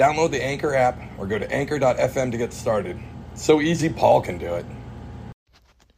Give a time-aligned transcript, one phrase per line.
[0.00, 2.98] Download the Anchor app or go to anchor.fm to get started.
[3.34, 4.64] So easy, Paul can do it.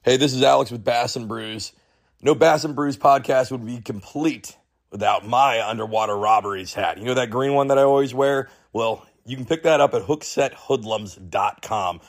[0.02, 1.73] Hey, this is Alex with Bass and Brews.
[2.20, 4.56] No Bass and Brews podcast would be complete
[4.91, 6.98] without my underwater robberies hat.
[6.98, 8.48] You know that green one that I always wear?
[8.73, 12.00] Well, you can pick that up at hooksethoodlums.com.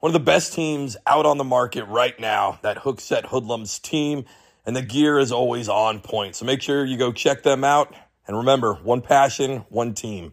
[0.00, 4.24] One of the best teams out on the market right now, that Hookset Hoodlums team,
[4.66, 6.34] and the gear is always on point.
[6.34, 7.94] So make sure you go check them out.
[8.26, 10.32] And remember, one passion, one team.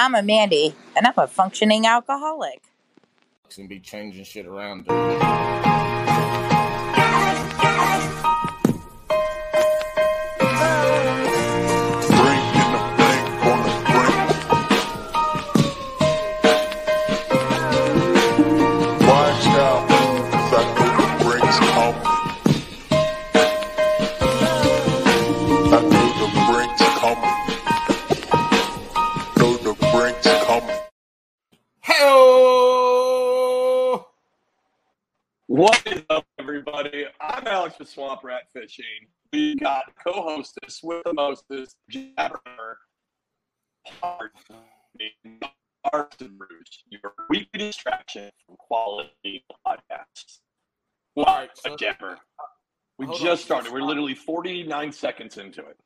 [0.00, 2.62] I'm a Mandy, and I'm a functioning alcoholic.
[3.58, 4.84] and be changing shit around.
[4.84, 5.77] Bring
[37.88, 38.84] Swamp Rat Fishing.
[39.32, 42.78] We got co-hostess with the mostest, Jabber,
[44.00, 44.30] Hard,
[46.18, 50.40] Brews, your weekly distraction from quality podcasts.
[51.16, 52.18] All right, so Jabber.
[52.98, 53.36] We just on.
[53.38, 53.72] started.
[53.72, 55.76] We're literally 49 seconds into it.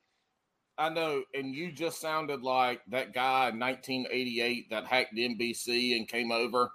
[0.79, 6.09] I know, and you just sounded like that guy in 1988 that hacked NBC and
[6.09, 6.71] came over.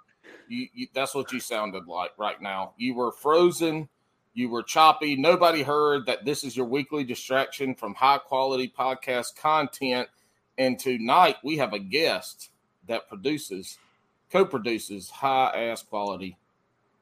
[0.48, 2.74] You, you, that's what you sounded like right now.
[2.78, 3.88] You were frozen.
[4.34, 5.16] You were choppy.
[5.16, 10.08] Nobody heard that this is your weekly distraction from high quality podcast content.
[10.56, 12.50] And tonight we have a guest
[12.86, 13.78] that produces,
[14.30, 16.36] co produces high ass quality.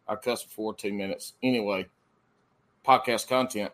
[0.09, 1.35] I cussed for two minutes.
[1.43, 1.87] Anyway,
[2.87, 3.73] podcast content.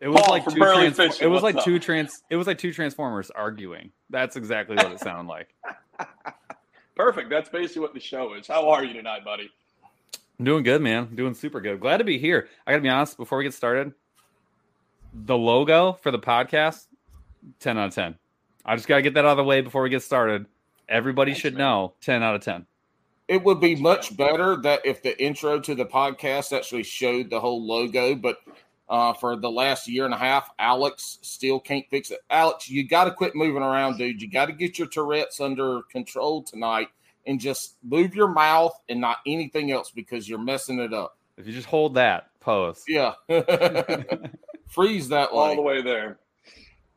[0.00, 1.64] It was Paul like two trans- Fishing, it was like up?
[1.64, 3.92] two trans it was like two transformers arguing.
[4.10, 5.54] That's exactly what it sounded like.
[6.96, 7.30] Perfect.
[7.30, 8.46] That's basically what the show is.
[8.46, 9.50] How are you tonight, buddy?
[10.44, 11.08] I'm doing good, man.
[11.10, 11.80] I'm doing super good.
[11.80, 12.48] Glad to be here.
[12.66, 13.94] I gotta be honest, before we get started,
[15.14, 16.84] the logo for the podcast,
[17.60, 18.14] 10 out of 10.
[18.62, 20.44] I just gotta get that out of the way before we get started.
[20.86, 21.60] Everybody Thanks, should man.
[21.60, 22.66] know 10 out of 10.
[23.26, 27.40] It would be much better that if the intro to the podcast actually showed the
[27.40, 28.36] whole logo, but
[28.90, 32.20] uh, for the last year and a half, Alex still can't fix it.
[32.28, 34.20] Alex, you got to quit moving around, dude.
[34.20, 36.88] You got to get your Tourette's under control tonight
[37.26, 41.18] and just move your mouth and not anything else because you're messing it up.
[41.36, 42.82] If you just hold that pose.
[42.86, 43.14] Yeah.
[44.68, 45.56] Freeze that all way.
[45.56, 46.18] the way there.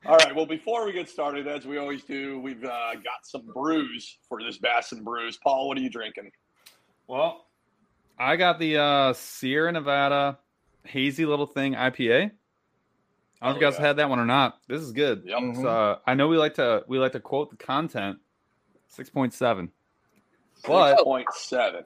[0.06, 0.36] All right.
[0.36, 4.42] Well, before we get started, as we always do, we've uh, got some brews for
[4.42, 5.38] this Bass and Brews.
[5.38, 6.32] Paul, what are you drinking?
[7.08, 7.46] Well,
[8.20, 10.38] I got the uh Sierra Nevada
[10.84, 11.78] hazy little thing IPA.
[11.80, 12.32] I don't know if
[13.42, 13.88] Oh, you guys yeah.
[13.88, 14.60] had that one or not.
[14.68, 15.24] This is good.
[15.26, 15.56] Yep.
[15.56, 18.18] So, uh, I know we like to we like to quote the content.
[18.88, 19.72] Six point seven.
[20.66, 21.84] But point seven.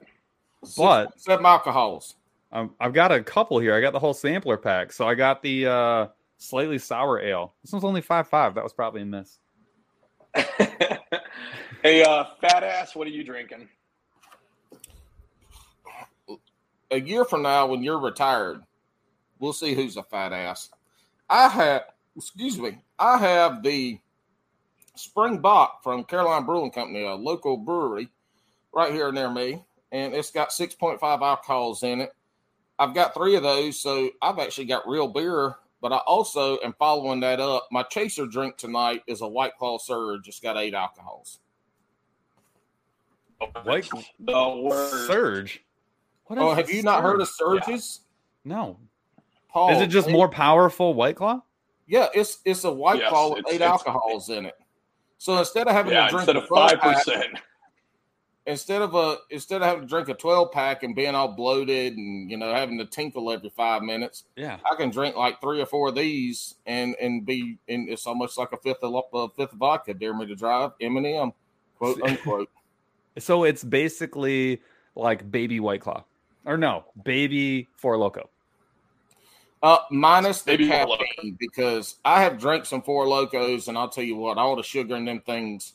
[0.76, 2.14] but- Seven alcohols.
[2.52, 3.74] um, I've got a couple here.
[3.74, 4.92] I got the whole sampler pack.
[4.92, 6.06] So I got the uh,
[6.38, 7.54] slightly sour ale.
[7.62, 8.54] This one's only five five.
[8.54, 9.38] That was probably a miss.
[11.82, 13.68] hey, uh, fat ass, what are you drinking?
[16.90, 18.62] a year from now, when you're retired,
[19.38, 20.68] we'll see who's a fat ass.
[21.28, 21.82] I have,
[22.16, 23.98] excuse me, I have the
[24.94, 28.08] Springbok from Caroline Brewing Company, a local brewery
[28.74, 29.62] right here near me,
[29.92, 32.12] and it's got 6.5 alcohols in it.
[32.78, 36.74] I've got three of those, so I've actually got real beer, but I also am
[36.78, 37.68] following that up.
[37.70, 40.26] My chaser drink tonight is a White Claw Surge.
[40.28, 41.38] It's got eight alcohols.
[43.64, 43.88] White
[44.20, 45.06] The word.
[45.06, 45.64] Surge.
[46.26, 47.64] What Oh, have a you not heard of Surge?
[47.64, 48.00] Surges?
[48.44, 48.78] No.
[49.48, 51.40] Paul, is it just eight- more powerful White Claw?
[51.86, 54.54] Yeah, it's it's a white Yes, claw with eight it's- alcohols in it.
[55.18, 57.38] So instead of having Yeah, to drink instead a of 12 five pack, percent.
[58.46, 61.96] Instead of a instead of having to drink a twelve pack and being all bloated
[61.96, 64.58] and you know having to tinkle every five minutes, Yeah.
[64.70, 68.36] I can drink like three or four of these and and be and it's almost
[68.38, 69.94] like a fifth of a fifth of vodka.
[69.94, 71.32] Dare me to drive Eminem,
[71.78, 72.48] quote unquote.
[73.18, 74.60] So it's basically
[74.96, 76.04] like baby White Claw.
[76.44, 78.28] Or no, baby Four Loco.
[79.62, 84.02] Uh, minus the Maybe caffeine because I have drank some four locos and I'll tell
[84.02, 85.74] you what, all the sugar in them things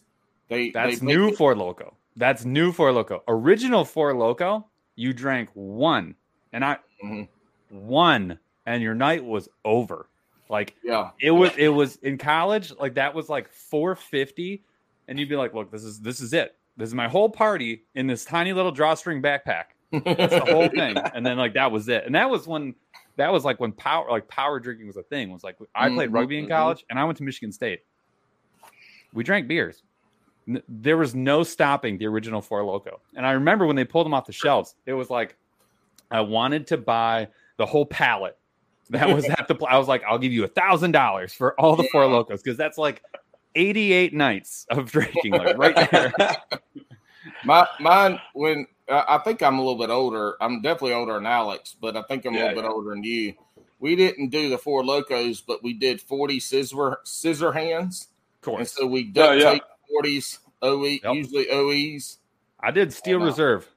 [0.49, 1.93] They That's they new it- Four Loco.
[2.17, 3.23] That's new Four Loco.
[3.27, 6.15] Original Four Loco, you drank one,
[6.51, 7.27] and I Mhm.
[7.69, 10.09] one, and your night was over.
[10.49, 12.71] Like Yeah, it was, it was in college.
[12.77, 14.63] Like that was like four fifty,
[15.07, 16.55] and you'd be like, "Look, this is this is it.
[16.75, 19.65] This is my whole party in this tiny little drawstring backpack.
[19.91, 22.05] That's the whole thing." And then like that was it.
[22.05, 22.73] And that was when
[23.17, 25.29] that was like when power like power drinking was a thing.
[25.29, 26.49] It was like I played Mhm, rugby in mhm.
[26.49, 27.81] college, and I went to Michigan State.
[29.13, 29.83] We drank beers.
[30.47, 33.01] N- There was no stopping the original Four Loco.
[33.15, 35.35] And I remember when they pulled them off the shelves, it was like
[36.11, 38.37] I wanted to buy the whole pallet.
[38.91, 39.55] That was at the.
[39.55, 42.41] pl- I was like, I'll give you a thousand dollars for all the Four Locos
[42.41, 43.03] because that's like
[43.55, 46.13] eighty-eight nights of drinking, like right there.
[47.43, 50.37] My mine when uh, I think I'm a little bit older.
[50.41, 53.03] I'm definitely older than Alex, but I think I'm a Yeah, little bit older than
[53.03, 53.33] you.
[53.79, 58.07] We didn't do the four locos, but we did 40 scissor scissor hands,
[58.53, 59.51] Of and so we duct Yeah, yeah.
[59.51, 61.15] tape 40s OE, Yep.
[61.15, 62.17] usually OEs.
[62.59, 63.27] I did Steel Oh, uh, wow.
[63.27, 63.69] Reserve.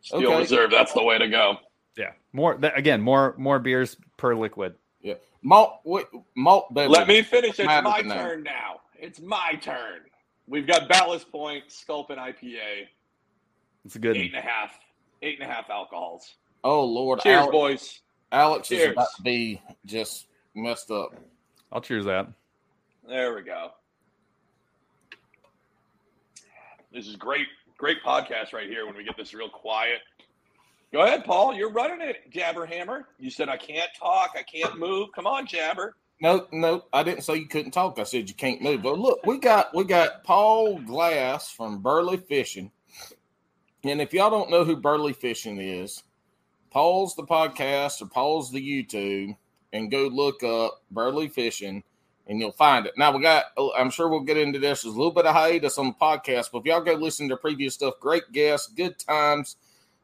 [0.00, 0.38] Steel Okay.
[0.40, 1.56] Reserve, that's the way to go.
[1.96, 4.74] Yeah, more that, again, more more beers per liquid.
[5.00, 6.96] Yeah, malt what, malt beverage.
[6.96, 7.58] Let me finish.
[7.58, 8.16] It's Matter my than that.
[8.22, 8.80] turn now.
[8.98, 10.00] It's my turn.
[10.46, 12.86] We've got Ballast Point, Sculpin IPA,
[13.84, 14.16] It's a good.
[14.16, 14.40] eight one.
[14.40, 14.78] and a half,
[15.22, 16.34] eight and a half alcohols.
[16.64, 18.00] Oh Lord, Cheers, Alex, boys.
[18.32, 18.92] Alex is Cheers.
[18.92, 21.14] about to be just messed up.
[21.70, 22.28] I'll cheers that.
[23.08, 23.70] There we go.
[26.92, 27.46] This is great,
[27.78, 30.00] great podcast right here when we get this real quiet.
[30.92, 31.54] Go ahead, Paul.
[31.54, 33.04] You're running it, Jabberhammer.
[33.18, 35.08] You said I can't talk, I can't move.
[35.14, 35.96] Come on, Jabber.
[36.20, 37.98] No, no, I didn't say you couldn't talk.
[37.98, 38.82] I said you can't move.
[38.82, 42.70] But look, we got we got Paul Glass from Burley Fishing.
[43.84, 46.02] And if y'all don't know who Burley Fishing is,
[46.70, 49.34] Paul's the podcast or Paul's the YouTube,
[49.72, 51.82] and go look up Burley Fishing
[52.26, 52.94] and you'll find it.
[52.96, 53.46] Now we got
[53.76, 54.82] I'm sure we'll get into this.
[54.82, 57.36] There's a little bit of hiatus on the podcast, but if y'all go listen to
[57.36, 59.56] previous stuff, great guests, good times,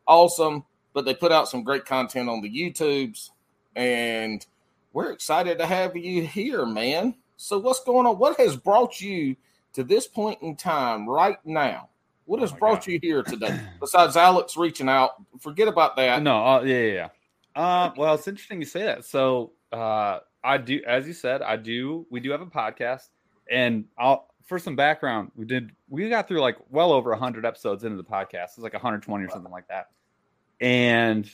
[0.06, 0.64] awesome.
[0.94, 3.30] But they put out some great content on the YouTubes
[3.76, 4.44] and
[4.92, 7.14] we're excited to have you here, man.
[7.36, 8.18] So, what's going on?
[8.18, 9.36] What has brought you
[9.74, 11.88] to this point in time right now?
[12.24, 12.86] What has Oh brought God.
[12.88, 13.60] you here today?
[13.80, 16.22] Besides Alex reaching out, forget about that.
[16.22, 17.08] No, uh, yeah, yeah, yeah.
[17.62, 19.04] Uh, well, it's interesting you say that.
[19.04, 22.06] So, uh, I do, as you said, I do.
[22.10, 23.10] We do have a podcast,
[23.50, 25.30] and I'll for some background.
[25.36, 25.72] We did.
[25.90, 28.52] We got through like well over hundred episodes into the podcast.
[28.52, 29.90] It was like 120 or something like that,
[30.58, 31.30] and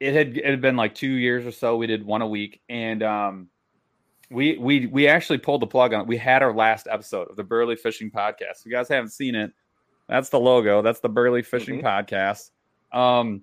[0.00, 1.76] it had it had been like two years or so.
[1.76, 3.48] We did one a week, and um,
[4.30, 6.06] we we we actually pulled the plug on it.
[6.08, 8.60] We had our last episode of the Burley Fishing Podcast.
[8.60, 9.52] If you guys haven't seen it,
[10.08, 10.82] that's the logo.
[10.82, 12.50] That's the Burley Fishing Podcast.
[12.92, 13.42] Um,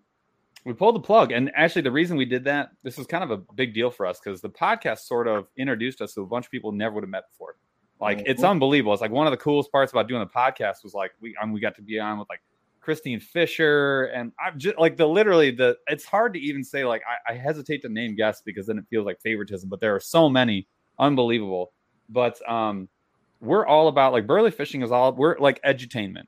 [0.66, 3.32] we pulled the plug, and actually, the reason we did that, this was kind of
[3.32, 6.46] a big deal for us because the podcast sort of introduced us to a bunch
[6.46, 7.56] of people never would have met before.
[8.00, 8.50] Like it's Mhm.
[8.52, 8.94] unbelievable.
[8.94, 11.54] It's like one of the coolest parts about doing the podcast was like we mean,
[11.54, 12.42] we got to be on with like
[12.82, 15.78] Kristine Fischer, and I'm just like the literally the.
[15.88, 18.86] It's hard to even say like I, I hesitate to name guests because then it
[18.90, 20.68] feels like favoritism, but there are so many
[21.00, 21.72] unbelievable.
[22.10, 22.90] But um,
[23.40, 26.26] we're all about like Burley Fishing is all we're like edutainment,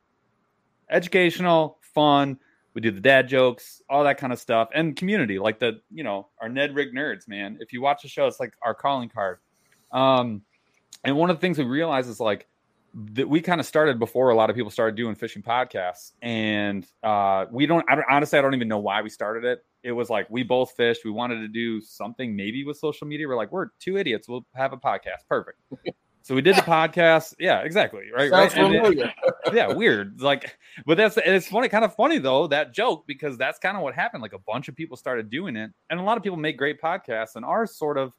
[0.90, 2.38] educational, fun.
[2.76, 6.04] We do the dad jokes, all that kind of stuff, and community, like the you
[6.04, 7.58] know our Ned Rig nerds, man.
[7.62, 9.40] If you watch the show, it's like our calling card.
[9.92, 10.42] Um,
[11.04, 12.48] and one of the things we realized is like
[13.14, 16.86] that we kind of started before a lot of people started doing fishing podcasts, and
[17.02, 17.86] uh, we don't.
[17.90, 19.66] I don't honestly, I don't even know why we started it.
[19.84, 21.06] It was like we both fished.
[21.06, 23.28] We wanted to do something maybe with social media.
[23.28, 24.28] We're like, we're two idiots.
[24.28, 25.28] We'll have a podcast.
[25.30, 25.60] Perfect.
[26.26, 27.36] So we did the podcast.
[27.38, 28.06] Yeah, exactly.
[28.12, 28.32] Right.
[28.32, 28.76] Sounds right.
[28.76, 29.14] And it-
[29.54, 30.22] yeah, weird.
[30.22, 33.84] Like, but that's it's funny, kind of funny though that joke because that's kind of
[33.84, 34.24] what happened.
[34.24, 36.82] Like a bunch of people started doing it, and a lot of people make great
[36.82, 38.12] podcasts, and ours sort of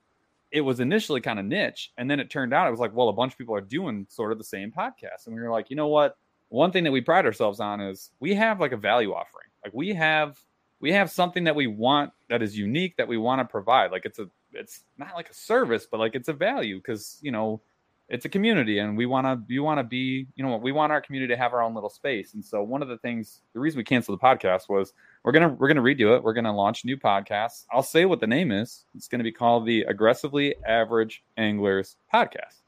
[0.53, 3.09] it was initially kind of niche, and then it turned out it was like, well,
[3.09, 5.69] a bunch of people are doing sort of the same podcast, and we were like,
[5.69, 6.17] you know what?
[6.49, 9.49] One thing that we pride ourselves on is we have like a value offering.
[9.65, 10.39] Like we have
[10.79, 13.91] we have something that we want that is unique that we want to provide.
[13.91, 17.33] Like it's a it's not like a service, but like it's a value because you
[17.33, 17.63] know
[18.09, 20.93] it's a community and we want to you want to be you know we want
[20.93, 22.35] our community to have our own little space.
[22.35, 24.93] And so one of the things the reason we canceled the podcast was
[25.25, 26.23] we're gonna we're gonna redo it.
[26.23, 27.65] We're gonna launch new podcasts.
[27.73, 28.85] I'll say what the name is.
[28.95, 32.61] It's gonna be called the aggressively average anglers podcast.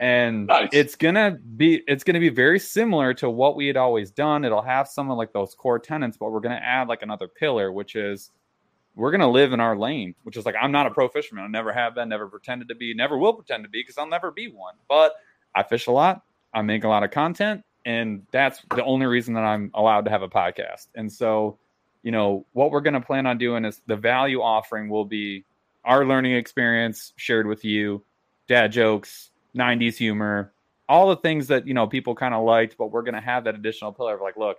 [0.00, 0.68] And Nice.
[0.72, 4.44] it's gonna be it's gonna be very similar to what we had always done.
[4.44, 7.72] It'll have some of like those core tenants but we're gonna add like another pillar
[7.72, 8.30] which is
[8.98, 11.44] we're gonna live in our lane, which is like I'm not a pro fisherman.
[11.44, 14.08] I never have been, never pretended to be, never will pretend to be because I'll
[14.08, 14.74] never be one.
[14.88, 15.14] But
[15.54, 19.34] I fish a lot, I make a lot of content, and that's the only reason
[19.34, 20.88] that I'm allowed to have a podcast.
[20.96, 21.58] And so,
[22.02, 25.44] you know, what we're gonna plan on doing is the value offering will be
[25.84, 28.02] our learning experience shared with you,
[28.48, 30.52] dad jokes, 90s humor,
[30.88, 33.54] all the things that you know people kind of liked, but we're gonna have that
[33.54, 34.58] additional pillar of like, look,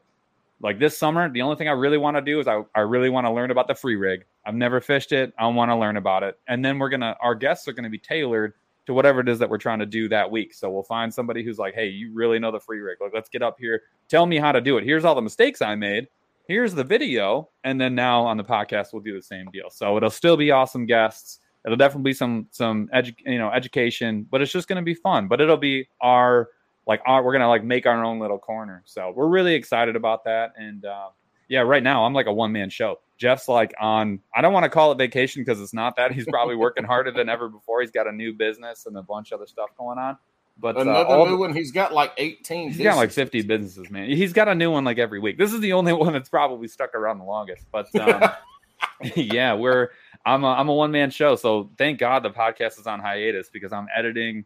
[0.61, 3.09] like this summer, the only thing I really want to do is I, I really
[3.09, 4.25] want to learn about the free rig.
[4.45, 5.33] I've never fished it.
[5.39, 6.37] I want to learn about it.
[6.47, 8.53] And then we're gonna our guests are gonna be tailored
[8.85, 10.53] to whatever it is that we're trying to do that week.
[10.53, 12.97] So we'll find somebody who's like, hey, you really know the free rig.
[12.99, 13.83] Like, let's get up here.
[14.07, 14.83] Tell me how to do it.
[14.83, 16.07] Here's all the mistakes I made.
[16.47, 17.49] Here's the video.
[17.63, 19.69] And then now on the podcast, we'll do the same deal.
[19.69, 21.39] So it'll still be awesome guests.
[21.65, 24.95] It'll definitely be some some edu- you know education, but it's just going to be
[24.95, 25.27] fun.
[25.27, 26.49] But it'll be our
[26.89, 28.81] like our, we're gonna like make our own little corner.
[28.85, 30.53] So we're really excited about that.
[30.57, 31.09] And uh,
[31.47, 32.99] yeah, right now I'm like a one man show.
[33.19, 34.19] Jeff's like on.
[34.35, 36.11] I don't want to call it vacation because it's not that.
[36.11, 37.81] He's probably working harder than ever before.
[37.81, 40.17] He's got a new business and a bunch of other stuff going on.
[40.57, 41.53] But uh, Another all new the- one.
[41.53, 42.71] He's got like 18.
[42.71, 44.09] He's got like 50 businesses, man.
[44.09, 45.37] He's got a new one like every week.
[45.37, 47.67] This is the only one that's probably stuck around the longest.
[47.71, 48.31] But um,
[49.15, 49.89] yeah, we're
[50.25, 53.49] I'm a, I'm a one man show, so thank God the podcast is on hiatus
[53.51, 54.45] because I'm editing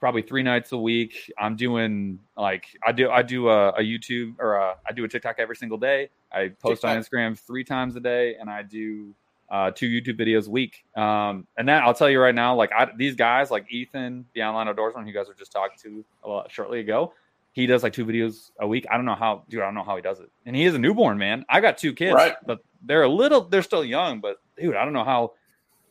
[0.00, 1.32] probably three nights a week.
[1.38, 5.08] I'm doing like I do I do a, a YouTube or a, I do a
[5.08, 6.10] TikTok every single day.
[6.32, 9.14] I post on Instagram three times a day, and I do
[9.50, 10.84] uh, two YouTube videos a week.
[10.96, 14.42] Um, and that I'll tell you right now, like I, these guys, like Ethan, the
[14.42, 17.12] online outdoorsman, who you guys were just talking to a lot, shortly ago,
[17.52, 18.86] he does like two videos a week.
[18.90, 19.60] I don't know how, dude.
[19.60, 20.30] I don't know how he does it.
[20.44, 21.44] And he is a newborn man.
[21.48, 22.34] I got two kids, Right.
[22.44, 24.20] but they're a little, they're still young.
[24.20, 25.32] But dude, I don't know how.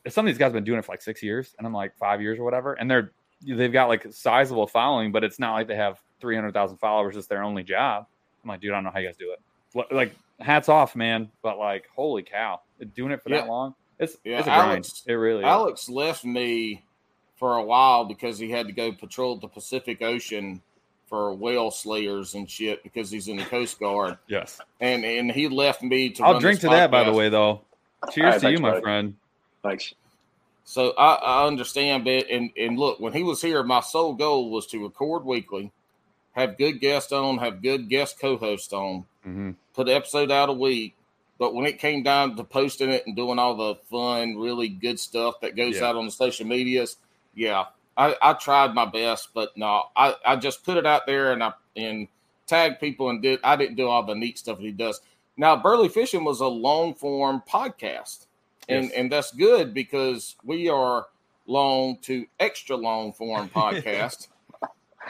[0.06, 1.96] Some of these guys have been doing it for like six years, and I'm like
[1.96, 3.12] five years or whatever, and they're
[3.46, 6.78] they've got like a sizable following, but it's not like they have three hundred thousand
[6.78, 7.16] followers.
[7.16, 8.06] It's their only job.
[8.42, 9.86] I'm like, dude, I don't know how you guys do it.
[9.92, 11.30] Like, hats off, man.
[11.42, 12.60] But like, holy cow,
[12.94, 14.70] doing it for that long, it's Yeah, it's a grind.
[14.70, 15.46] Alex- it really is.
[15.46, 16.84] Alex left me
[17.36, 20.62] for a while because he had to go patrol the Pacific Ocean
[21.08, 24.18] for whale slayers and shit because he's in the Coast Guard.
[24.28, 26.90] Yes, And and he left me to I'll run drink this to that.
[26.90, 27.62] By the way, though,
[28.12, 28.82] cheers right, to thanks, you, my buddy.
[28.82, 29.14] friend.
[29.62, 29.94] Thanks.
[30.64, 32.30] So I, I understand that.
[32.30, 35.72] And, and look, when he was here, my sole goal was to record weekly,
[36.32, 40.48] have good guests on, have good guest co hosts on, hmm put an episode out
[40.48, 40.96] a week.
[41.36, 45.00] But when it came down to posting it and doing all the fun, really good
[45.00, 45.86] stuff that goes Yeah.
[45.88, 46.96] out on the social medias,
[47.34, 47.64] yeah,
[47.96, 51.42] I, I tried my best, but no, I, I just put it out there and
[51.42, 52.06] I and
[52.46, 55.00] tagged people and did I didn't do all the neat stuff that he does.
[55.36, 58.26] Now, Burley Fishing was a long form podcast,
[58.68, 58.92] and Yes.
[58.96, 61.06] and that's good because we are
[61.46, 64.28] long to extra long form podcast.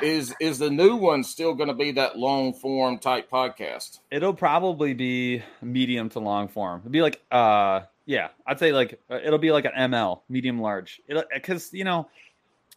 [0.03, 4.01] is is the new one still going to be that long form type podcast?
[4.11, 6.81] It'll probably be medium to long form.
[6.81, 10.61] It'll be like, uh, yeah, I'd say like uh, it'll be like an ML, medium
[10.61, 11.01] large.
[11.33, 12.09] Because you know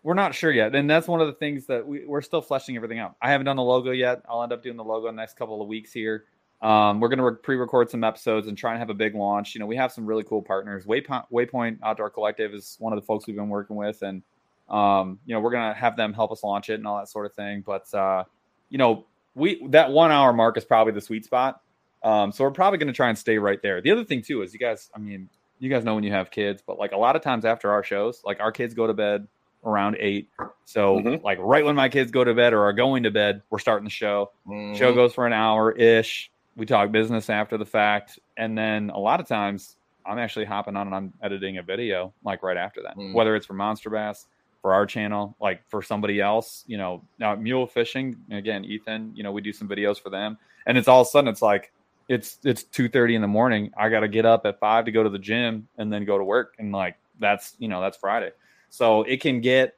[0.04, 2.76] we're not sure yet, and that's one of the things that we, we're still fleshing
[2.76, 3.16] everything out.
[3.22, 4.22] I haven't done the logo yet.
[4.30, 6.26] I'll end up doing the logo in the next couple of weeks here.
[6.62, 9.54] Um, we're going to re- pre-record some episodes and try and have a big launch.
[9.54, 10.86] You know, we have some really cool partners.
[10.86, 14.24] Waypoint, Waypoint Outdoor Collective is one of the folks we've been working with, and
[14.70, 17.10] um, you know, we're going to have them help us launch it and all that
[17.10, 17.64] sort of thing.
[17.66, 18.24] But uh,
[18.70, 21.62] you know, we that one hour mark is probably the sweet spot.
[22.04, 23.82] Um, so we're probably going to try and stay right there.
[23.82, 26.32] The other thing too is you guys, I mean, you guys know when you have
[26.32, 28.94] kids, but like a lot of times after our shows, like our kids go to
[28.94, 29.28] bed
[29.66, 30.30] around eight.
[30.66, 31.24] So Mhm.
[31.24, 33.84] like right when my kids go to bed or are going to bed, we're starting
[33.84, 34.32] the show.
[34.48, 34.76] Mhm.
[34.76, 36.32] Show goes for an hour ish.
[36.58, 40.76] We talk business after the fact, and then a lot of times I'm actually hopping
[40.76, 43.14] on and I'm editing a video like right after that, Mm.
[43.14, 44.26] whether it's for Monster Bass,
[44.62, 46.64] for our channel, like for somebody else.
[46.68, 49.12] You know, now mule fishing again, Ethan.
[49.16, 51.42] You know, we do some videos for them, and it's all of a sudden it's
[51.44, 51.72] like
[52.10, 53.72] it's it's two thirty in the morning.
[53.78, 56.18] I got to get up at five to go to the gym and then go
[56.18, 58.32] to work, and like that's you know that's Friday,
[58.70, 59.76] so it can get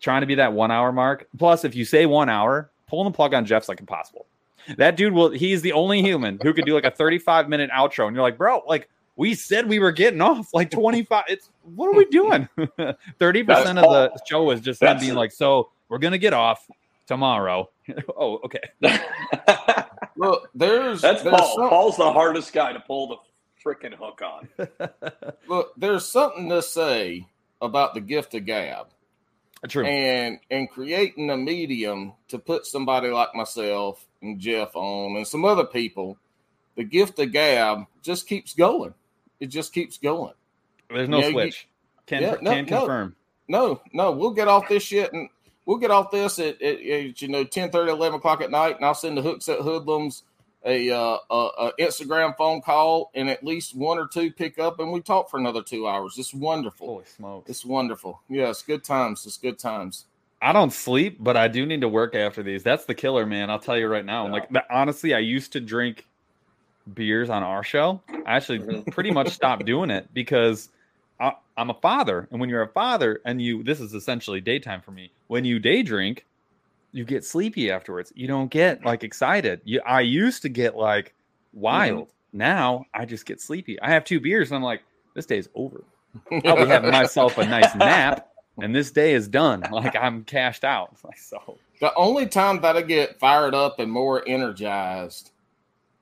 [0.00, 1.28] trying to be that one hour mark.
[1.38, 4.26] Plus, if you say one hour, pulling the plug on Jeff's like impossible.
[4.76, 5.30] That dude will.
[5.30, 8.38] He's the only human who could do like a thirty-five minute outro, and you're like,
[8.38, 12.48] bro, like we said we were getting off like 25 it's what are we doing
[12.58, 12.96] 30%
[13.76, 16.66] of the show is just him That's- being like so we're gonna get off
[17.06, 17.68] tomorrow
[18.16, 18.62] oh okay
[20.16, 21.56] Look, there's That's there's Paul.
[21.56, 23.16] some- Paul's the hardest guy to pull the
[23.64, 24.48] freaking hook on.
[25.48, 27.26] look, there's something to say
[27.60, 28.86] about the gift of gab
[29.68, 35.26] true and and creating a medium to put somebody like myself and Jeff on and
[35.26, 36.16] some other people.
[36.76, 38.94] The gift of gab just keeps going.
[39.40, 40.32] It just keeps going.
[40.88, 41.68] there's no you- switch
[42.06, 42.78] can Yeah, no, can no.
[42.78, 43.16] confirm
[43.48, 45.28] No, no, we'll get off this shit and
[45.66, 48.76] we'll get off this at, at, at you know 10 30, 11 o'clock at night,
[48.76, 50.22] and I'll send the Hookset Hoodlums
[50.64, 54.78] a, uh, a, a Instagram phone call, and at least one or two pick up,
[54.80, 56.16] and we talk for another two hours.
[56.18, 56.86] It's wonderful.
[56.86, 58.20] holy smokes It's wonderful.
[58.28, 59.26] Yeah, it's good times.
[59.26, 60.06] It's good times.
[60.42, 62.62] I don't sleep, but I do need to work after these.
[62.64, 63.48] That's the killer, man.
[63.48, 64.26] I'll tell you right now.
[64.26, 64.32] Yeah.
[64.32, 66.04] Like honestly, I used to drink
[66.94, 68.00] beers on our show.
[68.26, 68.86] I actually Mhm.
[68.92, 70.68] pretty much stopped doing it because
[71.20, 74.80] I, I'm a father, and when you're a father and you, this is essentially daytime
[74.80, 75.12] for me.
[75.28, 76.26] When you day drink,
[76.90, 78.12] you get sleepy afterwards.
[78.16, 79.60] You don't get like excited.
[79.64, 81.14] You, I used to get like
[81.52, 82.08] wild.
[82.32, 83.80] Now I just get sleepy.
[83.80, 84.82] I have two beers and I'm like,
[85.14, 85.84] this day's over.
[86.44, 88.28] I'll be having myself a nice nap,
[88.60, 89.62] and this day is done.
[89.72, 90.96] Like I'm cashed out.
[91.04, 91.58] Like so.
[91.80, 95.30] The only time that I get fired up and more energized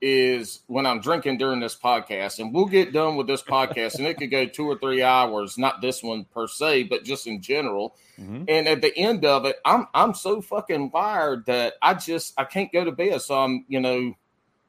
[0.02, 2.38] is when I'm drinking during this podcast.
[2.38, 5.58] And we'll get done with this podcast, and it could go two or three hours,
[5.58, 7.94] not this one per se, but just in general.
[8.18, 8.44] Mhm.
[8.48, 12.44] And at the end of it, I'm I'm so fucking wired that I just I
[12.44, 13.20] can't go to bed.
[13.22, 14.14] So I'm, you know,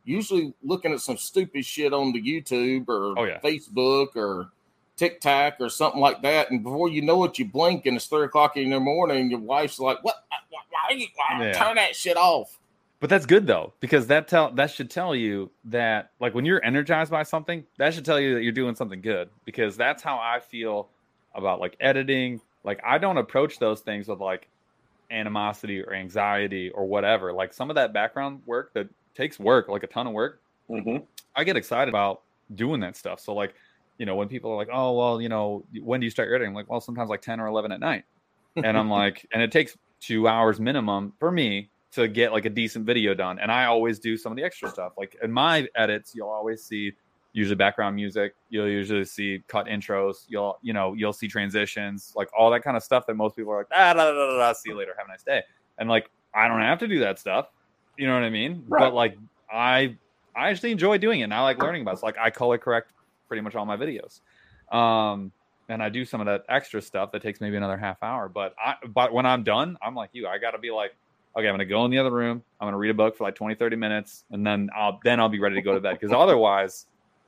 [0.04, 3.40] usually looking at some stupid shit on the YouTube or Oh, yeah.
[3.40, 4.50] Facebook or
[5.02, 6.52] TikTok or something like that.
[6.52, 9.32] And before you know it, you blink and it's three o'clock in the morning.
[9.32, 10.16] Your wife's like, "What?
[10.30, 11.54] Why, why, you- why Yeah.
[11.54, 12.60] turn that shit off?"
[13.00, 16.64] But that's good though, because that tell that should tell you that like when you're
[16.64, 19.30] energized by something, that should tell you that you're doing something good.
[19.44, 20.88] Because that's how I feel
[21.34, 22.40] about like editing.
[22.64, 24.48] Like I don't approach those things with like
[25.10, 27.34] animosity or anxiety or whatever.
[27.34, 30.98] Like some of that background work that takes work, like a ton of work, hmm
[31.36, 32.22] I get excited about
[32.56, 33.20] doing that stuff.
[33.20, 33.56] So like,
[33.98, 36.36] you know, when people are like, "Oh, well, you know, when do you start your
[36.36, 38.04] editing?" I'm like, "Well, sometimes like 10 or 11 at night."
[38.56, 42.50] And I'm like, and it takes 2 hours minimum for me to get like a
[42.50, 43.40] decent video done.
[43.40, 44.94] And I always do some of the extra stuff.
[44.98, 46.94] Like in my edits, you'll always see
[47.34, 52.30] usually background music, you'll usually see cut intros, you'll you know, you'll see transitions, like
[52.38, 54.38] all that kind of stuff that most people are like, "Ah, da, da, da, da,
[54.38, 55.42] da, see you later, have a nice day."
[55.78, 57.48] And like I don't have to do that stuff.
[57.98, 58.64] You know what I mean?
[58.68, 58.80] Right.
[58.80, 59.18] But like
[59.52, 59.98] I
[60.36, 62.00] I actually enjoy doing it and I like learning about it.
[62.00, 62.94] So, like I color correct
[63.32, 64.20] pretty much all my videos.
[64.76, 65.32] Um
[65.70, 68.28] and I do some of that extra stuff that takes maybe another half hour.
[68.28, 70.94] But I but when I'm done, I'm like you, I gotta be like,
[71.38, 73.36] okay, I'm gonna go in the other room, I'm gonna read a book for like
[73.36, 75.94] 20, 30 minutes, and then I'll then I'll be ready to go to bed.
[75.94, 76.88] Because otherwise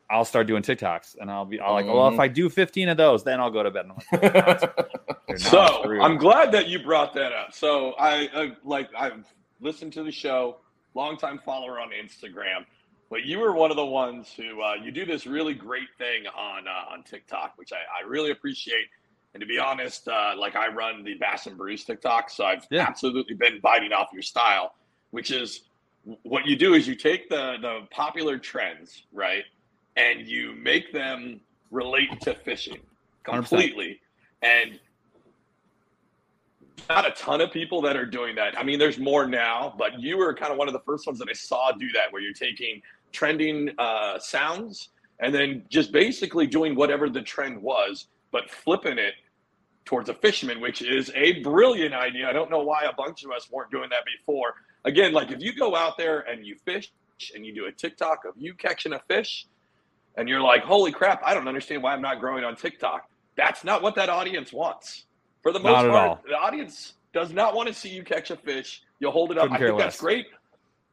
[0.10, 2.98] I'll start doing TikToks and I'll be I'll like, well, if I do 15 of
[2.98, 3.86] those, then I'll go to bed.
[3.86, 7.54] And I'm like, not So screwed." I'm glad that you brought that up.
[7.54, 9.26] So I, I like I've
[9.62, 10.58] listened to the show,
[10.96, 12.66] longtime follower on Instagram,
[13.14, 16.26] but you were one of the ones who uh, you do this really great thing
[16.36, 18.88] on uh, on TikTok, which I, I really appreciate.
[19.36, 22.66] And to be honest, uh, like I run the Bass and Brews TikTok, so I've
[22.72, 22.88] Yeah.
[22.88, 24.74] absolutely been biting off your style,
[25.12, 25.62] which is
[26.24, 29.44] what you do is you take the the popular trends, right,
[29.96, 32.82] and you make them relate to fishing
[33.26, 33.26] 100%.
[33.26, 34.02] completely.
[34.42, 34.80] And
[36.90, 38.58] not a ton of people that are doing that.
[38.60, 41.20] I mean, there's more now, but you were kind of one of the first ones
[41.20, 42.82] that I saw do that, where you're taking
[43.14, 49.14] trending uh, sounds and then just basically doing whatever the trend was, but flipping it
[49.86, 52.28] towards a fisherman, which is a brilliant idea.
[52.28, 54.56] I don't know why a bunch of us weren't doing that before.
[54.86, 56.92] Again, like if you go out there and you fish
[57.34, 59.46] and you do a TikTok of you catching a fish,
[60.16, 63.10] and you're like, holy crap, I don't understand why I'm not growing on TikTok.
[63.36, 65.06] That's not what that audience wants.
[65.42, 66.22] For the most part, all.
[66.28, 68.84] the audience does not want to see you catch a fish.
[69.00, 69.50] You'll hold it up.
[69.50, 70.28] Couldn't I think that's great.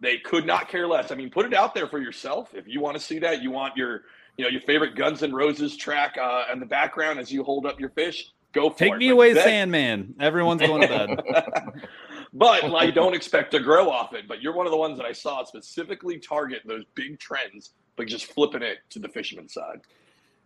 [0.00, 1.12] They could not care less.
[1.12, 2.54] I mean, put it out there for yourself.
[2.54, 4.02] If you want to see that, you want your,
[4.36, 7.66] you know, your favorite Guns N' Roses track uh, in the background as you hold
[7.66, 8.30] up your fish.
[8.52, 8.98] Go for Take it.
[8.98, 10.14] me But away, then- Sandman.
[10.18, 11.20] Everyone's going to bed.
[12.32, 14.26] but like, don't expect to grow off it.
[14.26, 18.06] But you're one of the ones that I saw specifically target those big trends, but
[18.06, 19.82] just flipping it to the fisherman side.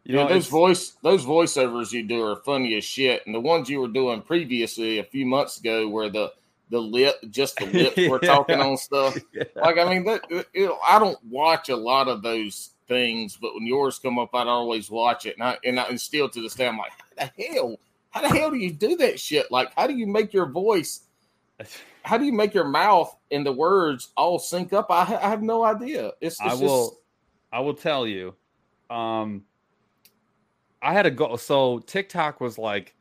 [0.03, 3.41] You yeah, know, those voice those voiceovers you do are funny as shit, and the
[3.41, 6.31] ones you were doing previously a few months ago, where the
[6.75, 8.29] the lip, just the lips, were Yeah.
[8.29, 9.17] talking on stuff.
[9.57, 13.55] Like, I mean, that you know, I don't watch a lot of those things, but
[13.55, 16.43] when yours come up, I'd always watch it, and I and, I, and still to
[16.43, 17.77] this day, I'm like, how the hell,
[18.11, 19.51] how the hell do you do that shit?
[19.51, 21.01] Like, how do you make your voice?
[22.03, 24.89] How do you make your mouth and the words all sync up?
[24.91, 26.09] I, I have no idea.
[26.21, 26.99] It's, it's I just, will
[27.53, 28.35] I will tell you.
[28.91, 29.45] Um
[30.83, 32.95] I had a go so TikTok was like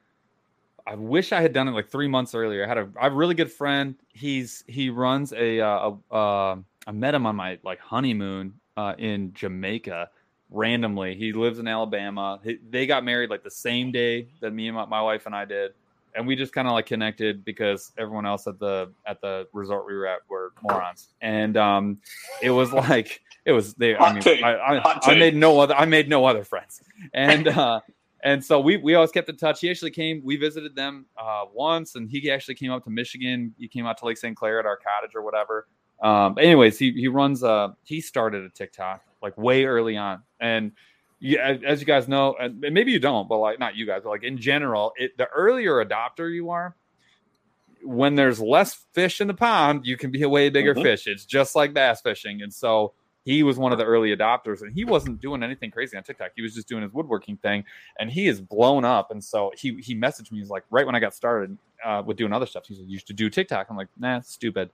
[0.85, 2.65] I wish I had done it like three months earlier.
[2.65, 3.95] I had a I have a really good friend.
[4.09, 8.93] He's he runs a uh, a uh, I met him on my like honeymoon uh,
[8.97, 10.09] in Jamaica
[10.49, 11.15] randomly.
[11.15, 12.39] He lives in Alabama.
[12.43, 15.35] He, they got married like the same day that me and my, my wife and
[15.35, 15.73] I did,
[16.15, 19.85] and we just kind of like connected because everyone else at the at the resort
[19.85, 21.99] we were at were morons, and um,
[22.41, 23.95] it was like it was they.
[23.95, 24.43] I mean.
[24.43, 26.81] I, I, I made no other I made no other friends,
[27.13, 27.79] and uh,
[28.23, 29.59] and so we we always kept in touch.
[29.59, 30.21] He actually came.
[30.23, 33.53] We visited them uh, once, and he actually came up to Michigan.
[33.57, 34.35] He came out to Lake St.
[34.35, 35.67] Clair at our cottage or whatever.
[36.01, 37.43] Um, anyways, he he runs.
[37.43, 40.71] Uh, he started a TikTok like way early on, and
[41.19, 44.09] yeah, as you guys know, and maybe you don't, but like not you guys, but
[44.09, 46.75] like in general, it the earlier adopter you are,
[47.83, 50.83] when there's less fish in the pond, you can be a way bigger Mhm.
[50.83, 51.07] fish.
[51.07, 52.93] It's just like bass fishing, and so
[53.25, 56.31] he was one of the early adopters, and he wasn't doing anything crazy on TikTok.
[56.35, 57.63] He was just doing his woodworking thing,
[57.99, 59.11] and he is blown up.
[59.11, 60.39] And so he he messaged me.
[60.39, 62.65] He's like, right when I got started, uh, with doing other stuff.
[62.65, 63.67] he like, you should do TikTok.
[63.69, 64.69] I'm like, nah, stupid,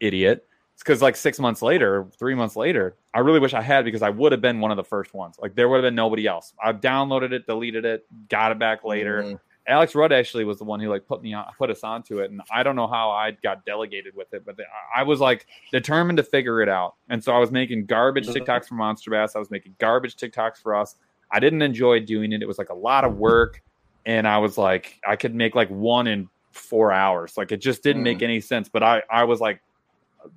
[0.00, 0.46] idiot.
[0.74, 4.02] It's because like six months later, three months later, I really wish I had because
[4.02, 5.36] I would have been one of the first ones.
[5.40, 6.52] Like there would have been nobody else.
[6.62, 9.22] I downloaded it, deleted it, got it back later.
[9.22, 9.40] Mhm.
[9.68, 12.30] Alex Rudd actually was the one who like put me on, put us onto it,
[12.30, 15.46] and I don't know how I got delegated with it, but I- I was like
[15.72, 18.36] determined to figure it out, and so I was making garbage Mhm.
[18.46, 19.34] TikToks for Monster Bass.
[19.34, 20.96] I was making garbage TikToks for us.
[21.32, 22.42] I didn't enjoy doing it.
[22.42, 23.60] It was like a lot of work,
[24.04, 27.36] and I was like, I could make like one in four hours.
[27.36, 28.68] Like it just didn't make any sense.
[28.68, 29.60] But I, I was like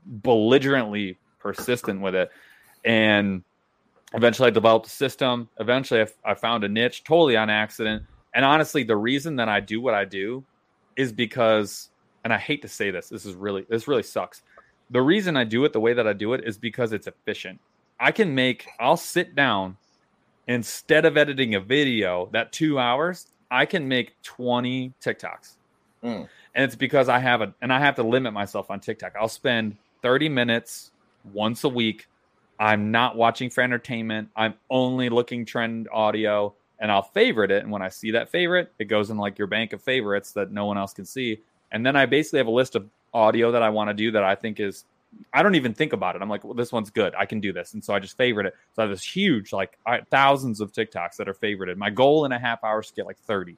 [0.06, 2.32] belligerently persistent with it,
[2.84, 3.44] and
[4.14, 5.50] eventually I developed a system.
[5.60, 8.04] Eventually, I, f- I found a niche totally on accident.
[8.34, 10.44] And honestly, the reason that I do what I do
[10.96, 11.90] is because,
[12.24, 14.42] and I hate to say this, this is really, this really sucks.
[14.90, 17.60] The reason I do it the way that I do it is because it's efficient.
[18.00, 19.78] I can make, I'll sit down
[20.48, 25.56] instead of editing a video that two hours, I can make 20 TikToks.
[26.04, 26.28] Mm.
[26.56, 29.14] And it's because I have a, and I have to limit myself on TikTok.
[29.20, 30.92] I'll spend 30 minutes
[31.34, 32.08] once a week.
[32.60, 34.30] I'm not watching for entertainment.
[34.36, 37.64] I'm only looking trend audio and I'll favorite it.
[37.64, 40.52] And when I see that favorite, it goes in like your bank of favorites that
[40.52, 41.42] no one else can see.
[41.72, 44.24] And then I basically have a list of audio that I want to do that
[44.24, 44.86] I think is,
[45.34, 46.22] I don't even think about it.
[46.22, 47.14] I'm like, well, this one's good.
[47.16, 47.74] I can do this.
[47.74, 48.56] And so I just favorite it.
[48.76, 51.78] So I have this huge, like I, thousands of TikToks that are favorited.
[51.78, 53.58] My goal in a half hour is to get like 30.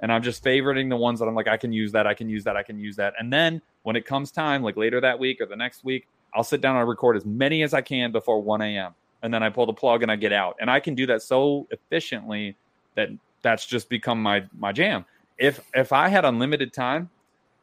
[0.00, 2.06] And I'm just favoriting the ones that I'm like, I can use that.
[2.06, 2.56] I can use that.
[2.56, 3.14] I can use that.
[3.18, 6.44] And then when it comes time, like later that week or the next week, I'll
[6.44, 8.94] sit down and record as many as I can before 1 a.m.
[9.22, 10.56] And then I pull the plug and I get out.
[10.60, 12.56] And I can do that so efficiently
[12.96, 13.08] that
[13.42, 15.04] that's just become my my jam.
[15.38, 17.10] If if I had unlimited time,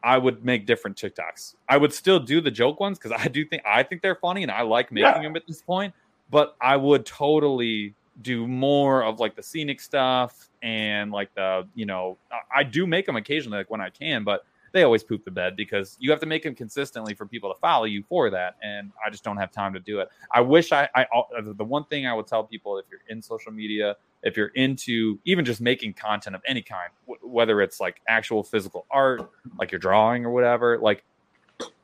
[0.04, 1.56] I would make different TikToks.
[1.68, 4.44] I would still do the joke ones because I do think I think they're funny
[4.44, 5.24] and I like making Yeah.
[5.24, 5.94] them at this point.
[6.30, 11.86] But I would totally do more of like the scenic stuff and like the you
[11.86, 15.24] know I, I do make them occasionally like when I can, but they always poop
[15.26, 18.30] the bed because you have to make them consistently for people to follow you for
[18.30, 20.10] that, and I just don't have time to do it.
[20.34, 21.06] I wish I, I
[21.42, 25.20] the one thing I would tell people if you're in social media, if you're into
[25.26, 29.72] even just making content of any kind, w- whether it's like actual physical art, like
[29.72, 31.04] you're drawing or whatever, like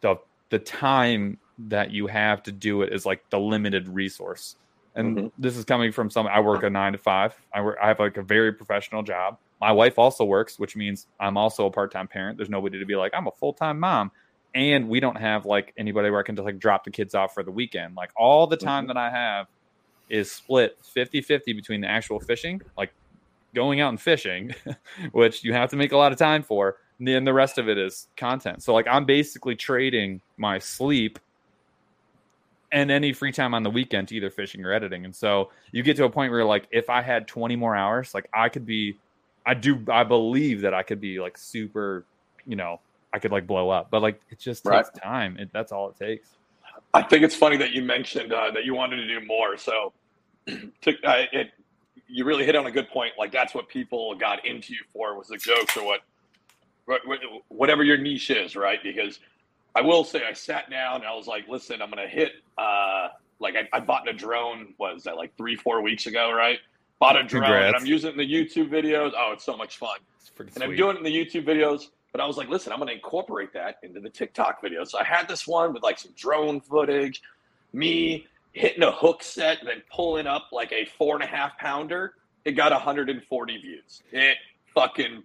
[0.02, 0.16] the
[0.50, 4.58] the time that you have to do it is like the limited resource.
[4.96, 5.32] And Mhm.
[5.38, 6.26] this is coming from some.
[6.28, 7.36] I work a nine to five.
[7.54, 7.78] I work.
[7.82, 9.38] I have like a very professional job.
[9.60, 12.38] My wife also works, which means I'm also a part time parent.
[12.38, 14.12] There's nobody to be like I'm a full time mom,
[14.54, 17.34] and we don't have like anybody where I can just like drop the kids off
[17.34, 17.96] for the weekend.
[17.96, 19.48] Like all the time that I have
[20.10, 22.94] is split 50-50 between the actual fishing, like
[23.54, 24.54] going out and fishing,
[25.12, 26.78] which you have to make a lot of time for.
[27.00, 28.64] And then the rest of it is content.
[28.64, 31.20] So like I'm basically trading my sleep
[32.76, 35.06] and any free time on the weekend to either fishing or editing.
[35.06, 38.14] And so you get to a point where like if I had 20 more hours,
[38.14, 39.00] like I could be
[39.46, 42.06] I do I believe that I could be like super,
[42.46, 42.82] you know,
[43.14, 43.90] I could like blow up.
[43.90, 45.04] But like it just takes Right.
[45.04, 45.38] time.
[45.40, 46.30] It, that's all it takes.
[46.94, 49.58] I think it's funny that you mentioned uh, that you wanted to do more.
[49.58, 49.94] So,
[50.48, 51.52] to, uh, it,
[52.08, 53.14] you really hit on a good point.
[53.18, 56.02] Like that's what people got into you for was the jokes or what-
[57.50, 58.84] whatever your niche is, right?
[58.84, 59.20] Because
[59.76, 62.32] I will say I sat down and I was like, listen, I'm going to hit.
[62.58, 63.10] Uh,
[63.40, 64.74] like I, I bought a drone.
[64.78, 66.60] Was that like three, four weeks ago, right?
[67.00, 69.12] Bought a drone and I'm using it in the YouTube videos.
[69.18, 69.98] Oh, it's so much fun
[70.56, 71.88] and I'm doing it in the YouTube videos.
[72.14, 74.88] But I was like, listen, I'm going to incorporate that into the TikTok videos.
[74.88, 77.22] So I had this one with like some drone footage,
[77.74, 81.58] me hitting a hook set and then pulling up like a four and a half
[81.58, 82.14] pounder.
[82.46, 84.02] It got 140 views.
[84.14, 84.38] It
[84.74, 85.24] fucking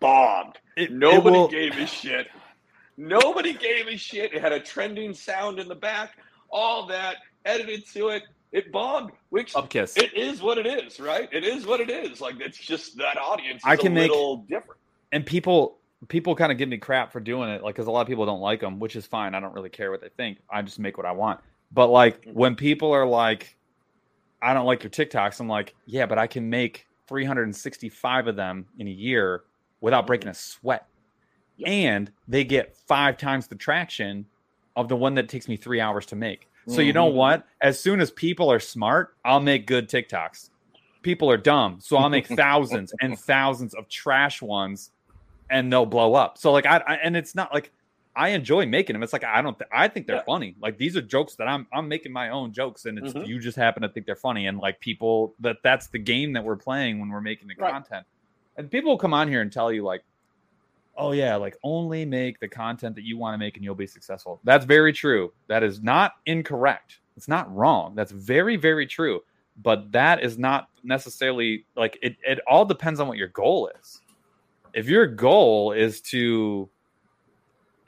[0.00, 0.58] bombed.
[0.76, 2.28] It- it Nobody will- gave a shit.
[2.98, 4.34] Nobody gave a shit.
[4.34, 6.18] It had a trending sound in the back,
[6.50, 8.24] all that edited to it.
[8.50, 9.96] It bombed, which up kiss.
[9.96, 11.28] it is what it is, right?
[11.32, 12.20] It is what it is.
[12.20, 14.80] Like it's just that audience is I can a make- little different.
[15.12, 18.00] and people people kind of give me crap for doing it like because a lot
[18.02, 20.38] of people don't like them which is fine i don't really care what they think
[20.48, 21.40] i just make what i want
[21.72, 22.34] but like Mm-hmm.
[22.38, 23.56] when people are like
[24.40, 28.66] i don't like your tiktoks i'm like yeah but i can make 365 of them
[28.78, 29.42] in a year
[29.80, 30.86] without breaking a sweat
[31.58, 31.68] Yep.
[31.68, 34.26] and they get five times the traction
[34.76, 37.14] of the one that takes me three hours to make so you know Mhm.
[37.14, 40.50] what as soon as people are smart i'll make good tiktoks
[41.02, 44.90] people are dumb so i'll make thousands and thousands of trash ones
[45.50, 47.72] and they'll blow up so like i, I and it's not like
[48.14, 50.22] i enjoy making them it's like i don't th- i think they're Yeah.
[50.24, 53.26] funny like these are jokes that i'm i'm making my own jokes and it's Mhm.
[53.26, 56.44] you just happen to think they're funny and like people that that's the game that
[56.44, 57.72] we're playing when we're making the Right.
[57.72, 58.06] content
[58.56, 60.02] and people will come on here and tell you like
[60.98, 63.86] oh yeah like only make the content that you want to make and you'll be
[63.86, 69.20] successful that's very true that is not incorrect it's not wrong that's very very true
[69.62, 74.00] but that is not necessarily like it, it all depends on what your goal is
[74.74, 76.68] if your goal is to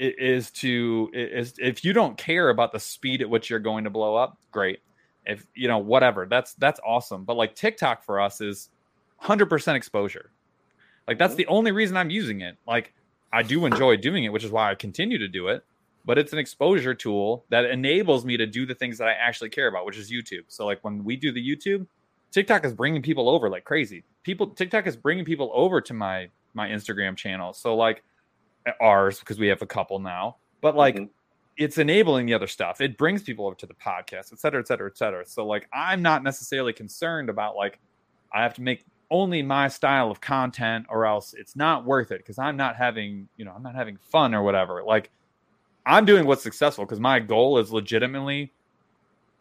[0.01, 3.91] is to is if you don't care about the speed at which you're going to
[3.91, 4.81] blow up, great.
[5.27, 7.25] If you know whatever, that's that's awesome.
[7.25, 8.71] But like TikTok for us is
[9.23, 10.31] 100% exposure.
[11.07, 12.57] Like that's the only reason I'm using it.
[12.67, 12.95] Like
[13.33, 15.65] I do enjoy doing it, which is why I continue to do it.
[16.05, 19.51] But it's an exposure tool that enables me to do the things that I actually
[19.51, 20.45] care about, which is YouTube.
[20.49, 21.87] So like when we do the YouTube,
[22.33, 24.05] TikTok is bringing people over like crazy.
[24.23, 27.53] People TikTok is bringing people over to my my Instagram channel.
[27.53, 28.03] So like
[28.81, 30.37] ours because we have a couple now.
[30.61, 31.11] But like Mhm.
[31.57, 32.81] it's enabling the other stuff.
[32.81, 35.25] It brings people over to the podcast, et cetera, et cetera, et cetera.
[35.27, 37.79] So like I'm not necessarily concerned about like
[38.33, 42.19] I have to make only my style of content or else it's not worth it
[42.19, 44.83] because I'm not having, you know, I'm not having fun or whatever.
[44.85, 45.11] Like
[45.85, 48.53] I'm doing what's successful because my goal is legitimately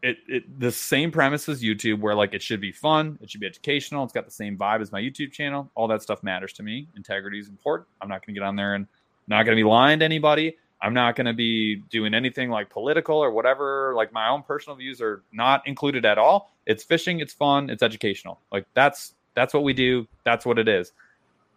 [0.02, 3.42] it, it the same premise as YouTube where like it should be fun, it should
[3.42, 5.70] be educational, it's got the same vibe as my YouTube channel.
[5.76, 6.88] All that stuff matters to me.
[6.96, 7.88] Integrity is important.
[8.02, 8.88] I'm not going to get on there and
[9.28, 10.58] not going to be lying to anybody.
[10.82, 13.94] I'm not going to be doing anything like political or whatever.
[13.96, 16.54] Like my own personal views are not included at all.
[16.66, 18.40] It's fishing, it's fun, it's educational.
[18.52, 20.08] Like that's that's what we do.
[20.24, 20.92] That's what it is.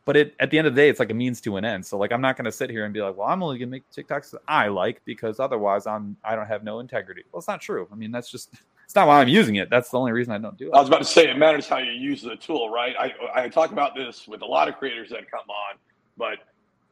[0.05, 1.87] But it at the end of the day, it's like a means to an end.
[1.87, 3.69] So like I'm not going to sit here and be like, well, I'm only going
[3.69, 7.23] to make TikToks that I like because otherwise I'm I don't have no integrity.
[7.31, 7.89] Well, it's not true.
[7.93, 8.55] I mean, that's just
[8.85, 9.71] it's not why I'm using it.
[9.71, 10.75] That's the only reason I don't do it.
[10.75, 12.95] I was about to say it matters how you use the tool, right?
[12.99, 15.79] I I talk about this with a lot of creators that come on,
[16.17, 16.39] but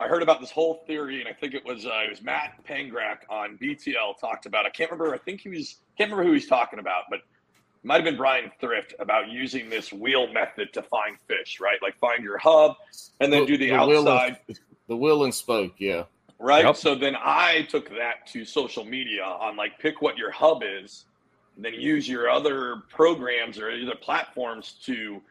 [0.01, 2.65] I heard about this whole theory, and I think it was uh, it was Matt
[2.67, 4.65] Pangrak on BTL talked about.
[4.65, 5.15] I can't remember.
[5.15, 7.21] I think he was can't remember who he's talking about, but
[7.83, 11.79] might have been Bryan Thrift about using this wheel method to find fish, right?
[11.83, 12.77] Like find your hub
[13.21, 15.75] and then do the, wheel outside, and, the wheel and spoke.
[15.79, 16.05] Yeah,
[16.39, 16.65] right?
[16.65, 16.77] Yep.
[16.77, 21.07] So then I took that to social media on like pick what your hub is,
[21.57, 25.23] and then use your other programs or other platforms to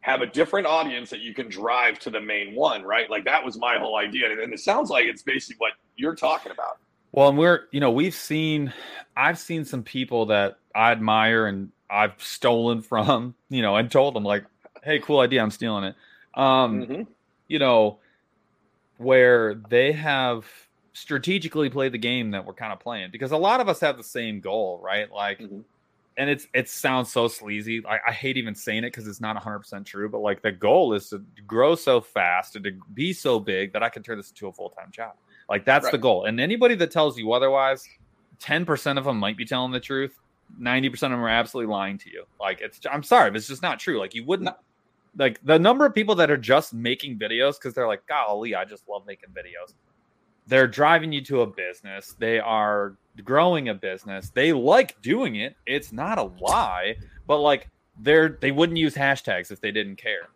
[0.00, 3.08] have a different audience that you can drive to the main one, right?
[3.08, 4.30] Like that was my whole idea.
[4.30, 6.78] And it sounds like it's basically what you're talking about.
[7.14, 8.72] Well, and we're, you know, we've seen,
[9.16, 14.14] I've seen some people that I admire and I've stolen from, you know, and told
[14.16, 14.44] them like,
[14.82, 15.94] "Hey, cool idea, I'm stealing it."
[16.34, 17.06] Um, Mhm.
[17.46, 18.00] you know,
[18.98, 20.46] where they have
[20.92, 23.96] strategically played the game that we're kind of playing because a lot of us have
[23.96, 25.10] the same goal, right?
[25.12, 25.64] Like, Mhm.
[26.16, 27.84] and it's it sounds so sleazy.
[27.86, 30.52] I, I hate even saying it because it's not 100 percent true, but like the
[30.52, 34.16] goal is to grow so fast and to be so big that I can turn
[34.18, 35.14] this into a full time job.
[35.48, 36.24] Like that's the goal.
[36.24, 37.86] And anybody that tells you otherwise,
[38.40, 40.18] 10 percent of them might be telling the truth.
[40.58, 42.24] 90 percent of them are absolutely lying to you.
[42.40, 43.98] Like it's I'm sorry, but it's just not true.
[43.98, 44.50] Like you wouldn't
[45.16, 48.64] like the number of people that are just making videos because they're like, golly, I
[48.64, 49.74] just love making videos.
[50.46, 52.14] They're driving you to a business.
[52.18, 54.30] They are growing a business.
[54.30, 55.56] They like doing it.
[55.66, 57.68] It's not a lie, but like
[58.00, 60.28] they're they wouldn't use hashtags if they didn't care.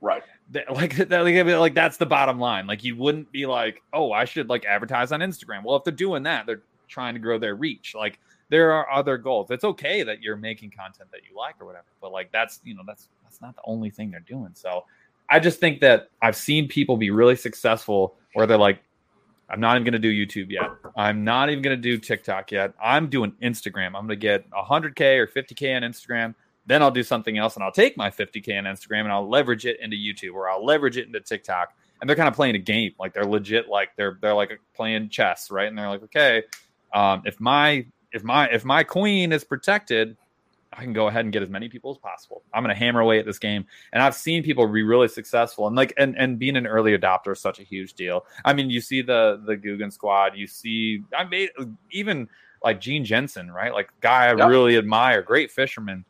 [0.00, 0.22] Right.
[0.52, 2.66] They- like that, like, like that's the bottom line.
[2.66, 5.64] Like you wouldn't be like, oh, I should like advertise on Instagram.
[5.64, 7.94] Well, if they're doing that, they're trying to grow their reach.
[7.94, 9.50] Like there are other goals.
[9.50, 12.74] It's okay that you're making content that you like or whatever, but like that's you
[12.74, 14.50] know that's that's not the only thing they're doing.
[14.54, 14.84] So
[15.30, 18.82] I just think that I've seen people be really successful where they're like,
[19.48, 20.70] I'm not even going to do YouTube yet.
[20.96, 22.74] I'm not even going to do TikTok yet.
[22.82, 23.88] I'm doing Instagram.
[23.88, 26.34] I'm going to get 100K or 50K on Instagram.
[26.66, 29.66] Then I'll do something else and I'll take my 50K on Instagram and I'll leverage
[29.66, 31.74] it into YouTube or I'll leverage it into TikTok.
[32.00, 32.92] And they're kind of playing a game.
[32.98, 35.66] Like they're legit, like they're, they're like playing chess, right?
[35.68, 36.42] And they're like, okay,
[36.92, 40.16] um, if my, if my, if my queen is protected,
[40.72, 42.42] I can go ahead and get as many people as possible.
[42.52, 43.66] I'm going to hammer away at this game.
[43.92, 47.32] And I've seen people be really successful and like, and, and being an early adopter
[47.32, 48.24] is such a huge deal.
[48.44, 51.50] I mean, you see the, the Googan squad, you see, I made
[51.90, 52.28] even
[52.64, 53.72] like Gene Jensen, right?
[53.72, 54.48] Like guy I Yep.
[54.48, 56.04] really admire, great fisherman,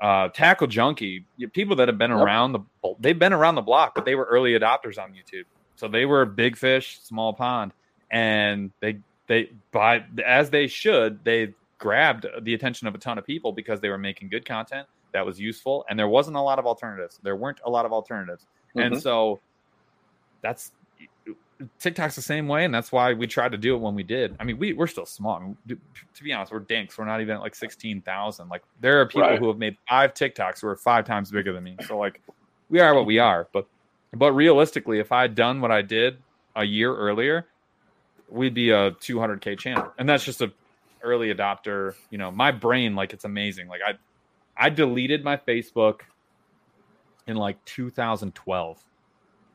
[0.00, 2.20] uh, tackle junkie, people that have been Yep.
[2.20, 2.60] around the,
[3.00, 5.44] they've been around the block, but they were early adopters on YouTube.
[5.76, 7.72] So they were big fish, small pond.
[8.10, 13.24] And they, they, by, as they should, they grabbed the attention of a ton of
[13.26, 16.58] people because they were making good content that was useful and there wasn't a lot
[16.58, 19.00] of alternatives there weren't a lot of alternatives and Mhm.
[19.02, 19.40] so
[20.42, 20.70] that's
[21.78, 24.34] tiktok's the same way and that's why we tried to do it when we did.
[24.40, 25.36] I mean we, we're still small.
[25.36, 25.56] I mean,
[26.14, 26.96] to be honest we're dinks.
[26.96, 29.38] We're not even at like 16000 like there are people Right.
[29.38, 31.76] who have made five tiktoks who are five times bigger than me.
[31.86, 32.20] So like
[32.68, 33.48] we are what we are.
[33.52, 33.66] But
[34.14, 36.18] but realistically if i had done what i did
[36.56, 37.46] a year earlier
[38.28, 39.92] we'd be a 200k channel.
[39.98, 40.52] And that's just a
[41.02, 43.68] early adopter you know my brain like it's amazing.
[43.68, 43.92] Like i
[44.56, 46.00] i deleted my facebook
[47.26, 48.82] in like 2012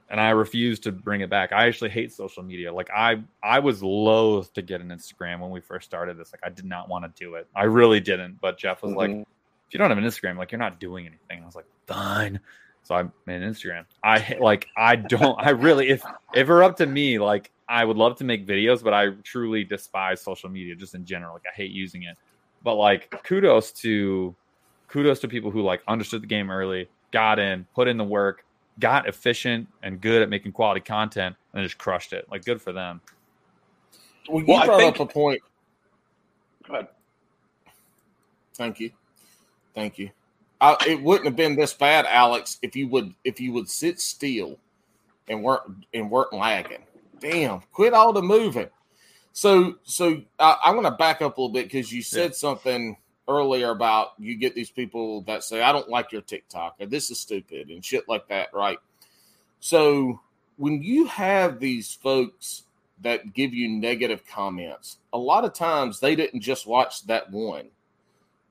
[0.10, 3.60] and i refuse to bring it back i actually hate social media like i i
[3.60, 6.88] was loath to get an instagram when we first started this like i did not
[6.90, 9.22] want to do it i really didn't but jeff was like Mhm.
[9.22, 12.40] if you don't have an instagram like you're not doing anything i was like fine
[12.84, 13.86] So I made an Instagram.
[14.04, 16.04] I like I don't I really if
[16.36, 19.10] if it were up to me, like I would love to make videos, but I
[19.24, 21.34] truly despise social media just in general.
[21.34, 22.16] Like I hate using it.
[22.64, 24.36] But like kudos to
[24.88, 28.45] kudos to people who like understood the game early, got in, put in the work,
[28.80, 32.28] got efficient and good at making quality content, and just crushed it.
[32.30, 33.02] Like good for them.
[34.30, 35.42] Well, you Well, I brought think- up a point.
[36.68, 36.88] Go ahead.
[38.56, 38.92] Thank you,
[39.74, 40.10] thank you.
[40.62, 44.00] I, it wouldn't have been this bad, Alex, if you would if you would sit
[44.00, 44.58] still
[45.28, 46.84] and weren't and weren't lagging.
[47.20, 48.70] Damn, quit all the moving.
[49.34, 52.96] So, so I, I'm going to back up a little bit because you said something
[53.28, 57.10] earlier about you get these people that say, "I don't like your TikTok," or "This
[57.10, 58.80] is stupid," and shit like that, right?
[59.60, 60.22] So,
[60.58, 62.64] when you have these folks
[63.02, 67.70] that give you negative comments, a lot of times they didn't just watch that one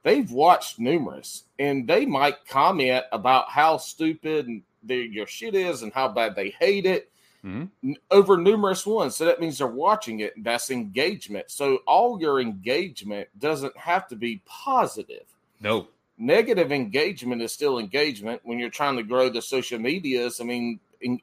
[0.05, 4.49] they've watched numerous and they might comment about how stupid
[4.85, 7.11] their, your shit is and how bad they hate it
[7.45, 7.69] Mhm.
[8.11, 9.17] over numerous ones.
[9.17, 10.33] So that means they're watching it.
[10.43, 11.51] That's engagement.
[11.51, 15.27] So all your engagement doesn't have to be positive.
[15.61, 15.89] No.
[16.17, 20.41] Negative engagement is still engagement when you're trying to grow the social medias.
[20.41, 20.81] I mean,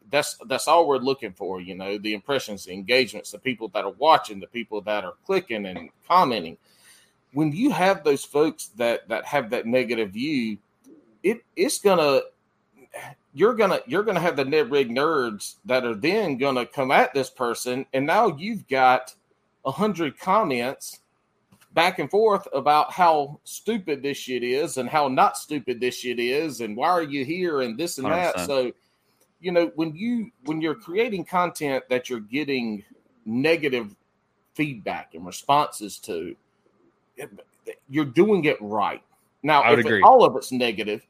[0.09, 1.59] that's that's all we're looking for.
[1.59, 5.15] You know, the impressions, the engagements, the people that are watching, the people that are
[5.25, 6.57] clicking and commenting
[7.33, 10.57] when you have those folks that that have that negative view,
[11.23, 12.21] it it's gonna
[13.33, 17.13] you're gonna you're gonna have the Ned rig nerds that are then gonna come at
[17.13, 19.15] this person, and now you've got
[19.65, 20.99] a hundred comments
[21.73, 26.19] back and forth about how stupid this shit is and how not stupid this shit
[26.19, 28.35] is and why are you here and this and that.
[28.35, 28.45] 100%.
[28.45, 28.71] so
[29.39, 32.83] you know when you when you're creating content that you're getting
[33.25, 33.95] negative
[34.53, 36.35] feedback and responses to
[37.89, 39.03] you're doing it right.
[39.43, 41.05] Now if it- all of it's negative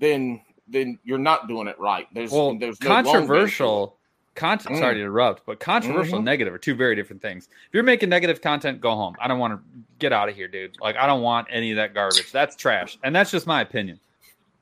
[0.00, 3.14] then then you're not doing it right there's Well, there's no long game to it.
[3.20, 3.96] controversial
[4.34, 4.74] content.
[4.76, 4.78] Mm.
[4.80, 6.16] Sorry to interrupt, but controversial Mhm.
[6.18, 7.46] and negative are two very different things.
[7.68, 9.14] If you're making negative content, go home.
[9.20, 9.60] I don't want to
[10.00, 10.76] get out of here, dude.
[10.80, 12.32] Like I don't want any of that garbage.
[12.32, 14.00] That's trash, and that's just my opinion.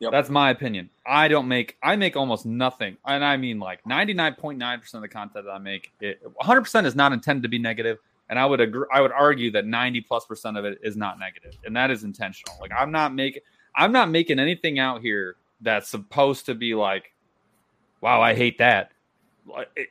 [0.01, 0.11] Yep.
[0.11, 0.91] That's my opinion.
[1.07, 1.77] I don't make.
[1.83, 5.59] I make almost nothing, and I mean like 99.9 percent of the content that I
[5.59, 5.93] make.
[6.01, 8.85] It 100 percent is not intended to be negative, and I would agree.
[8.93, 12.03] I would argue that 90 plus percent of it is not negative, and that is
[12.05, 12.59] intentional.
[12.61, 13.43] Like I'm not making.
[13.75, 17.13] I'm not making anything out here that's supposed to be like,
[18.01, 18.93] wow, I hate that.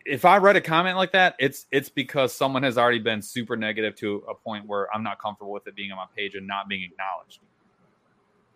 [0.05, 3.57] If I read a comment like that, it's it's because someone has already been super
[3.57, 6.47] negative to a point where I'm not comfortable with it being on my page and
[6.47, 7.39] not being acknowledged.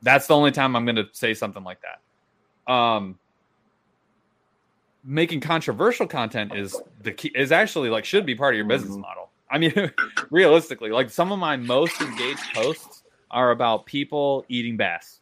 [0.01, 2.71] That's the only time I'm going to say something like that.
[2.71, 3.17] Um,
[5.03, 8.95] making controversial content is the key is actually like should be part of your business
[8.95, 9.01] Mhm.
[9.01, 9.29] model.
[9.49, 9.73] I mean,
[10.31, 15.19] realistically, like some of my most engaged posts are about people eating bass.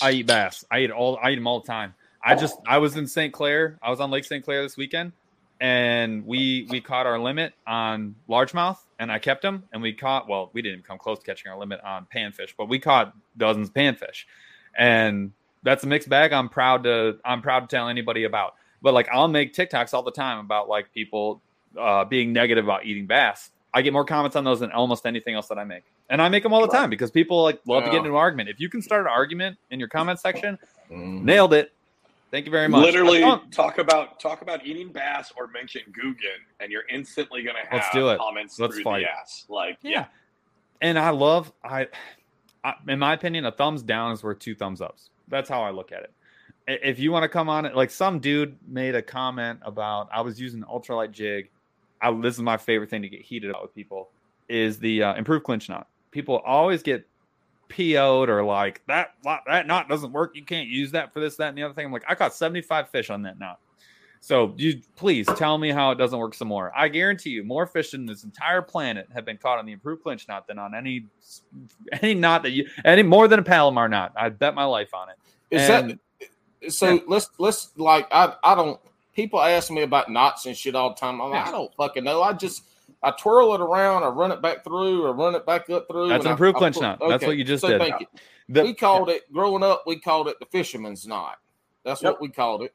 [0.00, 0.64] I eat bass.
[0.70, 1.18] I eat all.
[1.22, 1.94] I eat them all the time.
[2.24, 3.32] I just I was in St.
[3.32, 3.78] Clair.
[3.82, 4.44] I was on Lake St.
[4.44, 5.12] Clair this weekend,
[5.60, 9.64] and we we caught our limit on largemouth, and I kept them.
[9.72, 12.68] And we caught well, we didn't come close to catching our limit on panfish, but
[12.68, 14.24] we caught dozens of panfish,
[14.76, 16.32] and that's a mixed bag.
[16.32, 18.54] I'm proud to I'm proud to tell anybody about.
[18.82, 21.40] But like I'll make TikToks all the time about like people
[21.78, 23.50] uh, being negative about eating bass.
[23.74, 26.28] I get more comments on those than almost anything else that I make, and I
[26.28, 28.48] make them all the time because people like love to get into an argument.
[28.50, 30.58] If you can start an argument in your comment section,
[30.90, 31.22] Mhm.
[31.22, 31.72] nailed it.
[32.30, 32.82] Thank you very much.
[32.84, 33.20] Literally
[33.50, 37.90] talk about talk about eating bass or mention Googan, and you're instantly gonna have Let's
[37.92, 38.18] do it.
[38.18, 39.00] comments Let's through fight.
[39.04, 39.46] the ass.
[39.48, 39.90] Like yeah.
[39.90, 40.04] yeah,
[40.80, 41.88] And I love I,
[42.62, 45.10] I in my opinion, a thumbs down is worth two thumbs ups.
[45.28, 46.12] That's how I look at it.
[46.68, 50.20] If you want to come on it, like some dude made a comment about I
[50.20, 51.50] was using ultralight jig.
[52.00, 54.10] I, this is my favorite thing to get heated up with people
[54.48, 55.86] is the uh, improved clinch knot.
[56.12, 57.06] People always get
[57.68, 59.14] PO'd or like that
[59.46, 60.36] that knot doesn't work.
[60.36, 61.86] You can't use that for this, that, and the other thing.
[61.86, 63.58] I'm like, I caught 75 fish on that knot.
[64.20, 66.70] So you please tell me how it doesn't work some more.
[66.76, 70.04] I guarantee you, more fish in this entire planet have been caught on the improved
[70.04, 71.06] clinch knot than on any
[72.00, 74.12] any knot that you any more than a Palomar knot.
[74.14, 75.16] I bet my life on it.
[75.50, 75.98] Is And-
[76.60, 76.92] that so?
[76.94, 77.00] yeah.
[77.08, 78.78] Let's let's like I I don't.
[79.16, 81.20] People ask me about knots and shit all the time.
[81.20, 81.48] I'm like, Yeah.
[81.48, 82.22] I don't fucking know.
[82.22, 82.62] I just
[83.02, 86.08] I twirl it around, I run it back through, or run it back up through.
[86.08, 87.00] That's an improved I clinch put- knot.
[87.08, 87.80] That's what you just so did.
[87.80, 88.06] Thank you.
[88.48, 89.84] The- we called it growing up.
[89.86, 91.38] We called it the fisherman's knot.
[91.84, 92.12] That's Yep.
[92.12, 92.74] what we called it.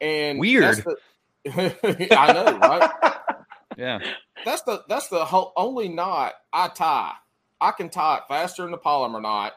[0.00, 0.64] And Weird.
[0.64, 0.96] that's the-
[2.18, 3.14] I know, right?
[3.76, 3.98] yeah.
[4.44, 7.12] That's the that's the whole, only knot I tie.
[7.60, 9.52] I can tie it faster than the Palomar knot.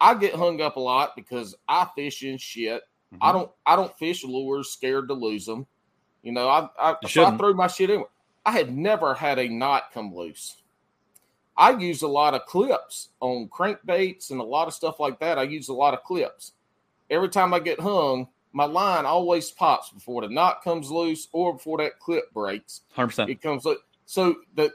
[0.00, 2.82] I get hung up a lot because I fish in shit.
[3.14, 3.22] Mm-hmm.
[3.22, 5.66] I don't I don't fish lures scared to lose them.
[6.22, 8.04] You know, I I, so I threw my shit in.
[8.44, 10.56] I had never had a knot come loose.
[11.56, 15.38] I use a lot of clips on crankbaits and a lot of stuff like that.
[15.38, 16.52] I use a lot of clips.
[17.10, 21.52] Every time I get hung, my line always pops before the knot comes loose or
[21.54, 22.80] before that clip breaks.
[22.92, 23.30] Hundred percent.
[23.30, 23.78] It comes loose.
[24.06, 24.72] So the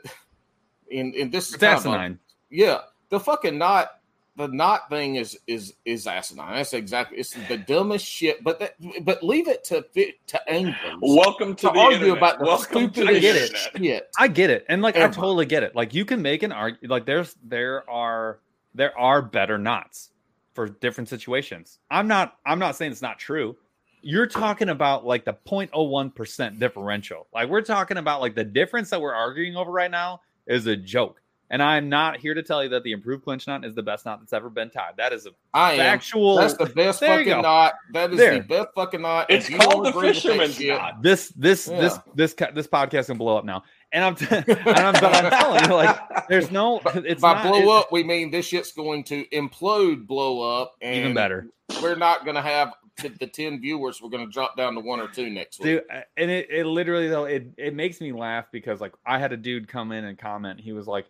[0.90, 2.20] in in this is It's kind asinine.
[2.50, 3.90] yeah, the fucking knot,
[4.38, 6.56] the knot thing is is is asinine.
[6.56, 8.44] That's exactly it's the dumbest shit.
[8.44, 8.76] But that,
[9.06, 12.18] but leave it to fit to anglers Welcome to, to the argue internet.
[12.18, 13.84] about the Welcome to the stupidest internet.
[13.84, 14.10] shit.
[14.20, 15.76] I get it, and like I totally get it.
[15.76, 16.90] Like you can make an argument.
[16.90, 18.40] Like there's there are
[18.74, 20.12] there are better knots
[20.54, 21.80] for different situations.
[21.90, 23.56] I'm not I'm not saying it's not true.
[24.02, 27.28] You're talking about like the 0.01 percent differential.
[27.34, 30.76] Like we're talking about like the difference that we're arguing over right now is a
[30.76, 31.22] joke.
[31.50, 34.06] And I'm not here to tell you that the improved clinch knot is the best
[34.06, 34.94] knot that's ever been tied.
[34.98, 35.78] That is a I am.
[35.78, 36.38] factual.
[36.38, 37.42] That's the best fucking go.
[37.42, 37.74] knot.
[37.94, 38.34] That is There.
[38.40, 39.28] the best fucking knot.
[39.30, 41.04] It's called don't the agree with that fisherman's knot.
[41.04, 42.14] this this this Yeah.
[42.16, 43.64] this ca- this podcast can blow up now.
[43.92, 46.82] And I'm t- and I'm, but I'm telling you, like, there's no.
[46.96, 50.74] It's By not, blow it- up, we mean this shit's going to implode, blow up,
[50.82, 51.48] and even better.
[51.82, 54.02] We're not going to have t- the ten viewers.
[54.02, 55.66] We're going to drop down to one or two next week.
[55.90, 59.32] dude and it, it literally though it, it makes me laugh because like i had
[59.34, 61.06] a dude come in and comment he was like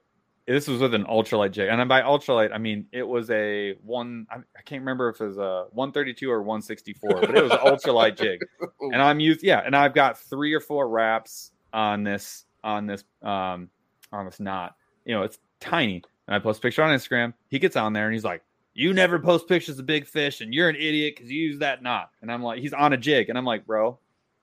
[0.48, 4.28] this was with an ultralight jig and by ultralight i mean it was a one
[4.30, 7.58] i, I can't remember if it was a 132 or 164 but it was an
[7.66, 8.42] ultralight jig
[8.82, 13.04] and i'm used yeah and i've got three or four wraps on this on this
[13.22, 13.70] um
[14.12, 14.76] on this knot
[15.06, 18.06] you know it's tiny and i post a picture on instagram he gets on there
[18.06, 18.44] and he's like
[18.74, 21.82] you never post pictures of big fish and you're an idiot because you use that
[21.82, 23.98] knot and i'm like he's on a jig and i'm like bro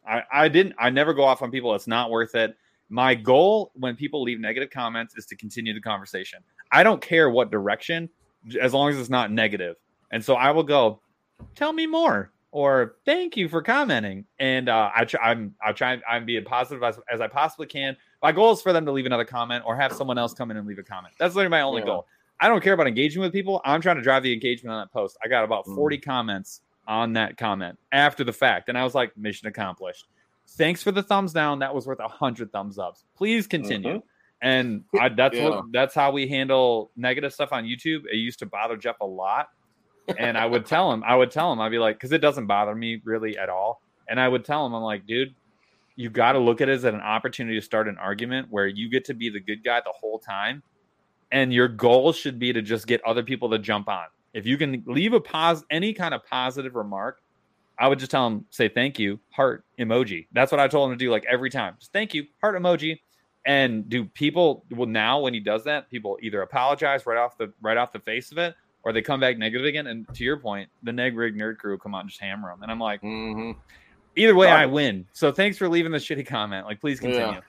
[0.06, 1.74] I, I didn't I never go off on people.
[1.74, 2.56] It's not worth it.
[2.92, 6.40] My goal when people leave negative comments is to continue the conversation.
[6.70, 8.10] I don't care what direction,
[8.60, 9.76] as long as it's not negative.
[10.10, 11.00] And so I will go,
[11.54, 14.26] tell me more, or thank you for commenting.
[14.38, 17.96] And uh, I try, I'm I try I'm being positive as, as I possibly can.
[18.22, 20.58] My goal is for them to leave another comment or have someone else come in
[20.58, 21.14] and leave a comment.
[21.18, 21.86] That's literally my only Yeah.
[21.86, 22.06] goal.
[22.40, 23.62] I don't care about engaging with people.
[23.64, 25.16] I'm trying to drive the engagement on that post.
[25.24, 25.76] I got about Mm.
[25.76, 28.68] 40 comments on that comment after the fact.
[28.68, 30.08] And I was like, mission accomplished.
[30.56, 31.60] Thanks for the thumbs down.
[31.60, 33.04] That was worth a hundred thumbs ups.
[33.16, 33.94] Please continue.
[33.96, 34.06] Mm-hmm.
[34.42, 35.48] And I, that's Yeah.
[35.50, 38.02] what that's how we handle negative stuff on YouTube.
[38.10, 39.48] It used to bother Jeff a lot.
[40.18, 42.46] And I would tell him, I would tell him, I'd be like, because it doesn't
[42.46, 43.80] bother me really at all.
[44.08, 45.32] And I would tell him, I'm like, dude,
[45.94, 48.90] you got to look at it as an opportunity to start an argument where you
[48.90, 50.62] get to be the good guy the whole time.
[51.30, 54.06] And your goal should be to just get other people to jump on.
[54.34, 57.21] If you can leave a pos any kind of positive remark,
[57.82, 60.28] I would just tell him, say thank you, heart emoji.
[60.30, 61.74] That's what I told him to do like every time.
[61.80, 63.00] Just thank you, heart emoji.
[63.44, 67.52] And do people well now when he does that, people either apologize right off the
[67.60, 68.54] right off the face of it,
[68.84, 69.88] or they come back negative again.
[69.88, 72.62] And to your point, the Ned rig nerd crew come out and just hammer them.
[72.62, 73.50] And I'm like, hmm
[74.14, 75.06] either way, I win.
[75.12, 76.66] So thanks for leaving the shitty comment.
[76.66, 77.40] Like, please continue.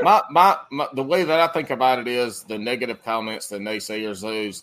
[0.00, 3.58] my, my my the way that I think about it is the negative comments, the
[3.58, 4.62] naysayers, those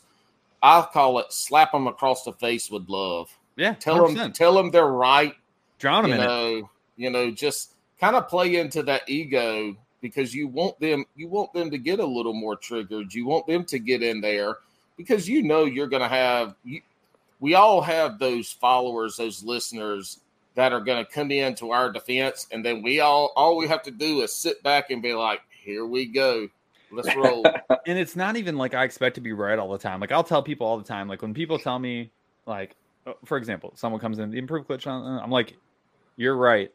[0.63, 3.29] I'll call it slap them across the face with love.
[3.59, 4.33] Yeah, Tell them 100%.
[4.33, 5.33] tell them they're right.
[5.79, 6.25] drown them you in it.
[6.25, 11.27] know, you know, just kind of play into that ego because you want them you
[11.27, 13.13] want them to get a little more triggered.
[13.13, 14.55] You want them to get in there
[14.97, 16.79] because you know you're going to have you,
[17.41, 20.19] we all have those followers, those listeners
[20.55, 23.83] that are going to come into our defense and then we all all we have
[23.83, 26.47] to do is sit back and be like, "Here we go.
[26.91, 27.45] Let's roll."
[27.85, 29.99] and it's not even like I expect to be right all the time.
[29.99, 31.07] Like I'll tell people all the time.
[31.09, 32.09] Like when people tell me,
[32.45, 32.75] like
[33.25, 35.57] for example, someone comes in, the improve clinch knot, uh," I'm like,
[36.17, 36.69] you're right.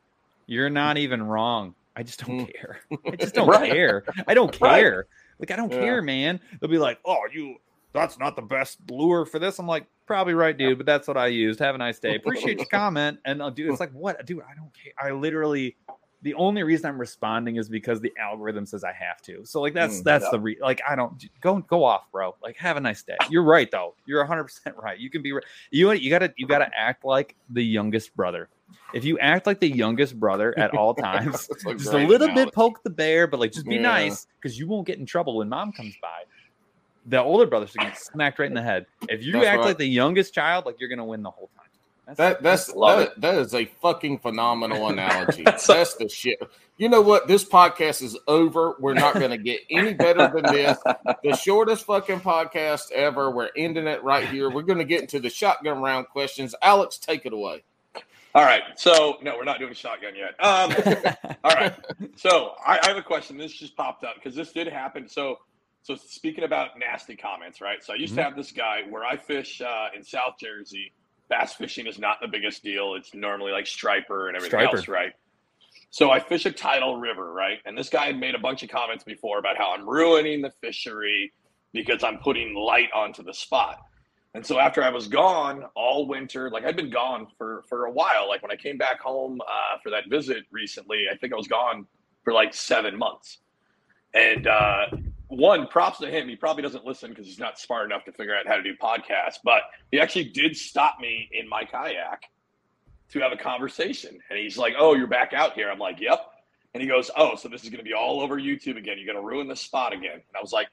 [0.46, 1.74] You're not even wrong.
[1.96, 2.52] I just don't Mm.
[2.54, 2.80] care.
[3.06, 3.70] I just don't Right.
[3.70, 4.04] care.
[4.26, 4.80] I don't Right.
[4.80, 5.06] care.
[5.38, 5.78] Like I don't Yeah.
[5.78, 6.40] care, man.
[6.60, 7.56] They'll be like, oh, you.
[7.92, 9.60] That's not the best lure for this.
[9.60, 10.78] I'm like, probably right, dude.
[10.78, 11.60] But that's what I used.
[11.60, 12.16] Have a nice day.
[12.16, 13.20] Appreciate your comment.
[13.24, 13.70] And I'll do.
[13.70, 14.42] It's like, what, dude?
[14.42, 14.92] I don't care.
[14.98, 15.76] I literally
[16.24, 19.44] the only reason I'm responding is because the algorithm says I have to.
[19.44, 20.30] So like that's Mm, that's yeah.
[20.32, 22.34] the re- like I don't go go off, bro.
[22.42, 23.16] Like have a nice day.
[23.30, 23.94] You're right though.
[24.06, 24.98] You're 100 percent right.
[24.98, 25.44] You can be right.
[25.70, 28.48] You you gotta you gotta act like the youngest brother.
[28.92, 32.46] If you act like the youngest brother at all times, a just a little analogy.
[32.46, 33.82] bit poke the bear, but like just be Yeah.
[33.82, 36.22] nice because you won't get in trouble when mom comes by.
[37.06, 38.86] The older brother should get smacked right in the head.
[39.10, 39.66] If you That's act right.
[39.66, 41.63] like the youngest child, like you're gonna win the whole time.
[42.06, 45.42] That's, That that's Love that, that is a fucking phenomenal analogy.
[45.42, 46.38] That's that's the shit.
[46.76, 47.28] You know what?
[47.28, 48.74] This podcast is over.
[48.80, 50.76] We're not going to get any better than this.
[51.22, 53.30] The shortest fucking podcast ever.
[53.30, 54.50] We're ending it right here.
[54.50, 56.52] We're going to get into the shotgun round questions.
[56.62, 57.62] Alex, take it away.
[58.34, 58.62] All right.
[58.74, 60.34] So no, we're not doing shotgun yet.
[60.44, 60.74] Um,
[61.44, 61.72] all right.
[62.16, 63.38] So I, I have a question.
[63.38, 65.08] This just popped up because this did happen.
[65.08, 65.38] So
[65.82, 67.84] so speaking about nasty comments, right?
[67.84, 68.24] So I used to Mhm.
[68.24, 70.92] have this guy where I fish uh, in South Jersey.
[71.28, 72.94] Bass fishing is not the biggest deal.
[72.94, 74.76] It's normally like striper and everything Striper.
[74.76, 75.12] else, right?
[75.90, 77.58] So I fish a tidal river, right?
[77.64, 80.50] And this guy had made a bunch of comments before about how I'm ruining the
[80.60, 81.32] fishery
[81.72, 83.78] because I'm putting light onto the spot.
[84.34, 87.92] And so after I was gone all winter, like I'd been gone for for a
[87.92, 88.28] while.
[88.28, 91.46] Like when I came back home uh, for that visit recently, I think I was
[91.46, 91.86] gone
[92.24, 93.38] for like seven months.
[94.12, 94.86] And uh,
[95.28, 96.28] one, props to him.
[96.28, 98.74] He probably doesn't listen because he's not smart enough to figure out how to do
[98.76, 99.38] podcasts.
[99.42, 102.24] But he actually did stop me in my kayak
[103.10, 104.18] to have a conversation.
[104.30, 106.20] And he's like, "Oh, you're back out here." I'm like, "Yep."
[106.74, 108.96] And he goes, "Oh, so this is going to be all over YouTube again.
[108.98, 110.68] You're going to ruin the spot again." And I was like,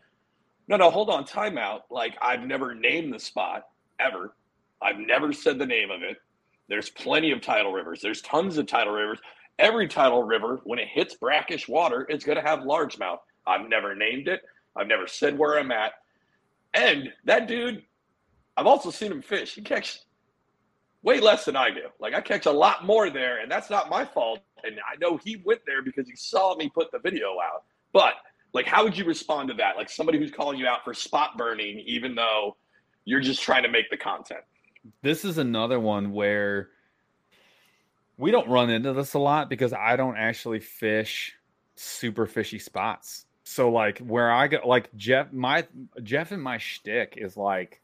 [0.68, 1.82] "No, no, hold on, timeout.
[1.90, 3.68] Like I've never named the spot
[4.00, 4.36] ever.
[4.82, 6.18] I've never said the name of it.
[6.68, 8.02] There's plenty of tidal rivers.
[8.02, 9.20] There's tons of tidal rivers.
[9.60, 13.20] Every tidal river, when it hits brackish water, it's going to have largemouth.
[13.46, 14.42] I've never named it.
[14.76, 15.94] I've never said where I'm at.
[16.74, 17.84] And that dude,
[18.56, 19.56] I've also seen him fish.
[19.56, 20.06] He catches
[21.04, 21.88] way less than I do.
[22.00, 24.40] Like I catch a lot more there, and that's not my fault.
[24.64, 27.64] And I know he went there because he saw me put the video out.
[27.94, 28.14] But
[28.54, 29.76] like, how would you respond to that?
[29.78, 32.58] Like somebody who's calling you out for spot burning, even though
[33.06, 34.42] you're just trying to make the content.
[35.02, 36.70] This is another one where
[38.18, 41.36] we don't run into this a lot because I don't actually fish
[41.76, 43.26] super fishy spots.
[43.52, 45.68] So like where I go, like Jeff, my
[46.04, 47.82] Jeff and my shtick is like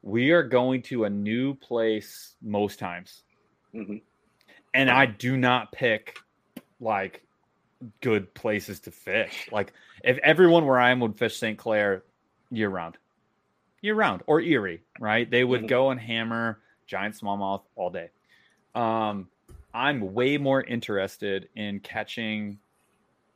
[0.00, 3.24] we are going to a new place most times,
[3.74, 4.00] Mhm.
[4.72, 6.18] and I do not pick
[6.78, 7.24] like
[8.00, 9.48] good places to fish.
[9.50, 9.72] Like
[10.04, 11.58] if everyone where I am would fish St.
[11.58, 12.04] Clair
[12.52, 12.96] year round,
[13.82, 15.28] year round, or Erie, right?
[15.28, 15.68] They would Mhm.
[15.68, 18.10] go and hammer giant smallmouth all day.
[18.76, 19.28] Um,
[19.74, 22.60] I'm way more interested in catching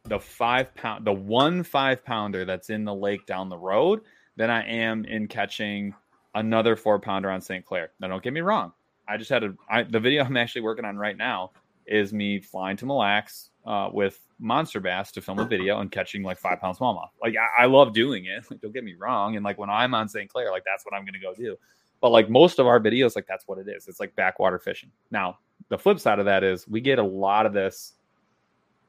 [0.05, 4.00] the five pound, the one five pounder that's in the lake down the road
[4.36, 5.94] than I am in catching
[6.34, 7.64] another four pounder on St.
[7.64, 7.92] Clair.
[8.00, 8.72] Now, don't get me wrong.
[9.09, 11.53] I just had a I, the video I'm actually working on right now
[11.86, 15.90] is me flying to Mille Lacs uh, with monster bass to film a video and
[15.90, 17.09] catching like five pound smallmouth.
[17.20, 18.44] Like I, I love doing it.
[18.50, 19.36] Like, don't get me wrong.
[19.36, 20.28] And like when I'm on St.
[20.28, 21.57] Clair, like that's what I'm gonna go do.
[22.00, 23.86] But like most of our videos, like that's what it is.
[23.86, 24.90] It's like backwater fishing.
[25.11, 25.38] Now
[25.68, 27.94] the flip side of that is we get a lot of this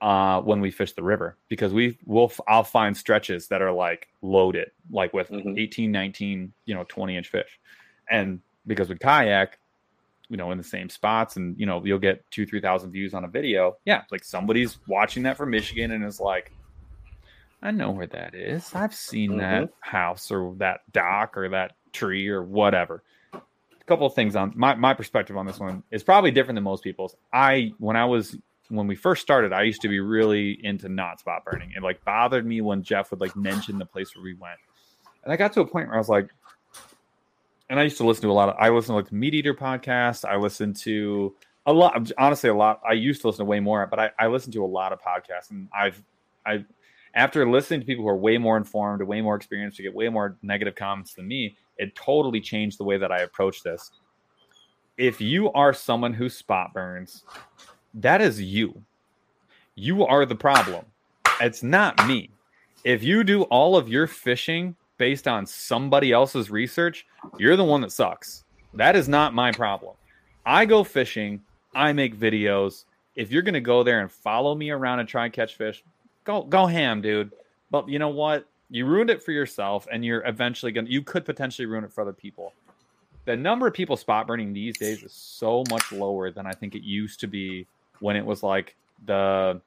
[0.03, 4.09] uh, when we fish the river because we will I'll find stretches that are like
[4.21, 5.57] loaded, like with Mhm.
[5.57, 7.57] 18, 19, you know, 20 inch fish.
[8.11, 9.57] And because we kayak,
[10.27, 13.13] you know, in the same spots and you know, you'll get two, three thousand views
[13.13, 13.77] on a video.
[13.85, 16.51] Yeah, like somebody's watching that from Michigan and is like,
[17.61, 18.75] I know where that is.
[18.75, 23.03] I've seen that house or that dock or that tree or whatever.
[23.33, 26.63] A couple of things on my, my perspective on this one is probably different than
[26.65, 27.15] most people's.
[27.31, 28.37] I when I was
[28.75, 31.71] when we first started, I used to be really into not spot burning.
[31.75, 34.57] It like bothered me when Jeff would like mention the place where we went.
[35.23, 36.29] And I got to a point where I was like,
[37.69, 40.25] and I used to listen to a lot of I listened to like MeatEater podcast.
[40.25, 42.81] I listened to a lot honestly a lot.
[42.87, 44.99] I used to listen to way more, but I, I listened to a lot of
[45.01, 46.01] podcasts and I've
[46.45, 46.65] I've
[47.15, 50.09] after listening to people who are way more informed, way more experienced, to get way
[50.09, 53.91] more negative comments than me, it totally changed the way that I approach this.
[54.97, 57.23] If you are someone who spot burns,
[57.93, 58.81] that is you.
[59.75, 60.85] You are the problem.
[61.41, 62.29] It's not me.
[62.83, 67.05] If you do all of your fishing based on somebody else's research,
[67.37, 68.43] you're the one that sucks.
[68.73, 69.95] That is not my problem.
[70.45, 71.41] I go fishing,
[71.73, 72.85] I make videos.
[73.15, 75.83] If you're going to go there and follow me around and try and catch fish,
[76.23, 77.31] go go ham, dude.
[77.71, 78.47] But you know what?
[78.69, 80.89] You ruined it for yourself, and you're eventually gonna.
[80.89, 82.53] You could potentially ruin it for other people.
[83.25, 86.75] The number of people spot burning these days is so much lower than I think
[86.75, 87.67] it used to be
[87.99, 88.75] when it was like
[89.05, 89.61] the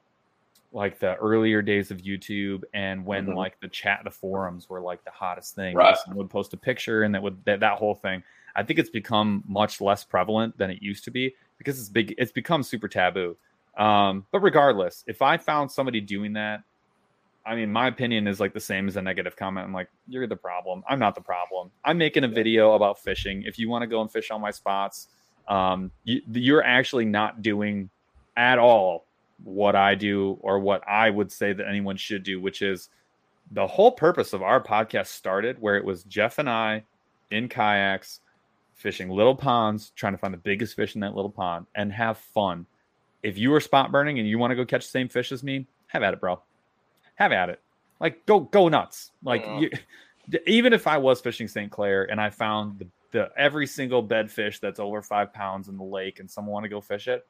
[0.73, 3.35] like the earlier days of YouTube and when Mhm.
[3.35, 5.75] like the chat the forums were like the hottest thing.
[5.75, 5.97] Right.
[5.97, 8.21] Someone would post a picture and that would that, that whole thing.
[8.55, 12.13] I think it's become much less prevalent than it used to be because it's big
[12.17, 13.37] it's become super taboo.
[13.77, 16.63] Um, but regardless, if I found somebody doing that,
[17.45, 19.65] I mean, my opinion is like the same as a negative comment.
[19.65, 20.83] I'm like, you're the problem.
[20.89, 21.71] I'm not the problem.
[21.85, 23.43] I'm making a video about fishing.
[23.43, 25.07] If you want to go and fish on my spots,
[25.47, 27.89] um, you, you're actually not doing
[28.37, 29.05] at all
[29.43, 32.89] what I do or what I would say that anyone should do, which is
[33.51, 36.83] the whole purpose of our podcast started where it was Jeff and I
[37.31, 38.21] in kayaks
[38.75, 42.17] fishing little ponds, trying to find the biggest fish in that little pond and have
[42.17, 42.65] fun.
[43.23, 45.43] If you are spot burning and you want to go catch the same fish as
[45.43, 46.39] me, have at it, bro.
[47.15, 47.59] Have at it.
[47.99, 49.11] Like go go nuts.
[49.23, 49.59] Like Yeah.
[49.59, 49.69] you,
[50.45, 51.71] even if I was fishing St.
[51.71, 55.77] Clair and I found the, the every single bed fish that's over five pounds in
[55.77, 57.25] the lake and someone want to go fish it,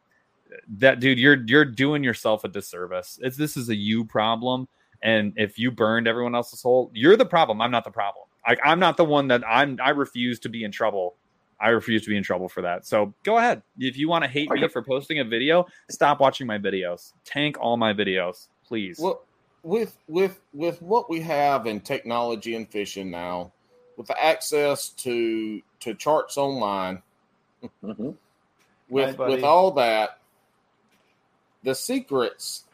[0.78, 3.20] that dude, you're you're doing yourself a disservice.
[3.22, 4.68] It's this is a you problem.
[5.02, 7.62] And if you burned everyone else's hole, you're the problem.
[7.62, 8.26] I'm not the problem.
[8.48, 11.16] Like I'm not the one that I'm I refuse to be in trouble.
[11.60, 12.86] I refuse to be in trouble for that.
[12.86, 13.64] So go ahead.
[13.80, 17.14] If you want to hate me for posting a video, stop watching my videos.
[17.26, 19.00] Tank all my videos, please.
[19.00, 19.24] Well,
[19.64, 23.52] with with with what we have in technology and fishing now,
[23.98, 27.02] with the access to to charts online,
[27.84, 28.16] Mhm.
[28.90, 30.20] with Hi, with all that,
[31.64, 32.66] the secrets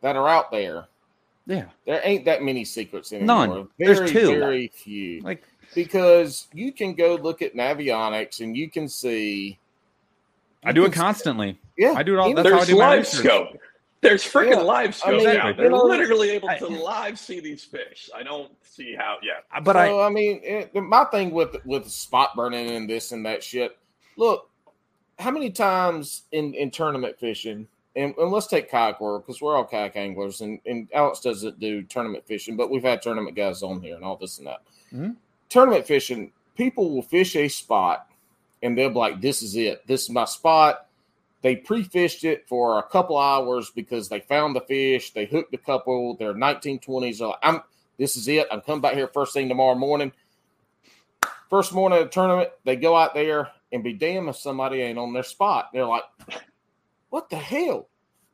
[0.00, 0.86] that are out there,
[1.46, 1.66] Yeah.
[1.84, 3.46] there ain't that many secrets anymore.
[3.46, 3.68] None.
[3.78, 4.38] Very, There's two.
[4.38, 5.20] very few.
[5.22, 5.44] Like
[5.74, 9.58] because you can go look at Navionics and you can see.
[10.64, 11.58] I do it can- constantly.
[11.76, 12.28] Yeah, I do it all.
[12.30, 13.24] even- That's how I There's do my live research.
[13.26, 13.60] scope.
[14.02, 15.48] There's freaking Yeah, live I scope mean, now.
[15.48, 18.08] you They're know- literally able I- to live see these fish.
[18.14, 19.16] I don't see how.
[19.22, 23.24] Yeah, But I I mean, it, my thing with with spot burning and this and
[23.26, 23.76] that shit.
[24.16, 24.48] Look,
[25.18, 29.56] how many times in in tournament fishing, and, and let's take kayak world because we're
[29.56, 33.62] all kayak anglers, and, and Alex doesn't do tournament fishing, but we've had tournament guys
[33.62, 34.62] on here and all this and that.
[34.92, 35.16] Mhm.
[35.48, 38.08] Tournament fishing, people will fish a spot,
[38.62, 39.86] and they'll be like, "This is it.
[39.86, 40.86] This is my spot."
[41.42, 45.12] They pre-fished it for a couple hours because they found the fish.
[45.12, 46.16] They hooked a couple.
[46.16, 47.18] They're 1920s.
[47.18, 47.62] They're like, I'm
[47.98, 48.46] this is it.
[48.50, 50.12] I'm coming back here first thing tomorrow morning.
[51.48, 54.98] First morning of the tournament, they go out there and be damned if somebody ain't
[54.98, 55.70] on their spot.
[55.72, 56.04] They're like,
[57.10, 57.88] what the hell?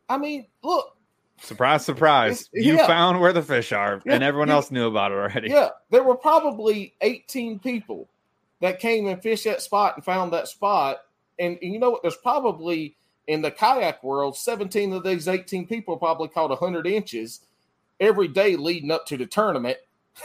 [0.08, 0.96] I mean, look,
[1.40, 2.48] surprise, surprise.
[2.52, 2.86] You yeah.
[2.86, 4.54] found where the fish are, Yeah, and everyone yeah.
[4.54, 5.48] else knew about it already.
[5.48, 8.08] yeah, there were probably 18 people
[8.60, 10.98] that came and fished that spot and found that spot.
[11.38, 12.02] And, and you know what?
[12.02, 17.40] There's probably in the kayak world, 17 of these 18 people probably caught 100 inches
[18.00, 19.78] every day leading up to the tournament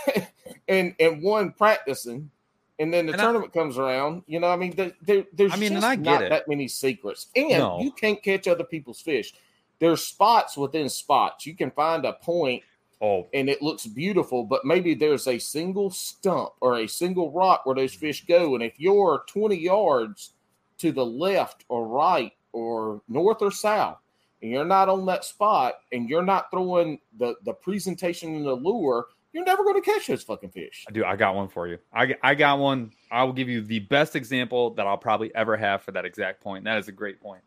[0.68, 2.32] and and one practicing.
[2.80, 4.48] And then the And I- tournament comes around, you know.
[4.48, 6.30] I mean, there, there, there's I mean, just I not it.
[6.30, 7.80] that many secrets, and No.
[7.82, 9.34] you can't catch other people's fish.
[9.80, 11.46] There's spots within spots.
[11.46, 12.64] You can find a point
[13.00, 17.64] Oh, and it looks beautiful, but maybe there's a single stump or a single rock
[17.64, 18.56] where those fish go.
[18.56, 20.32] And if you're 20 yards
[20.80, 24.00] to the left or right or north or south,
[24.42, 28.54] and you're not on that spot and you're not throwing the, the presentation and the
[28.56, 29.06] lure,
[29.38, 30.84] you're never going to catch those fucking fish.
[30.88, 31.06] I do.
[31.06, 31.78] I got one for you.
[31.94, 32.92] I, I got one.
[33.12, 36.42] I will give you the best example that I'll probably ever have for that exact
[36.42, 36.64] point.
[36.64, 37.44] That is a great point.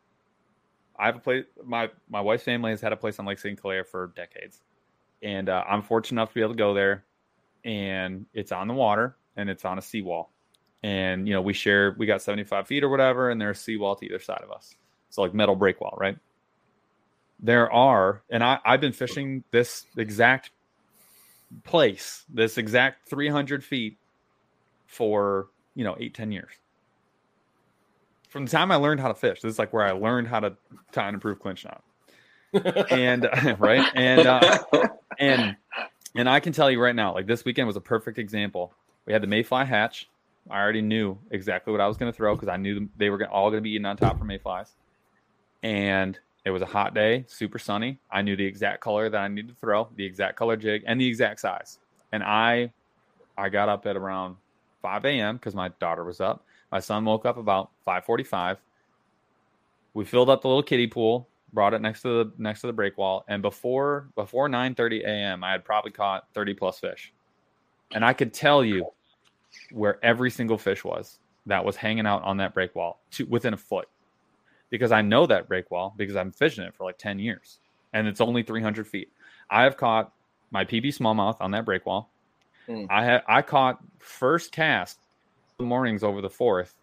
[0.97, 1.47] I have a place.
[1.64, 3.61] My my wife's family has had a place on Lake St.
[3.61, 4.62] Clair for decades,
[5.20, 7.05] and uh, I'm fortunate enough to be able to go there.
[7.64, 10.30] And it's on the water, and it's on a seawall,
[10.84, 11.97] and you know we share.
[11.99, 14.76] We got 75 feet or whatever, and there's a seawall to either side of us.
[15.09, 16.16] So like metal break wall, right?
[17.41, 20.53] There are, and I I've been fishing this exact
[21.64, 23.98] place, this exact 300 feet
[24.86, 26.53] for, you know, eight, 10 years.
[28.28, 30.40] From the time I learned how to fish, this is like where I learned how
[30.40, 30.57] to
[30.92, 31.82] tie and improve clinch knot.
[32.90, 33.28] And,
[33.59, 33.86] right.
[33.94, 34.59] And, uh,
[35.18, 35.57] and,
[36.14, 38.72] and I can tell you right now, like this weekend was a perfect example.
[39.07, 40.09] We had the mayfly hatch.
[40.48, 43.24] I already knew exactly what I was going to throw because I knew they were
[43.28, 44.72] all going to be eating on top for mayflies.
[45.62, 47.99] And it was a hot day, super sunny.
[48.11, 51.01] I knew the exact color that I needed to throw, the exact color jig, and
[51.01, 51.78] the exact size.
[52.12, 52.72] And I,
[53.36, 54.36] I got up at around
[54.82, 55.36] 5 a.m.
[55.36, 56.45] because my daughter was up.
[56.72, 58.57] My son woke up about 5:45.
[59.93, 62.72] We filled up the little kiddie pool, brought it next to the next to the
[62.72, 67.12] break wall, and before before 9:30 a.m., I had probably caught 30 plus fish.
[67.93, 68.86] And I could tell you
[69.72, 73.53] where every single fish was that was hanging out on that break wall to within
[73.53, 73.88] a foot
[74.71, 77.59] because I know that break wall because I'm fishing it for like 10 years
[77.93, 79.11] and it's only 300 feet.
[79.51, 80.12] I have caught
[80.51, 82.11] my PB smallmouth on that break wall.
[82.68, 82.87] Mm.
[82.89, 84.99] I had I caught first cast
[85.59, 86.75] the mornings over the fourth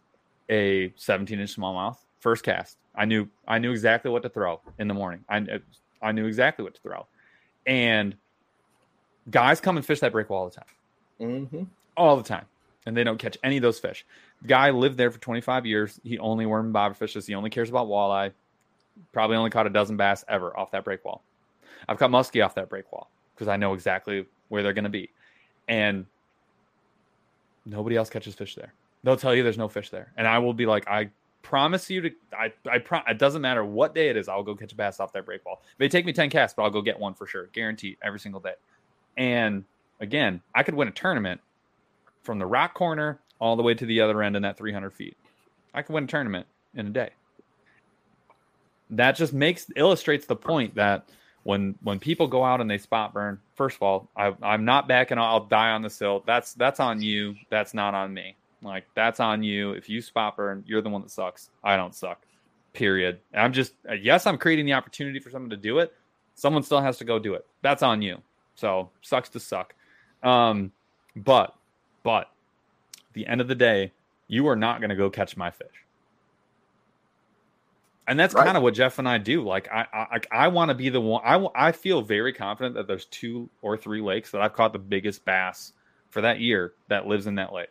[0.50, 2.78] a 17 inch smallmouth first cast.
[2.96, 5.24] I knew I knew exactly what to throw in the morning.
[5.30, 5.60] I
[6.02, 7.08] I knew exactly what to throw,
[7.66, 8.16] and
[9.30, 10.66] guys come and fish that break wall all the time
[11.20, 11.64] Mm-hmm.
[11.96, 12.46] all the time,
[12.86, 14.06] and they don't catch any of those fish.
[14.46, 16.00] Guy lived there for 25 years.
[16.04, 17.26] He only worm and bobber fishes.
[17.26, 18.32] He only cares about walleye.
[19.12, 21.24] Probably only caught a dozen bass ever off that break wall.
[21.88, 24.90] I've caught muskie off that break wall because I know exactly where they're going to
[24.90, 25.10] be,
[25.68, 26.06] and
[27.66, 28.74] nobody else catches fish there.
[29.04, 31.10] They'll tell you there's no fish there, and I will be like, I
[31.44, 32.12] promise you to.
[32.34, 34.28] I I pro- it doesn't matter what day it is.
[34.28, 35.62] I'll go catch a bass off that break wall.
[35.80, 38.42] May take me 10 casts, but I'll go get one for sure, guaranteed every single
[38.42, 38.54] day.
[39.16, 39.64] And
[40.00, 41.42] again, I could win a tournament
[42.24, 45.18] from the rock corner all the way to the other end in that 300 feet.
[45.74, 47.10] I could win a tournament in a day.
[48.90, 51.10] That just makes illustrates the point that
[51.44, 54.88] when when people go out and they spot burn, first of all, I, I'm not
[54.88, 55.18] backing.
[55.18, 56.24] I'll die on the sill.
[56.26, 57.36] That's that's on you.
[57.50, 58.36] That's not on me.
[58.62, 59.72] Like that's on you.
[59.72, 61.50] If you spot burn, you're the one that sucks.
[61.64, 62.26] I don't suck.
[62.74, 63.20] Period.
[63.34, 65.94] And I'm just yes, I'm creating the opportunity for someone to do it.
[66.36, 67.46] Someone still has to go do it.
[67.62, 68.22] That's on you.
[68.56, 69.74] So sucks to suck.
[70.24, 70.72] Um,
[71.16, 71.56] but
[72.04, 72.30] but
[73.18, 73.92] the end of the day,
[74.28, 75.68] you are not going to go catch my fish.
[78.08, 78.46] And that's Right.
[78.46, 79.44] kind of what Jeff and I do.
[79.44, 81.22] Like I, I, I want to be the one.
[81.26, 84.80] I, I feel very confident that there's two or three lakes that I've caught the
[84.80, 85.74] biggest bass
[86.10, 87.68] for that year that lives in that lake.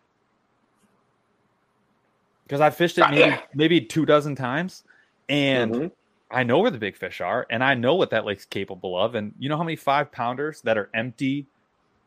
[2.45, 4.85] Because I fished it maybe maybe two dozen times,
[5.29, 5.93] and Mhm.
[6.31, 9.15] I know where the big fish are, and I know what that lake's capable of.
[9.15, 11.49] And you know how many five pounders that are empty,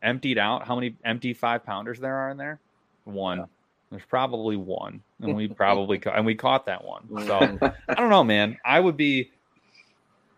[0.02, 0.66] emptied out?
[0.66, 2.60] How many empty five pounders there are in there?
[3.04, 3.46] One.
[3.90, 7.08] There's probably one, and we probably ca- and we caught that one.
[7.26, 8.56] So I don't know, man.
[8.64, 9.30] I would be.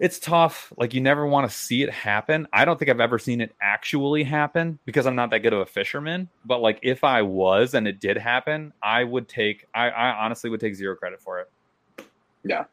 [0.01, 0.73] It's tough.
[0.77, 2.49] Like you never want to see it happen.
[2.53, 5.61] I don't think I've ever seen it actually happen because I'm not that good of
[5.61, 6.29] a fisherman.
[6.45, 9.67] But like if I was and it did happen, I would take.
[9.75, 11.51] I, I honestly would take zero credit for it.
[12.43, 12.65] Yeah,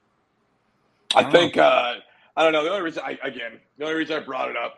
[1.13, 1.29] I Oh.
[1.31, 1.95] think uh,
[2.35, 2.63] I don't know.
[2.63, 4.77] The only reason I again, the only reason I brought it up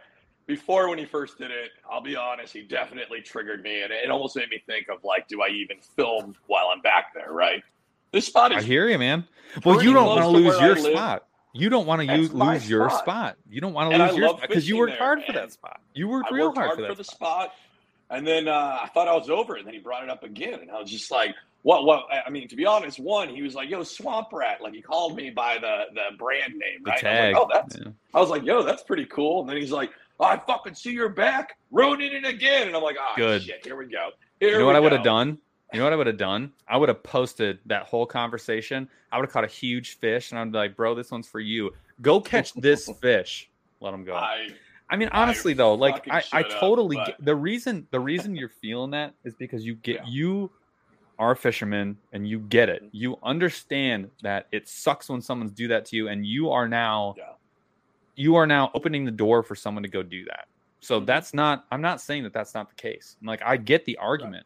[0.51, 4.11] before when he first did it, I'll be honest, he definitely triggered me, and it
[4.11, 7.31] almost made me think of like, do I even film while I'm back there?
[7.31, 7.63] Right.
[8.11, 9.25] This spot I hear you, man.
[9.63, 11.25] Well, you don't want to lose your spot.
[11.53, 13.37] You don't want to use, lose your spot.
[13.49, 15.53] You don't want to I lose your spot because you worked there, hard for that
[15.53, 15.79] spot.
[15.93, 17.51] You worked I real worked hard, hard for for the spot.
[17.51, 17.55] spot,
[18.09, 20.23] and then uh, I thought I was over, it, and then he brought it up
[20.23, 21.33] again, and I was just like,
[21.63, 21.85] "What?
[21.85, 24.81] What?" I mean, to be honest, one, he was like, "Yo, swamp rat," like he
[24.81, 27.35] called me by the the brand name, The tag.
[27.35, 27.91] I was like, "Oh, that's." Yeah.
[28.13, 30.91] I was like, "Yo, that's pretty cool," and then he's like, oh, "I fucking see
[30.91, 33.43] your back, ruining it again," and I'm like, "Ah, Good.
[33.43, 34.09] shit, here we go."
[34.39, 35.37] Here You know what I would have done?
[35.73, 36.51] You know what I would have done?
[36.67, 38.89] I would have posted that whole conversation.
[39.11, 41.39] I would have caught a huge fish, and I'd be like, "Bro, this one's for
[41.39, 41.73] you.
[42.01, 43.49] Go catch this fish.
[43.79, 44.49] Let him go." I,
[44.89, 48.35] I mean, I honestly though, like I, I totally but- get the reason the reason
[48.35, 50.05] you're feeling that is because you get Yeah.
[50.07, 50.51] you
[51.19, 52.83] are a fisherman and you get it.
[52.91, 57.13] You understand that it sucks when someone's do that to you, and you are now
[57.17, 57.30] Yeah.
[58.15, 60.47] You are now opening the door for someone to go do that.
[60.79, 61.05] So Mhm.
[61.05, 61.65] that's not.
[61.71, 63.15] I'm not saying that that's not the case.
[63.23, 64.45] Like I get the argument,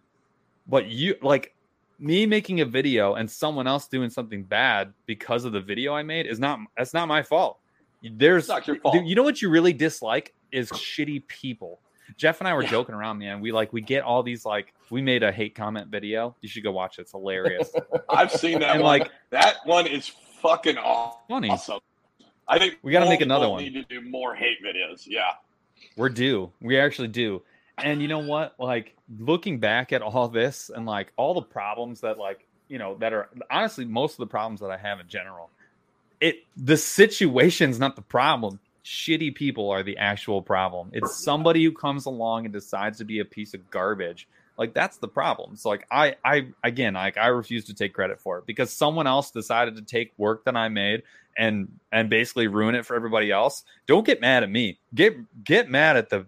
[0.68, 1.53] but you like
[1.97, 6.03] me making a video and someone else doing something bad because of the video I
[6.03, 6.59] made is not.
[6.78, 7.59] That's not my fault.
[8.03, 8.93] There's It's not your fault.
[8.95, 11.80] Dude, you know what you really dislike is shitty people.
[12.18, 12.70] Jeff and I were Yeah.
[12.70, 13.39] joking around, man.
[13.41, 16.36] We like we get all these like we made a hate comment video.
[16.41, 17.03] You should go watch it.
[17.03, 17.72] It's hilarious.
[18.09, 18.99] I've seen that And, one.
[18.99, 20.09] like- that one is
[20.41, 21.49] fucking aw- Funny.
[22.47, 23.63] I think We gotta make another one.
[23.63, 25.05] Need to do more hate videos.
[25.07, 25.31] Yeah.
[25.97, 26.51] We're due.
[26.61, 27.41] We actually do.
[27.77, 28.55] And you know what?
[28.59, 32.95] Like looking back at all this and like all the problems that like, you know,
[32.99, 35.49] that are honestly most of the problems that I have in general.
[36.21, 38.59] It the situation's not the problem.
[38.85, 40.91] Shitty people are the actual problem.
[40.93, 44.27] It's somebody who comes along and decides to be a piece of garbage.
[44.57, 45.55] Like that's the problem.
[45.57, 49.07] So like I I again like I refuse to take credit for it because someone
[49.07, 51.03] else decided to take work that I made
[51.37, 53.63] and and basically ruin it for everybody else.
[53.87, 54.79] Don't get mad at me.
[54.93, 56.25] Get get mad at the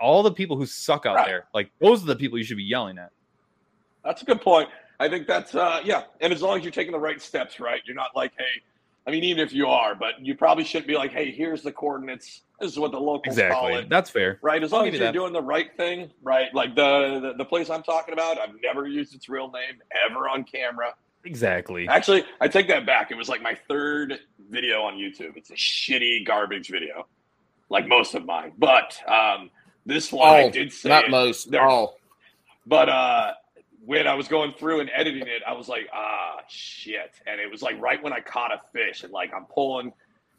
[0.00, 1.26] all the people who suck out Right.
[1.26, 1.44] there.
[1.54, 3.10] Like those are the people you should be yelling at.
[4.04, 4.68] That's a good point.
[4.98, 7.80] I think that's uh yeah, and as long as you're taking the right steps, right?
[7.86, 8.62] You're not like, hey,
[9.06, 11.72] I mean, even if you are, but you probably shouldn't be like, hey, here's the
[11.72, 12.42] coordinates.
[12.60, 13.88] This is what the locals call it.
[13.88, 14.38] That's fair.
[14.42, 15.12] Right, as I'll long as you you're that.
[15.14, 16.52] doing the right thing, right?
[16.54, 20.28] Like the, the the place I'm talking about, I've never used its real name ever
[20.28, 20.94] on camera.
[21.24, 21.88] Exactly.
[21.88, 23.10] Actually, I take that back.
[23.10, 24.20] It was like my third
[24.50, 25.36] video on YouTube.
[25.36, 27.06] It's a shitty garbage video,
[27.70, 28.52] like most of mine.
[28.58, 29.50] But um,
[29.86, 31.10] this one I did say not it.
[31.10, 31.50] most.
[31.50, 31.96] There- All.
[32.66, 33.32] But uh,
[33.84, 37.12] when I was going through and editing it, I was like, ah, shit.
[37.26, 39.92] And it was like right when I caught a fish, and like I'm pulling,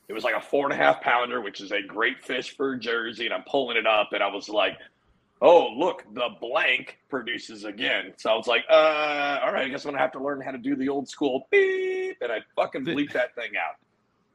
[0.08, 2.76] it was like a four and a half pounder, which is a great fish for
[2.76, 4.78] Jersey, and I'm pulling it up, and I was like,
[5.42, 8.14] oh, look, the blank produces again.
[8.18, 10.52] So I was like, uh, all right, I guess I'm gonna have to learn how
[10.52, 13.76] to do the old school beep, and I fucking bleep that thing out.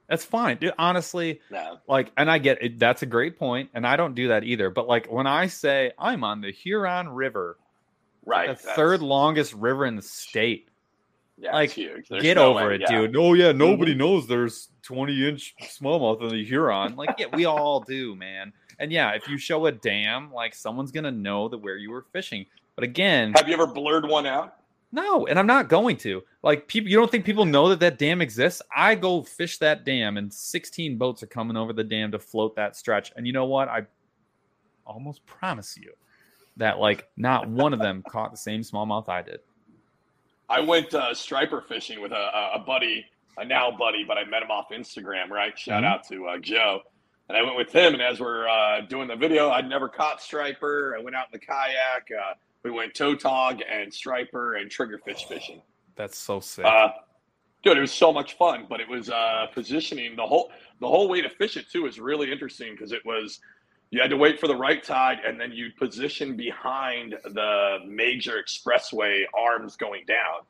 [0.09, 0.57] That's fine.
[0.59, 1.79] Dude, honestly, No.
[1.89, 2.79] like and I get it.
[2.79, 4.71] That's a great point, and I don't do that either.
[4.71, 7.57] But like when I say I'm on the Huron River,
[8.27, 8.49] Right.
[8.49, 10.68] the that's- third longest river in the state.
[11.39, 12.09] yeah, like, it's huge.
[12.09, 12.89] There's Get no over way, it, yeah.
[12.93, 13.12] Mm-hmm.
[13.12, 13.16] dude.
[13.16, 16.97] Oh yeah, nobody knows there's 20 inch smallmouth in the Huron.
[16.97, 18.53] Like, yeah, we all do, man.
[18.79, 22.05] And yeah, if you show a dam, like someone's gonna know that where you were
[22.12, 22.45] fishing.
[22.74, 24.57] But again, Have you ever blurred one out?
[24.93, 26.22] no, and I'm not going to.
[26.43, 28.61] Like, people, you don't think people know that that dam exists?
[28.74, 32.55] I go fish that dam, and 16 boats are coming over the dam to float
[32.57, 33.12] that stretch.
[33.16, 33.68] And you know what?
[33.68, 33.87] I
[34.87, 35.93] almost promise you
[36.57, 39.41] that like not one of them caught the same smallmouth I did.
[40.49, 43.05] I went uh, striper fishing with a, a- buddy,
[43.37, 45.29] a now buddy, but I met him off Instagram.
[45.31, 45.87] Right, shout Mhm.
[45.87, 46.81] out to uh, Joe.
[47.29, 50.23] And I went with him, and as we're uh, doing the video, I'd never caught
[50.23, 50.95] striper.
[50.97, 52.09] I went out in the kayak.
[52.17, 55.61] Uh, we went tautog and striper and triggerfish fishing.
[55.97, 56.65] That's so sick.
[56.65, 56.91] Uh,
[57.65, 58.67] dude, it was so much fun.
[58.69, 61.99] But it was uh, positioning the whole the whole way to fish it too was
[61.99, 63.41] really interesting because it was
[63.91, 68.43] you had to wait for the right tide and then you'd position behind the major
[68.43, 70.43] expressway arms going down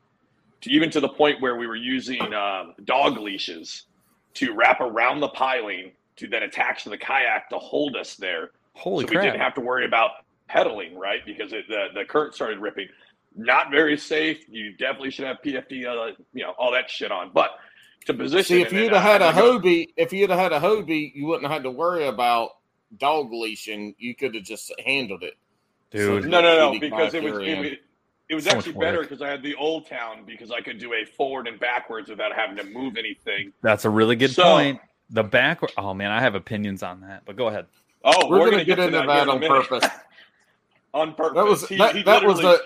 [0.61, 3.83] to even to the point where we were using um, dog leashes
[4.33, 8.51] to wrap around the piling to then attach to the kayak to hold us there
[8.73, 10.11] Holy so we didn't have to worry about
[10.47, 11.25] pedaling, right?
[11.25, 12.87] Because it, the the current started ripping.
[13.35, 14.47] Not very safe.
[14.49, 17.31] You definitely should have PFD, uh, you know, all that shit on.
[17.33, 17.51] But
[18.05, 20.39] to position, See, if you'd have had a a I go- Hobie, if you'd have
[20.39, 22.51] had a Hobie, you wouldn't have had to worry about
[22.97, 23.95] dog leashing.
[23.97, 25.33] You could have just handled it.
[25.91, 26.23] Dude.
[26.23, 27.71] So- No, no, no, because it was, it was-
[28.29, 30.93] it was So actually better because I had the old town because I could do
[30.93, 33.53] a forward and backwards without having to move anything.
[33.61, 34.81] That's a really good So- point.
[35.09, 35.61] The back.
[35.77, 37.23] Oh man, I have opinions on that.
[37.25, 37.67] But go ahead.
[38.03, 39.89] Oh, We're, we're, going to get to into here that in on purpose.
[40.93, 41.35] on purpose.
[41.35, 42.57] That was He- that, he that was literally-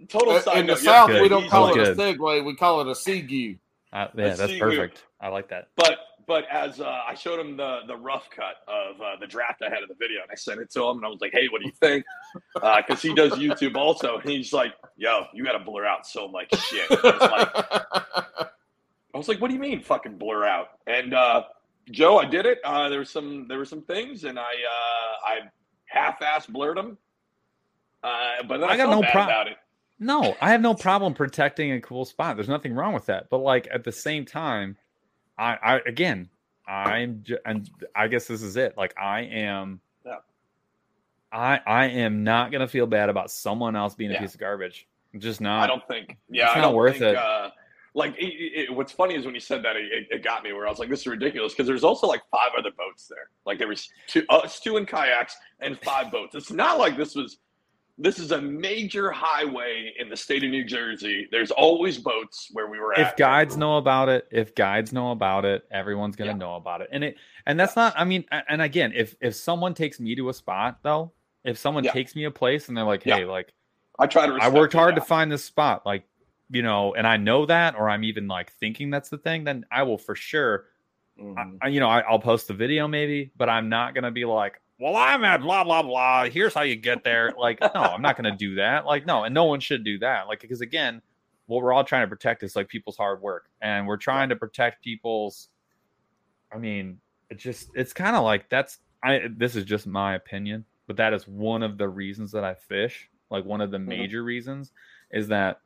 [0.00, 1.08] the total side in the note, yeah, South.
[1.10, 1.22] good.
[1.22, 1.88] We don't he's call it good.
[1.88, 2.44] a segue.
[2.46, 3.58] We call it a segue.
[3.92, 5.04] Uh, yeah, Let's that's see who- perfect.
[5.20, 5.68] I like that.
[5.76, 5.98] But
[6.28, 9.70] but as uh, I showed him the the rough cut of uh, the draft I
[9.70, 11.48] had of the video, and I sent it to him, and I was like, "Hey,
[11.48, 12.04] what do you think?"
[12.54, 16.28] Because he does YouTube also, and he's like, "Yo, you got to blur out so
[16.28, 18.50] much shit." I was like,
[19.14, 21.44] I was like, "What do you mean, fucking blur out?" And uh,
[21.90, 22.58] Joe, I did it.
[22.62, 25.38] Uh, there were some there were some things, and I uh, I
[25.86, 26.98] half-ass blurred them.
[28.04, 29.56] Uh, but then I, I got no bad prob- about it.
[29.98, 32.36] No, I have no problem protecting a cool spot.
[32.36, 33.30] There's nothing wrong with that.
[33.30, 34.76] But like at the same time,
[35.38, 36.28] I, I again,
[36.66, 38.76] I'm, and I guess this is it.
[38.76, 40.16] Like I am, Yeah.
[41.32, 44.86] I, I am not gonna feel bad about someone else being a piece of garbage.
[45.14, 45.62] I'm just not.
[45.62, 46.18] I don't think.
[46.28, 47.16] Yeah, it's I not worth think, it.
[47.16, 47.50] Uh,
[47.94, 50.66] like, it, it, what's funny is when you said that, it, it got me where
[50.66, 53.30] I was like, "This is ridiculous," because there's also like five other boats there.
[53.46, 56.34] Like there was two, us two in kayaks and five boats.
[56.34, 57.38] It's not like this was.
[58.00, 61.26] This is a major highway in the state of New Jersey.
[61.32, 63.00] There's always boats where we were at.
[63.00, 66.36] if guides know about it if guides know about it everyone's gonna Yeah.
[66.36, 69.74] know about it and it and that's not i mean and again if if someone
[69.74, 71.12] takes me to a spot though
[71.44, 71.92] if someone Yeah.
[71.92, 73.16] takes me a place and they're like Yeah.
[73.16, 73.52] hey like
[73.98, 74.38] I try to.
[74.40, 76.04] i worked hard to find this spot like
[76.50, 79.64] you know and i know that or i'm even like thinking that's the thing then
[79.72, 80.66] i will for sure
[81.20, 81.58] Mhm.
[81.60, 84.60] I, you know I, i'll post the video maybe but i'm not gonna be like
[84.78, 86.24] well i'm at blah blah blah.
[86.24, 87.34] Here's how you get there.
[87.38, 88.86] Like no i'm not gonna do that.
[88.86, 90.28] Like no and no one should do that.
[90.28, 91.02] Like because again
[91.48, 94.36] what we're all trying to protect is like people's hard work and we're trying to
[94.36, 95.48] protect people's
[96.52, 96.98] i mean
[97.30, 101.12] it just it's kind of like that's i this is just my opinion but that
[101.12, 103.88] is one of the reasons that i fish like one of the mm-hmm.
[103.88, 104.72] major reasons
[105.10, 105.60] is that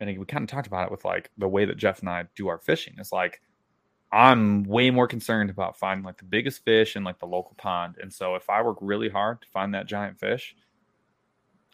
[0.00, 2.24] and we kind of talked about it with like the way that jeff and i
[2.34, 2.94] do our fishing.
[2.98, 3.40] It's like
[4.12, 7.96] i'm way more concerned about finding like the biggest fish in like the local pond.
[8.00, 10.56] And so if i work really hard to find that giant fish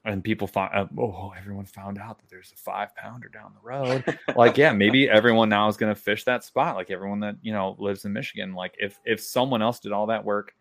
[0.04, 3.68] and people find uh, oh everyone found out that there's a five pounder down the
[3.68, 4.18] road.
[4.36, 6.76] Like yeah maybe everyone now is going to fish that spot.
[6.76, 10.06] Like everyone that you know lives in michigan like if if someone else did all
[10.06, 10.54] that work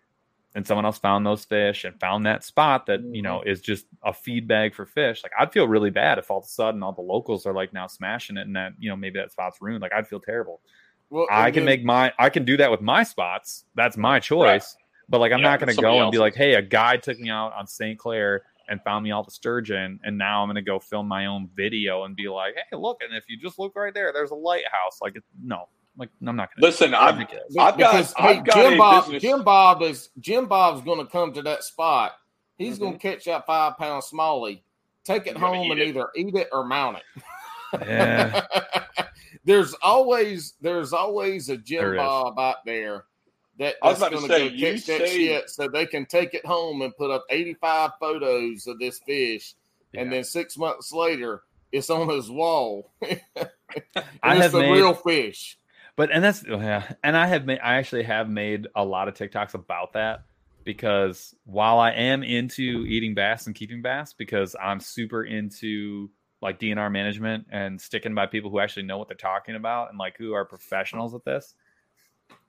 [0.56, 3.86] and someone else found those fish and found that spot that you know is just
[4.04, 6.82] a feed bag for fish like i'd feel really bad if all of a sudden
[6.82, 9.62] all the locals are like now smashing it and that you know maybe that spot's
[9.62, 9.82] ruined.
[9.82, 10.62] Like i'd feel terrible
[11.10, 14.20] Well, i can then- make my i can do that with my spots that's my
[14.20, 14.76] choice
[15.10, 16.98] but like i'm Yeah, not going to somebody go and be like hey a guy
[16.98, 20.48] took me out on st clair and found me all the sturgeon and now i'm
[20.48, 23.38] going to go film my own video and be like hey look and if you
[23.38, 26.66] just look right there there's a lighthouse like it, no like i'm not going to
[26.68, 27.56] Listen, I've, ridiculous.
[27.58, 29.22] I've got, because I've hey, got Jim a Bob, business.
[29.22, 32.14] Jim Bob is Jim Bob's going to come to that spot.
[32.58, 32.84] He's Mm-hmm.
[32.84, 34.62] going to catch that five pound smallie,
[35.06, 35.88] take it He's gonna home, and it.
[35.90, 37.04] either eat it or mount it.
[37.88, 38.42] Yeah.
[39.46, 42.00] there's always there's always a Jim There is.
[42.00, 43.06] Bob out there
[43.58, 45.86] that, I was that's going to going say, go you catch that shit so they
[45.86, 49.54] can take it home and put up 85 photos of this fish,
[49.94, 52.92] and then six months later it's on his wall.
[53.02, 53.20] and
[54.22, 55.58] I it's have the made- real fish.
[55.96, 59.08] But and that's oh, yeah, and I have made I actually have made a lot
[59.08, 60.26] of TikToks about that
[60.66, 66.10] because while I am into eating bass and keeping bass because I'm super into
[66.46, 69.98] like DNR management and sticking by people who actually know what they're talking about and
[69.98, 71.56] like who are professionals at this.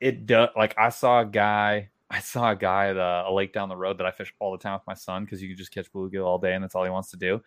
[0.01, 3.53] It does like I saw a guy I saw a guy at a, a lake
[3.53, 5.57] down the road that I fish all the time with my son because you can
[5.57, 7.41] just catch bluegill all day and that's all he wants to do.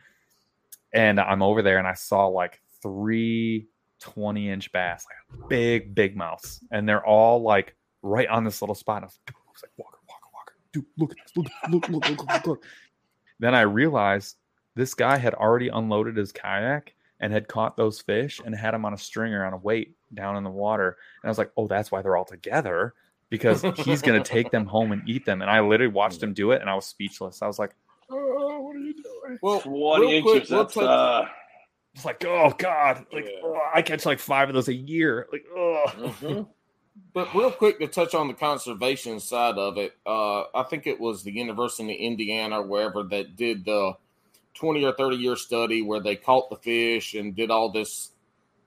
[0.92, 3.68] And I'm over there and I saw like three
[4.00, 6.62] 20 inch bass, like big, big mouths.
[6.72, 9.04] And they're all like right on this little spot.
[9.04, 12.34] And I was, like, Walker, Walker, Walker, dude, look at this, look, look, look, look,
[12.34, 12.64] look, look.
[13.40, 14.36] Then I realized
[14.80, 18.86] this guy had already unloaded his kayak and had caught those fish and had them
[18.86, 20.98] on a stringer on a weight down in the water.
[21.22, 22.94] And I was like, oh, that's why they're all together
[23.30, 25.42] because he's going to take them home and eat them.
[25.42, 27.42] And I literally watched him do it and I was speechless.
[27.42, 27.76] I was like,
[28.10, 29.38] oh, what are you doing?
[29.42, 30.50] Well, 20 real quick, inches.
[30.52, 31.26] we'll That's, uh,
[31.94, 33.42] It's like, oh God, like Yeah.
[33.44, 35.28] oh, I catch like five of those a year.
[35.32, 36.48] Like, oh, mhm.
[37.14, 41.00] But real quick to touch on the conservation side of it, uh, I think it
[41.00, 43.94] was the University of Indiana or wherever that did the
[44.60, 48.12] 20 or 30 year study where they caught the fish and did all this.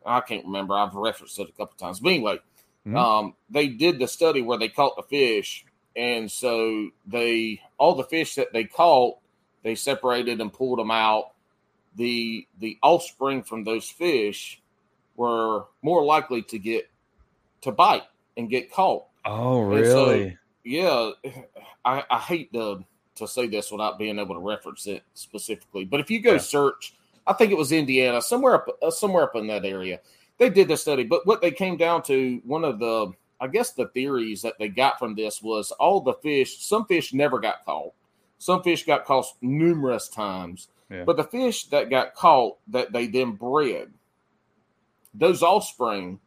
[0.05, 0.75] I can't remember.
[0.75, 2.01] I've referenced it a couple times.
[2.01, 2.39] But anyway,
[2.87, 2.97] Mhm.
[2.97, 5.65] um, they did the study where they caught the fish.
[5.95, 9.19] And so they, all the fish that they caught
[9.63, 11.27] they separated and pulled them out,
[11.95, 14.61] the the offspring from those fish
[15.15, 16.91] were more likely to get
[17.61, 18.03] to bite
[18.37, 19.05] and get caught.
[19.25, 20.39] Oh, And so- really?
[20.65, 21.11] Yeah,
[21.85, 22.83] I, I hate to
[23.17, 26.39] to say this without being able to reference it specifically, but if you go Yeah.
[26.39, 26.95] search,
[27.27, 30.01] I think it was Indiana, somewhere up uh, somewhere up in that area,
[30.39, 31.05] they did the study.
[31.05, 34.69] But what they came down to, one of the I guess the theories that they
[34.69, 36.65] got from this was all the fish.
[36.65, 37.93] Some fish never got caught.
[38.39, 40.69] Some fish got caught numerous times.
[40.91, 41.05] Yeah.
[41.05, 43.93] But the fish that got caught that they then bred,
[45.15, 46.21] those offspring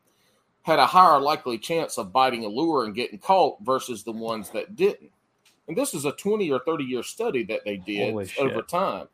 [0.64, 4.50] had a higher likely chance of biting a lure and getting caught versus the ones
[4.50, 5.12] that didn't.
[5.68, 9.08] And this is a 20 or 30 year study that they did over time.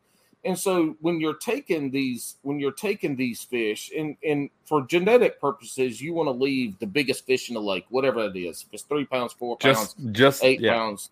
[0.44, 5.40] And so when you're taking these when you're taking these fish and and for genetic
[5.40, 8.62] purposes, you want to leave the biggest fish in the lake, whatever it is.
[8.66, 10.72] If it's three pounds, four Just, pounds, just eight yeah.
[10.74, 11.10] pounds,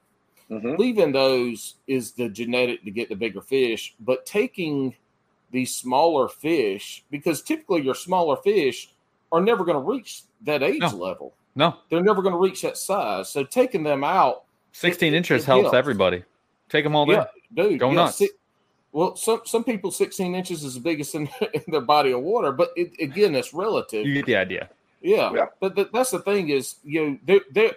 [0.50, 0.78] Mhm.
[0.78, 4.96] leaving those is the genetic to get the bigger fish, but taking
[5.52, 8.90] these smaller fish because typically your smaller fish
[9.30, 10.96] are never going to reach that age No.
[10.96, 11.32] level.
[11.54, 13.28] No, They're never going to reach that size.
[13.28, 15.76] So taking them out, 16 It- it- inches it helps helps.
[15.76, 16.24] everybody.
[16.68, 17.28] Take them all there.
[17.56, 18.16] yeah, dude, Go yeah, nuts.
[18.18, 18.30] si-
[18.92, 22.52] well, some some people 16 inches is the biggest in, in their body of water,
[22.52, 24.06] but it, again, that's relative.
[24.06, 24.68] You get the idea.
[25.02, 25.46] Yeah, Yeah.
[25.60, 27.72] but th- that's the thing is, you know, they they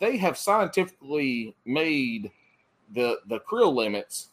[0.00, 2.30] they have scientifically made
[2.92, 4.28] the the creel limits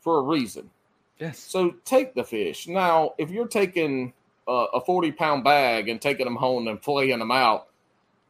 [0.00, 0.70] for a reason.
[1.18, 1.38] Yes.
[1.38, 2.66] So take the fish.
[2.68, 4.12] Now, if you're taking
[4.48, 7.68] uh, a 40 pound bag and taking them home and filleting them out,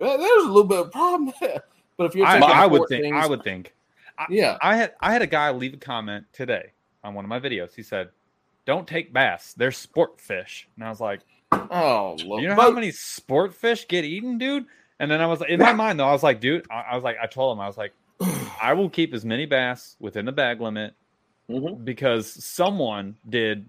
[0.00, 1.62] there's a little bit of problem there.
[2.00, 3.14] But if you're I, I would 14s, think.
[3.14, 3.74] I would think.
[4.30, 6.72] yeah, I had I had a guy leave a comment today
[7.04, 7.74] on one of my videos.
[7.74, 8.08] He said,
[8.64, 11.20] "Don't take bass; they're sport fish." And I was like,
[11.52, 14.64] oh, look, "You know how many sport fish get eaten, dude?"
[14.98, 17.04] And then I was in my mind though, I was like, "Dude," I, I was
[17.04, 17.92] like, I told him, I was like,
[18.62, 20.94] "I will keep as many bass within the bag limit
[21.50, 21.84] Mhm.
[21.84, 23.66] because someone did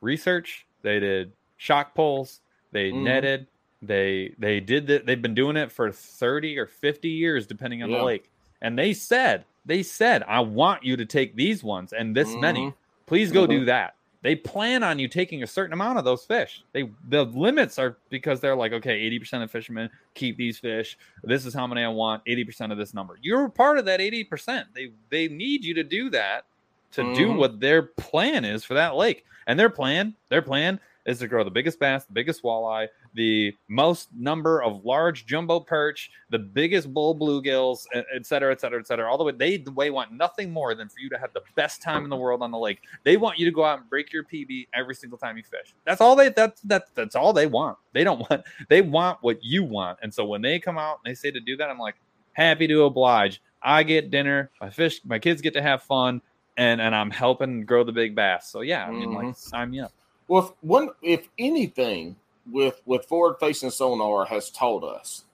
[0.00, 3.02] research, they did shock pulls, they Mhm.
[3.02, 3.46] netted,
[3.82, 5.06] they they did that.
[5.06, 7.98] They've been doing it for thirty or fifty years, depending on Yeah.
[7.98, 8.30] the lake.
[8.60, 12.66] And they said, they said, I want you to take these ones and this many.
[12.68, 12.74] Mhm.
[13.06, 13.50] Please go Mhm.
[13.50, 13.94] do that.
[14.22, 16.64] They plan on you taking a certain amount of those fish.
[16.72, 20.98] They the limits are because they're like, okay, eighty percent of fishermen keep these fish.
[21.22, 22.22] This is how many I want.
[22.26, 23.16] Eighty percent of this number.
[23.22, 24.66] You're part of that eighty percent.
[24.74, 26.46] They they need you to do that
[26.92, 27.36] to do Mhm.
[27.36, 29.24] what their plan is for that lake.
[29.46, 32.88] And their plan, their plan is to grow the biggest bass, the biggest walleye,
[33.18, 38.60] the most number of large jumbo perch, the biggest bull bluegills, et et cetera, et
[38.60, 39.10] cetera, et cetera.
[39.10, 41.82] All the way, they they want nothing more than for you to have the best
[41.82, 42.78] time in the world on the lake.
[43.04, 45.74] They want you to go out and break your PB every single time you fish.
[45.84, 47.76] That's all they that's that's that's all they want.
[47.92, 49.98] They don't want they want what you want.
[50.02, 51.96] And so when they come out and they say to do that, I'm like,
[52.34, 53.42] happy to oblige.
[53.60, 56.22] I get dinner, my fish, my kids get to have fun,
[56.56, 58.48] and and I'm helping grow the big bass.
[58.48, 59.32] So yeah, I mean, like mm-hmm.
[59.32, 59.92] sign me up.
[60.28, 62.14] Well, if one, if anything,
[62.50, 65.24] with with forward facing sonar has taught us,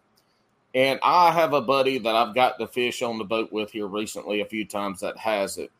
[0.74, 3.86] and I have a buddy that I've got to fish on the boat with here
[3.86, 5.70] recently a few times that has it.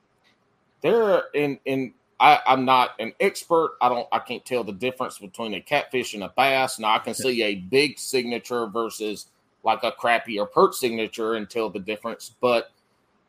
[0.80, 3.76] There, in in I, I'm not an expert.
[3.80, 4.08] I don't.
[4.12, 6.78] I can't tell the difference between a catfish and a bass.
[6.78, 9.26] Now I can see a big signature versus
[9.64, 12.70] like a crappie or perch signature and tell the difference, but.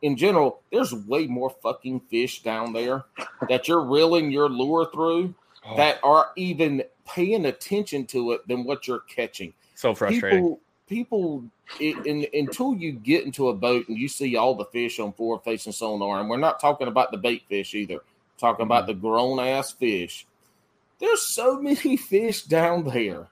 [0.02, 3.06] In general, there's way more fucking fish down there
[3.50, 5.34] that you're reeling your lure through
[5.68, 9.54] Oh, that are even paying attention to it than what you're catching.
[9.76, 10.40] so frustrating.
[10.40, 11.44] People, people,
[11.80, 15.14] it, in, until you get into a boat and you see all the fish on
[15.14, 18.00] forward facing sonar, and we're not talking about the bait fish either,
[18.38, 19.00] talking about mm-hmm.
[19.00, 20.26] the grown ass fish.
[21.00, 23.28] There's so many fish down there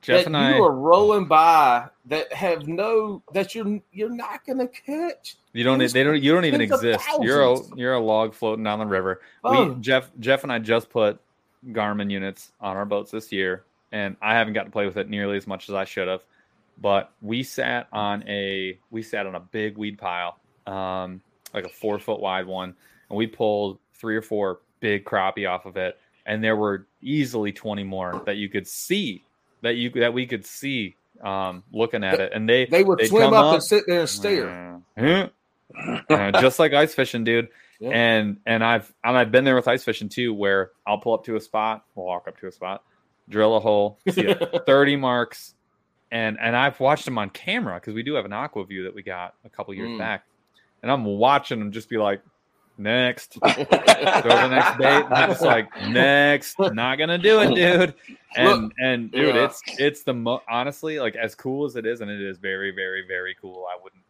[0.00, 4.46] Jeff that and you I, are rolling by that have no that you're you're not
[4.46, 5.36] gonna catch.
[5.52, 7.04] you don't, there's they don't, you don't even exist.
[7.20, 9.20] You're a, you're a log floating down the river.
[9.42, 9.72] Oh.
[9.72, 11.20] We Jeff, Jeff and I just put
[11.68, 15.08] Garmin units on our boats this year, and I haven't got to play with it
[15.08, 16.22] nearly as much as I should have.
[16.80, 21.20] But we sat on a, we sat on a big weed pile, um,
[21.52, 22.74] like a four foot wide one,
[23.08, 27.52] and we pulled three or four big crappie off of it, and there were easily
[27.52, 29.24] twenty more that you could see,
[29.62, 33.30] that you that we could see, um, looking at it, and they They would swim
[33.30, 34.80] come up, and sit there and stare.
[34.96, 35.30] stare.
[36.08, 37.48] Uh, just like ice fishing, dude.
[37.80, 37.90] Yeah.
[37.90, 41.24] And and I've and I've been there with ice fishing too, where I'll pull up
[41.26, 42.82] to a spot, we'll walk up to a spot,
[43.28, 45.54] drill a hole, see it, thirty marks,
[46.10, 49.02] and and I've watched them on camera because we do have an Aqua-Vu that we
[49.02, 49.98] got a couple years Mm.
[49.98, 50.24] back,
[50.82, 52.20] and I'm watching them just be like,
[52.78, 57.94] next, throw the next bait, and I'm just like, next, not gonna do it, dude.
[58.36, 59.44] And Look, and dude, yeah.
[59.44, 62.72] it's it's the mo- honestly like as cool as it is, and it is very
[62.72, 63.66] very very cool.
[63.72, 64.02] I wouldn't,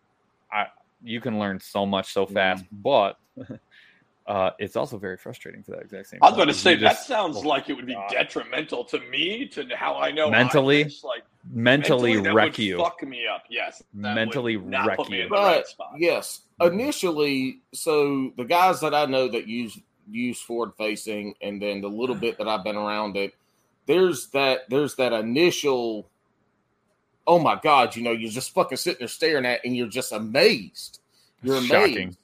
[0.51, 0.67] I
[1.03, 2.69] you can learn so much so fast, Mm.
[2.83, 3.19] but
[4.27, 6.21] uh, it's also very frustrating for that exact same.
[6.23, 7.95] I was about point, to 'cause say you that just- sounds like it would be
[7.95, 8.11] God.
[8.11, 12.59] detrimental to me to how I know I Mentally, fish, like mentally, that wreck would
[12.59, 12.79] you.
[12.79, 13.45] Fuck me up.
[13.49, 13.79] Yes.
[13.95, 15.23] that would Mentally not wreck put me you.
[15.25, 15.93] in the right But spot.
[15.97, 19.79] yes, initially, so the guys that I know that use
[20.11, 23.35] use forward facing, and then the little bit that I've been around it,
[23.87, 26.09] there's that there's that initial.
[27.27, 27.95] Oh my God!
[27.95, 31.01] You know, you're just fucking sitting there staring at, and you're just amazed.
[31.43, 31.71] You're amazed.
[31.73, 32.17] Shocking.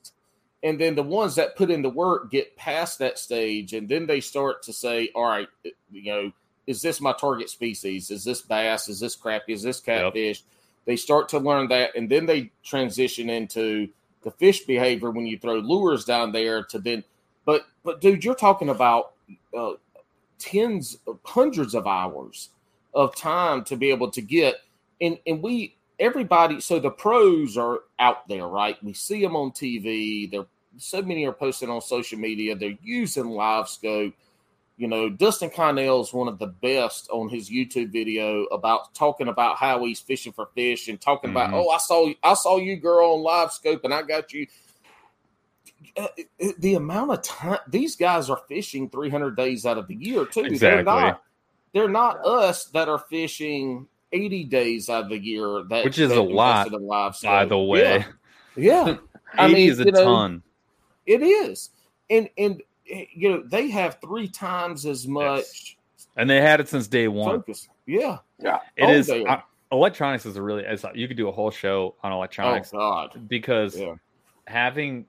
[0.65, 4.07] And then the ones that put in the work get past that stage, and then
[4.07, 5.47] they start to say, "All right,
[5.93, 6.33] you know,
[6.67, 8.11] is this my target species?
[8.11, 8.89] Is this bass?
[8.89, 9.51] Is this crappie?
[9.51, 10.43] Is this catfish?"
[10.87, 13.89] They start to learn that, and then they transition into
[14.23, 16.65] the fish behavior when you throw lures down there.
[16.65, 17.05] To then,
[17.45, 19.13] but but dude, you're talking about
[19.57, 19.73] uh,
[20.39, 22.49] tens, of, hundreds of hours
[22.95, 24.57] of time to be able to get,
[24.99, 26.61] and and we everybody.
[26.61, 28.83] So the pros are out there, right?
[28.83, 30.31] We see them on TV.
[30.31, 30.47] They're
[30.77, 32.55] so many are posting on social media.
[32.57, 34.13] They're using LiveScope.
[34.77, 39.29] You know, Dustin Connell is one of the best on his YouTube video about talking
[39.29, 41.55] about how he's fishing for fish and talking about, Mhm.
[41.65, 44.47] oh, I saw I saw you girl on LiveScope and I got you.
[45.97, 46.09] Uh,
[46.59, 50.43] The amount of time these guys are fishing 300 days out of the year too.
[50.43, 50.85] They're Exactly.
[50.85, 51.23] not.
[51.73, 55.63] They're not us that are fishing 80 days out of the year.
[55.69, 56.71] That Which is a lot,
[57.23, 58.05] By the way,
[58.57, 58.85] yeah.
[58.87, 58.97] yeah.
[59.39, 60.43] I 80 mean, is a you know, ton.
[61.07, 61.71] It is,
[62.11, 65.77] and and eh, you know they have three times as much
[66.17, 67.39] And they had it since day one.
[67.39, 67.69] focus.
[67.87, 68.19] Yeah.
[68.39, 68.61] Yeah.
[68.77, 69.39] It Oh, is they- uh,
[69.73, 73.29] electronics is a really it's, you could do a whole show on Oh electronics God.
[73.29, 73.95] because Yeah.
[74.47, 75.07] having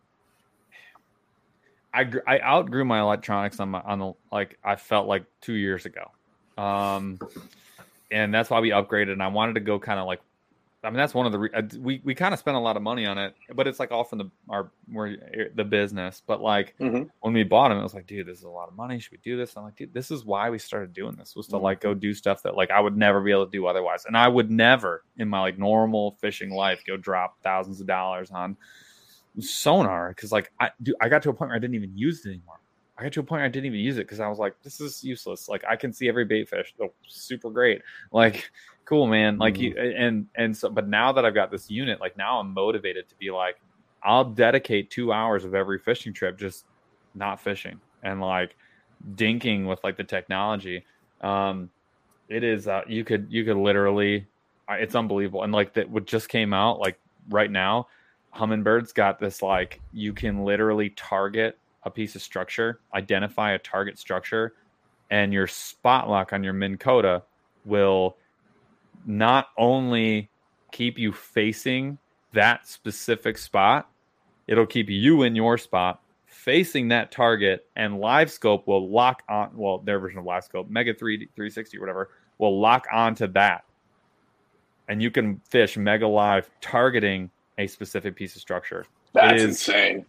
[1.94, 5.86] I I outgrew my electronics on my on the like I felt like two years
[5.86, 6.12] ago,
[6.62, 7.20] um,
[8.12, 9.14] and that's why we upgraded.
[9.14, 10.20] And I wanted to go kind of like,
[10.86, 12.78] I mean that's one of the re- uh, we we kind of spent a lot
[12.78, 15.18] of money on it, but it's like all from the our we're
[15.56, 16.22] the business.
[16.26, 17.10] But like Mhm.
[17.22, 19.00] when we bought them, it was like, dude, this is a lot of money.
[19.00, 19.58] Should we do this?
[19.58, 22.14] I'm like, dude, this is why we started doing this was to like go do
[22.14, 25.04] stuff that like I would never be able to do otherwise, and I would never
[25.18, 28.56] in my like normal fishing life go drop thousands of dollars on
[29.40, 32.26] sonar because like I do I got to a point where I didn't even use
[32.26, 32.60] it anymore.
[32.98, 34.56] I got to a point where I didn't even use it because I was like,
[34.64, 35.50] this is useless.
[35.50, 36.74] Like I can see every bait fish.
[36.82, 37.82] Oh, super great.
[38.12, 38.50] Like
[38.86, 39.38] cool, man.
[39.38, 42.54] Like you and and so but now that I've got this unit, like now I'm
[42.54, 43.58] motivated to be like,
[44.02, 46.66] I'll dedicate two hours of every fishing trip just
[47.16, 48.56] not fishing and like
[49.16, 50.86] dinking with like the technology.
[51.22, 51.70] Um
[52.30, 54.26] it is uh you could you could literally
[54.70, 55.44] it's unbelievable.
[55.44, 56.98] And like that what just came out like
[57.30, 57.88] right now
[58.34, 63.98] Humminbird's got this like you can literally target a piece of structure, identify a target
[63.98, 64.54] structure,
[65.10, 67.24] and your spot lock on your Minn Kota
[67.64, 68.18] will
[69.06, 70.30] not only
[70.72, 71.98] keep you facing
[72.34, 73.90] that specific spot,
[74.48, 79.52] it'll keep you in your spot facing that target, and Live Scope will lock on.
[79.56, 83.64] Well, their version of Live Scope, Mega 3 360 or whatever, will lock onto that,
[84.88, 90.06] and you can fish Mega Live targeting a specific piece of structure That's insane.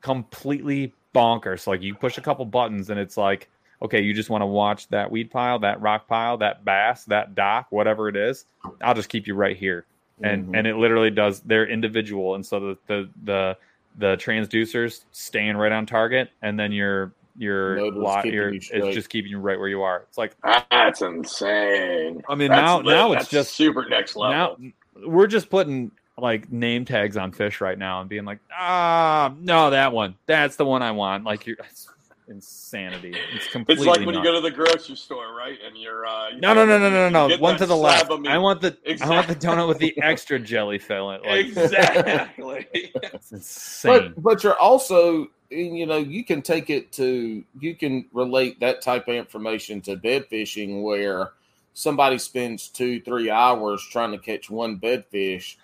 [0.00, 1.66] completely bonkers.
[1.66, 3.48] Like you push a couple buttons and it's like,
[3.82, 7.34] okay, you just want to watch that weed pile, that rock pile, that bass, that
[7.34, 8.44] dock, whatever it is.
[8.82, 9.84] I'll just keep you right here.
[10.22, 10.58] And Mhm.
[10.58, 12.34] and it literally does they're individual.
[12.36, 13.56] And so the the the
[13.98, 18.60] the transducers staying right on target and then your your Motor's lot keeping your you
[18.72, 20.04] it's just keeping you right where you are.
[20.08, 20.36] It's like
[20.70, 22.22] That's insane.
[22.28, 22.86] I mean That's now lit.
[22.86, 24.56] now it's That's just super next level.
[24.60, 29.32] now we're just putting like name tags on fish right now and being like, ah,
[29.40, 31.24] no, that one, that's the one I want.
[31.24, 31.88] Like you're it's
[32.28, 33.14] insanity.
[33.34, 33.86] It's completely.
[33.88, 35.58] It's like when you go to the grocery store, right?
[35.64, 37.38] And you're uh, you No, no, no, no, no, no, no.
[37.38, 38.10] One to the left.
[38.10, 41.22] I want the I want the donut with the extra jelly filling.
[41.22, 42.66] Like, exactly.
[42.94, 44.12] It's insane.
[44.14, 48.82] But but you're also you know you can take it to you can relate that
[48.82, 51.32] type of information to bed fishing where
[51.72, 55.58] somebody spends two three hours trying to catch one bed fish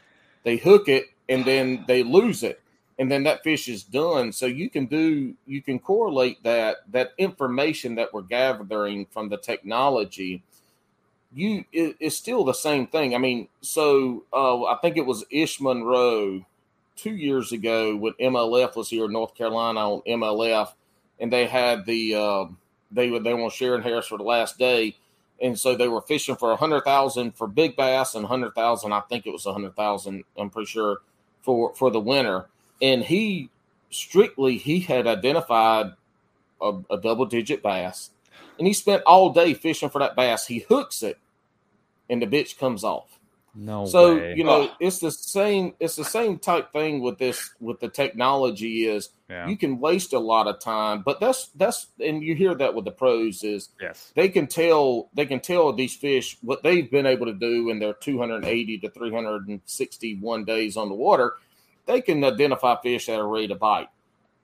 [0.45, 2.61] they hook it and then they lose it
[2.99, 4.33] and then that fish is done.
[4.33, 9.37] So you can do you can correlate that that information that we're gathering from the
[9.37, 10.43] technology.
[11.33, 13.15] You it, it's still the same thing.
[13.15, 16.45] I mean so uh, i think it was ish monroe
[16.97, 20.73] two years ago when MLF was here in North Carolina on MLF,
[21.19, 22.45] and they had the uh,
[22.93, 24.97] they were they were on Shearon Harris for the last day,
[25.41, 28.93] and so they were fishing for a hundred thousand for big bass and hundred thousand.
[28.93, 30.25] I think it was a hundred thousand.
[30.37, 30.99] I'm pretty sure
[31.43, 32.47] for for the winter,
[32.81, 33.51] and he
[33.91, 35.93] strictly he had identified
[36.61, 38.11] a, a double digit bass,
[38.59, 40.47] and he spent all day fishing for that bass.
[40.47, 41.19] He hooks it,
[42.09, 43.14] and the bitch comes off.
[43.55, 44.35] No So way.
[44.37, 45.75] you know, it's the same.
[45.79, 48.87] It's the same type thing with this with the technology.
[48.87, 49.47] Is yeah.
[49.47, 52.85] you can waste a lot of time, but that's that's and you hear that with
[52.85, 54.13] the pros is yes.
[54.17, 57.79] they can tell they can tell these fish what they've been able to do in
[57.79, 61.35] their 280 to 361 days on the water.
[61.87, 63.89] They can identify fish that are ready to bite.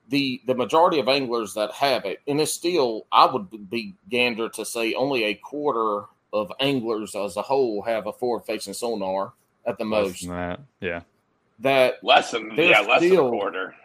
[0.07, 4.47] The the majority of anglers that have it, and it's still I would be gander
[4.49, 9.33] to say only a quarter of anglers as a whole have a forward facing sonar
[9.65, 10.21] at the Less most.
[10.21, 10.59] than that.
[10.79, 11.01] Yeah.
[11.59, 13.75] That Less than yeah, less than a quarter.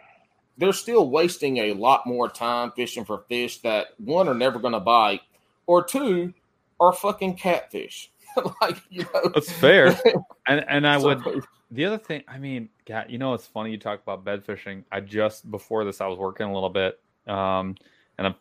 [0.57, 4.73] they're still wasting a lot more time fishing for fish that one are never going
[4.73, 5.21] to bite,
[5.67, 6.33] or two
[6.79, 8.09] are fucking catfish.
[8.61, 9.99] like you know, That's fair.
[10.47, 13.69] And and I So- would the other thing, I mean, God, you know, it's funny
[13.71, 14.85] you talk about bed fishing.
[14.91, 17.75] I just before this, I was working a little bit, um,
[18.17, 18.33] and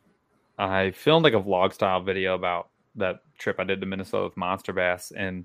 [0.59, 4.25] I, I filmed like a vlog style video about that trip I did to Minnesota
[4.25, 5.45] with monster bass, and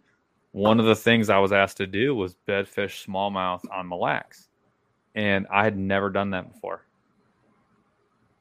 [0.51, 4.01] one of the things I was asked to do was bed fish smallmouth on Mille
[4.01, 4.49] Lacs,
[5.15, 6.85] and I had never done that before,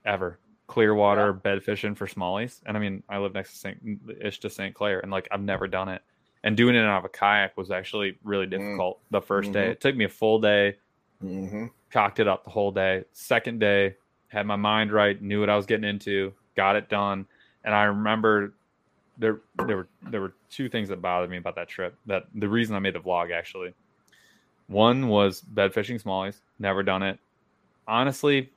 [0.05, 0.39] ever.
[0.67, 4.51] Clearwater bed fishing for smallies, and I mean, I live next to Saint ish to
[4.51, 4.75] St.
[4.75, 6.03] Clair, and like I've never done it
[6.43, 9.67] and doing it out of a kayak was actually really difficult the 1st day.
[9.67, 9.71] Mhm.
[9.73, 10.77] It took me a full day,
[11.21, 13.05] hmm cocked it up the whole day.
[13.13, 13.97] Second day,
[14.29, 17.27] had my mind right, knew what I was getting into, got it done.
[17.65, 18.55] And I remember
[19.19, 21.95] there there were there were two things that bothered me about that trip.
[22.07, 23.75] That the reason I made the vlog actually.
[24.67, 27.19] One was bed fishing smallies, never done it.
[27.89, 28.53] Honestly,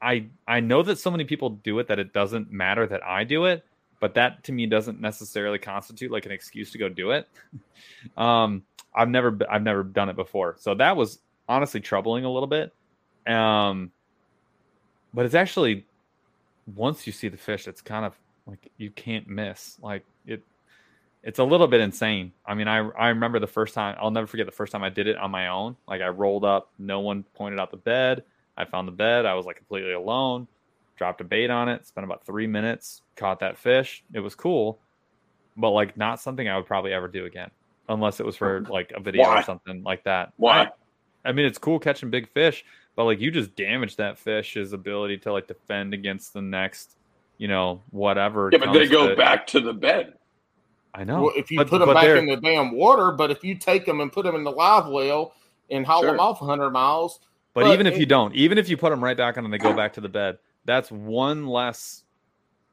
[0.00, 3.24] I I know that so many people do it that it doesn't matter that I
[3.24, 3.64] do it,
[4.00, 7.28] but that to me doesn't necessarily constitute like an excuse to go do it.
[8.16, 8.62] um,
[8.94, 12.72] I've never I've never done it before, so that was honestly troubling a little bit.
[13.26, 13.92] Um,
[15.12, 15.86] but it's actually
[16.74, 18.14] once you see the fish, it's kind of
[18.50, 19.78] like you can't miss.
[19.80, 20.42] Like it,
[21.22, 22.32] it's a little bit insane.
[22.44, 23.96] I mean, I I remember the first time.
[24.00, 25.76] I'll never forget the first time I did it on my own.
[25.86, 28.24] Like I rolled up, no one pointed out the bed.
[28.56, 29.24] I found the bed.
[29.24, 30.48] I was like completely alone.
[30.96, 31.86] Dropped a bait on it.
[31.86, 33.02] Spent about three minutes.
[33.16, 34.04] Caught that fish.
[34.12, 34.78] It was cool,
[35.56, 37.50] but like not something I would probably ever do again,
[37.88, 39.40] unless it was for like a video Why?
[39.40, 40.32] or something like that.
[40.36, 40.68] Why?
[41.24, 42.64] I mean, it's cool catching big fish,
[42.96, 46.96] but like you just damaged that fish's ability to like defend against the next,
[47.40, 48.50] you know, whatever.
[48.52, 50.12] Yeah, but they go to- back to the bed.
[50.92, 51.22] I know.
[51.22, 53.54] Well, if you but- put them back they're- in the damn water, but if you
[53.54, 55.32] take them and put them in the live well
[55.70, 56.10] and haul Sure.
[56.10, 57.18] them off 100 miles,
[57.52, 59.52] But, But even if you don't, even if you put them right back on and
[59.52, 62.04] they go back to the bed, that's one less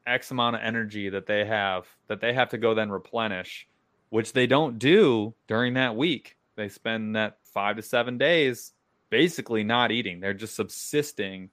[0.05, 3.67] X amount of energy that they have that they have to go then replenish,
[4.09, 6.37] which they don't do during that week.
[6.57, 8.73] They spend that five to seven days
[9.09, 10.19] basically not eating.
[10.19, 11.49] They're just subsisting,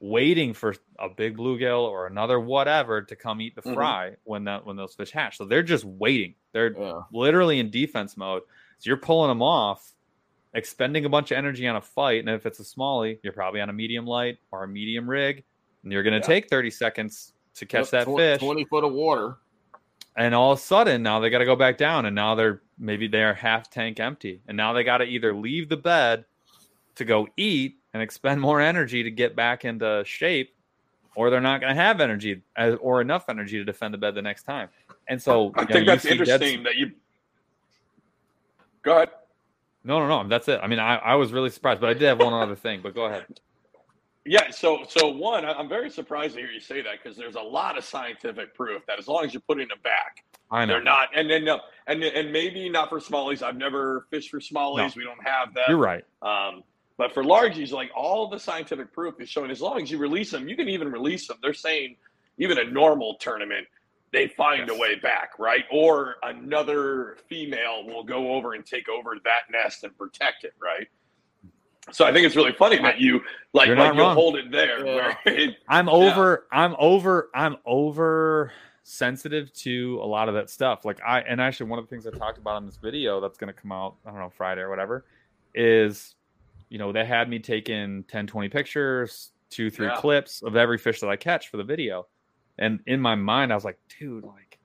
[0.00, 3.74] waiting for a big bluegill or another whatever to come eat the Mhm.
[3.74, 5.36] fry when that when those fish hatch.
[5.38, 6.34] So they're just waiting.
[6.52, 7.00] They're yeah.
[7.12, 8.42] literally in defense mode.
[8.78, 9.92] So you're pulling them off,
[10.54, 12.20] expending a bunch of energy on a fight.
[12.20, 15.44] And if it's a smallie, you're probably on a medium light or a medium rig,
[15.82, 16.34] and you're going to Yeah.
[16.34, 18.40] take 30 seconds to catch that Tw- fish.
[18.40, 19.36] 20 foot of water.
[20.18, 22.62] And all of a sudden, now they got to go back down, and now they're
[22.78, 26.24] maybe they're half tank empty, and now they got to either leave the bed
[26.96, 30.54] to go eat and expend more energy to get back into shape,
[31.14, 34.14] or they're not going to have energy as, or enough energy to defend the bed
[34.14, 34.68] the next time.
[35.08, 36.92] And so I you know, think that's interesting that you.
[38.82, 39.10] Go ahead.
[39.82, 40.28] No, no, no.
[40.28, 40.60] That's it.
[40.62, 42.80] I mean, I, I was really surprised, but I did have one other thing.
[42.82, 43.24] But go ahead.
[44.26, 47.40] Yeah, so so one, I'm very surprised to hear you say that because there's a
[47.40, 50.82] lot of scientific proof that as long as you're putting them back, I know they're
[50.82, 51.08] not.
[51.14, 53.42] And then no, and and maybe not for smallies.
[53.42, 54.96] I've never fished for smallies.
[54.96, 55.68] We don't have that.
[55.68, 56.04] you're right.
[56.20, 56.64] Um,
[56.98, 60.30] but for largies, like all the scientific proof is showing, as long as you release
[60.30, 61.36] them, you can even release them.
[61.42, 61.96] They're saying
[62.38, 63.66] even a normal tournament,
[64.12, 64.76] they find Yes.
[64.76, 65.64] a way back, right?
[65.70, 70.88] Or another female will go over and take over that nest and protect it, right?
[71.92, 73.20] So I think it's really funny that you
[73.52, 74.14] like, You're like not you'll wrong.
[74.14, 74.84] hold it there.
[74.84, 75.14] Yeah.
[75.24, 76.46] Where I'm over.
[76.50, 77.30] I'm over.
[77.34, 78.52] I'm over
[78.82, 80.84] sensitive to a lot of that stuff.
[80.84, 83.38] Like I and actually one of the things I talked about in this video that's
[83.38, 83.96] going to come out.
[84.04, 85.04] I don't know Friday or whatever
[85.54, 86.14] is,
[86.68, 89.96] you know, they had me taking 10, 20 pictures, two, three Yeah.
[89.96, 92.06] clips of every fish that I catch for the video,
[92.58, 94.58] and in my mind I was like, dude, like.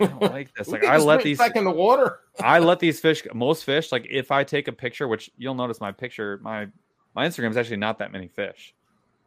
[0.00, 0.68] I don't like this.
[0.68, 2.20] Like I let these back in the water.
[2.40, 5.80] I let these fish most fish like if I take a picture, which you'll notice
[5.80, 6.68] my picture, my
[7.16, 8.76] my Instagram is actually not that many fish.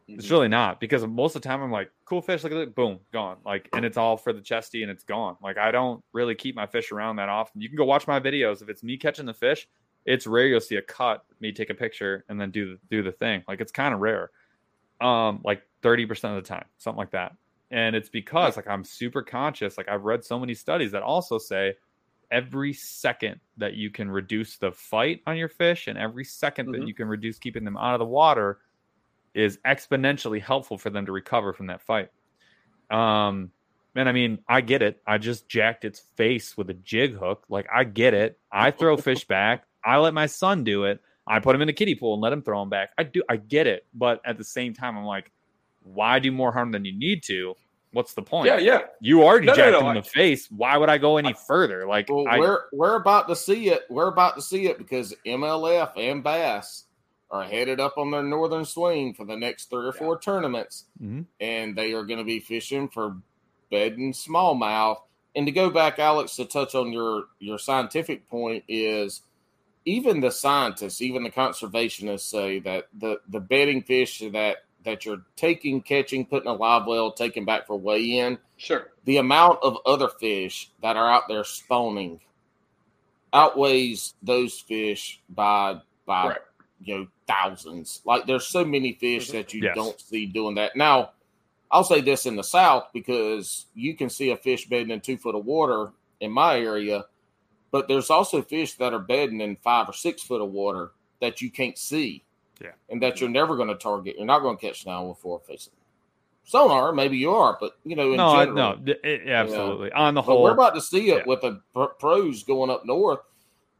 [0.08, 0.34] It's mm-hmm.
[0.34, 2.98] really not because most of the time I'm like, cool fish, look at it, boom,
[3.12, 3.38] gone.
[3.44, 5.36] Like, and it's all for the chesty and it's gone.
[5.42, 7.60] Like, I don't really keep my fish around that often.
[7.60, 8.62] You can go watch my videos.
[8.62, 9.68] If it's me catching the fish,
[10.04, 13.02] it's rare you'll see a cut, me take a picture and then do the do
[13.02, 13.42] the thing.
[13.48, 14.30] Like, it's kind of rare.
[15.00, 17.34] Um, like 30% of the time, something like that.
[17.70, 19.76] And it's because like I'm super conscious.
[19.76, 21.74] Like I've read so many studies that also say
[22.30, 26.82] every second that you can reduce the fight on your fish and every 2nd that
[26.82, 26.86] Mhm.
[26.86, 28.60] you can reduce keeping them out of the water
[29.34, 32.10] is exponentially helpful for them to recover from that fight.
[32.90, 33.50] Um,
[33.94, 35.02] and I mean, I get it.
[35.06, 37.44] I just jacked its face with a jig hook.
[37.48, 38.38] Like, I get it.
[38.50, 39.66] I throw fish back.
[39.84, 41.00] I let my son do it.
[41.26, 42.90] I put him in a kiddie pool and let him throw them back.
[42.98, 43.22] I do.
[43.28, 43.86] I get it.
[43.94, 45.30] But at the same time, I'm like,
[45.84, 47.54] why do more harm than you need to?
[47.92, 48.46] What's the point?
[48.46, 48.80] Yeah, yeah.
[49.00, 50.50] You already No, no, jacked no, him in I- the face.
[50.50, 51.86] Why would I go any further?
[51.86, 53.82] Like, Well, I, we're we're about to see it.
[53.90, 56.84] We're about to see it because MLF and Bass
[57.30, 61.26] are headed up on their northern swing for the next three or four tournaments, Mhm.
[61.40, 63.16] and they are going to be fishing for
[63.70, 64.98] bed and smallmouth.
[65.34, 69.22] And to go back, Alex, to touch on your your scientific point is
[69.84, 75.22] even the scientists, even the conservationists say that the the bedding fish that that you're
[75.36, 78.90] taking, catching, putting a live well, taking back for weigh in Sure.
[79.04, 82.20] the amount of other fish that are out there spawning
[83.32, 86.38] outweighs those fish by by Right.
[86.82, 88.02] you know thousands.
[88.04, 89.36] Like there's so many fish mm-hmm.
[89.38, 89.74] that you Yes.
[89.74, 90.76] don't see doing that.
[90.76, 91.12] Now,
[91.70, 95.16] I'll say this in the south because you can see a fish bedding in two
[95.16, 97.06] foot of water in my area,
[97.72, 101.40] but there's also fish that are bedding in five or six foot of water that
[101.40, 102.22] you can't see.
[102.60, 102.72] Yeah.
[102.88, 104.14] And that you're never going to target.
[104.16, 105.72] You're not going to catch now with four facing.
[106.44, 109.90] Sonar, maybe you are, but you know, in no, I, no, it- absolutely.
[109.92, 111.22] On the but whole, we're about to see it yeah.
[111.26, 111.60] with the
[111.98, 113.20] pros going up north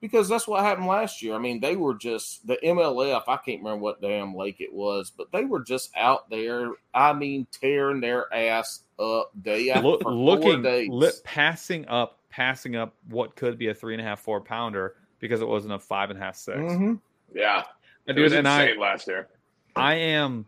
[0.00, 1.34] because that's what happened last year.
[1.34, 3.22] I mean, they were just the MLF.
[3.26, 6.72] I can't remember what damn lake it was, but they were just out there.
[6.94, 10.88] I mean, tearing their ass up day after Look, looking, days.
[10.90, 14.96] li- passing up, passing up what could be a three and a half, four pounder
[15.20, 16.58] because it wasn't a five and a half, six.
[16.58, 16.98] 6 Mhm.
[17.32, 17.62] Yeah.
[18.08, 19.28] And It was dude, and I, last year.
[19.76, 20.46] I am.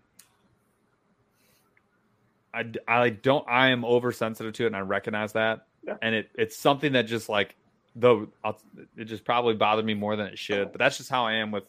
[2.52, 5.96] I, I don't I am oversensitive to it and I recognize that Yeah.
[6.02, 7.56] and it it's something that just like
[7.96, 8.60] though I'll,
[8.96, 11.50] it just probably bothered me more than it should but that's just how I am
[11.50, 11.64] with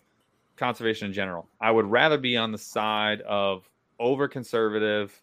[0.58, 3.68] conservation in general I would rather be on the side of
[4.00, 5.20] over conservative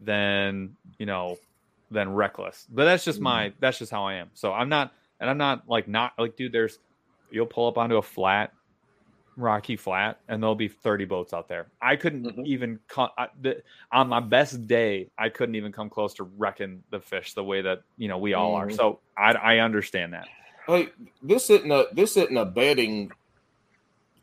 [0.00, 1.38] than you know
[1.90, 5.28] than reckless but that's just my that's just how I am so I'm not and
[5.28, 6.78] I'm not like not like dude there's
[7.30, 8.52] you'll pull up onto a flat
[9.36, 12.46] rocky flat and there'll be 30 boats out there i couldn't Mhm.
[12.46, 17.00] even I, the, on my best day i couldn't even come close to wrecking the
[17.00, 18.76] fish the way that you know we all are Mhm.
[18.76, 20.26] so i i understand that
[20.66, 20.88] Hey,
[21.22, 23.10] this isn't a this isn't a betting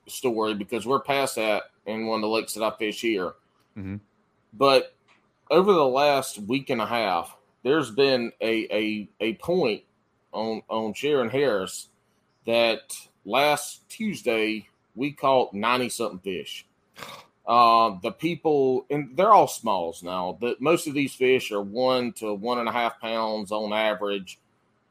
[0.07, 3.33] story because we're past that in one of the lakes that I fish here.
[3.77, 3.99] Mhm.
[4.53, 4.93] But
[5.49, 7.36] over the last week and a half,
[7.67, 9.83] there's been a a, a point
[10.31, 11.89] on on Shearon Harris
[12.45, 12.93] that
[13.25, 16.65] last Tuesday we caught ninety something fish.
[17.47, 20.37] Um, the people and they're all smalls now.
[20.39, 24.37] But most of these fish are one to one and a half pounds on average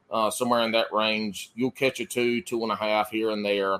[0.09, 1.51] uh, somewhere in that range.
[1.55, 3.79] You'll catch a two, two and a half here and there,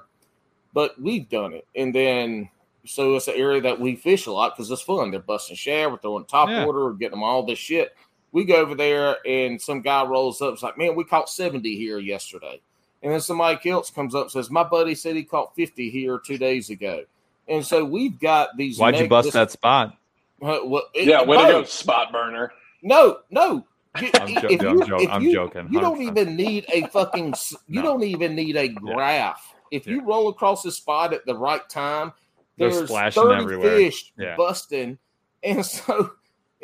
[0.73, 1.65] but we've done it.
[1.75, 2.49] And then,
[2.85, 5.09] so it's an area that we fish a lot because it's fun.
[5.09, 6.65] They're busting shad, we're throwing top Yeah.
[6.65, 7.95] water, we're getting them all this shit.
[8.31, 10.53] We go over there and some guy rolls up.
[10.53, 12.59] It's like, man, we caught 70 here yesterday.
[13.03, 16.19] And then somebody else comes up and says, my buddy said he caught 50 here
[16.19, 17.03] two days ago.
[17.47, 18.77] And so we've got these.
[18.79, 19.95] why'd you bust this- that spot
[20.41, 22.51] Uh, well, it- Yeah, way to go, spot burner.
[22.83, 23.65] No, no.
[23.99, 26.01] You- I'm jo- if I'm you- jo- if I'm you- joking, You don't 100%.
[26.17, 27.29] even need a fucking.
[27.29, 27.87] s- You No.
[27.93, 29.55] don't even need a graph.
[29.71, 32.13] If you roll across the spot at the right time,
[32.57, 33.77] They're there's splashing 30 everywhere.
[33.77, 34.35] fish Yeah.
[34.35, 34.97] busting,
[35.43, 36.11] and so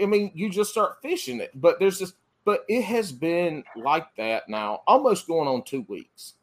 [0.02, 1.52] I mean, you just start fishing it.
[1.54, 2.14] But there's this.
[2.46, 6.34] But it has been like that now, almost going on two weeks.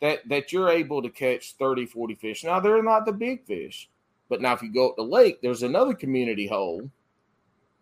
[0.00, 2.44] That that you're able to catch 30, 40 fish.
[2.44, 3.88] Now they're not the big fish,
[4.28, 6.90] but now if you go up the lake, there's another community hole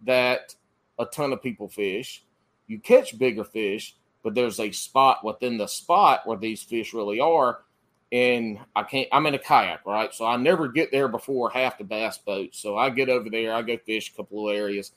[0.05, 0.55] that
[0.99, 2.25] a ton of people fish.
[2.67, 7.21] You catch bigger fish, but there's a spot within the spot where these fish really
[7.21, 7.61] are.
[8.11, 10.13] And I can't, I'm in a kayak, right?
[10.13, 12.59] So I never get there before half the bass boats.
[12.59, 14.93] So I get over there, I go fish a couple of areas,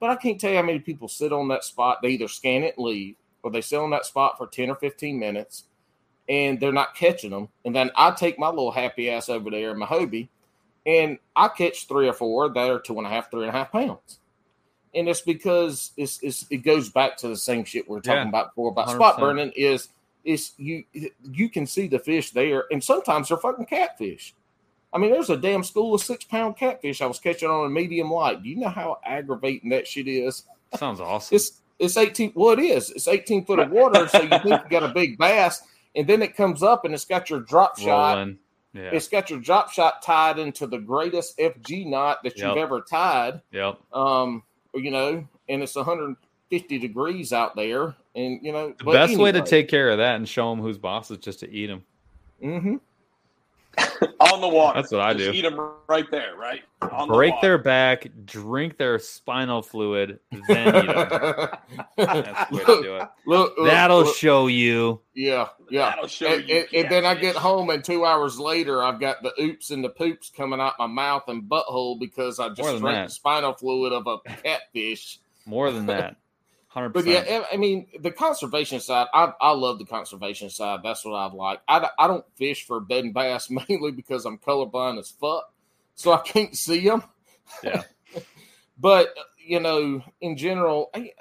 [0.00, 1.98] but I can't tell you how many people sit on that spot.
[2.02, 4.76] They either scan it and leave, or they sit on that spot for 10 or
[4.76, 5.64] 15 minutes
[6.28, 7.48] and they're not catching them.
[7.64, 10.28] And then I take my little happy ass over there in my Hobie
[10.84, 13.58] and I catch three or four that are two and a half, three and a
[13.58, 14.18] half pounds.
[14.94, 18.22] And it's because it's, it's it goes back to the same shit we are talking
[18.22, 18.28] Yeah.
[18.28, 19.20] about before about spot 100%.
[19.20, 19.88] burning is
[20.24, 20.82] is you
[21.30, 24.34] you can see the fish there and sometimes they're fucking catfish.
[24.96, 27.68] I mean, there's a damn school of six pound catfish I was catching on a
[27.68, 28.42] medium light.
[28.42, 30.44] Do you know how aggravating that shit is?
[30.78, 32.90] sounds awesome It's it's 18 well it is.
[32.90, 35.62] It's 18 foot of water, so you think you got a big bass,
[35.94, 38.16] and then it comes up and it's got your drop shot
[38.72, 42.80] yeah it's got your drop shot tied into the greatest FG knot that you've ever
[42.80, 43.42] tied.
[43.50, 44.44] yep Um,
[44.74, 47.94] you know, and it's 150 degrees out there.
[48.14, 50.78] And, you know, The best way to take care of that and show them who's
[50.78, 51.84] boss is just to eat them.
[52.40, 52.76] hmm
[54.20, 54.80] on the water.
[54.80, 55.38] That's what I Just do.
[55.38, 55.58] Eat them
[55.88, 56.62] right there, right?
[56.92, 57.46] On Break water.
[57.46, 61.48] their back, drink their spinal fluid, then eat them.
[61.96, 63.08] That's the way to do it.
[63.26, 64.16] Look, look, That'll look.
[64.16, 65.00] show you.
[65.14, 65.90] Yeah, yeah.
[65.90, 66.56] That'll show And, you.
[66.56, 69.84] and- and then I get home, and two hours later, I've got the oops and
[69.84, 73.08] the poops coming out my mouth and butthole because I just drank that.
[73.08, 75.18] the spinal fluid of a catfish.
[75.44, 76.16] More than that.
[76.76, 76.92] 100%.
[76.92, 80.80] But yeah, I- I mean, the conservation side, I, I love the conservation side.
[80.84, 81.60] That's what I like.
[81.66, 85.52] I don't fish for bed and bass mainly because I'm colorblind as fuck,
[85.94, 87.02] so I can't see them.
[87.64, 87.82] Yeah.
[88.78, 91.12] but you know, in general, I,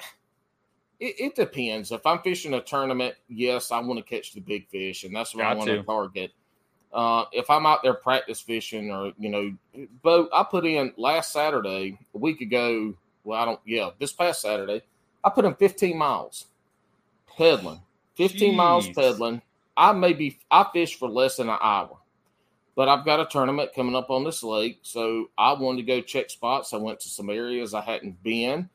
[1.00, 1.92] it, it depends.
[1.92, 5.36] If I'm fishing a tournament, yes, I want to catch the big fish, and that's
[5.36, 5.78] what I want to.
[5.78, 6.32] to target.
[6.92, 9.54] Uh, if I'm out there practice fishing, or you know,
[10.02, 12.96] boat, I put in last Saturday, a week ago.
[13.24, 13.60] Well, I don't.
[13.66, 14.82] Yeah, this past Saturday,
[15.26, 16.46] I put in 15 miles
[17.36, 17.82] peddling,
[18.16, 19.42] 15 miles peddling.
[19.76, 21.98] I maybe I fish for less than an hour,
[22.76, 26.00] but I've got a tournament coming up on this lake, so I wanted to go
[26.02, 26.74] check spots.
[26.74, 28.70] I went to some areas I hadn't been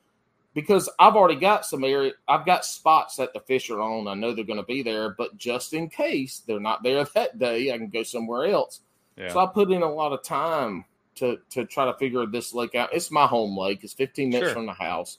[0.52, 2.12] because I've already got some area.
[2.28, 4.08] I've got spots that the fish are on.
[4.08, 7.38] I know they're going to be there, but just in case they're not there that
[7.38, 8.80] day, I can go somewhere else.
[9.16, 9.32] Yeah.
[9.32, 10.84] So I put in a lot of time
[11.16, 12.92] to to try to figure this lake out.
[12.92, 13.84] It's my home lake.
[13.84, 14.54] It's 15 minutes Sure.
[14.54, 15.18] from the house.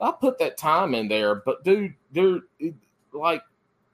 [0.00, 2.40] I put that time in there, but dude, there
[3.12, 3.42] like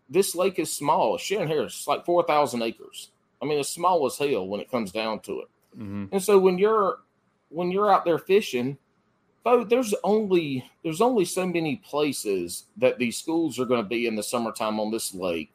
[0.09, 1.19] this lake is small.
[1.19, 3.11] Sharon here is like 4,000 acres.
[3.41, 5.49] I mean, it's small as hell when it comes down to it.
[5.79, 6.09] Mhm.
[6.13, 6.99] And so when you're
[7.49, 8.79] when you're out there fishing,
[9.45, 14.07] Bo, there's only there's only so many places that these schools are going to be
[14.07, 15.51] in the summertime on this lake.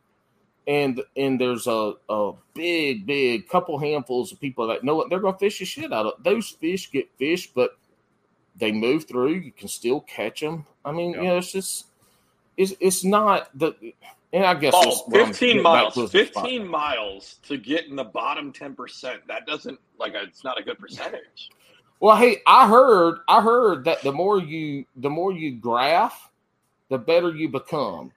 [0.68, 5.10] And and there's a, a big, big couple handfuls of people that know it.
[5.10, 7.78] They're gonna fish the shit out of those fish get fished, but
[8.58, 9.34] they move through.
[9.34, 10.66] You can still catch them.
[10.84, 11.22] I mean, Yeah.
[11.22, 11.86] you know, it's just
[12.58, 13.74] it's it's not the
[14.34, 15.94] and I guess Oh, that's 15 miles.
[15.94, 16.44] to is the spot.
[16.46, 19.20] 15 miles to get in the bottom 10%.
[19.28, 21.50] That doesn't, like, it's not a good percentage.
[22.02, 26.30] Well, hey, I heard I heard that the more you the more you graph,
[26.90, 28.12] the better you become.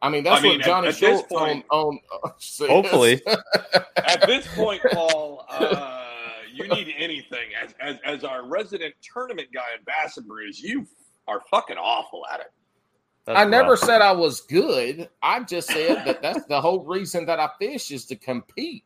[0.00, 2.30] I mean, that's I mean, what at- Johnny at this Schultz on, point- on uh,
[2.38, 2.68] says.
[2.68, 3.22] Hopefully.
[3.96, 6.03] At this point, Paul, uh,
[6.54, 7.48] you need anything.
[7.62, 10.26] As, as, as our resident tournament guy in Bass and
[10.58, 10.86] you
[11.28, 12.52] are fucking awful at it.
[13.24, 13.80] That's I never rough.
[13.80, 15.08] said I was good.
[15.22, 18.84] I just said that that's the whole reason that I fish is to compete.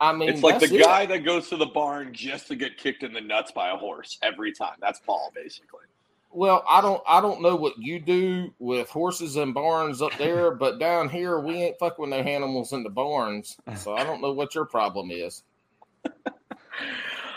[0.00, 0.84] I mean, It's like that's the it.
[0.84, 3.76] guy that goes to the barn just to get kicked in the nuts by a
[3.76, 4.76] horse every time.
[4.80, 5.80] That's Paul, basically.
[6.30, 10.50] Well, I don't I don't know what you do with horses and barns up there,
[10.50, 13.56] but down here we ain't fucking with no animals in the barns.
[13.76, 15.42] So I don't know what your problem is.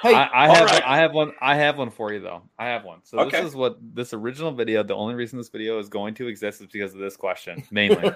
[0.02, 0.84] Hey, I, I have right.
[0.86, 2.42] I have one I have one for you though.
[2.58, 3.00] I have one.
[3.04, 3.40] So Okay.
[3.40, 4.82] this is what this original video.
[4.84, 8.12] The only reason this video is going to exist is because of this question mainly.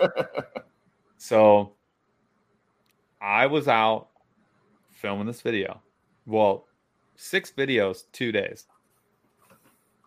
[1.17, 1.73] so
[3.21, 4.07] I was out
[4.91, 5.81] filming this video.
[6.25, 6.65] Well,
[7.15, 8.65] six videos, two days.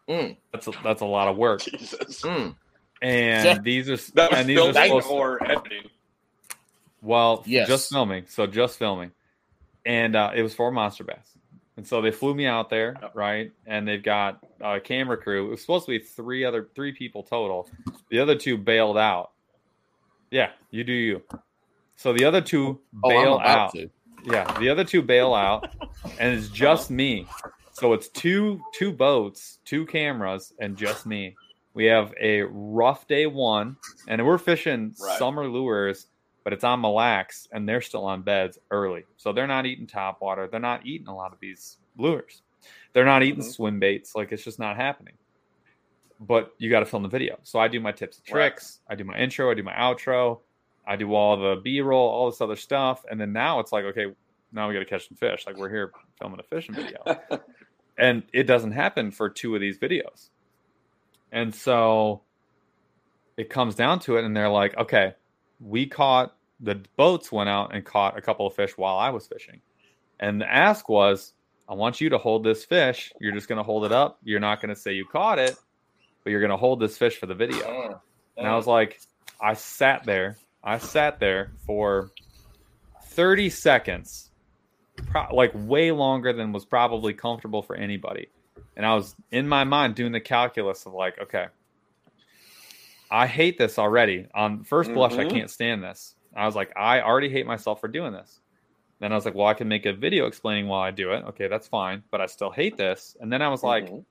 [0.08, 0.36] Mm.
[0.52, 1.60] That's a, that's a lot of work.
[1.62, 2.22] Jesus.
[2.22, 2.56] Mm.
[3.02, 3.58] And Yeah.
[3.62, 5.90] these are That was and these are filming supposed or editing.
[7.02, 7.68] Well, Yes.
[7.68, 8.24] just filming.
[8.26, 9.12] So just filming,
[9.88, 11.36] and uh, it was for Monster Bass,
[11.76, 13.50] and so they flew me out there, right?
[13.66, 15.46] And they've got a camera crew.
[15.46, 17.68] It was supposed to be three other three people total.
[18.10, 19.30] The other two bailed out.
[20.30, 21.22] Yeah, you do you.
[21.96, 23.72] So the other two bail about out.
[23.72, 23.90] to.
[24.24, 25.74] Yeah, the other two bail out,
[26.20, 27.26] and it's just me.
[27.72, 31.36] So it's two two boats, two cameras, and just me.
[31.74, 33.76] We have a rough day one,
[34.08, 35.18] and we're fishing Right.
[35.18, 36.08] summer lures,
[36.48, 39.86] but it's on Mille Lacs, and they're still on beds early, so they're not eating
[39.86, 40.48] top water.
[40.50, 42.40] They're not eating a lot of these lures.
[42.94, 43.52] They're not eating Mhm.
[43.52, 44.14] swim baits.
[44.14, 45.18] Like it's just not happening.
[46.18, 47.38] But you got to film the video.
[47.42, 48.48] So I do my tips and Right.
[48.48, 48.80] tricks.
[48.88, 49.50] I do my intro.
[49.50, 50.40] I do my outro.
[50.86, 53.84] I do all the B roll, all this other stuff, and then now it's like,
[53.84, 54.06] okay,
[54.50, 55.46] now we got to catch some fish.
[55.46, 57.04] Like we're here filming a fishing video,
[57.98, 60.30] and it doesn't happen for two of these videos.
[61.30, 62.22] And so
[63.36, 65.12] it comes down to it, and they're like, okay,
[65.60, 69.26] we caught the boats went out and caught a couple of fish while I was
[69.26, 69.60] fishing,
[70.20, 71.32] and the ask was,
[71.68, 73.12] I want you to hold this fish.
[73.20, 74.18] You're just going to hold it up.
[74.24, 75.54] You're not going to say you caught it,
[76.24, 77.58] but you're going to hold this fish for the video.
[77.66, 78.00] Mm.
[78.38, 79.00] And I was like,
[79.40, 80.36] I sat there.
[80.64, 82.10] I sat there for
[83.04, 84.30] 30 seconds,
[85.08, 88.28] pro- like way longer than was probably comfortable for anybody.
[88.76, 91.46] And I was in my mind doing the calculus of like, okay,
[93.10, 94.26] I hate this already.
[94.34, 95.30] On first blush, I Mhm.
[95.30, 96.14] can't stand this.
[96.34, 98.40] I was like, I already hate myself for doing this.
[99.00, 101.24] Then I was like, well, I can make a video explaining why I do it.
[101.28, 103.16] Okay, that's fine, but I still hate this.
[103.20, 104.04] And then I was like, Mhm.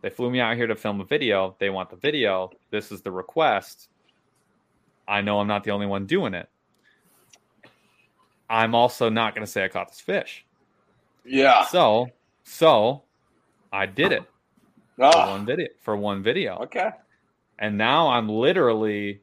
[0.00, 1.56] They flew me out here to film a video.
[1.58, 2.50] They want the video.
[2.70, 3.88] This is the request.
[5.08, 6.48] I know I'm not the only one doing it.
[8.48, 10.46] I'm also not going to say I caught this fish.
[11.24, 11.64] Yeah.
[11.64, 12.10] So,
[12.44, 13.02] so
[13.72, 14.22] I did it
[14.96, 16.58] for Ah, one video for one video.
[16.62, 16.90] okay.
[17.58, 19.20] And now I'm literally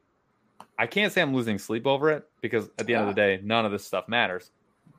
[0.78, 3.40] I can't say I'm losing sleep over it because at the end of the day,
[3.42, 4.50] none of this stuff matters.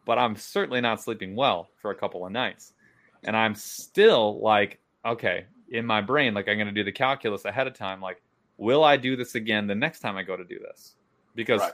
[0.05, 2.73] But I'm certainly not sleeping well for a couple of nights.
[3.23, 7.67] And I'm still like, okay, in my brain, like I'm gonna do the calculus ahead
[7.67, 8.21] of time, like,
[8.57, 10.95] will I do this again the next time I go to do this?
[11.35, 11.73] Because Right.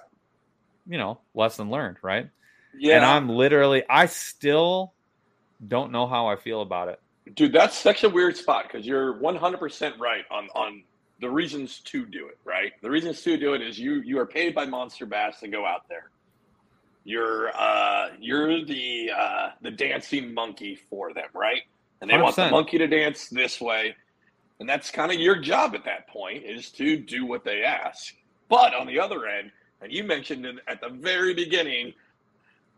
[0.88, 2.30] you know, lesson learned, right?
[2.77, 2.97] Yeah.
[2.97, 4.93] And I'm literally I still
[5.65, 6.99] don't know how I feel about it.
[7.35, 10.84] Dude, that's such a weird spot because you're 100% right on on
[11.23, 12.37] the reasons to do it.
[12.45, 15.47] Right, the reasons to do it is you you are paid by Monster Bass to
[15.47, 16.09] go out there.
[17.05, 21.63] You're uh you're the uh the dancing monkey for them, right?
[22.01, 23.95] And they want the monkey to dance this way,
[24.59, 28.13] and that's kind of your job at that point is to do what they ask.
[28.49, 29.51] But on the other end,
[29.81, 31.93] and you mentioned it at the very beginning,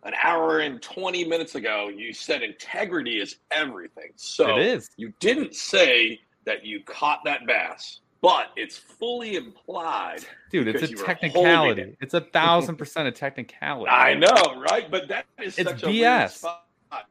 [0.03, 4.11] an hour and 20 minutes ago, you said integrity is everything.
[4.15, 4.89] So it is.
[4.97, 10.25] you didn't say that you caught that bass, but it's fully implied.
[10.51, 11.81] Dude, it's a you were holding technicality.
[11.81, 11.97] it.
[12.01, 13.89] It's a thousand percent a technicality.
[13.89, 14.89] I know, right?
[14.89, 16.29] But that is It's such a weird BS.
[16.31, 16.61] spot.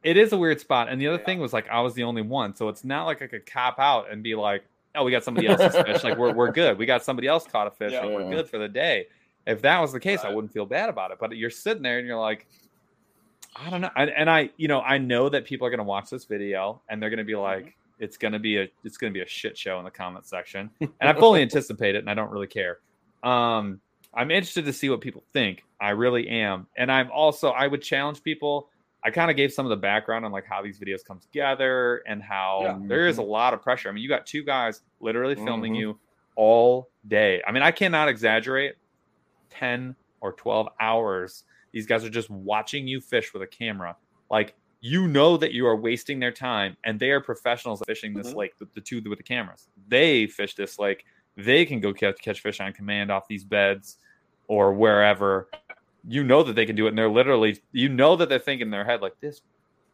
[0.03, 0.89] It is a weird spot.
[0.89, 1.25] And the other Yeah.
[1.25, 2.55] thing was like I was the only one.
[2.55, 4.65] So it's not like I could cop out and be like,
[4.95, 6.03] oh, we got somebody else's fish.
[6.03, 6.77] Like we're we're good.
[6.77, 7.91] We got somebody else caught a fish.
[7.91, 8.01] Yeah.
[8.01, 8.35] Like, we're Yeah.
[8.35, 9.07] good for the day.
[9.45, 11.17] If that was the case, I wouldn't feel bad about it.
[11.19, 12.47] But you're sitting there and you're like,
[13.55, 13.91] I don't know.
[13.95, 17.01] And, and I, you know, I know that people are gonna watch this video and
[17.01, 17.63] they're gonna be mm-hmm.
[17.63, 20.69] like, it's gonna be a it's gonna be a shit show in the comment section.
[20.81, 22.79] And I fully anticipate it and I don't really care.
[23.23, 23.79] Um
[24.13, 25.63] I'm interested to see what people think.
[25.79, 26.67] I really am.
[26.77, 28.69] And I'm also I would challenge people.
[29.03, 31.97] I kind of gave some of the background on like how these videos come together
[32.07, 32.79] and how Yeah.
[32.87, 33.87] there is a lot of pressure.
[33.89, 35.79] I mean, you got two guys literally filming Mhm.
[35.79, 35.99] you
[36.35, 37.41] all day.
[37.47, 38.75] I mean, I cannot exaggerate
[39.51, 41.43] 10 or 12 hours.
[41.71, 43.95] These guys are just watching you fish with a camera.
[44.31, 44.55] Like
[44.85, 48.35] you know that you are wasting their time and they are professionals fishing this Mhm.
[48.35, 49.67] lake, the, the two with the cameras.
[49.87, 51.05] They fish this lake.
[51.35, 53.97] They can go catch, catch fish on command off these beds
[54.47, 55.49] or wherever.
[56.07, 56.89] You know that they can do it.
[56.89, 59.41] And they're literally, you know that they're thinking in their head, like, this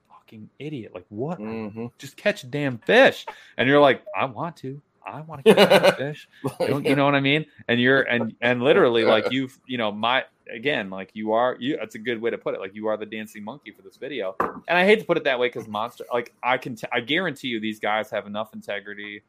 [0.09, 0.93] fucking idiot.
[0.93, 1.39] Like, what?
[1.39, 1.85] Mm-hmm.
[1.97, 3.25] Just catch damn fish.
[3.57, 4.81] And you're like, I want to.
[5.05, 6.27] I want to catch a fish.
[6.59, 7.45] Don't- you know what I mean?
[7.67, 11.77] And you're and and literally like you've you know my again like you are you.
[11.77, 12.59] That's a good way to put it.
[12.59, 14.35] Like you are the dancing monkey for this video.
[14.39, 16.99] And I hate to put it that way because monster like I can t- I
[17.01, 19.23] guarantee you these guys have enough integrity.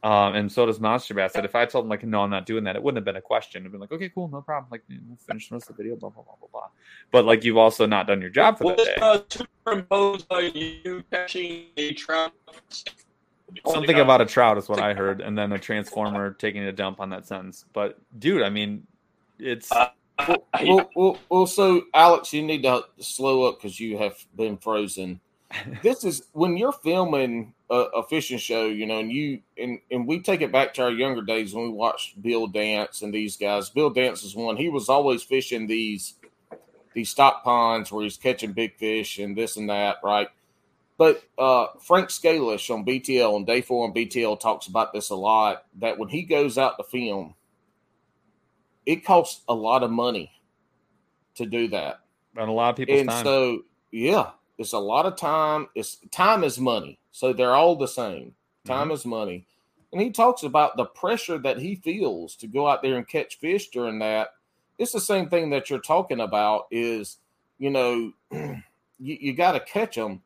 [0.00, 1.32] Um, and so does Monster Bass.
[1.32, 3.16] That if I told them like, no, I'm not doing that, it wouldn't have been
[3.16, 3.62] a question.
[3.62, 4.68] It'd been like, okay, cool, no problem.
[4.70, 6.68] Like, we'll finish the rest of the video, blah blah blah blah blah.
[7.10, 8.94] But like, you've also not done your job for Was that day.
[9.02, 12.32] uh, superimposed by you catching a trout?
[13.66, 17.00] Something about a trout is what I heard, and then a transformer taking a dump
[17.00, 17.64] on that sentence.
[17.72, 18.86] But dude, I mean,
[19.38, 19.88] it's Uh,
[20.62, 25.20] well, well, well, so Alex, you need to slow up because you have been frozen.
[25.82, 30.06] This is when you're filming a, a fishing show, you know, and you and and
[30.06, 33.38] we take it back to our younger days when we watched Bill Dance and these
[33.38, 33.70] guys.
[33.70, 34.58] Bill Dance is one.
[34.58, 36.14] He was always fishing these
[36.92, 40.28] these stock ponds where he's catching big fish and this and that, right?
[40.98, 45.14] But uh, Frank Scalish on BTL and Day Four on BTL talks about this a
[45.14, 45.64] lot.
[45.78, 47.34] That when he goes out to film,
[48.84, 50.30] it costs a lot of money
[51.36, 52.00] to do that.
[52.36, 52.98] And a lot of people.
[52.98, 53.24] and time.
[53.24, 53.62] so,
[53.92, 55.68] yeah, it's a lot of time.
[55.74, 56.98] It's time is money.
[57.12, 58.34] So they're all the same.
[58.66, 58.94] Time Mm-hmm.
[58.94, 59.46] is money.
[59.92, 63.38] And he talks about the pressure that he feels to go out there and catch
[63.38, 64.30] fish during that.
[64.78, 67.16] It's the same thing that you're talking about is,
[67.58, 68.62] you know, you,
[68.98, 70.22] you got to catch them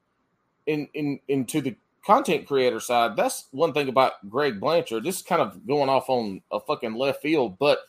[0.66, 3.16] in, in, into the content creator side.
[3.16, 5.05] That's one thing about Greg Blanchard.
[5.05, 7.80] This is kind of going off on a fucking left field, but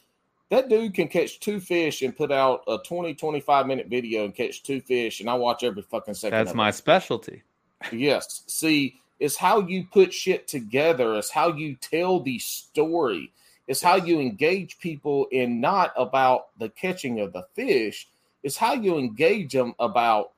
[0.50, 4.36] that dude can catch two fish and put out a 20, 25 minute video and
[4.36, 5.20] catch two fish.
[5.20, 6.38] And I watch every fucking second.
[6.38, 6.76] That's my it.
[6.76, 7.44] specialty.
[7.92, 8.44] Yes.
[8.48, 11.16] See, it's how you put shit together.
[11.16, 13.32] It's how you tell the story.
[13.68, 18.08] It's how you engage people in not about the catching of the fish.
[18.44, 20.34] It's how you engage them about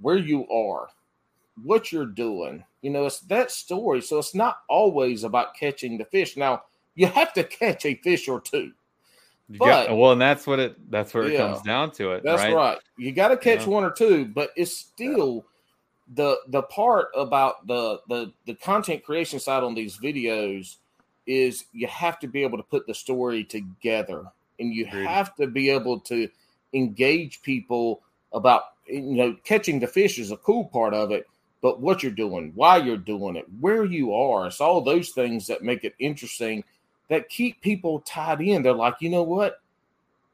[0.00, 0.88] where you are,
[1.62, 2.64] what you're doing.
[2.82, 4.00] You know, it's that story.
[4.02, 6.36] So it's not always about catching the fish.
[6.36, 6.62] Now,
[6.94, 8.72] you have to catch a fish or two.
[9.48, 10.90] But- got- well, and that's what it.
[10.90, 11.38] That's where it Yeah.
[11.48, 12.22] comes down to it.
[12.24, 12.54] That's right.
[12.54, 12.78] right.
[12.98, 13.68] You got to catch Yeah.
[13.68, 15.44] one or two, but it's still
[16.14, 20.76] the the part about the the the content creation side on these videos
[21.26, 24.24] is you have to be able to put the story together,
[24.60, 25.06] and you Agreed.
[25.06, 26.28] have to be able to
[26.72, 28.02] engage people
[28.32, 31.26] about you know catching the fish is a cool part of it,
[31.66, 34.46] but what you're doing, why you're doing it, where you are.
[34.46, 36.62] It's all those things that make it interesting
[37.08, 38.62] that keep people tied in.
[38.62, 39.60] They're like, you know what?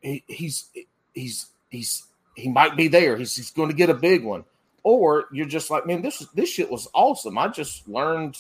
[0.03, 0.67] He, he's
[1.15, 2.05] he's he's
[2.37, 3.17] he might be there.
[3.17, 4.45] He's, he's going to get a big one.
[4.83, 7.39] Or you're just like, man, this this shit was awesome.
[7.39, 8.37] I just learned,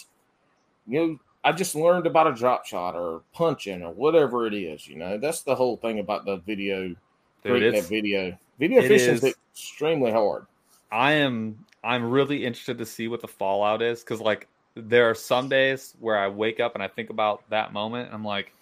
[0.86, 4.86] you know, I just learned about a drop shot or punching or whatever it is.
[4.86, 6.88] You know, that's the whole thing about the video.
[6.88, 6.96] Dude,
[7.42, 8.38] creating that video.
[8.58, 10.44] Video fishing is is- extremely hard.
[10.90, 15.14] I am I'm really interested to see what the fallout is because like there are
[15.14, 18.52] some days where I wake up and I think about that moment and I'm like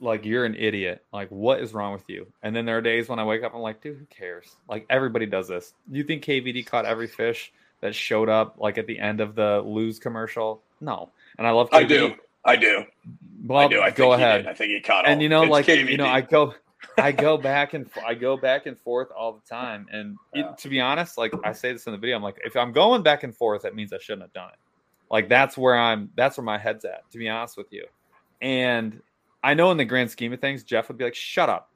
[0.00, 1.02] like you're an idiot.
[1.12, 2.26] Like what is wrong with you?
[2.42, 4.54] And then there are days when I wake up I'm like, dude, who cares?
[4.68, 5.74] Like everybody does this.
[5.90, 9.62] You think KVD caught every fish that showed up like at the end of the
[9.64, 10.62] lose commercial?
[10.80, 11.10] No.
[11.38, 11.74] And I love KVD.
[11.74, 12.14] I do.
[12.44, 12.84] I do.
[13.44, 13.80] Well, I do.
[13.80, 14.46] I go ahead.
[14.46, 15.10] I think he caught all.
[15.10, 16.54] and you know like you know i go
[16.98, 20.68] i go back and I go back and forth all the time and it- to
[20.68, 23.22] be honest like i say this in the video i'm like if i'm going back
[23.22, 24.58] and forth that means i shouldn't have done it.
[25.10, 27.86] Like that's where i'm that's where my head's at to be honest with you.
[28.42, 29.00] And
[29.42, 31.70] i know in the grand scheme of things jeff would be like shut up.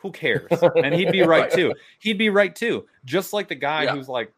[0.00, 0.48] Who cares?
[0.76, 1.72] And he'd be right too.
[1.98, 2.86] He'd be right too.
[3.04, 3.94] Just like the guy Yeah.
[3.94, 4.32] who's like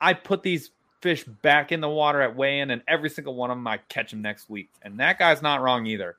[0.00, 0.70] i put these
[1.02, 4.10] fish back in the water at weigh-in and every single one of them i catch
[4.10, 4.70] them next week.
[4.82, 6.16] And that guy's not wrong either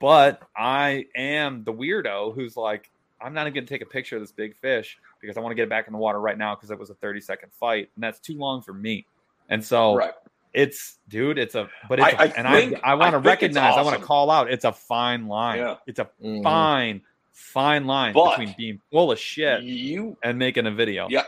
[0.00, 2.90] but I am the weirdo who's like,
[3.20, 5.50] I'm not even going to take a picture of this big fish because I want
[5.52, 7.52] to get it back in the water right now because it was a 30 second
[7.52, 9.06] fight, and that's too long for me.
[9.50, 10.12] And so right.
[10.54, 13.18] it's, dude, it's a, but it's, I- a- I and think- I, I want to
[13.20, 15.58] think it's recognize, I want to call out, it's a fine line.
[15.58, 15.76] Yeah.
[15.86, 16.42] It's a Mhm.
[16.42, 17.02] fine,
[17.34, 21.06] fine line But- between being full of shit You and making a video.
[21.10, 21.24] Yeah.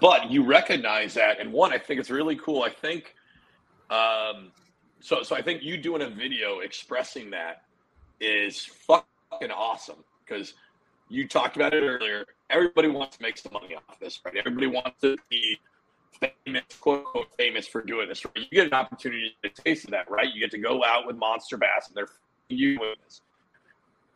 [0.00, 2.62] But you recognize that, and one, I think it's really cool.
[2.62, 3.14] I think,
[3.90, 4.52] um,
[5.00, 7.62] so so I think you doing a video expressing that
[8.20, 10.54] is fucking awesome because
[11.08, 12.24] you talked about it earlier.
[12.50, 14.36] Everybody wants to make some money off this, right?
[14.36, 15.58] Everybody wants to be
[16.20, 18.24] famous, quote unquote, famous for doing this.
[18.24, 18.36] Right?
[18.36, 20.32] You get an opportunity to taste of that, right?
[20.32, 22.08] You get to go out with Monster Bass, and they're
[22.48, 23.22] you doing this.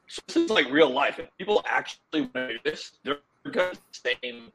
[0.07, 1.19] So this is like real life.
[1.19, 3.19] If people actually want to do this, they're
[3.51, 4.53] going to the same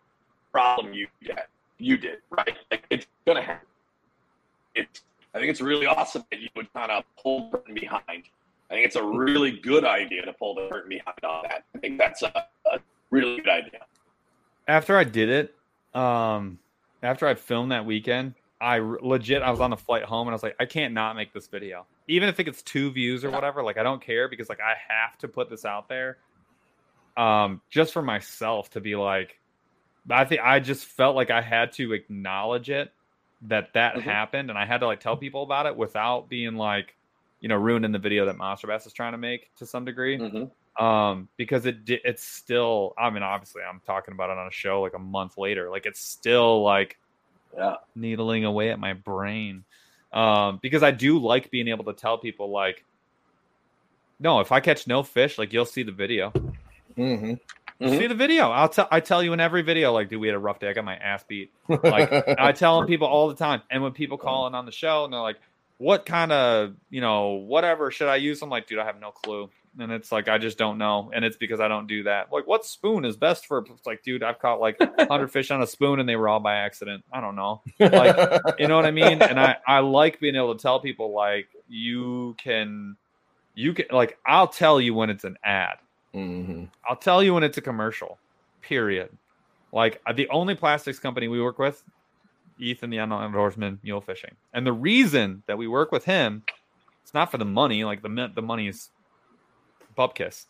[0.51, 1.47] problem you get,
[1.77, 2.56] you did, right?
[2.72, 3.68] Like it's going to happen.
[4.76, 5.01] It's.
[5.34, 8.23] I think it's really awesome that you would kind of pull Burton behind.
[8.69, 11.64] I think it's a really good idea to pull the curtain behind on that.
[11.76, 12.80] I think that's a, a
[13.11, 13.80] really good idea.
[14.68, 16.60] after I did it, um,
[17.01, 20.35] after I filmed that weekend, I legit I was on the flight home and I
[20.35, 23.31] was like, I can't not make this video, even if it gets two views or
[23.31, 23.64] whatever.
[23.64, 26.18] Like I don't care because like I have to put this out there,
[27.18, 29.39] um, just for myself to be like,
[30.10, 32.91] I think I just felt like I had to acknowledge it
[33.44, 34.02] that that Mhm.
[34.03, 36.95] happened, and I had to like tell people about it without being like,
[37.40, 40.18] you know, ruining the video that Monster Bass is trying to make to some degree
[40.20, 40.84] Mm-hmm.
[40.84, 44.82] um because it it's still i mean obviously i'm talking about it on a show
[44.82, 46.98] like a month later like it's still like
[47.57, 47.78] Yeah.
[47.95, 49.66] needling away at my brain
[50.14, 52.86] um because i do like being able to tell people like
[54.20, 56.32] no if i catch no fish like you'll see the video
[56.98, 57.34] Mm-hmm.
[57.81, 57.97] Mhm.
[57.97, 60.35] see the video i'll tell i tell you in every video like dude we had
[60.35, 63.61] a rough day i got my ass beat like I tell people all the time,
[63.72, 65.38] and when people call in on the show and they're like,
[65.77, 69.11] "What kind of you know whatever should I use?" I'm like, "Dude, I have no
[69.11, 69.49] clue."
[69.80, 72.31] And it's like I just don't know, and it's because I don't do that.
[72.34, 73.60] Like, what spoon is best for?
[73.69, 76.39] It's like, dude, I've caught like 100 fish on a spoon, and they were all
[76.39, 77.03] by accident.
[77.14, 77.61] I don't know.
[77.80, 79.22] Like, you know what I mean?
[79.22, 82.97] And I I like being able to tell people like you can,
[83.53, 85.77] you can like I'll tell you when it's an ad.
[86.14, 88.18] Hmm I'll tell you when it's a commercial.
[88.61, 89.10] Period.
[89.72, 91.84] Like uh, the only plastics company we work with,
[92.57, 96.44] Ethan the Unknown Outdoorsman Mule Fishing, and the reason that we work with him,
[97.03, 97.84] it's not for the money.
[97.84, 98.90] Like the the money is
[99.98, 100.45] bupkis.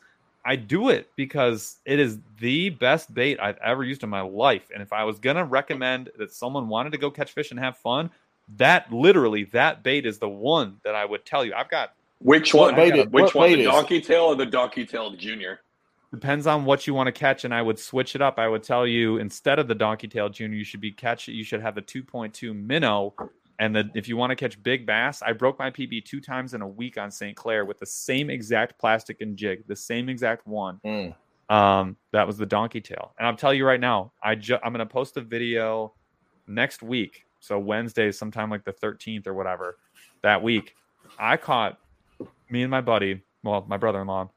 [0.45, 4.69] I do it because it is the best bait I've ever used in my life.
[4.73, 7.77] And if I was gonna recommend that someone wanted to go catch fish and have
[7.77, 8.09] fun,
[8.55, 11.53] that literally that bait is the one that I would tell you.
[11.53, 12.75] I've got Which one?
[12.75, 13.49] bait is- Which what one?
[13.49, 15.61] bait The is- donkey tail or the donkey tail junior?
[16.11, 18.39] Depends on what you want to catch, and I would switch it up.
[18.39, 21.27] I would tell you instead of the Donkey Tail Junior, you should be catch.
[21.27, 23.13] You should have the 2.2 minnow,
[23.59, 26.55] and the if you want to catch big bass, I broke my PB two times
[26.55, 27.35] in a week on St.
[27.37, 30.79] Clair with the same exact plastic and jig, the same exact one.
[30.83, 31.13] Mm.
[31.47, 34.73] Um, that was the Donkey Tail, and I'll tell you right now, I ju- I'm
[34.73, 35.93] going to post a video
[36.47, 39.77] next week, so Wednesday, sometime like the 13th or whatever,
[40.23, 40.75] that week.
[41.19, 41.77] I caught
[42.49, 44.29] me and my buddy, well, my brother-in-law.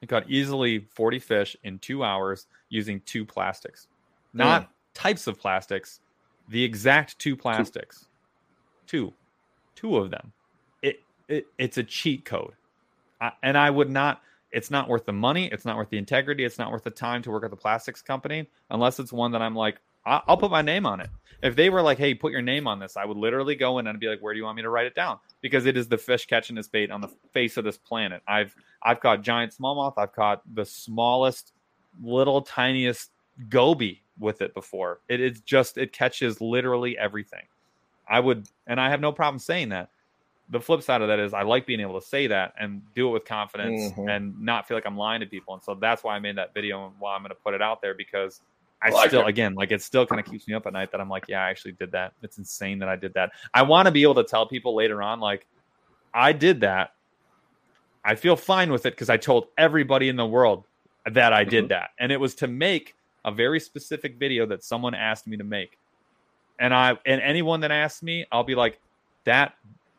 [0.00, 3.86] We caught easily 40 fish in two hours using two plastics.
[4.32, 6.00] Not types of plastics,
[6.48, 8.06] the exact two plastics.
[8.86, 9.12] Two.
[9.74, 10.32] Two of them.
[10.82, 12.52] It, it it's a cheat code.
[13.20, 14.22] I, and I would not
[14.52, 17.22] it's not worth the money, it's not worth the integrity, it's not worth the time
[17.22, 20.50] to work at the plastics company unless it's one that I'm like I- I'll put
[20.50, 21.10] my name on it.
[21.42, 23.86] If they were like, "Hey, put your name on this," I would literally go in
[23.86, 25.88] and be like, "Where do you want me to write it down?" Because it is
[25.88, 28.22] the fish catching this bait on the face of this planet.
[28.26, 29.94] I've I've caught giant smallmouth.
[29.96, 31.52] I've caught the smallest,
[32.02, 33.10] little tiniest
[33.48, 35.00] goby with it before.
[35.08, 37.46] It is just it catches literally everything.
[38.08, 39.90] I would, and I have no problem saying that.
[40.50, 43.08] The flip side of that is I like being able to say that and do
[43.08, 44.10] it with confidence Mhm.
[44.10, 45.54] and not feel like I'm lying to people.
[45.54, 47.62] And so that's why I made that video and why I'm going to put it
[47.62, 48.42] out there because
[48.82, 49.28] I Like still, it.
[49.28, 51.44] again, like it still kind of keeps me up at night that I'm like, yeah,
[51.44, 52.12] I actually did that.
[52.22, 53.32] It's insane that I did that.
[53.52, 55.46] I want to be able to tell people later on, like,
[56.14, 56.94] I did that.
[58.04, 60.64] I feel fine with it because I told everybody in the world
[61.04, 61.68] that I did mm-hmm.
[61.68, 61.90] that.
[61.98, 62.94] And it was to make
[63.24, 65.78] a very specific video that someone asked me to make.
[66.58, 68.80] And I and anyone that asks me, I'll be like,
[69.24, 69.54] that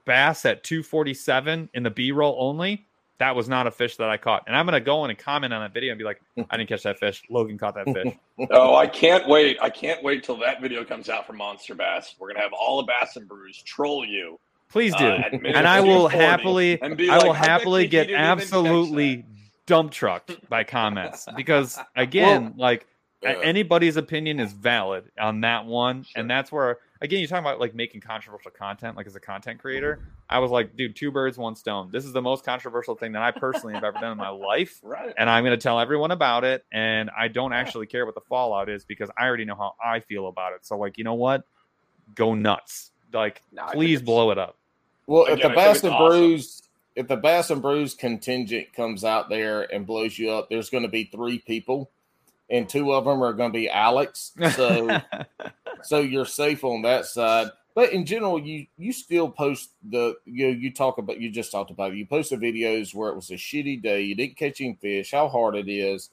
[0.06, 2.86] bass at 247 in the B-roll only,
[3.22, 4.44] that was not a fish that I caught.
[4.48, 6.20] And I'm gonna go in and comment on that video and be like,
[6.50, 7.22] I didn't catch that fish.
[7.30, 8.14] Logan caught that fish.
[8.50, 9.58] Oh, I can't wait.
[9.62, 12.16] I can't wait till that video comes out for Monster Bass.
[12.18, 14.40] We're gonna have all the Bass and Brews troll you.
[14.70, 15.06] Please do.
[15.06, 19.26] uh, and I will happily I will "I happily get didn't even catch absolutely
[19.68, 22.88] dump trucked by comments because again, like
[23.22, 23.40] Yeah.
[23.44, 26.20] anybody's opinion is valid on that one, Sure.
[26.22, 28.96] and that's where again you're talking about like making controversial content.
[28.96, 30.00] Like as a content creator,
[30.30, 31.90] I was like, dude, two birds, one stone.
[31.92, 34.80] This is the most controversial thing that I personally have ever done in my life.
[34.92, 35.14] Right.
[35.18, 36.66] And I'm going to tell everyone about it.
[36.72, 40.02] And I don't actually care what the fallout is because I already know how I
[40.02, 40.66] feel about it.
[40.66, 41.44] So, like, you know what?
[42.14, 42.92] Go nuts.
[43.14, 44.58] Like, No, please blow it up.
[45.08, 46.08] Well, if the Bass and awesome.
[46.08, 46.64] Brews,
[46.96, 50.84] if the Bass and Brews contingent comes out there and blows you up, there's going
[50.84, 51.90] to be three people,
[52.52, 54.34] and two of them are going to be Alex.
[54.56, 55.00] So,
[55.84, 57.50] so you're safe on that side.
[57.74, 61.52] But in general, you you still post the you know, you talk about you just
[61.52, 61.98] talked about it.
[61.98, 65.30] You posted videos where it was a shitty day, you didn't catch any fish, how
[65.30, 66.10] hard it is.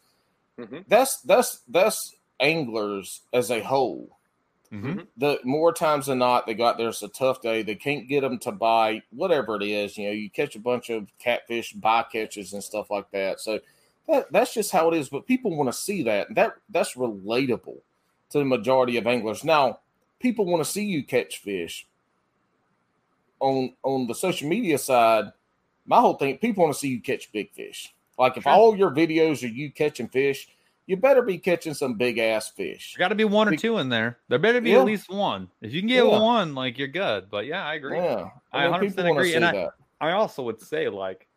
[0.59, 0.85] Mhm.
[0.89, 4.17] That's that's that's anglers as a whole
[4.73, 5.07] Mhm.
[5.17, 7.63] the more times than not, they got there's a tough day.
[7.63, 9.97] They can't get them to bite, whatever it is.
[9.99, 13.41] You know, you catch a bunch of catfish bycatches and stuff like that.
[13.41, 13.61] So
[14.09, 15.09] that that's just how it is.
[15.09, 16.35] But people want to see that.
[16.35, 17.79] That that's relatable
[18.31, 19.45] to the majority of anglers.
[19.45, 19.81] Now,
[20.21, 21.87] people want to see you catch fish.
[23.41, 25.27] On on the social media side,
[25.87, 27.95] my whole thing, people want to see you catch big fish.
[28.19, 28.53] Like if Sure.
[28.53, 30.49] all your videos are you catching fish,
[30.87, 32.95] you better be catching some big ass fish.
[32.97, 34.19] There got to be one or Be- two in there.
[34.27, 34.81] There better be Yeah.
[34.81, 35.49] at least one.
[35.61, 36.19] If you can get Yeah.
[36.19, 37.31] one, like you're good.
[37.31, 37.97] But yeah, I agree.
[37.99, 39.69] Yeah, I mean, 100% agree, and I-
[40.01, 41.28] I also would say like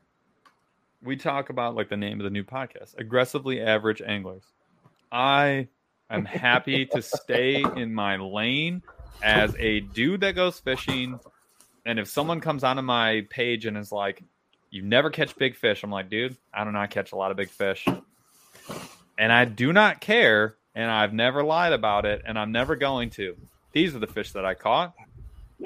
[1.04, 4.44] we talk about like the name of the new podcast, aggressively average anglers.
[5.12, 5.68] I
[6.10, 8.82] am happy to stay in my lane
[9.24, 11.20] as a dude that goes fishing.
[11.86, 14.24] And if someone comes onto my page and is like,
[14.70, 17.16] "You never catch big fish," I'm like, "Dude, I do not know I catch a
[17.16, 17.88] lot of big fish,"
[19.18, 23.10] and I do not care, and I've never lied about it, and I'm never going
[23.12, 23.36] to.
[23.74, 24.94] These are the fish that I caught.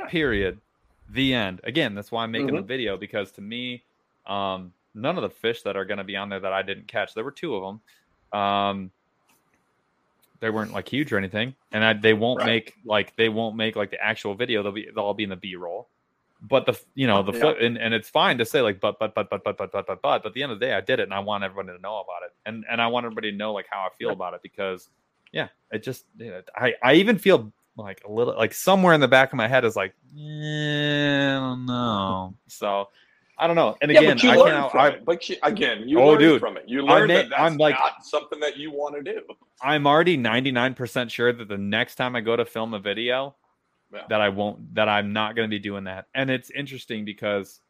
[0.10, 0.62] Period.
[1.10, 1.62] The end.
[1.64, 2.68] Again, that's why I'm making the Mhm.
[2.68, 3.84] video because to me,
[4.26, 6.88] um, none of the fish that are going to be on there that I didn't
[6.88, 7.14] catch.
[7.14, 7.64] There were two of
[8.34, 8.40] them.
[8.40, 8.92] Um,
[10.42, 12.46] they weren't like huge or anything, and I, they won't Right.
[12.46, 14.64] make like they won't make like the actual video.
[14.64, 15.90] They'll be they'll all be in the B roll.
[16.42, 17.40] But the you know the Yeah.
[17.40, 19.72] foot and, and it's fine to say like but but but but but but but
[19.72, 21.44] but but but at the end of the day I did it and I want
[21.44, 23.90] everybody to know about it and and I want everybody to know like how I
[23.98, 24.90] feel about it because
[25.32, 29.08] yeah it just yeah, I I even feel like a little like somewhere in the
[29.08, 32.90] back of my head is like eh, I don't know so
[33.38, 35.06] I don't know and Yeah, again but you I learn from I, it.
[35.06, 36.40] But you, again, you Oh, learn dude.
[36.40, 36.64] from it.
[36.68, 39.22] You I'm that that's I'm like- not something that you want to do.
[39.62, 43.36] I'm already 99% sure that the next time I go to film a video
[43.94, 44.04] Yeah.
[44.10, 46.08] that I won't that I'm not going to be doing that.
[46.16, 47.62] And it's interesting because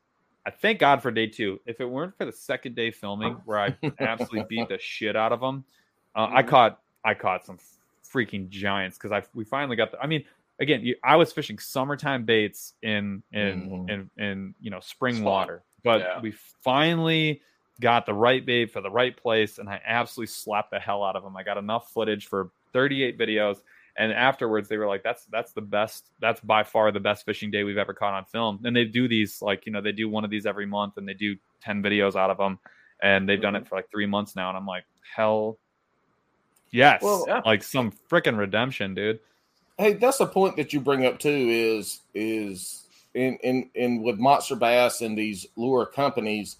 [0.45, 1.61] I thank God for day 2.
[1.65, 5.31] If it weren't for the second day filming where I absolutely beat the shit out
[5.31, 5.63] of them,
[6.15, 6.47] uh, I Mhm.
[6.47, 7.57] caught I caught some
[8.07, 10.23] freaking giants cuz I we finally got the I mean
[10.59, 13.89] again, you, I was fishing summertime baits in in Mhm.
[13.89, 15.25] in, in you know spring Spot.
[15.25, 16.21] water, but Yeah.
[16.21, 16.31] we
[16.63, 17.41] finally
[17.81, 21.15] got the right bait for the right place, and I absolutely slapped the hell out
[21.15, 21.35] of them.
[21.35, 23.57] I got enough footage for 38 videos,
[23.97, 26.09] and afterwards they were like, "That's that's the best.
[26.21, 29.07] That's by far the best fishing day we've ever caught on film." And they do
[29.09, 31.83] these like you know they do one of these every month, and they do 10
[31.83, 32.59] videos out of them,
[33.01, 35.57] and they've done it for like three months now, and I'm like, hell.
[36.71, 37.41] Yes, Well, yeah.
[37.45, 39.19] like some freaking redemption, dude.
[39.77, 41.29] Hey, that's a point that you bring up too.
[41.29, 46.57] Is is in in in with monster bass and these lure companies,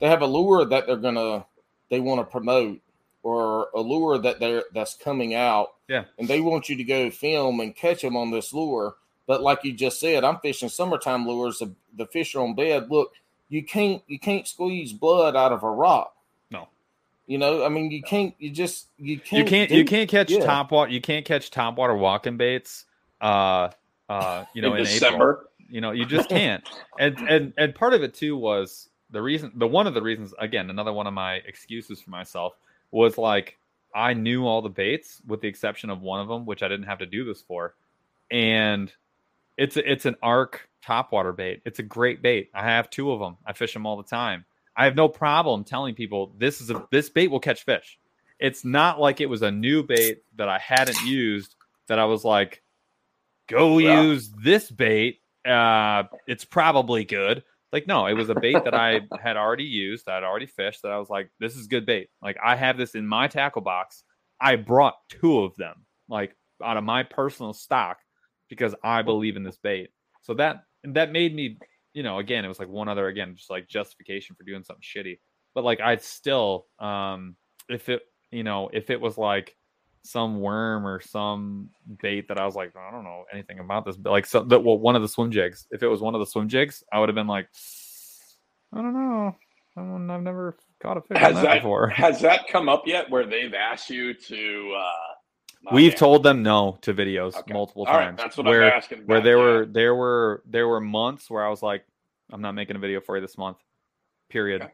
[0.00, 1.46] they have a lure that they're gonna
[1.90, 2.80] they want to promote
[3.22, 5.74] or a lure that they're that's coming out.
[5.88, 6.04] Yeah.
[6.18, 8.96] and they want you to go film and catch them on this lure.
[9.26, 11.58] But like you just said, I'm fishing summertime lures.
[11.58, 12.90] The, the fish are on bed.
[12.90, 13.12] Look,
[13.48, 16.14] you can't you can't squeeze blood out of a rock.
[17.28, 17.32] No.
[17.32, 18.34] You know, I mean, you can't.
[18.38, 19.38] You just you You can't.
[19.38, 20.44] You can't do- you can't catch yeah.
[20.44, 22.86] top water you can't catch top water walking baits
[23.20, 23.68] uh
[24.08, 24.94] uh you know in in, April.
[24.94, 25.48] December.
[25.70, 26.66] You know, you just can't.
[26.98, 30.32] and and and part of it too was the reason the one of the reasons
[30.38, 32.54] again, another one of my excuses for myself
[32.90, 33.58] was like
[33.94, 36.86] I knew all the baits with the exception of one of them, which I didn't
[36.86, 37.74] have to do this for.
[38.30, 38.92] And
[39.56, 41.62] it's a, it's an arc topwater bait.
[41.64, 42.50] It's a great bait.
[42.54, 43.36] I have two of them.
[43.46, 44.44] I fish them all the time.
[44.78, 47.98] I have no problem telling people this is a this bait will catch fish.
[48.38, 51.56] It's not like it was a new bait that I hadn't used
[51.88, 52.62] that I was like,
[53.48, 54.02] go Yeah.
[54.02, 55.20] use this bait.
[55.44, 57.42] Uh, it's probably good.
[57.72, 60.82] Like, no, it was a bait that I had already used, that I'd already fished,
[60.82, 62.08] that I was like, this is good bait.
[62.22, 64.04] Like, I have this in my tackle box.
[64.40, 67.98] I brought two of them, like out of my personal stock,
[68.48, 69.90] because I believe in this bait.
[70.22, 71.58] So that that made me,
[71.98, 74.84] you know, again, it was like one other again, just like justification for doing something
[74.84, 75.18] shitty.
[75.52, 77.34] But like I'd still, um,
[77.68, 79.56] if it, you know, if it was like
[80.04, 81.70] some worm or some
[82.00, 84.62] bait that I was like, I don't know anything about this, but like so that
[84.62, 85.66] well, one of the swim jigs.
[85.72, 87.48] If it was one of the swim jigs, I would have been like,
[88.72, 89.34] I don't know.
[89.76, 91.88] I don't, I've never caught a fish Has that, that before.
[91.88, 94.74] has that come up yet where they've asked you to?
[94.78, 95.14] uh
[95.72, 95.98] We've okay.
[95.98, 97.52] told them no to videos Okay.
[97.52, 98.18] multiple All right, times.
[98.18, 99.06] that's what where I'm asking.
[99.06, 99.42] where there yeah.
[99.44, 101.84] were there were there were months where I was like,
[102.32, 103.58] I'm not making a video for you this month,
[104.30, 104.62] period.
[104.62, 104.72] Okay.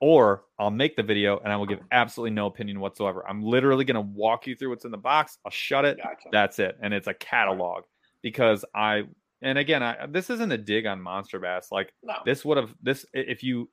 [0.00, 3.24] Or I'll make the video and I will give absolutely no opinion whatsoever.
[3.28, 5.38] I'm literally gonna walk you through what's in the box.
[5.44, 5.96] I'll shut it.
[5.98, 6.28] Gotcha.
[6.30, 7.84] That's it, and it's a catalog
[8.22, 9.04] because I
[9.42, 11.68] and again, I this isn't a dig on Monster Bass.
[11.72, 12.14] Like No.
[12.24, 13.70] this would have this if you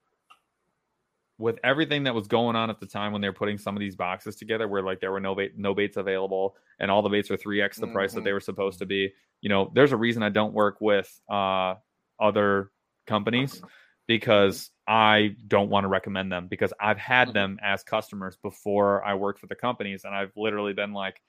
[1.38, 3.80] with everything that was going on at the time when they were putting some of
[3.80, 7.10] these boxes together where like there were no bait no baits available and all the
[7.10, 9.12] baits are 3x the price that they were supposed to be.
[9.42, 11.76] You know there's a reason i don't work with uh
[12.20, 12.72] other
[13.06, 13.62] companies
[14.08, 19.14] because i don't want to recommend them because i've had them as customers before i
[19.14, 21.22] worked for the companies and i've literally been like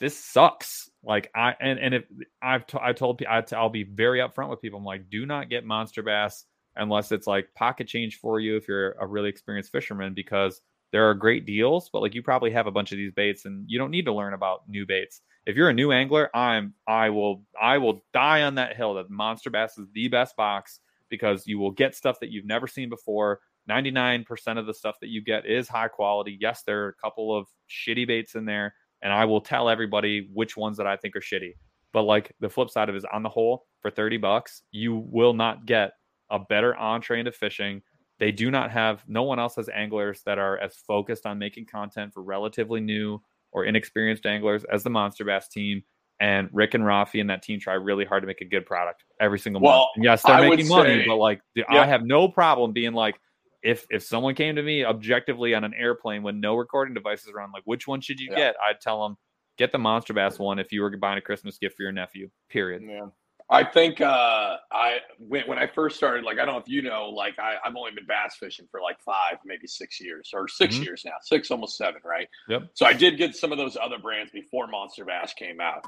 [0.00, 0.90] this sucks.
[1.02, 2.04] Like i and and if
[2.42, 4.78] i've t- i told people i'll be very upfront with people.
[4.78, 6.44] I'm like do not get monster bass
[6.76, 10.60] unless it's like pocket change for you if you're a really experienced fisherman because
[10.92, 13.64] there are great deals but like you probably have a bunch of these baits and
[13.66, 15.20] you don't need to learn about new baits.
[15.46, 18.94] If you're a new angler i'm i will i will die on that hill.
[18.94, 22.66] That monster bass is the best box because you will get stuff that you've never
[22.66, 23.40] seen before.
[23.70, 26.36] 99% of the stuff that you get is high quality.
[26.40, 30.28] Yes there are a couple of shitty baits in there and i will tell everybody
[30.32, 31.52] which ones that i think are shitty.
[31.92, 34.96] But like the flip side of it is on the whole for 30 bucks you
[35.10, 35.92] will not get
[36.30, 37.82] a better entree into fishing.
[38.18, 41.66] They do not have no one else has anglers that are as focused on making
[41.66, 43.20] content for relatively new
[43.52, 45.82] or inexperienced anglers as the Monster Bass team.
[46.18, 49.04] And Rick and Rafi and that team try really hard to make a good product
[49.20, 49.84] every single month.
[49.96, 51.42] And yes, they're I making money, say- but like.
[51.68, 53.20] I have no problem being like,
[53.62, 57.50] if if someone came to me objectively on an airplane with no recording devices around,
[57.52, 58.36] like which one should you Yeah.
[58.36, 58.56] get?
[58.66, 59.18] I'd tell them
[59.58, 62.30] get the Monster Bass one if you were buying a Christmas gift for your nephew.
[62.48, 62.82] Period.
[62.86, 63.08] Yeah.
[63.48, 66.82] I think uh, I when, when I first started, like I don't know if you
[66.82, 70.48] know, like I, I've only been bass fishing for like five, maybe six years, or
[70.48, 70.84] 6 Mhm.
[70.84, 72.26] years now, six almost seven, right?
[72.48, 72.62] Yep.
[72.74, 75.84] So I did get some of those other brands before Monster Bass came out,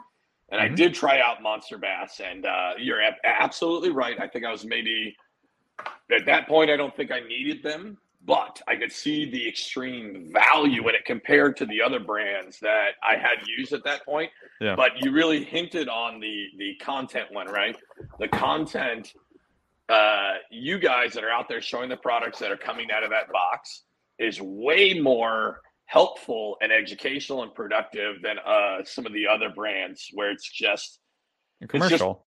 [0.51, 0.76] and I Mhm.
[0.76, 4.20] did try out Monster Bass, and uh, you're ab- absolutely right.
[4.20, 5.16] I think I was maybe
[6.12, 6.70] at that point.
[6.70, 7.98] I don't think I needed them,
[8.28, 12.90] but I could see the extreme value in it compared to the other brands that
[13.02, 14.30] I had used at that point.
[14.60, 14.76] Yeah.
[14.76, 17.74] But you really hinted on the the content one, right?
[18.20, 19.14] The content.
[19.88, 23.09] Uh, you guys that are out there showing the products that are coming out of
[23.09, 23.84] that box
[24.18, 30.10] is way more helpful and educational and productive than uh, some of the other brands
[30.12, 31.00] where it's just
[31.62, 32.26] just- Commercial.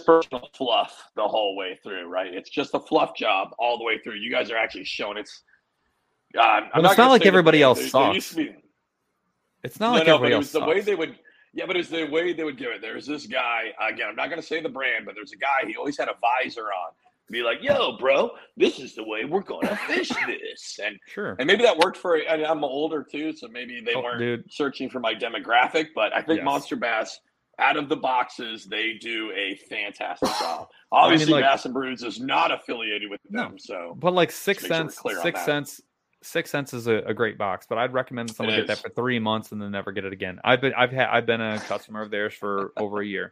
[0.00, 2.32] Personal fluff the whole way through, right?
[2.32, 4.14] It's just a fluff job all the way through.
[4.14, 5.42] You guys are actually showing it's.
[6.36, 8.34] Uh, I'm Well, it's not like everybody else There- there sucks.
[8.34, 8.54] be-
[9.64, 11.18] It's not no, like no, everybody but it else was the way they would.
[11.52, 12.80] Yeah, but it's the way they would do it.
[12.80, 14.08] There's this guy again.
[14.10, 15.66] I'm not going to say the brand, but there's a guy.
[15.66, 16.92] He always had a visor on.
[17.28, 21.36] Be like, "Yo, bro, this is the way we're going to fish this," and Sure.
[21.38, 22.16] and maybe that worked for.
[22.16, 24.52] And I'm older too, so maybe they Oh, weren't dude.
[24.52, 25.88] searching for my demographic.
[25.94, 26.44] But I think Yes.
[26.44, 27.20] Monster Bass,
[27.58, 30.68] out of the boxes, they do a fantastic job.
[30.92, 33.42] Obviously, like- Bass and Brews is not affiliated with No.
[33.44, 35.80] them, so But like six make sure cents, clear Sixth Sense,
[36.22, 37.66] Sixth Sense is a, a great box.
[37.68, 40.12] But I'd recommend someone It get that for three months and then never get it
[40.12, 40.38] again.
[40.44, 43.30] I've been, I've had, I've been a customer of theirs for over a year,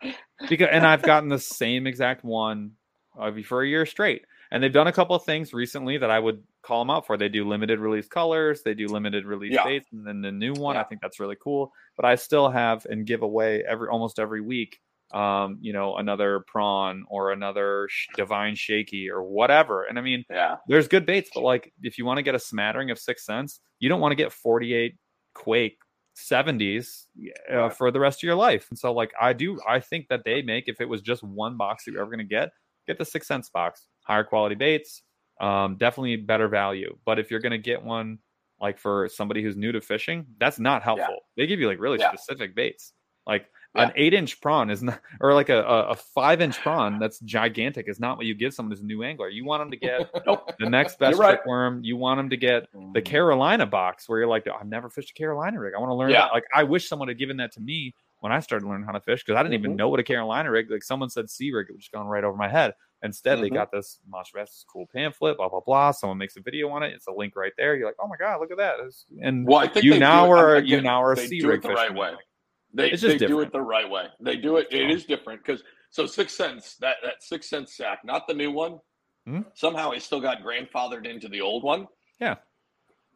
[0.48, 2.72] because and I've gotten the same exact one
[3.18, 4.22] uh, for a year straight.
[4.50, 7.16] And they've done a couple of things recently that I would call them out for.
[7.16, 9.64] They do limited release colors, they do limited release Yeah.
[9.64, 10.76] dates, and then the new one.
[10.76, 11.72] I think that's really cool.
[11.96, 14.78] But I still have and give away every almost every week
[15.10, 19.84] um, you know, another prawn or another sh- divine shaky or whatever.
[19.84, 20.56] And I mean, Yeah.
[20.68, 23.58] there's good baits, but like if you want to get a smattering of Sixth Sense,
[23.78, 24.96] you don't want to get 48
[25.32, 25.78] Quake
[26.14, 27.06] 70s
[27.50, 28.66] uh, for the rest of your life.
[28.68, 31.56] And so, like, I do, I think that they make if it was just one
[31.56, 32.50] box that you're ever going to get,
[32.86, 35.02] get the Sixth Sense box, higher quality baits,
[35.40, 36.96] um, definitely better value.
[37.04, 38.18] But if you're going to get one
[38.60, 41.18] like for somebody who's new to fishing, that's not helpful.
[41.36, 42.12] They give you like really Yeah.
[42.12, 42.92] specific baits.
[43.26, 43.46] Like
[43.76, 43.84] Yeah.
[43.84, 47.88] an eight inch prawn is not, or like a, a, five inch prawn that's gigantic
[47.88, 49.28] is not what you give someone who's a new angler.
[49.28, 50.50] You want them to get Nope.
[50.58, 51.38] the next best right.
[51.46, 51.84] worm.
[51.84, 55.14] You want them to get the Carolina box where you're like, I've never fished a
[55.14, 55.74] Carolina rig.
[55.76, 56.10] I want to learn.
[56.10, 56.22] Yeah.
[56.22, 58.92] that." Like, I wish someone had given that to me when I started learning how
[58.92, 59.76] to fish because I didn't even Mhm.
[59.76, 60.68] know what a Carolina rig.
[60.68, 62.74] Like someone said sea rig, it was just going right over my head.
[63.02, 63.54] Instead, they Mhm.
[63.54, 65.90] got this Monster Bass cool pamphlet, blah blah blah.
[65.92, 66.92] Someone makes a video on it.
[66.92, 67.76] It's a link right there.
[67.76, 68.74] You're like, oh my god, look at that!
[68.74, 71.16] It's- And Well, I think you now do it, are again, you now are a
[71.16, 72.14] they sea do rig it the right way.
[72.74, 73.48] They, It's just they do different.
[73.48, 74.08] it the right way.
[74.20, 74.66] They do it.
[74.70, 78.34] It So- is different because so Sixth Sense that that Sixth Sense sack, not the
[78.34, 78.80] new one.
[79.26, 79.46] Mhm.
[79.54, 81.86] Somehow it still got grandfathered into the old one.
[82.20, 82.36] Yeah.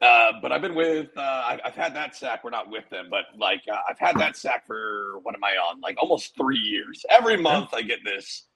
[0.01, 1.11] Uh, but I've been with.
[1.17, 2.43] Uh, I've, I've had that sack.
[2.43, 5.53] We're not with them, but like uh, I've had that sack for what am I
[5.57, 5.81] on?
[5.81, 7.05] Like almost three years.
[7.09, 8.49] Every month I get this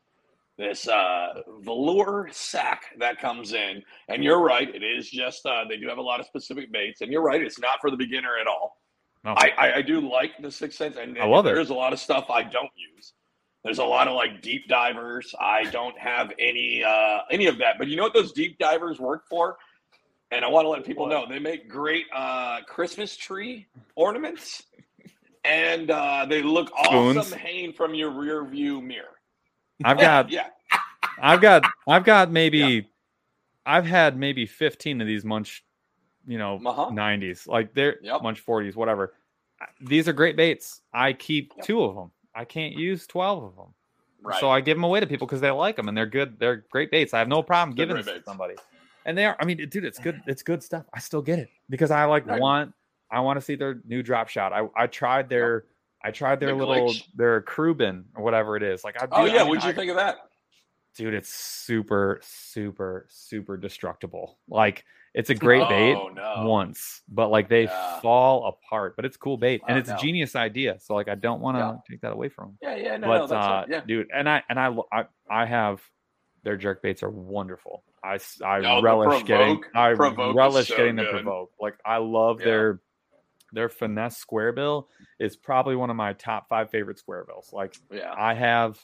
[0.59, 5.77] this uh velour sack that comes in and you're right it is just uh they
[5.77, 8.39] do have a lot of specific baits and you're right it's not for the beginner
[8.41, 8.79] at all
[9.25, 9.35] No.
[9.37, 11.57] I, I, I do like the sixth sense, and, I love and it.
[11.57, 13.13] There's a lot of stuff I don't use.
[13.65, 15.35] There's a lot of like deep divers.
[15.41, 17.75] I don't have any uh, any of that.
[17.79, 19.57] But you know what those deep divers work for?
[20.31, 23.67] And I want to let people know they make great uh, Christmas tree
[23.97, 24.63] ornaments,
[25.45, 27.17] and uh, they look Spoons.
[27.17, 29.16] awesome hanging from your rear view mirror.
[29.85, 30.49] I've got yeah,
[31.21, 32.89] I've got I've got maybe
[33.65, 35.65] I've had maybe 15 of these munch,
[36.27, 36.91] you know, Uh-huh.
[36.91, 37.47] 90s.
[37.47, 38.23] Like they're Yep.
[38.23, 39.15] munch 40s, whatever.
[39.81, 40.83] These are great baits.
[40.93, 41.67] I keep Yep.
[41.67, 42.11] two of them.
[42.35, 43.75] I can't use 12 of them.
[44.23, 44.39] right.
[44.41, 46.39] So I give them away to people because they like them and they're good.
[46.39, 47.15] They're great baits.
[47.15, 48.55] I have no problem They're giving this to somebody.
[49.07, 49.37] And they are.
[49.41, 50.21] I mean, dude, it's good.
[50.27, 50.85] It's good stuff.
[50.93, 52.41] I still get it because I like Right.
[52.41, 52.75] want.
[53.11, 54.53] I want to see their new drop shot.
[54.53, 55.65] I I tried their.
[56.07, 57.05] I tried their The little glitch.
[57.15, 58.85] their Krubin or whatever it is.
[58.85, 59.09] Like I.
[59.11, 60.17] oh yeah, I mean, what'd you I- think of that?
[60.97, 66.47] dude it's super super super destructible like it's a great bait Oh no.
[66.49, 68.01] once but like they Yeah.
[68.01, 69.97] fall apart but it's cool bait and Oh, it's no.
[69.97, 71.77] a genius idea so like i don't want to Yeah.
[71.91, 73.81] take that away from them Yeah, yeah, no, but no, that's uh yeah.
[73.87, 75.83] dude and i and I, I i have
[76.45, 80.97] their jerk baits are wonderful I, I the relish getting i Provoke relish so getting
[80.97, 82.47] the provoke like i love Yeah.
[82.47, 82.81] their
[83.57, 84.89] their finesse square bill
[85.19, 88.13] is probably one of my top five favorite square bills like Yeah.
[88.17, 88.79] I have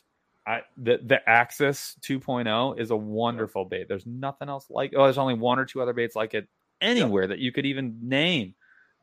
[0.46, 3.86] I the the Axis 2.0 is a wonderful bait.
[3.88, 6.48] There's nothing else like oh, there's only one or two other baits like it
[6.80, 8.54] anywhere that you could even name.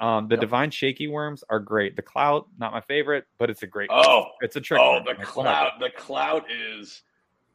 [0.01, 0.41] Um, the Yep.
[0.41, 1.95] divine shaky worms are great.
[1.97, 3.89] The clout, not my favorite, but it's a great.
[3.91, 4.79] Oh, it's a trick.
[4.81, 5.03] Oh, worm.
[5.05, 5.73] the clout.
[5.79, 7.01] The clout is.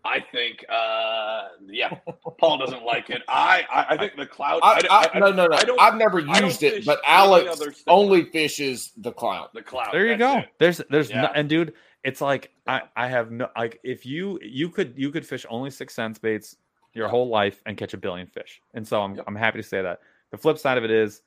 [0.05, 0.65] I think.
[0.69, 1.95] uh Yeah,
[2.39, 3.23] Paul doesn't like it.
[3.29, 3.65] I.
[3.73, 4.61] I, I think the cloud.
[4.63, 5.57] I, I, I- no, no, no.
[5.57, 9.49] I don't- I've never used it, but Alex only fishes the clown.
[9.55, 9.89] the cloud.
[9.93, 10.39] There you go.
[10.39, 10.49] it.
[10.59, 11.73] There's there's no, and dude,
[12.03, 15.71] it's like I I have no like if you you could you could fish only
[15.71, 16.57] Sixth Sense baits
[16.93, 18.61] your whole life and catch a billion fish.
[18.75, 19.25] And so I'm Yep.
[19.27, 20.01] I'm happy to say that.
[20.31, 21.23] The flip side of it is,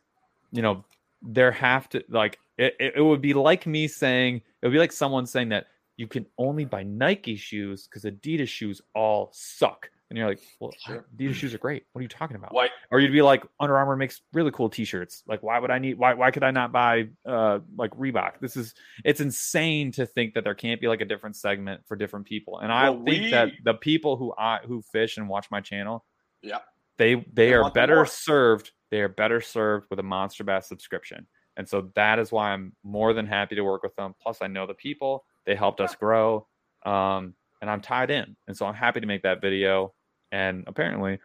[0.52, 0.86] you know,
[1.22, 4.80] there have to like it, it, it would be like me saying it would be
[4.80, 5.68] like someone saying that
[5.98, 9.90] you can only buy Nike shoes because Adidas shoes all suck.
[10.10, 11.06] And you're like, well, Sure.
[11.18, 11.84] Adidas shoes are great.
[11.92, 12.54] What are you talking about?
[12.54, 12.70] Why?
[12.92, 15.24] or you'd be like Under Armour makes really cool t-shirts.
[15.28, 18.40] Like why would I need why why could I not buy uh like Reebok?
[18.40, 21.98] This is it's insane to think that there can't be like a different segment for
[21.98, 22.60] different people.
[22.60, 26.06] And I Well, think that the people who I who fish and watch my channel,
[26.42, 26.60] Yeah.
[26.98, 28.72] they they, They are better served.
[28.92, 31.28] They are better served with a Monster Bass subscription.
[31.58, 34.14] And so that is why I'm more than happy to work with them.
[34.22, 36.46] Plus I know the people, they helped us grow.
[36.86, 38.36] Um and I'm tied in.
[38.48, 39.94] And so I'm happy to make that video
[40.32, 41.18] and apparently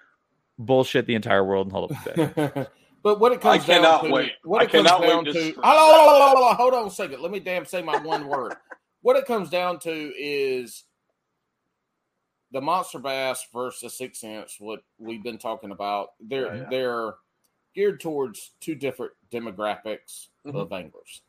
[0.58, 2.66] bullshit the entire world and hold up a fish.
[3.02, 5.38] but what it I comes down cannot to, what I it comes down to to,
[5.38, 5.54] scream.
[5.62, 7.20] Oh, hold on a second.
[7.20, 8.54] Let me damn say my one word.
[9.02, 10.84] What it comes down to is
[12.52, 14.56] the monster bass versus Sixth Sense.
[14.58, 16.08] What we've been talking about.
[16.20, 16.68] They're Yeah, yeah.
[16.70, 17.14] they're
[17.74, 20.54] geared towards two different demographics Mhm.
[20.54, 21.22] of anglers,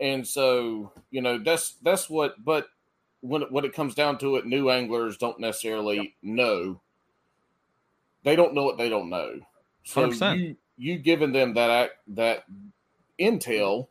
[0.00, 2.42] and so you know that's that's what.
[2.44, 2.68] But
[3.20, 6.80] when it, when it comes down to it, new anglers don't necessarily know.
[8.22, 9.40] They don't know what they don't know.
[9.84, 10.38] So 100%.
[10.38, 12.44] you you giving them that act, that
[13.18, 13.88] intel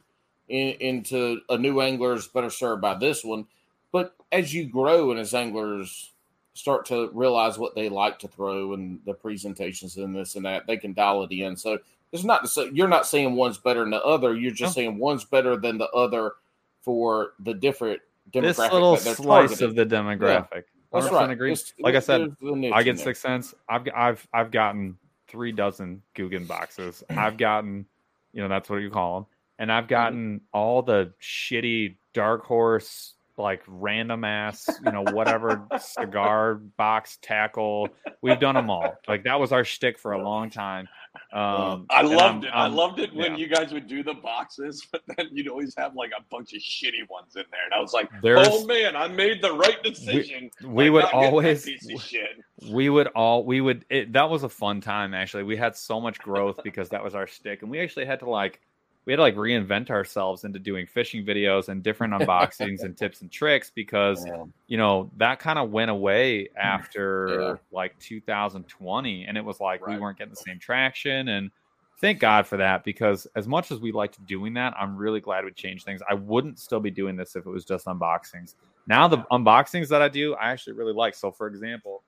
[0.48, 3.46] in, into a new angler is better served by this one.
[3.92, 6.12] But as you grow and as anglers
[6.56, 10.68] start to realize what they like to throw and the presentations and this and that,
[10.68, 11.56] they can dial it in.
[11.56, 11.80] So
[12.14, 14.35] it's not to say you're not saying one's better than the other.
[14.35, 14.81] You're just No.
[14.81, 16.34] saying one's better than the other
[16.81, 17.99] for the different
[18.31, 18.41] demographic.
[18.41, 19.18] this little slice
[19.57, 19.68] targeting.
[19.68, 20.64] of the demographic.
[20.94, 21.30] That's right.
[21.31, 21.52] agree.
[21.52, 23.56] It's- Like I said, the I get Sixth Sense.
[23.68, 27.03] I've I've I've gotten three dozen Googan boxes.
[27.10, 27.88] I've gotten,
[28.31, 29.26] you know, that's what you call them,
[29.57, 29.90] and I've mm-hmm.
[29.90, 37.90] gotten all the shitty dark horse like random ass, you know, whatever cigar box tackle.
[38.22, 38.95] We've done them all.
[39.07, 40.88] Like that was our shtick for a long time.
[41.31, 42.49] Um, I loved I'm- it.
[42.49, 43.38] i I'm- loved it when yeah.
[43.38, 46.61] you guys would do the boxes, but then you'd always have like a bunch of
[46.61, 49.81] shitty ones in there, and I was like, There's "Oh man, I made the right
[49.84, 52.44] decision." we by would not getting that always piece of shit.
[52.72, 55.99] we would all we would it, that was a fun time actually we had so
[55.99, 58.61] much growth because that was our stick and we actually had to like
[59.06, 63.22] we had to like reinvent ourselves into doing fishing videos and different unboxings and tips
[63.22, 64.44] and tricks because Yeah.
[64.68, 67.56] you know that kind of went away after Yeah.
[67.72, 71.52] like 2020 and it was like we weren't getting the same traction and
[72.00, 75.46] thank god for that because as much as we liked doing that i'm really glad
[75.46, 76.02] we changed things.
[76.10, 78.56] I wouldn't still be doing this if it was just unboxings.
[78.88, 81.16] Now the unboxings that i do i actually really like.
[81.16, 82.04] So for example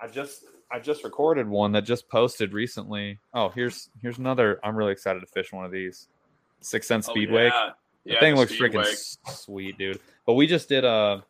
[0.00, 3.18] i just i just recorded one that just posted recently.
[3.34, 6.08] Oh here's here's another i'm really excited to fish one of these
[6.60, 7.70] Sixth Sense Oh, speedway yeah.
[8.04, 8.82] the Yeah, thing looks Speedway.
[8.84, 10.00] freaking sweet, dude.
[10.26, 11.22] But we just did a,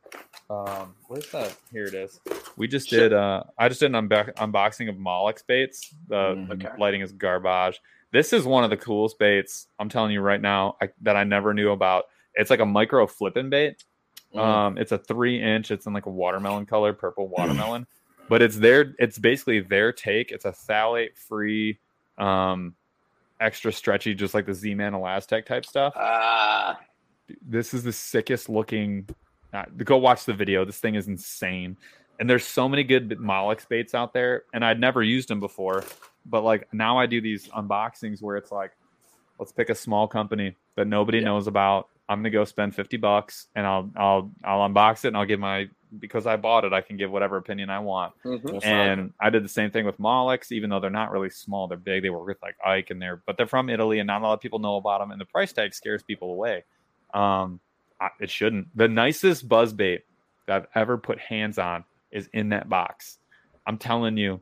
[0.48, 1.54] um, where's that?
[1.72, 2.20] Here it is.
[2.56, 2.98] We just Shit.
[3.00, 3.12] did.
[3.12, 5.94] Uh, I just did an unbo- unboxing of Molix baits.
[6.08, 6.52] The Mhm.
[6.52, 6.68] Okay.
[6.78, 7.80] lighting is garbage.
[8.12, 9.68] This is one of the coolest baits.
[9.78, 12.06] I'm telling you right now I, that I never knew about.
[12.34, 13.84] It's like a micro flipping bait.
[14.34, 14.38] Mhm.
[14.40, 15.70] Um, it's a three inch.
[15.70, 17.86] It's in like a watermelon color, purple watermelon.
[18.28, 18.94] but it's their.
[18.98, 20.32] It's basically their take.
[20.32, 21.78] It's a phthalate free,
[22.18, 22.74] um,
[23.40, 25.92] extra stretchy, just like the Z Man ElaZtech type stuff.
[25.96, 26.78] Ah,
[27.46, 29.08] this is the sickest looking
[29.52, 30.64] uh, go watch the video.
[30.64, 31.76] This thing is insane.
[32.18, 35.84] And there's so many good Molix baits out there and i'd never used them before.
[36.24, 38.72] But like now i do these unboxings where it's like
[39.38, 41.24] let's pick a small company that nobody Yeah.
[41.24, 41.88] knows about.
[42.08, 45.40] I'm gonna go spend 50 bucks and i'll i'll i'll unbox it and i'll give
[45.40, 45.68] my
[45.98, 48.42] because i bought it i can give whatever opinion i want mhm.
[48.42, 48.88] That's right.
[48.88, 51.78] and I did the same thing with Molix, even though they're not really small, they're
[51.78, 52.02] big.
[52.02, 54.34] They work with like Ike and they're, but they're from Italy and not a lot
[54.34, 55.10] of people know about them.
[55.10, 56.64] And the price tag scares people away.
[57.14, 57.60] Um,
[58.00, 58.76] I, it shouldn't.
[58.76, 60.04] The nicest buzz bait
[60.46, 63.18] that I've ever put hands on is in that box.
[63.66, 64.40] I'm telling you,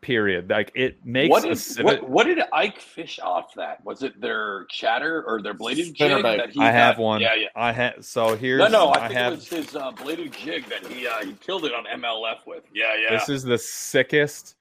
[0.00, 0.48] period.
[0.50, 3.84] Like it makes what a did civet- what, what did Ike fish off that?
[3.84, 7.20] Was it their chatter or their bladed jig that he I have got- one.
[7.20, 7.46] Yeah, yeah.
[7.56, 10.32] I had so here's No, no, I, I think have it was his uh, bladed
[10.32, 12.64] jig that he uh, he killed it on MLF with.
[12.74, 13.10] Yeah, yeah.
[13.18, 14.56] This is the sickest.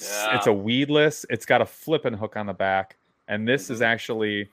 [0.00, 0.36] Yeah.
[0.36, 1.24] It's a weedless.
[1.30, 2.96] It's got a flipping hook on the back,
[3.28, 3.86] and this is Mhm.
[3.86, 4.48] actually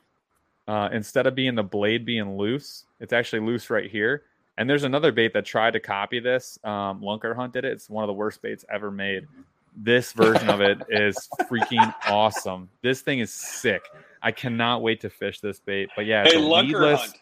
[0.68, 4.24] uh, instead of being the blade being loose, it's actually loose right here.
[4.60, 6.60] And there's another bait that tried to copy this.
[6.64, 7.72] Um, Lunker Hunt did it.
[7.72, 9.26] It's one of the worst baits ever made.
[9.76, 12.70] This version of it is freaking awesome.
[12.82, 13.82] This thing is sick.
[14.22, 15.90] I cannot wait to fish this bait.
[15.96, 17.00] But yeah, it's hey, a Lunker weedless.
[17.00, 17.18] Hunt.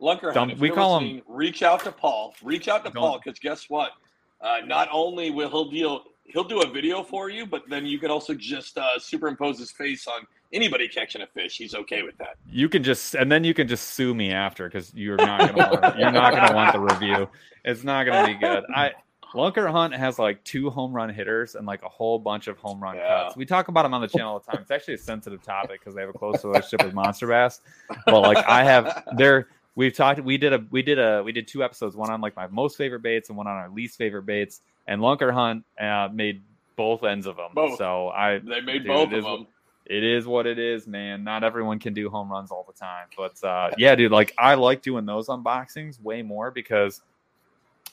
[0.00, 0.60] Lunker Dump- Hunt.
[0.60, 2.34] We call him- Reach out to Paul.
[2.42, 3.92] Reach out to Paul because guess what?
[4.40, 7.98] Uh, not only will he'll deal, he'll do a video for you, but then you
[7.98, 11.58] can also just uh, superimpose his face on anybody catching a fish.
[11.58, 12.36] He's okay with that.
[12.50, 15.80] you can just and then you can just sue me after because you're not gonna
[15.80, 17.28] want, you're not gonna want the review.
[17.64, 18.64] It's not gonna be good.
[18.74, 18.92] I
[19.34, 22.82] Lunker Hunt has like two home run hitters and like a whole bunch of home
[22.82, 23.24] run Yeah.
[23.24, 23.36] cuts.
[23.36, 24.62] We talk about them on the channel all the time.
[24.62, 27.60] It's actually a sensitive topic because they have a close relationship with Monster Bass.
[28.06, 31.46] But like I have there we've talked we did a we did a we did
[31.46, 34.24] two episodes, one on like my most favorite baits and one on our least favorite
[34.26, 34.60] baits.
[34.86, 36.42] And Lunker Hunt uh, made
[36.76, 37.50] both ends of them.
[37.54, 37.76] Both.
[37.78, 39.46] So I They made Dude, both of them.
[39.84, 41.24] it is what it is, man.
[41.24, 43.08] Not everyone can do home runs all the time.
[43.16, 47.02] But uh, yeah, dude, like I like doing those unboxings way more because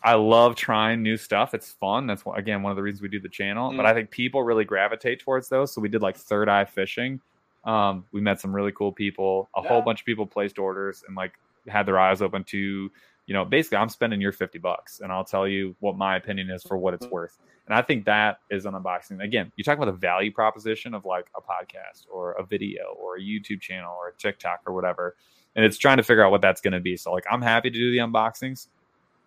[0.05, 1.55] I love trying new stuff.
[1.55, 2.05] It's fun.
[2.05, 3.71] That's again one of the reasons we do the channel.
[3.71, 3.77] Mm.
[3.77, 5.73] But I think people really gravitate towards those.
[5.73, 7.19] So we did like third eye fishing.
[7.63, 9.49] Um, we met some really cool people.
[9.55, 11.33] A whole bunch of people placed orders and like
[11.67, 12.91] had their eyes open to,
[13.25, 16.51] you know, basically I'm spending your 50 bucks and I'll tell you what my opinion
[16.51, 17.39] is for what it's worth.
[17.65, 19.23] And I think that is an unboxing.
[19.23, 23.15] Again, you talk about the value proposition of like a podcast or a video or
[23.15, 25.15] a YouTube channel or a TikTok or whatever.
[25.55, 26.95] And it's trying to figure out what that's going to be.
[26.97, 28.67] So, like, I'm happy to do the unboxings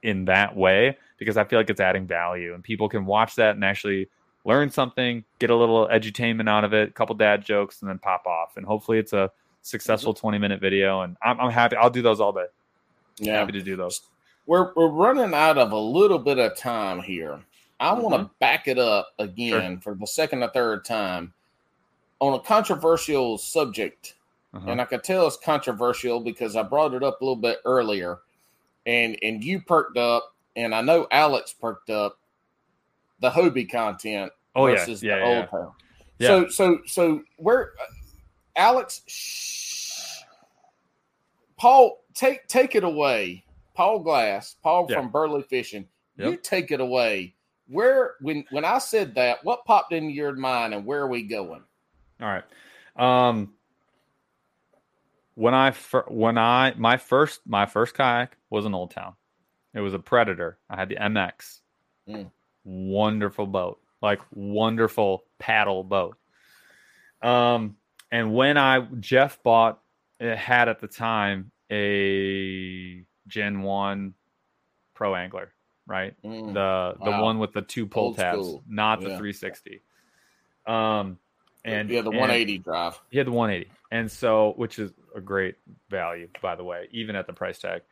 [0.03, 3.55] in that way because I feel like it's adding value and people can watch that
[3.55, 4.09] and actually
[4.45, 7.99] learn something, get a little edutainment out of it, a couple dad jokes, and then
[7.99, 8.57] pop off.
[8.57, 9.31] And hopefully, it's a
[9.63, 11.03] successful 20 minute video.
[11.03, 11.77] And I'm, I'm happy.
[11.77, 12.47] I'll do those all day.
[13.19, 13.39] Yeah.
[13.39, 14.03] Happy to do those.
[14.47, 17.41] We're we're running out of a little bit of time here.
[17.81, 18.25] I want Mm-hmm.
[18.25, 21.33] to back it up again for the second or third time
[22.21, 24.15] on a controversial subject.
[24.55, 24.71] Uh-huh.
[24.71, 28.21] And I could tell it's controversial because I brought it up a little bit earlier.
[28.89, 32.19] And and you perked up, and I know Alex perked up
[33.21, 34.77] the Hobie content Oh, yeah.
[34.77, 35.47] versus Yeah, the yeah, old yeah.
[35.47, 35.73] town.
[36.19, 36.29] Yeah.
[36.29, 37.85] So so so where uh,
[38.57, 40.23] Alex shh,
[41.59, 43.45] Paul take take it away.
[43.75, 44.97] Paul Glass, Paul Yeah.
[44.97, 45.87] from Burley Fishing.
[46.17, 47.35] You take it away.
[47.69, 51.23] Where when when I said that, what popped into your mind, and where are we
[51.23, 51.63] going?
[52.21, 52.45] All right.
[52.97, 53.53] Um,
[55.35, 55.73] when I
[56.09, 59.15] when I my first my first kayak was an Old Town.
[59.75, 60.59] It was a Predator.
[60.71, 61.61] I had the MX.
[62.09, 62.31] Mm.
[62.65, 66.17] Wonderful boat, like wonderful paddle boat.
[67.23, 67.77] Um,
[68.11, 69.81] and when I Jeff bought
[70.21, 74.15] it had at the time a Gen One
[74.95, 75.53] Pro Angler,
[75.87, 76.15] right?
[76.25, 76.55] Mm.
[76.55, 77.25] the the Wow.
[77.25, 78.65] one with the two pull Old tabs, school.
[78.69, 79.19] not the Yeah.
[79.19, 79.83] 360.
[80.67, 81.19] Um,
[81.65, 83.01] and yeah, the and 180 drive.
[83.11, 85.57] He had the 180, and so which is a great
[85.91, 87.83] value, by the way, even at the price tag.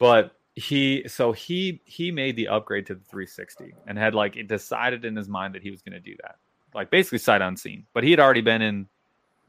[0.00, 5.04] But he so he he made the upgrade to the 360 and had like decided
[5.04, 6.36] in his mind that he was going to do that,
[6.74, 7.86] like basically sight unseen.
[7.94, 8.88] But he had already been in,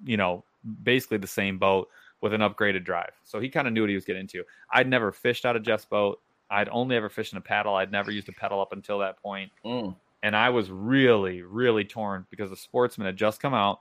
[0.05, 0.43] you know,
[0.83, 1.89] basically the same boat
[2.21, 4.43] with an upgraded drive, so he kind of knew what he was getting into.
[4.71, 6.21] I'd never fished out of Jeff's boat.
[6.51, 7.73] I'd only ever fished in a paddle.
[7.75, 9.95] I'd never used a pedal up until that point Mm.
[10.21, 13.79] and I was really, really torn because the Sportsman had just come out,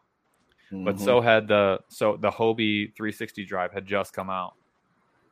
[0.70, 1.00] but Mhm.
[1.00, 4.54] so had the so the Hobie 360 drive had just come out,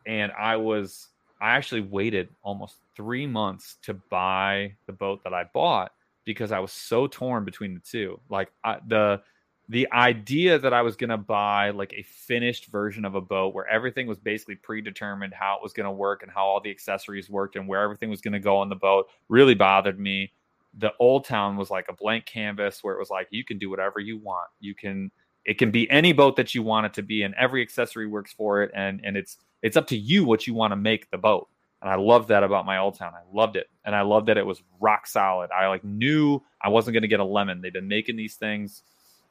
[0.04, 1.08] and I was
[1.40, 5.92] I actually waited almost three months to buy the boat that I bought
[6.24, 8.20] because I was so torn between the two.
[8.28, 9.22] Like I, the
[9.68, 13.54] the idea that I was going to buy like a finished version of a boat
[13.54, 16.70] where everything was basically predetermined how it was going to work and how all the
[16.70, 20.32] accessories worked and where everything was going to go on the boat really bothered me
[20.78, 23.68] the old town was like a blank canvas where it was like you can do
[23.68, 25.10] whatever you want you can
[25.44, 28.32] it can be any boat that you want it to be and every accessory works
[28.32, 31.18] for it and and it's it's up to you what you want to make the
[31.18, 31.48] boat
[31.82, 34.36] and i loved that about my old town i loved it and i loved that
[34.38, 37.72] it was rock solid i like knew i wasn't going to get a lemon they've
[37.72, 38.82] been making these things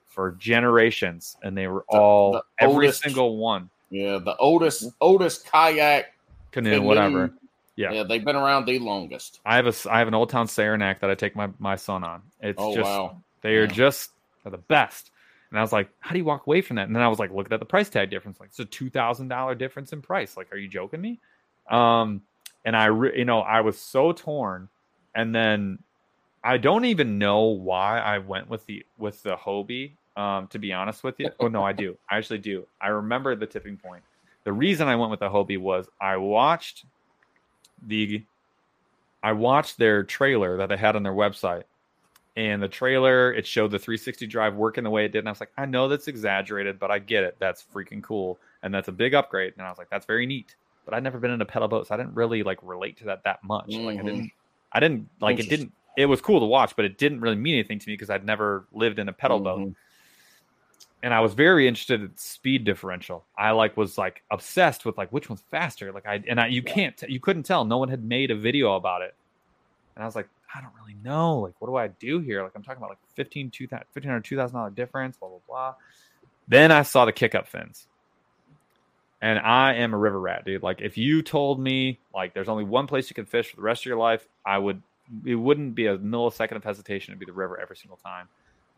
[0.06, 0.32] for
[0.72, 5.46] generations and they were The- all the every oldest- single one Yeah, the oldest oldest
[5.50, 6.14] kayak
[6.52, 7.32] canoe canoe- whatever
[7.78, 7.92] Yeah.
[7.92, 9.40] Yeah, they've been around the longest.
[9.46, 12.04] i have a I have an old town saranac that i take my my son
[12.04, 13.22] on it's Oh just wow.
[13.42, 13.68] They are Yeah.
[13.86, 14.12] just
[14.44, 15.12] they're the best.
[15.50, 16.88] And I was like, how do you walk away from that?
[16.88, 18.40] And then I was like, looking at the price tag difference.
[18.40, 20.36] Like, it's a two thousand dollar difference in price.
[20.36, 21.20] Like, are you joking me?
[21.70, 22.22] Um,
[22.66, 24.70] and I, re- you know, I was so torn.
[25.16, 25.80] And then
[26.44, 29.92] I don't even know why I went with the with the Hobie.
[30.16, 31.96] Um, to be honest with you, oh no, I do.
[32.10, 32.66] I actually do.
[32.82, 34.02] I remember the tipping point.
[34.46, 36.86] The reason I went with the Hobie was I watched
[37.86, 38.24] the
[39.22, 41.64] I watched their trailer that they had on their website
[42.38, 45.32] and the trailer it showed the 360 drive working the way it did and i
[45.32, 48.88] was like i know that's exaggerated but i get it that's freaking cool and that's
[48.88, 50.56] a big upgrade and i was like that's very neat
[50.86, 53.04] but i'd never been in a pedal boat so i didn't really like relate to
[53.06, 54.06] that that much like i Mhm.
[54.06, 54.32] didn't
[54.72, 57.56] i didn't like it didn't it was cool to watch but it didn't really mean
[57.56, 59.76] anything to me because i'd never lived in a pedal boat Mhm.
[61.04, 63.24] and I was very interested in speed differential.
[63.38, 65.92] I like was like obsessed with like which one's faster.
[65.92, 67.66] Like I and I you can't t- you couldn't tell.
[67.66, 69.14] No one had made a video about it,
[69.96, 71.40] and I was like, I don't really know.
[71.40, 72.44] Like what do I do here?
[72.44, 75.18] Like I'm talking about like 15 1500 2000 dollar difference.
[75.18, 75.76] Blah blah blah.
[76.48, 77.88] Then I saw the kick up fins,
[79.22, 80.64] and I am a river rat, dude.
[80.64, 83.62] Like if you told me like there's only one place you can fish for the
[83.62, 84.82] rest of your life, I would.
[85.26, 88.28] It wouldn't be a millisecond of hesitation It'd be the river every single time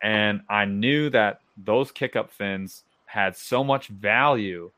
[0.02, 4.72] and I knew that those kick up fins had so much value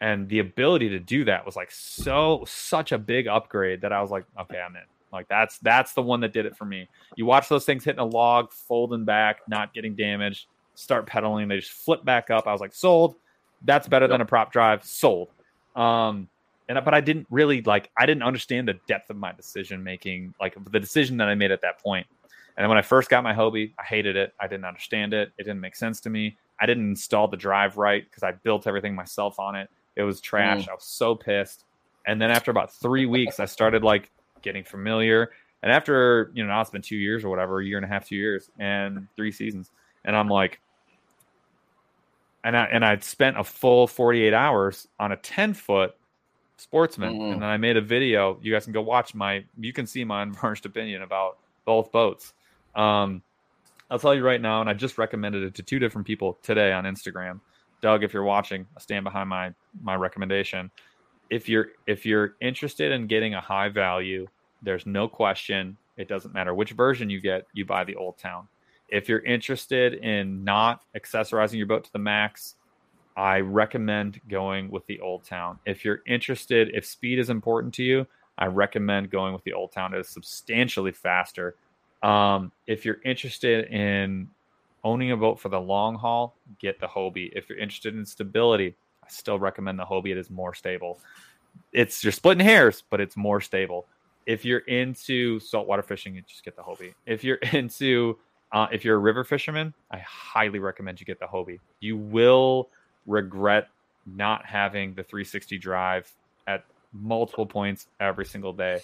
[0.00, 4.00] and the ability to do that was like so such a big upgrade that I
[4.00, 4.82] was like, okay, I'm in.
[5.12, 6.88] Like that's that's the one that did it for me.
[7.16, 11.58] You watch those things hitting a log, folding back, not getting damaged, start pedaling, they
[11.58, 12.46] just flip back up.
[12.46, 13.16] I was like, sold.
[13.62, 14.84] That's better than a prop drive.
[14.84, 15.28] Sold.
[15.74, 16.28] Um
[16.68, 20.34] and but I didn't really like I didn't understand the depth of my decision making,
[20.40, 22.06] like the decision that I made at that point.
[22.56, 24.32] And when I first got my Hobie, I hated it.
[24.40, 25.30] I didn't understand it.
[25.38, 26.36] It didn't make sense to me.
[26.58, 29.68] I didn't install the drive right because I built everything myself on it.
[29.94, 30.68] It was trash.
[30.68, 31.64] I was so pissed.
[32.06, 34.10] And then after about three weeks, I started like
[34.46, 35.32] getting familiar.
[35.62, 37.88] And after, you know, now it's been two years or whatever, a year and a
[37.88, 39.70] half, two years, and three seasons.
[40.04, 40.60] And I'm like,
[42.44, 45.96] and I and I'd spent a full 48 hours on a 10 foot
[46.58, 47.14] sportsman.
[47.14, 47.32] Mhm.
[47.32, 48.38] And then I made a video.
[48.40, 52.32] You guys can go watch my you can see my unvarnished opinion about both boats.
[52.76, 53.22] Um,
[53.90, 56.72] I'll tell you right now, and I just recommended it to two different people today
[56.72, 57.40] on Instagram.
[57.80, 59.52] Doug, if you're watching, I stand behind my
[59.82, 60.70] my recommendation.
[61.30, 64.28] If you're if you're interested in getting a high value,
[64.62, 65.76] there's no question.
[65.96, 68.48] It doesn't matter which version you get, you buy the Old Town.
[68.88, 72.54] If you're interested in not accessorizing your boat to the max,
[73.16, 75.58] I recommend going with the Old Town.
[75.64, 78.06] If you're interested, if speed is important to you,
[78.38, 79.94] I recommend going with the Old Town.
[79.94, 81.56] It is substantially faster.
[82.02, 84.28] Um, if you're interested in
[84.84, 87.32] owning a boat for the long haul, get the Hobie.
[87.34, 90.12] If you're interested in stability, I still recommend the Hobie.
[90.12, 91.00] It is more stable.
[91.72, 93.86] it's you're splitting hairs, but it's more stable.
[94.26, 96.94] If you're into saltwater fishing, you just get the Hobie.
[97.06, 98.18] If you're into
[98.52, 101.60] uh, if you're a river fisherman, I highly recommend you get the Hobie.
[101.80, 102.70] You will
[103.06, 103.68] regret
[104.06, 106.12] not having the 360 drive
[106.46, 108.80] at multiple points every single day.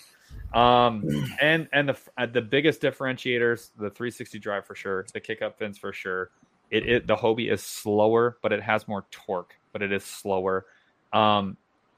[0.53, 1.05] Um,
[1.41, 5.59] and and the uh, the biggest differentiators, the 360 drive for sure, the kick up
[5.59, 6.31] fins for sure.
[6.71, 10.67] It, it the Hobie is slower, but it has more torque, but it is slower.
[11.13, 11.57] Um,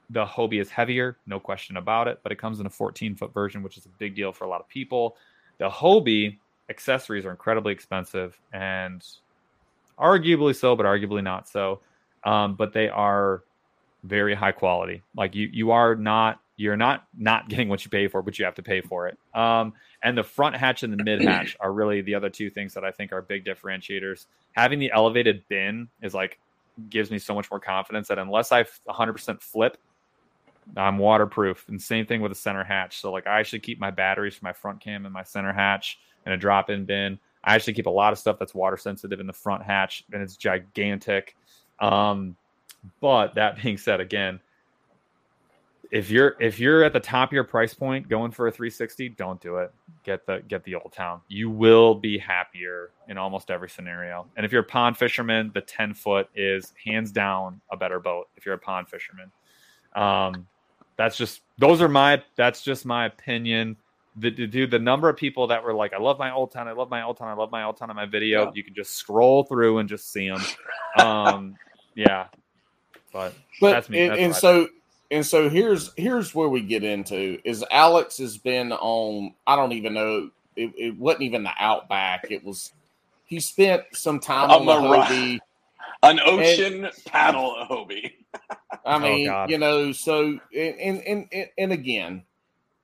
[0.09, 3.33] the Hobie is heavier, no question about it, but it comes in a 14 foot
[3.33, 5.17] version, which is a big deal for a lot of people.
[5.57, 6.37] The Hobie
[6.69, 9.05] accessories are incredibly expensive and
[9.99, 11.81] arguably so, but arguably not so.
[12.23, 13.43] Um, but they are
[14.03, 15.03] very high quality.
[15.15, 18.45] Like you, you are not you're not not getting what you pay for, but you
[18.45, 19.17] have to pay for it.
[19.33, 19.73] Um,
[20.03, 22.83] and the front hatch and the mid hatch are really the other two things that
[22.83, 24.25] I think are big differentiators.
[24.53, 26.39] Having the elevated bin is like
[26.89, 29.77] gives me so much more confidence that unless I 100% flip,
[30.75, 31.65] I'm waterproof.
[31.67, 32.99] And same thing with the center hatch.
[32.99, 35.99] So like I actually keep my batteries for my front cam and my center hatch
[36.25, 37.19] in a drop in bin.
[37.43, 40.21] I actually keep a lot of stuff that's water sensitive in the front hatch, and
[40.21, 41.35] it's gigantic.
[41.79, 42.35] Um,
[42.99, 44.39] but that being said, again,
[45.91, 49.09] if you're if you're at the top of your price point going for a 360
[49.09, 49.71] don't do it
[50.03, 54.45] get the get the old town you will be happier in almost every scenario and
[54.45, 58.45] if you're a pond fisherman the 10 foot is hands down a better boat if
[58.45, 59.31] you're a pond fisherman
[59.95, 60.47] um
[60.97, 63.77] that's just those are my that's just my opinion.
[64.17, 66.69] The, the dude the number of people that were like i love my old town
[66.69, 68.51] i love my old town i love my old town in my video Yeah.
[68.53, 70.41] you can just scroll through and just see them
[71.05, 71.57] um
[71.95, 72.27] yeah.
[73.11, 74.03] But But That's me.
[74.03, 74.69] and, That's and what I so
[75.11, 79.73] and so here's here's where we get into is Alex has been on I don't
[79.73, 82.71] even know it, it wasn't even the Outback it was
[83.25, 85.39] he spent some time On on the the Hobie
[86.03, 88.11] An ocean paddle Hobie.
[88.85, 89.49] I Oh, mean God.
[89.49, 92.23] you know so and, and and and again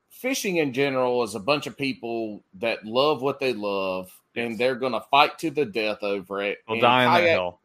[0.09, 4.75] fishing in general is a bunch of people that love what they love and they're
[4.75, 7.59] gonna fight to the death over it they'll And die on that kayak- hill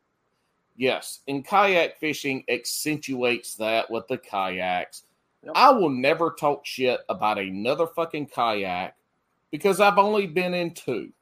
[0.79, 5.05] Yes, and kayak fishing accentuates that with the kayaks.
[5.43, 5.53] Yep.
[5.55, 8.95] I will never talk shit about another fucking kayak
[9.51, 11.13] because I've only been in two.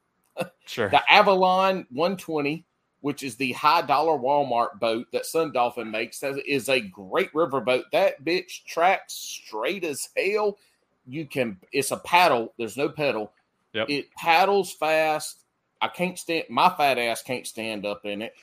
[0.65, 2.65] sure The Avalon 120,
[3.05, 7.29] which is the high dollar Walmart boat that Sun Dolphin makes, that is a great
[7.35, 7.85] river boat.
[7.91, 10.57] That bitch tracks straight as hell.
[11.05, 13.31] You can, it's a paddle, there's no pedal.
[13.73, 13.91] Yep.
[13.91, 15.43] It paddles fast.
[15.79, 18.33] I can't stand, my fat ass can't stand up in it.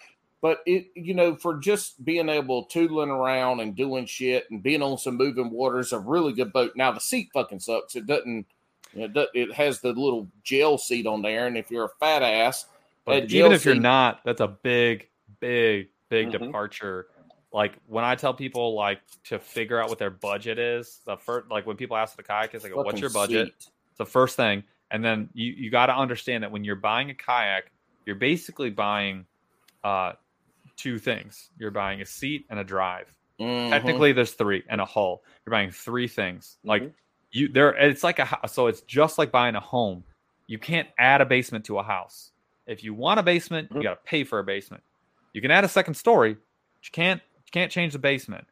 [0.41, 4.81] But it, you know, for just being able tootling around and doing shit and being
[4.81, 6.75] on some moving water is a really good boat.
[6.77, 7.97] Now the seat fucking sucks.
[7.97, 8.47] It doesn't,
[8.95, 12.23] it does- it has the little gel seat on there, and if you're a fat
[12.23, 12.67] ass,
[13.05, 15.09] But even if you're not, that's a big,
[15.41, 16.39] big, big Mhm.
[16.39, 17.09] departure.
[17.53, 21.51] Like when I tell people like to figure out what their budget is, the first
[21.51, 23.55] like when people ask the kayakers, I go, "What's your budget?" seat.
[23.91, 27.11] It's the first thing, and then you you got to understand that when you're buying
[27.11, 27.71] a kayak,
[28.07, 29.27] you're basically buying
[29.85, 30.15] uh
[30.77, 31.51] two things.
[31.59, 33.15] You're buying a seat and a drive.
[33.41, 33.71] Mhm.
[33.71, 35.25] Technically, there's three and a hull.
[35.47, 36.59] You're buying three things.
[36.65, 36.95] Like Mhm.
[37.33, 37.75] you, there.
[37.75, 38.67] It's like a so.
[38.69, 40.05] It's just like buying a home.
[40.49, 42.32] You can't add a basement to a house.
[42.67, 43.83] If you want a basement, you Mhm.
[43.83, 44.83] got to pay for a basement.
[45.33, 46.43] You can add a second story, but
[46.87, 47.23] you can't.
[47.47, 48.47] You can't change the basement.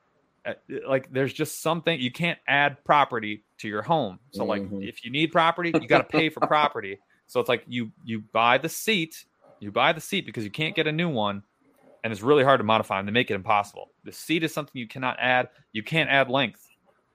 [0.44, 0.54] Uh,
[0.86, 4.18] Like there's just something you can't add property to your home.
[4.30, 4.88] So like Mhm.
[4.88, 6.98] if you need property, you got to pay for property.
[7.26, 9.24] So it's like you you buy the seat,
[9.60, 11.44] you buy the seat because you can't get a new one,
[12.02, 13.92] and it's really hard to modify them to make it impossible.
[14.04, 15.50] The seat is something you cannot add.
[15.72, 16.70] You can't add length.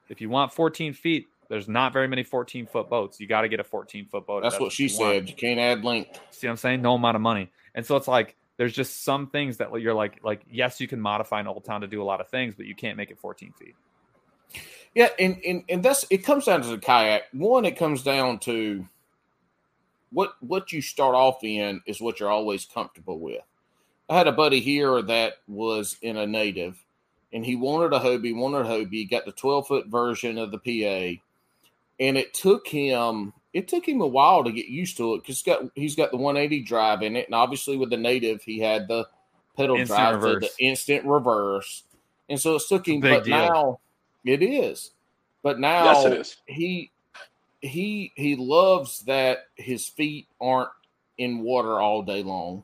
[0.10, 3.20] If you want 14 feet, there's not very many 14 foot boats.
[3.20, 4.44] You got to get a 14 foot boat.
[4.44, 5.14] if That's what she you want.
[5.14, 5.30] said.
[5.30, 6.20] You can't add length.
[6.32, 6.82] See what I'm saying?
[6.82, 7.52] No amount of money.
[7.74, 11.00] And so it's like there's just some things that you're like like yes, you can
[11.02, 13.20] modify an old town to do a lot of things, but you can't make it
[13.20, 13.76] 14 feet.
[14.94, 17.24] Yeah, and, and and that's it comes down to the kayak.
[17.34, 18.86] One, it comes down to
[20.12, 23.42] what what you start off in is what you're always comfortable with.
[24.10, 26.82] I had a buddy here that was in a native,
[27.34, 30.60] and he wanted a Hobie, wanted a Hobie, got the 12 foot version of the
[30.60, 31.22] PA,
[32.00, 35.42] and it took him it took him a while to get used to it because
[35.42, 38.88] got he's got the 180 drive in it, and obviously with the native he had
[38.88, 39.08] the
[39.56, 41.84] pedal Instant drive to the instant reverse,
[42.30, 43.00] and so it took him.
[43.00, 43.38] big But deal.
[43.38, 43.80] now
[44.26, 44.92] it is,
[45.42, 46.38] but now Yes, it is.
[46.48, 46.92] he
[47.62, 50.70] he he loves that his feet aren't
[51.18, 52.64] in water all day long.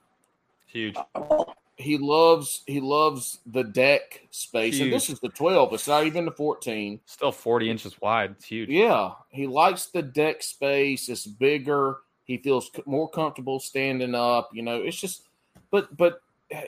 [0.67, 0.95] Huge.
[1.15, 1.43] Uh,
[1.81, 5.73] He loves he loves the deck space, and this is the twelve.
[5.73, 6.99] It's not even the fourteen.
[7.05, 8.31] Still 40 inches wide.
[8.31, 8.69] It's huge.
[8.69, 11.09] Yeah, he likes the deck space.
[11.09, 11.97] It's bigger.
[12.25, 14.49] He feels more comfortable standing up.
[14.53, 15.23] You know, it's just,
[15.71, 16.21] but but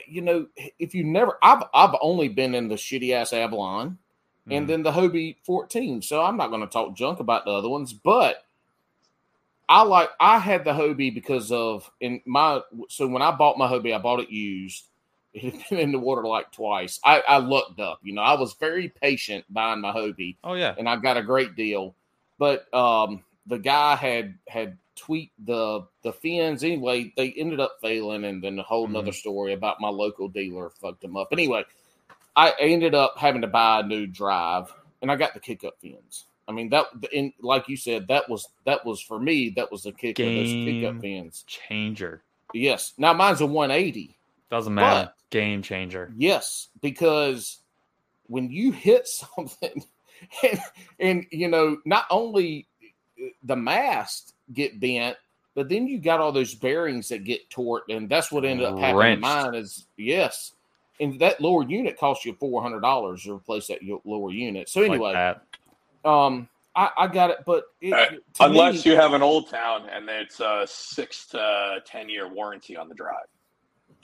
[0.08, 0.46] you know,
[0.78, 3.98] if you never, I've I've only been in the shitty ass Avalon,
[4.50, 4.68] and Mhm.
[4.68, 6.02] then the Hobie 14.
[6.02, 8.44] So I'm not going to talk junk about the other ones, but
[9.68, 13.68] I like I had the Hobie because of in my so when I bought my
[13.68, 14.88] Hobie, I bought it used.
[15.34, 17.00] It had been in the water like twice.
[17.04, 20.74] I, I looked up, you know, I was very patient buying my Hobie Oh yeah.
[20.78, 21.96] and I got a great deal.
[22.38, 27.12] But um, the guy had had tweaked the the fins anyway.
[27.16, 31.00] They ended up failing, and then a whole nother story about my local dealer fucked
[31.02, 31.28] them up.
[31.32, 31.64] Anyway,
[32.36, 35.74] I ended up having to buy a new drive, and I got the kick up
[35.80, 36.24] fins.
[36.46, 39.50] I mean that, in like you said, that was that was for me.
[39.56, 41.00] That was the kick those kick up Game.
[41.00, 41.44] fins.
[41.46, 42.22] Changer.
[42.52, 42.92] Yes.
[42.98, 44.16] Now mine's a 180.
[44.54, 45.06] Doesn't matter.
[45.06, 46.12] But- Game changer.
[46.16, 47.58] Yes, because
[48.28, 49.82] when you hit something,
[50.44, 50.60] and,
[51.00, 52.68] and you know, not only
[53.42, 55.16] the mast get bent,
[55.56, 58.78] but then you got all those bearings that get torqued, and that's what ended up
[58.78, 58.96] happening.
[58.96, 59.22] Wrenched.
[59.22, 60.52] Mine is yes,
[61.00, 64.68] and that lower unit cost you four hundred dollars to replace that lower unit.
[64.68, 65.42] So Like anyway, that.
[66.08, 69.88] um, I, I got it, but it, Uh, Unless me- you have an old town
[69.92, 73.26] and it's a six to ten year warranty on the drive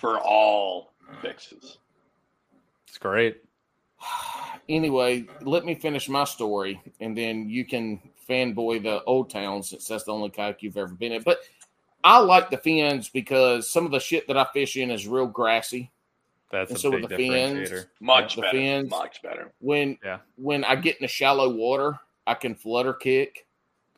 [0.01, 1.21] for all mm.
[1.21, 1.79] fixes.
[2.89, 3.43] It's great.
[4.69, 9.87] anyway, let me finish my story, and then you can fanboy the old town since
[9.89, 11.23] that's the only kayak you've ever been in.
[11.23, 11.41] But
[12.03, 15.27] I like the fins because some of the shit that I fish in is real
[15.27, 15.91] grassy.
[16.51, 17.87] That's And a so big with the fins, differentiator.
[18.01, 18.59] Much The better.
[18.59, 18.91] fins.
[18.91, 19.53] Much better.
[19.61, 20.19] When Yeah.
[20.37, 23.47] when I get in the shallow water, I can flutter kick.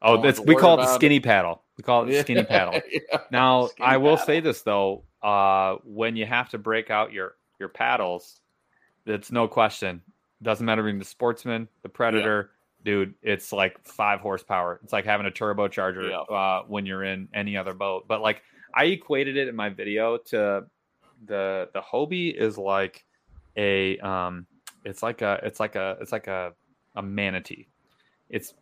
[0.02, 1.62] Oh, that's we call it the about skinny paddle.
[1.78, 2.80] We call it the skinny paddle.
[2.90, 3.20] Yeah.
[3.30, 4.26] Now, Skinny I will paddle.
[4.26, 8.40] say this though, uh, when you have to break out your your paddles,
[9.06, 10.02] it's no question.
[10.42, 12.50] Doesn't matter being the sportsman, the predator,
[12.84, 13.14] dude.
[13.22, 14.80] It's like five horsepower.
[14.82, 16.18] It's like having a turbocharger Yeah.
[16.36, 18.06] uh, when you're in any other boat.
[18.08, 18.42] But like
[18.74, 20.64] I equated it in my video to
[21.26, 23.04] the the Hobie is like
[23.56, 24.46] a um,
[24.84, 26.52] it's like a it's like a it's like a
[26.96, 27.68] a manatee.
[28.28, 28.54] It's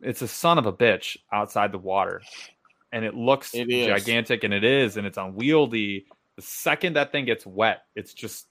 [0.00, 2.22] it's a son of a bitch outside the water,
[2.92, 6.06] and it looks It gigantic, and it is, and it's unwieldy.
[6.36, 8.46] The second that thing gets wet, it's just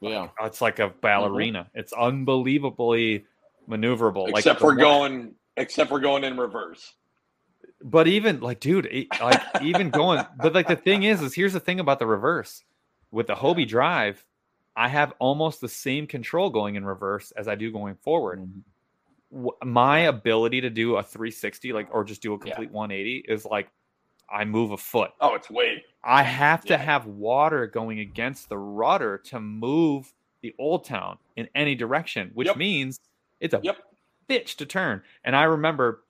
[0.00, 0.28] yeah.
[0.40, 1.60] Oh, it's like a ballerina.
[1.60, 1.78] Mm-hmm.
[1.78, 3.24] It's unbelievably
[3.68, 4.28] maneuverable.
[4.28, 6.94] except the we're going except we're going in reverse.
[7.82, 10.24] but even like, dude, it- like even going.
[10.38, 12.62] But like the thing is, is here's the thing about the reverse
[13.10, 14.24] with the Hobie Drive.
[14.76, 18.38] I have almost the same control going in reverse as I do going forward.
[18.40, 18.60] Mm-hmm.
[19.30, 22.54] W- my ability to do a 360 like or just do a Yeah.
[22.54, 23.70] complete 180 is like
[24.28, 25.12] I move a foot.
[25.20, 30.12] Oh, it's way I have to have water going against the rudder to move
[30.42, 32.56] the old town in any direction, which Yep.
[32.56, 33.00] means
[33.40, 33.76] it's a Yep.
[34.28, 35.02] bitch to turn.
[35.24, 36.04] And I remember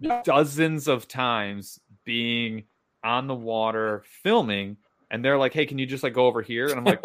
[0.00, 0.24] Yep.
[0.24, 2.64] dozens of times being
[3.04, 4.76] on the water filming
[5.12, 7.02] and they're like, "Hey, can you just like go over here?" And I'm like,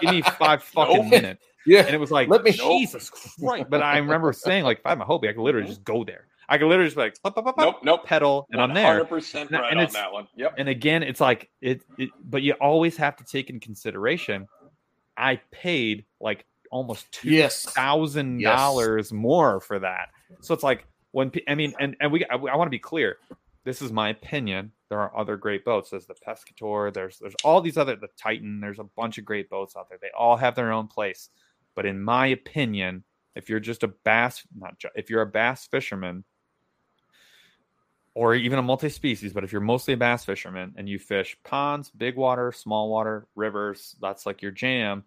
[0.00, 1.10] "Give me five fucking Nope.
[1.10, 1.80] minutes." yeah.
[1.86, 3.66] And it was like, Let me- Jesus Christ.
[3.70, 6.02] But I remember saying, like, if I have a Hobie, I could literally just go
[6.02, 6.26] there.
[6.48, 8.04] I could literally just like, "Pop, pop, pop, pop," nope, nope.
[8.04, 9.04] pedal, and I'm there.
[9.04, 10.26] 100% right and on that one.
[10.36, 10.54] Yep.
[10.58, 14.48] And again, it's like it, it, but you always have to take in consideration.
[15.16, 17.64] I paid like almost two Yes.
[17.66, 20.08] thousand dollars more for that.
[20.40, 23.18] So it's like when I mean, and and we I, want to be clear.
[23.64, 24.72] This is my opinion.
[24.88, 25.90] There are other great boats.
[25.90, 26.92] There's the Pescador.
[26.92, 28.60] There's there's all these other the Titan.
[28.60, 29.98] There's a bunch of great boats out there.
[30.00, 31.30] They all have their own place.
[31.74, 35.66] But in my opinion, if you're just a bass, not ju- if you're a bass
[35.66, 36.24] fisherman,
[38.14, 41.90] or even a multi-species, but if you're mostly a bass fisherman and you fish ponds,
[41.90, 45.04] big water, small water, rivers, that's like your jam.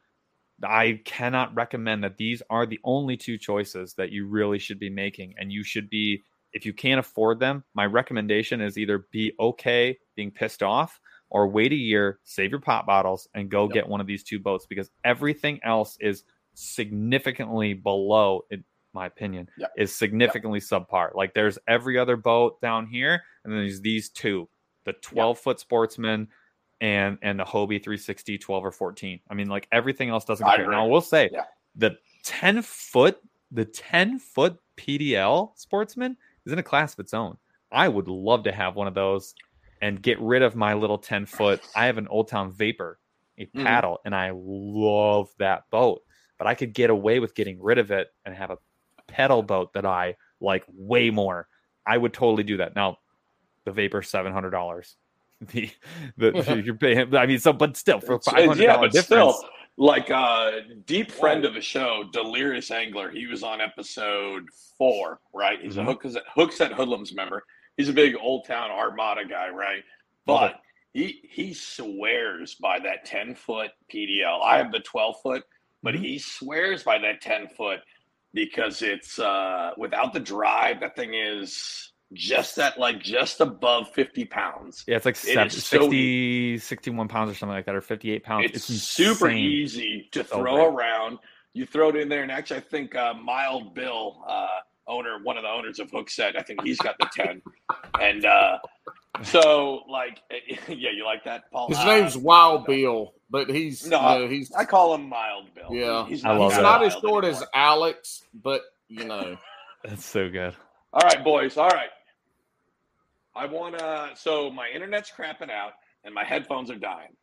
[0.63, 4.89] I cannot recommend that these are the only two choices that you really should be
[4.89, 5.35] making.
[5.37, 6.23] And you should be,
[6.55, 10.99] if you can't afford them, my recommendation is either be okay being pissed off
[11.29, 13.73] or wait a year, save your pop bottles, and go Yep.
[13.73, 16.23] get one of these two boats because everything else is
[16.53, 18.63] significantly below, in
[18.93, 19.71] my opinion, Yep.
[19.77, 21.13] is significantly subpar.
[21.13, 24.47] Like there's every other boat down here, and then there's these two
[24.85, 26.27] the 12 foot sportsman
[26.79, 29.19] and and the Hobie 360 12 or 14.
[29.29, 30.63] I mean, like everything else doesn't compare.
[30.65, 30.75] agree.
[30.75, 31.45] Now, I will say Yeah.
[31.75, 33.19] the 10 foot,
[33.51, 37.37] the 10 foot PDL sportsman is in a class of its own.
[37.71, 39.33] I would love to have one of those
[39.81, 41.61] and get rid of my little 10 foot.
[41.75, 42.99] I have an Old Town Vapor,
[43.37, 43.63] a Mhm.
[43.63, 46.01] paddle, and I love that boat.
[46.37, 48.57] But I could get away with getting rid of it and have a
[49.07, 51.47] pedal boat that I like way more.
[51.85, 52.75] I would totally do that.
[52.75, 52.97] Now,
[53.65, 54.95] the Vapor seven hundred dollars.
[55.49, 55.69] The
[56.17, 57.13] the you're paying.
[57.13, 59.35] I mean, so but still for It's- five it's- hundred yeah, dollars but difference.
[59.37, 60.51] still, like uh
[60.85, 63.11] deep friend of the show, Delirious Angler.
[63.11, 64.45] He was on episode
[64.77, 65.59] four, right?
[65.61, 65.81] He's Mhm.
[65.81, 67.43] a hooks at, Hookset Hoodlums member.
[67.77, 69.83] He's a big old town Armada guy, right?
[70.25, 70.61] But
[70.93, 74.41] he he swears by that ten foot PDL.
[74.43, 75.43] I have the twelve foot,
[75.83, 75.99] but Mhm.
[75.99, 77.81] he swears by that ten foot.
[78.33, 80.81] because it's uh, without the drive.
[80.81, 84.83] That thing is just at like just above 50 pounds.
[84.87, 87.81] Yeah, it's like It seven, is so 60, 61 pounds or something like that, or
[87.81, 88.45] 58 pounds.
[88.53, 90.67] It's, It's, super easy to So throw great.
[90.85, 91.19] around.
[91.53, 94.47] You throw it in there, and actually, I think uh, Mild Bill, uh,
[94.87, 97.41] owner, one of the owners of Hookset, I think he's got the 10.
[97.99, 98.57] And uh,
[99.23, 100.21] so, like,
[100.67, 101.69] yeah, you like that, Paul?
[101.69, 105.47] His Uh, name's Wild Bill, but he's No, you know, he's I call him Mild
[105.55, 105.69] Bill.
[105.71, 106.05] yeah.
[106.07, 107.43] he's I not, love he's not as Mild short as.
[107.53, 109.37] Alex, but you know.
[109.85, 110.55] That's so good.
[110.93, 111.55] All right, boys.
[111.57, 111.89] All right.
[113.35, 114.09] I want to.
[114.15, 117.15] So my internet's crapping out, and my headphones are dying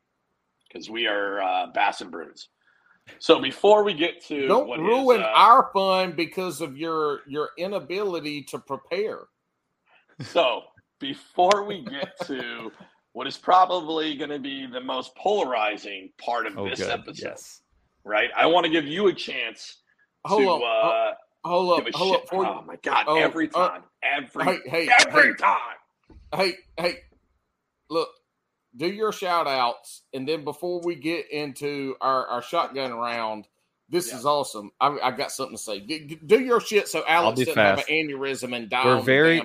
[0.69, 2.49] because we are uh, Bass and Brews.
[3.21, 7.21] So before we get to Don't what is, ruin uh, our fun because of your
[7.29, 9.21] your inability to prepare.
[10.21, 10.63] So
[11.01, 12.73] before we get to
[13.13, 16.91] what is probably going to be the most polarizing part of Oh, this good.
[16.91, 17.63] episode, Yes.
[18.05, 18.31] right?
[18.37, 19.79] I want to give you a chance
[20.25, 21.15] Hold to on, uh,
[21.45, 22.23] hold up, give a hold shit.
[22.23, 22.29] up.
[22.33, 23.07] Oh my god!
[23.07, 25.77] Oh, every uh, time, every hey, hey, every hey, time.
[26.35, 26.97] Hey, hey,
[27.91, 28.09] look,
[28.77, 33.47] do your shout outs, and then before we get into our, our shotgun round,
[33.89, 34.19] this Yeah.
[34.19, 34.71] is awesome.
[34.81, 35.81] I, I got something to say.
[35.81, 38.85] Do, do your shit so Alex doesn't have an aneurysm and die.
[38.87, 39.43] We're on the very-.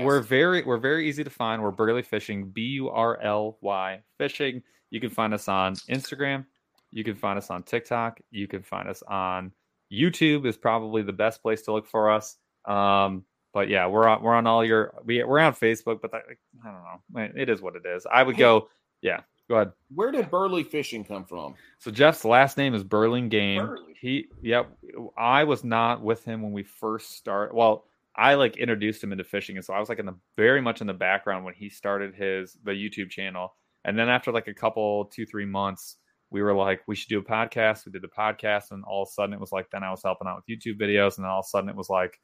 [0.00, 1.62] We're very we're very easy to find.
[1.62, 4.62] We're Burly Fishing, B U R L Y Fishing.
[4.90, 6.44] You can find us on Instagram.
[6.92, 8.20] You can find us on TikTok.
[8.30, 9.52] You can find us on
[9.90, 10.46] YouTube.
[10.46, 12.36] Is probably the best place to look for us.
[12.66, 13.24] Um,
[13.56, 16.02] but yeah, we're on we're on all your we we're on Facebook.
[16.02, 16.24] But that,
[16.62, 17.40] I don't know.
[17.40, 18.04] It is what it is.
[18.04, 18.68] I would go.
[19.00, 19.72] Yeah, go ahead.
[19.94, 21.54] Where did Burly Fishing come from?
[21.78, 23.64] So Jeff's last name is Burling Game.
[23.64, 23.96] Burley.
[23.98, 24.70] He, yep.
[25.16, 27.54] I was not with him when we first start.
[27.54, 30.60] Well, I like introduced him into fishing, and so I was like in the very
[30.60, 33.54] much in the background when he started his the YouTube channel.
[33.86, 35.96] And then after like a couple, two, three months,
[36.28, 37.86] we were like, we should do a podcast.
[37.86, 40.02] We did the podcast, and all of a sudden it was like, then I was
[40.02, 42.20] helping out with YouTube videos, and then all of a sudden it was like,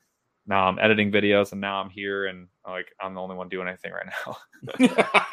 [0.47, 3.69] now I'm editing videos, and now I'm here, and like I'm the only one doing
[3.69, 4.37] anything right now.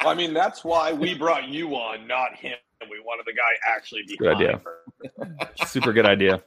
[0.00, 2.56] I mean, that's why we brought you on, not him.
[2.90, 4.60] We wanted the guy actually be Good idea.
[4.64, 5.48] her.
[5.66, 6.42] Super good idea.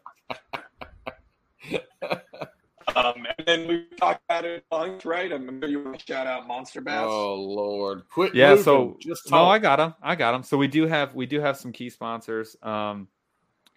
[2.95, 5.31] Um, and then we talked about it a right?
[5.31, 7.06] I remember you want to shout out Monster Bass.
[7.07, 8.35] Oh Lord, quit.
[8.35, 8.64] yeah moving.
[8.64, 11.40] so just no i got them i got them so we do have we do
[11.40, 13.07] have some key sponsors um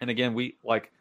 [0.01, 0.91] and again we like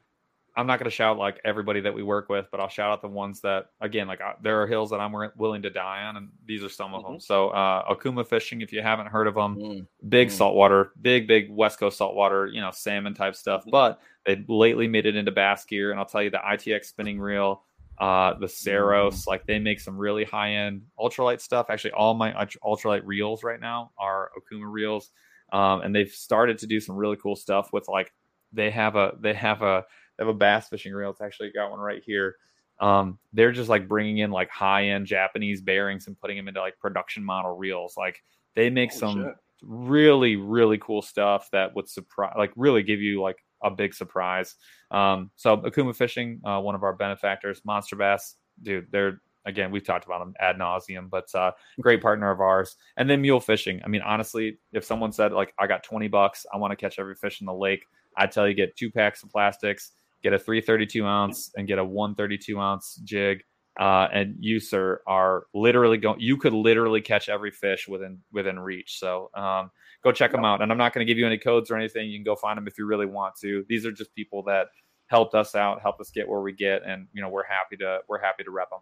[0.56, 3.02] i'm not going to shout like everybody that we work with but i'll shout out
[3.02, 6.02] the ones that again like uh, there are hills that i'm wi- willing to die
[6.04, 9.26] on and these are some of them so uh okuma fishing if you haven't heard
[9.26, 9.86] of them Mm.
[10.08, 10.32] big Mm.
[10.32, 13.70] saltwater big big west coast saltwater you know salmon type stuff Mhm.
[13.70, 17.20] but they lately made it into bass gear and i'll tell you the itx spinning
[17.20, 17.62] reel
[17.98, 22.32] uh the saros like they make some really high end ultralight stuff actually all my
[22.64, 25.10] ultralight reels right now are okuma reels
[25.52, 28.12] um and they've started to do some really cool stuff with like
[28.52, 29.84] they have a they have a
[30.16, 31.10] they have a bass fishing reel.
[31.10, 32.36] It's actually got one right here.
[32.80, 36.60] Um they're just like bringing in like high end japanese bearings and putting them into
[36.60, 37.97] like production model reels.
[37.97, 38.22] Like
[38.55, 39.34] they make some shit.
[39.62, 44.56] really really cool stuff that would surprise like really give you like a big surprise.
[44.90, 49.84] Um so okuma fishing uh, one of our benefactors monster bass dude they're again we've
[49.84, 52.76] talked about them ad nauseum but uh great partner of ours.
[52.98, 53.80] And then mule fishing.
[53.84, 56.98] I mean honestly if someone said like i got 20 bucks i want to catch
[56.98, 57.86] every fish in the lake
[58.18, 59.93] i tell you get two packs of plastics
[60.26, 63.44] get a 332 ounce and get a 132 ounce jig
[63.78, 68.58] uh, and you sir are literally going you could literally catch every fish within within
[68.58, 69.70] reach so um,
[70.02, 72.10] go check them out and i'm not going to give you any codes or anything
[72.10, 74.66] you can go find them if you really want to these are just people that
[75.06, 78.00] helped us out helped us get where we get and you know we're happy to
[78.08, 78.80] we're happy to rep them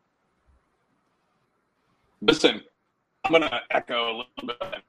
[2.26, 2.62] Listen,
[3.24, 4.82] I'm going to echo a little bit of that.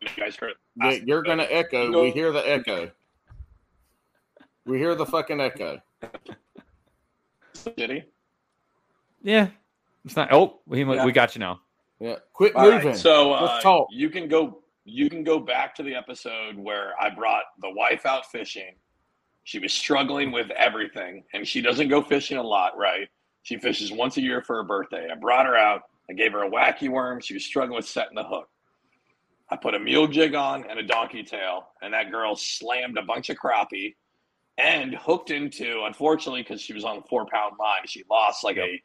[0.00, 0.54] You guys heard.
[0.74, 1.86] Yeah, you're gonna echo.
[1.86, 2.90] You go- We hear the echo.
[4.64, 5.80] We hear the fucking echo.
[7.76, 8.02] Did he?
[9.24, 9.48] yeah
[10.04, 11.04] it's not oh we, Yeah.
[11.04, 11.60] we got you now
[12.00, 12.98] Yeah, quit All right, moving.
[12.98, 13.86] so uh, Let's talk.
[13.92, 14.58] you can go.
[14.84, 18.74] You can go back to the episode where I brought the wife out fishing.
[19.44, 23.08] She was struggling with everything, and she doesn't go fishing a lot, right?
[23.44, 25.06] She fishes once a year for her birthday.
[25.08, 25.82] I brought her out.
[26.10, 27.20] I gave her a wacky worm.
[27.20, 28.48] She was struggling with setting the hook.
[29.50, 33.02] I put a mule jig on and a donkey tail, and that girl slammed a
[33.02, 33.94] bunch of crappie
[34.58, 35.82] and hooked into.
[35.86, 38.80] Unfortunately, because she was on a four pound line, she lost like a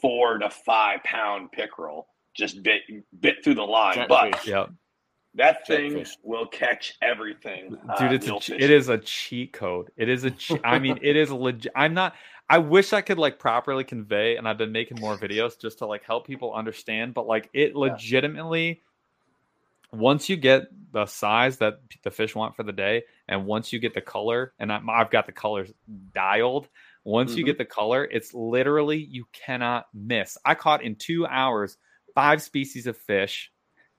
[0.00, 2.08] four to five pound pickerel.
[2.36, 2.82] Just bit
[3.20, 4.48] bit through the line, but Jackfish.
[4.50, 4.66] yeah
[5.34, 6.16] that thing Jackfish.
[6.24, 8.64] will catch everything, uh, dude it's a, mule che- fishing.
[8.64, 11.94] it is a cheat code it is a che- i mean it is legit i'm
[11.94, 12.14] not
[12.48, 15.86] i wish i could like properly convey and i've been making more videos just to
[15.86, 18.82] like help people understand but like it legitimately
[19.92, 23.78] once you get the size that the fish want for the day And once you
[23.78, 25.72] get the color, and I'm, I've got the colors
[26.12, 26.68] dialed.
[27.04, 27.46] Once you Mhm.
[27.46, 30.36] get the color, it's literally you cannot miss.
[30.44, 31.78] I caught in two hours
[32.14, 33.52] five species of fish,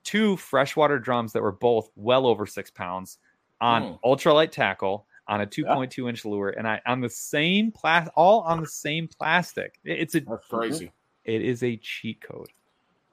[0.04, 3.18] two freshwater drums that were both well over six pounds
[3.58, 4.00] on Mm.
[4.04, 8.60] ultralight tackle on a 2.2 inch lure, and I on the same plas all on
[8.60, 9.78] the same plastic.
[9.82, 10.92] It- It's a That's crazy.
[11.24, 12.50] it is a cheat code.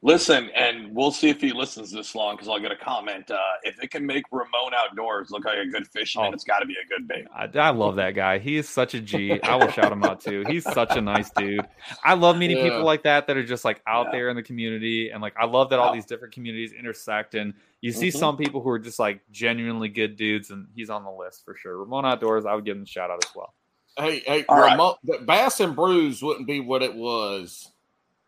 [0.01, 3.30] Listen, and we'll see if he listens this long because I'll get a comment.
[3.30, 6.34] Uh, if it can make Ramon outdoors look like a good fisherman, Oh.
[6.34, 7.26] it's got to be a good bait.
[7.35, 8.39] I, I love that guy.
[8.39, 9.41] He is such a G.
[9.41, 10.45] I will shout him out too.
[10.47, 11.67] He's such a nice dude.
[12.01, 12.63] I love meeting Yeah.
[12.69, 14.11] people like that that are just like out Yeah.
[14.13, 17.35] there in the community, and like I love that all these different communities intersect.
[17.35, 18.17] And you see Mhm.
[18.17, 21.55] some people who are just like genuinely good dudes, and he's on the list for
[21.57, 21.77] sure.
[21.77, 23.53] Ramon Outdoors, I would give him a shout out as well.
[23.97, 27.73] Hey, hey, Ramon, the Bass and Brews wouldn't be what it was,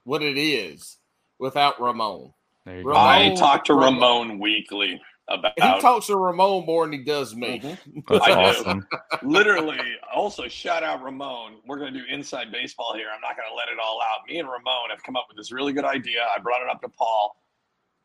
[0.03, 0.98] what it is,
[1.42, 2.32] without Ramon.
[2.66, 2.90] There you go.
[2.90, 7.00] Ramon- I talk to Ramon- Ramon weekly about He talks to Ramon more than he
[7.04, 7.60] does me.
[7.60, 8.04] Mhm.
[8.08, 8.88] That's awesome.
[9.24, 9.80] literally
[10.14, 13.56] also shout out ramon we're going to do inside baseball here i'm not going to
[13.56, 16.20] let it all out me and ramon have come up with this really good idea
[16.36, 17.34] i brought it up to paul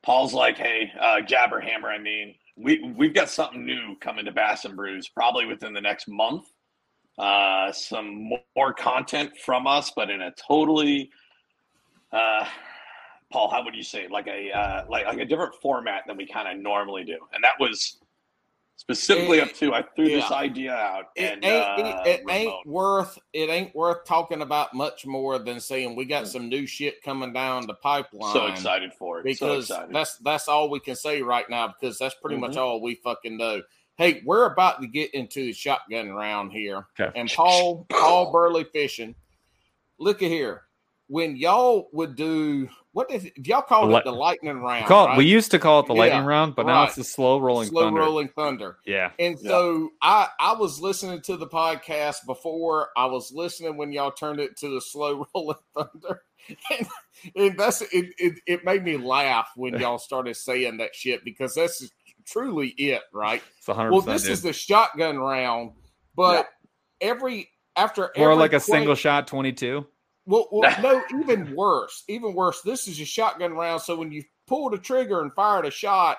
[0.05, 4.65] paul's like hey uh, jabberhammer i mean we, we've got something new coming to bass
[4.65, 6.45] and brews probably within the next month
[7.19, 11.11] uh, some more content from us but in a totally
[12.13, 12.47] uh,
[13.33, 16.27] paul how would you say like a uh, like, like a different format than we
[16.27, 17.99] kind of normally do and that was
[18.77, 22.55] specifically up to i threw this idea out It and ain't uh, it, it ain't
[22.67, 26.29] worth it ain't worth talking about much more than saying we got Mm.
[26.29, 28.33] some new shit coming down the pipeline.
[28.33, 31.99] so excited for it because so that's that's all we can say right now because
[31.99, 32.59] that's pretty much Mhm.
[32.59, 33.63] all we fucking know.
[33.97, 37.19] Hey, we're about to get into the shotgun round here, Okay.
[37.19, 39.15] and Paul Paul Burley fishing.
[39.99, 40.66] Look at here,
[41.09, 43.35] when y'all would do what is it?
[43.47, 44.87] Y'all call The it the lightning round?
[44.87, 45.19] Call, right?
[45.19, 47.69] We used to call it the Yeah, lightning round, but now it's the slow rolling
[47.69, 48.01] slow thunder.
[48.01, 48.79] rolling thunder.
[48.87, 49.11] Yeah.
[49.19, 49.51] And Yeah.
[49.51, 52.89] so I I was listening to the podcast before.
[52.97, 56.23] I was listening when y'all turned it to the slow rolling thunder.
[56.71, 56.87] And,
[57.35, 61.55] and that's it, it it made me laugh when y'all started saying that shit because
[61.55, 61.87] that's
[62.25, 63.43] truly it, right?
[63.59, 63.91] It's 100%.
[63.91, 64.33] Well, this dude.
[64.33, 65.73] is the shotgun round,
[66.17, 66.49] but
[67.01, 69.87] every after or every like a quake- single shot 22.
[70.27, 72.05] Well, well, no, even worse.
[72.09, 72.63] Even worse.
[72.63, 73.83] This is a shotgun round.
[73.83, 76.19] So when you pull the trigger and fired a shot,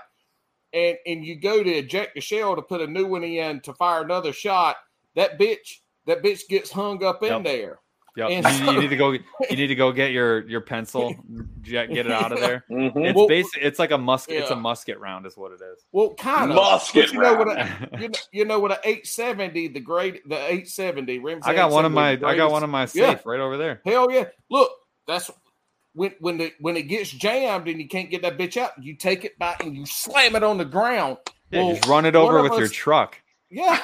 [0.74, 3.74] and and you go to eject the shell to put a new one in to
[3.74, 4.78] fire another shot,
[5.16, 7.44] that bitch, that bitch gets hung up in Yep.
[7.44, 7.80] there.
[8.18, 8.30] Yep.
[8.32, 9.12] And You, so- you need to go.
[9.12, 9.22] You
[9.56, 11.14] need to go get your your pencil,
[11.62, 12.66] get, get it out of there.
[12.70, 12.92] Mhm.
[13.06, 13.62] It's Well- basic.
[13.62, 14.38] It's like a musket.
[14.42, 15.86] It's a musket round, is what it is.
[15.92, 16.56] Well, kind of.
[16.56, 17.48] Musket you know what?
[17.50, 18.72] A, you know, you know what?
[18.72, 21.22] A eight seventy, the great, the eight seventy.
[21.44, 22.12] I got one of my.
[22.12, 23.20] I got one of my safe Yeah.
[23.24, 23.82] right over there.
[23.86, 24.26] Hell yeah!
[24.50, 24.72] Look,
[25.06, 25.30] that's
[25.94, 28.72] when when the when it gets jammed and you can't get that bitch out.
[28.82, 31.18] You take it back and you slam it on the ground.
[31.52, 33.22] Yeah, Well, just run it over of with your truck.
[33.50, 33.82] Yeah.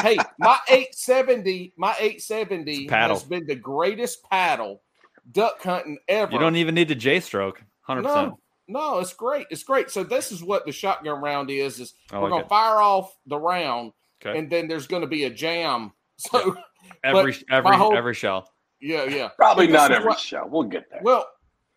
[0.00, 3.16] hey, my 870, my 870 paddle.
[3.16, 4.82] has been the greatest paddle
[5.30, 6.32] duck hunting ever.
[6.32, 7.62] You don't even need to J stroke.
[7.82, 8.34] Hundred percent.
[8.68, 9.46] no, no, it's great.
[9.50, 9.90] It's great.
[9.90, 13.16] So this is what the shotgun round is: is I we're like gonna fire off
[13.26, 13.92] the round,
[14.24, 14.38] Okay.
[14.38, 15.92] and then there's gonna be a jam.
[16.16, 16.56] So
[17.04, 18.48] Every every whole- every shell.
[18.80, 19.28] yeah, yeah.
[19.36, 20.44] Probably not every what- show.
[20.48, 21.00] We'll get there.
[21.02, 21.26] Well,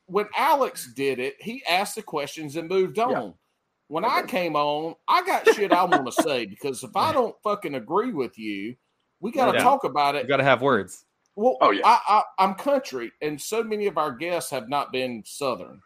[0.08, 3.12] when Alex did it, he asked the questions and moved on.
[3.12, 3.30] Yeah.
[3.88, 7.36] When I came on, I got shit I want to say because if I don't
[7.44, 8.76] fucking agree with you,
[9.20, 9.64] we got to Yeah.
[9.64, 10.28] talk about You it.
[10.28, 11.06] got to have words.
[11.36, 11.82] Well, Oh, yeah.
[11.86, 15.82] I, I, I'm country, and so many of our guests have not been Southern.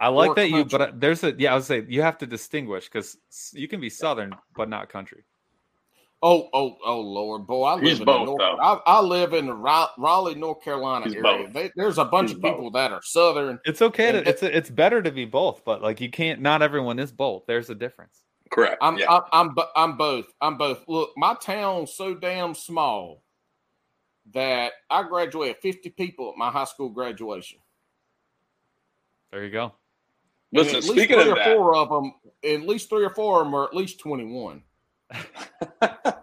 [0.00, 1.52] I like Or that you, but uh, there's a yeah.
[1.52, 3.16] I would say you have to distinguish because
[3.54, 5.24] you can be southern but not country.
[6.28, 7.66] Oh, oh, oh, Lord, boy!
[7.66, 8.58] I live He's in both, the North, though.
[8.60, 11.22] I, I live in the Raleigh, North Carolina He's area.
[11.22, 11.52] both.
[11.52, 13.60] They, there's a bunch He's of people that are Southern.
[13.64, 16.40] It's okay to it's it's better to be both, but like you can't.
[16.40, 17.44] Not everyone is both.
[17.46, 18.24] There's a difference.
[18.50, 18.76] Correct.
[18.80, 19.08] I'm, yeah.
[19.08, 20.26] I'm, I'm, I'm both.
[20.40, 20.82] I'm both.
[20.88, 23.22] Look, my town's so damn small
[24.32, 27.60] that I graduated 50 people at my high school graduation.
[29.30, 29.74] There you go.
[30.52, 33.04] And Listen, at least speaking three of or that, four of them, at least three
[33.04, 34.64] or four of them are at least 21.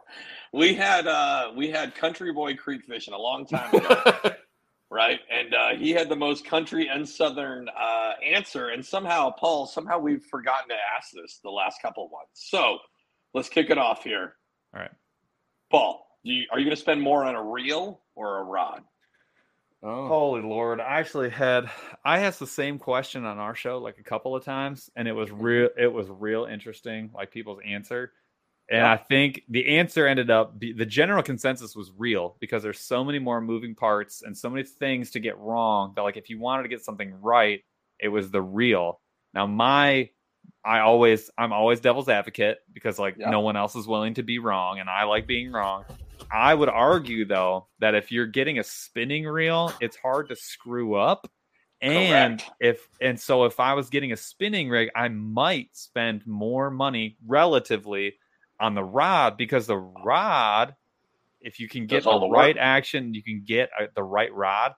[0.54, 4.32] we had uh we had Country Boy Creek fishing a long time ago,
[4.92, 5.20] right?
[5.32, 10.00] And uh, he had the most country and southern uh, answer, and somehow, Paul, somehow
[10.00, 12.28] we've forgotten to ask this the last couple of ones.
[12.34, 12.78] So
[13.34, 14.36] let's kick it off here.
[14.74, 14.92] All right.
[15.72, 18.84] Paul, do you, are you going to spend more on a reel or a rod?
[19.86, 20.08] Oh.
[20.08, 20.80] Holy Lord!
[20.80, 21.70] I actually had
[22.06, 25.12] I asked the same question on our show like a couple of times, and it
[25.12, 25.68] was real.
[25.78, 28.14] It was real interesting, like people's answer.
[28.70, 28.92] And Yeah.
[28.94, 33.20] I think the answer ended up the general consensus was real because there's so many
[33.20, 36.64] more moving parts and so many things to get wrong that like if you wanted
[36.64, 37.62] to get something right,
[38.00, 39.02] it was the real.
[39.34, 40.10] Now my
[40.66, 43.30] I always I'm always devil's advocate because like Yeah.
[43.30, 45.84] no one else is willing to be wrong and I like being wrong.
[46.32, 50.96] I would argue though that if you're getting a spinning reel, it's hard to screw
[50.96, 51.30] up.
[51.82, 52.52] And Correct.
[52.62, 57.18] if and so if I was getting a spinning rig, I might spend more money
[57.28, 58.16] relatively
[58.64, 60.74] on the rod because the rod,
[61.42, 64.74] if you can get the the right action, you can get uh, the right rod.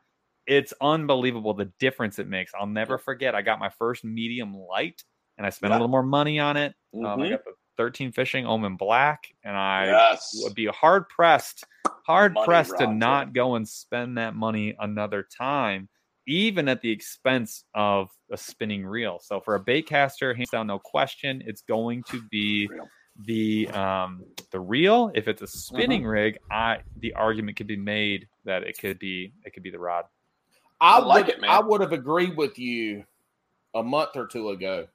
[0.48, 2.52] It's unbelievable the difference it makes.
[2.60, 3.36] I'll never forget.
[3.36, 5.04] I got my first medium light,
[5.38, 6.74] and I spent a little more money on it.
[6.96, 7.30] Um, I Mhm.
[7.30, 10.32] got the 13 fishing Omen Black, and I yes.
[10.42, 11.64] would be hard pressed,
[12.08, 13.34] hard Money pressed to not yeah.
[13.34, 15.90] go and spend that money another time,
[16.26, 19.20] even at the expense of a spinning reel.
[19.20, 22.90] So for a bait caster, hands down, no question, it's going to be Reel.
[23.20, 25.12] The um the reel.
[25.14, 26.10] If it's a spinning Mm-hmm.
[26.10, 29.80] rig, I the argument could be made that it could be it could be the
[29.80, 30.06] rod.
[30.82, 31.50] I, I like would, it, man.
[31.52, 33.06] I would have agreed with you
[33.74, 34.88] a month or two ago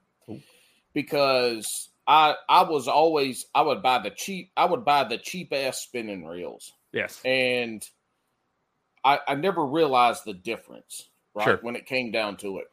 [0.93, 5.53] because I I was always I would buy the cheap I would buy the cheap
[5.53, 7.19] ass spinning reels Yes.
[7.25, 7.83] and
[9.03, 11.59] I I never realized the difference right Sure.
[11.61, 12.67] when it came down to it.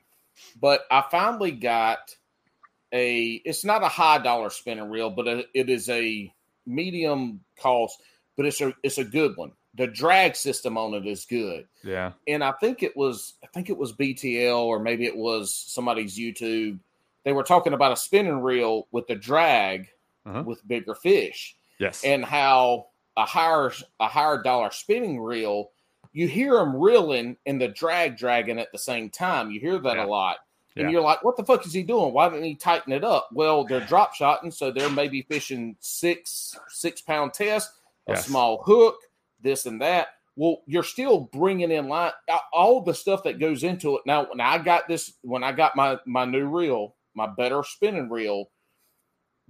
[0.60, 1.98] But I finally got
[2.92, 6.32] a it's not a high dollar spinning reel, but it- it is a
[6.66, 8.00] medium cost,
[8.36, 9.52] but it's a it's a good one.
[9.74, 12.12] The drag system on it is good Yeah.
[12.26, 16.18] and I think it was I think it was BTL or maybe it was somebody's
[16.18, 16.78] YouTube.
[17.24, 19.88] They were talking about a spinning reel with the drag
[20.26, 20.42] Uh-huh.
[20.46, 22.02] with bigger fish Yes.
[22.04, 25.70] and how a higher a higher dollar spinning reel
[26.12, 29.50] you hear them reeling and the drag dragging at the same time.
[29.50, 30.04] You hear that Yeah.
[30.04, 30.38] a lot.
[30.78, 30.92] And Yeah.
[30.92, 32.12] you're like, what the fuck is he doing?
[32.12, 33.28] Why didn't he tighten it up?
[33.32, 37.70] Well, they're drop shotting, so they're maybe fishing six six pound test,
[38.06, 38.26] a Yes.
[38.26, 38.96] small hook,
[39.40, 40.08] this and that.
[40.36, 42.12] Well, you're still bringing in line
[42.52, 44.02] all the stuff that goes into it.
[44.06, 48.08] Now, when I got this, when I got my my new reel, my better spinning
[48.08, 48.50] reel,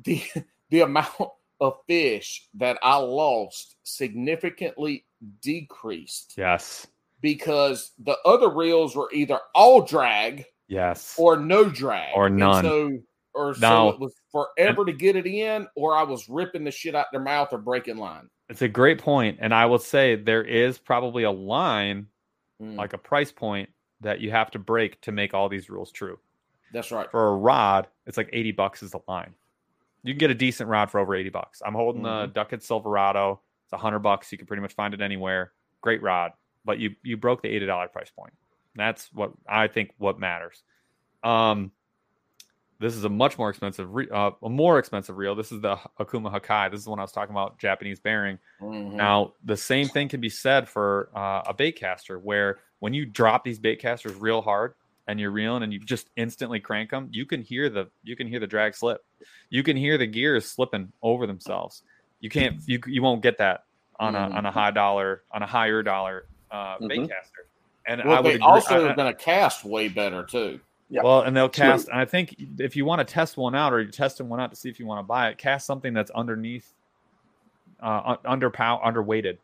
[0.02, 0.22] the
[0.70, 5.04] the amount of fish that I lost significantly
[5.42, 6.86] decreased yes.
[7.20, 11.14] because the other reels were either all drag Yes.
[11.18, 12.64] or no drag Or And none.
[12.64, 12.98] so
[13.34, 16.94] or so it was forever to get it in, or I was ripping the shit
[16.94, 18.28] out their mouth or breaking line.
[18.48, 22.06] It's a great point, and I will say there is probably a line,
[22.60, 23.68] Mm, like a price point,
[24.00, 26.18] that you have to break to make all these rules true.
[26.72, 27.08] that's right.
[27.10, 29.32] For a rod, it's like eighty bucks is the line.
[30.02, 31.62] You can get a decent rod for over eighty bucks.
[31.64, 32.32] I'm holding the Mm-hmm.
[32.32, 33.40] Duckett Silverado.
[33.70, 34.32] It's hundred bucks.
[34.32, 35.52] You can pretty much find it anywhere.
[35.82, 36.32] Great rod,
[36.64, 38.32] but you you broke the eighty dollar price point.
[38.74, 40.62] That's what I think what matters.
[41.22, 41.72] Um,
[42.80, 45.34] this is a much more expensive, re- uh, a more expensive reel.
[45.34, 46.70] This is the Okuma Hakai.
[46.70, 48.38] This is the one I was talking about, Japanese bearing.
[48.60, 48.92] Mhm.
[48.92, 53.04] Now, the same thing can be said for uh, a bait caster, where when you
[53.04, 54.74] drop these bait casters real hard
[55.08, 58.28] and you're reeling and you just instantly crank them, you can hear the you can
[58.28, 59.04] hear the drag slip.
[59.50, 61.82] You can hear the gears slipping over themselves.
[62.20, 63.64] You can't you you won't get that
[63.98, 67.08] on a on a high dollar on a higher dollar uh, bait Mhm.
[67.88, 68.00] Caster.
[68.00, 70.60] And I Well, would they also I- are going to cast way better too.
[70.90, 71.02] Yeah.
[71.02, 71.54] well, and they'll Smooth.
[71.54, 71.88] cast.
[71.88, 74.48] And I think if you want to test one out, or you're testing one out
[74.50, 76.72] to see if you want to buy it, cast something that's underneath,
[77.82, 79.38] uh, un- under pow, underweighted.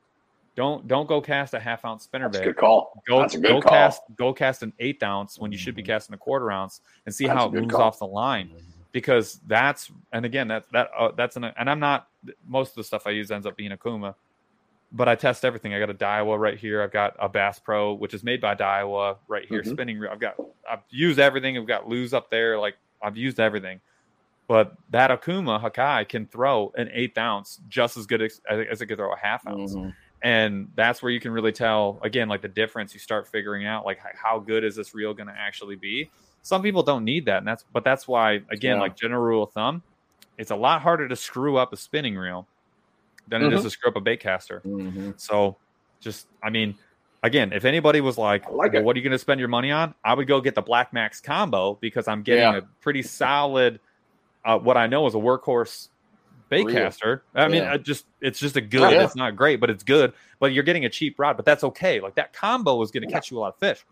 [0.56, 2.44] Don't don't go cast a half ounce spinner That's bait.
[2.44, 3.02] good call.
[3.08, 3.72] Go That's a good go call.
[3.72, 7.14] cast go cast an eighth ounce when you should be casting a quarter ounce, and
[7.14, 7.82] see That's how it moves call.
[7.82, 8.50] off the line.
[8.92, 12.06] Because that's and again that's that uh, that's an and I'm not
[12.46, 14.14] most of the stuff I use ends up being Okuma,
[14.96, 15.74] but I test everything.
[15.74, 16.80] I got a Daiwa right here.
[16.80, 19.70] I've got a Bass Pro, which is made by Daiwa right here, Mhm.
[19.72, 19.98] spinning.
[19.98, 20.10] reel.
[20.12, 20.36] I've got
[20.70, 21.58] I've used everything.
[21.58, 22.58] I've got Lew's up there.
[22.58, 23.80] Like I've used everything.
[24.46, 28.86] But that Okuma Hakai can throw an eighth ounce just as good as, as it
[28.86, 29.94] could throw a half ounce Mhm.
[30.22, 33.84] and that's where you can really tell again like the difference you start figuring out
[33.84, 36.10] like how good is this reel going to actually be
[36.42, 38.80] some people don't need that and that's but that's why again Yeah.
[38.82, 39.82] like general rule of thumb
[40.38, 42.46] it's a lot harder to screw up a spinning reel
[43.28, 43.64] than it is Mhm.
[43.64, 45.18] to screw up a bait caster Mhm.
[45.20, 45.56] so
[46.00, 46.74] just i mean
[47.22, 49.70] again if anybody was like, like well, what are you going to spend your money
[49.70, 52.56] on i would go get the black max combo because i'm getting Yeah.
[52.58, 53.80] a pretty solid
[54.44, 55.88] uh, what i know is a workhorse
[56.50, 56.74] bait Reel.
[56.76, 57.74] caster i mean Yeah.
[57.74, 59.04] uh, just it's just a good Yeah.
[59.04, 62.00] it's not great but it's good but you're getting a cheap rod but that's okay
[62.00, 63.84] like that combo is going to catch you a lot of fish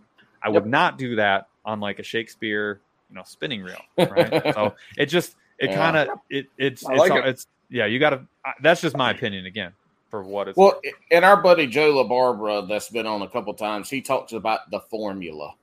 [0.43, 4.75] i would not do that on like a shakespeare you know spinning reel right so
[4.99, 7.27] it just it kind of it it's I it's, like all- it.
[7.29, 8.23] it's yeah you gotta
[8.61, 9.73] that's just my opinion again
[10.11, 10.95] for what it's Well, worth.
[11.11, 14.81] and our buddy Joe LaBarbera, that's been on a couple times, he talks about the
[14.81, 15.55] formula,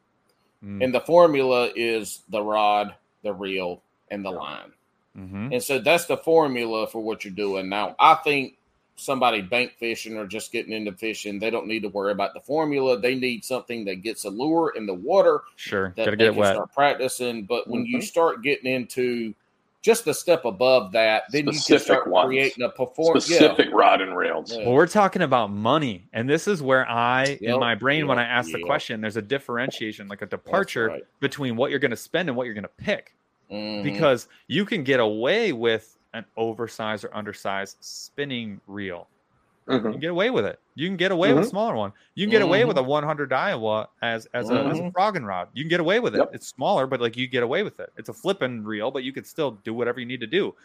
[0.65, 3.81] Mm, and the formula is the rod, the reel,
[4.11, 4.73] and the line.
[5.17, 5.53] mhm.
[5.53, 7.69] And so that's the formula for what you're doing.
[7.69, 8.57] Now, I think
[8.97, 12.41] somebody bank fishing or just getting into fishing, they don't need to worry about the
[12.41, 12.99] formula.
[12.99, 16.31] They need something that gets a lure in the water sure that gotta they get
[16.33, 17.43] can wet start practicing.
[17.45, 18.03] But when you Mhm.
[18.03, 19.33] start getting into
[19.81, 22.27] just a step above that, then you can start ones.
[22.27, 23.25] creating a performance.
[23.25, 24.51] Specific rod and rails.
[24.51, 24.65] Yeah.
[24.65, 28.23] Well, we're talking about money, and this is where I, in my brain, when I
[28.23, 31.03] yep, ask the question, there's a differentiation, like a departure right.
[31.19, 33.13] between what you're going to spend and what you're going to pick.
[33.51, 33.83] Mhm.
[33.83, 39.07] because you can get away with an oversized or undersized spinning reel.
[39.69, 39.91] You Mhm.
[39.91, 40.59] can get away with it.
[40.75, 41.49] You can get away with a Mhm.
[41.49, 41.93] smaller one.
[42.15, 45.49] You can get away with a 100 Iowa as as a, as a frogging rod.
[45.53, 46.19] You can get away with it.
[46.19, 46.31] Yep.
[46.33, 47.91] It's smaller, but like you get away with it.
[47.97, 50.55] It's a flipping reel, but you can still do whatever you need to do.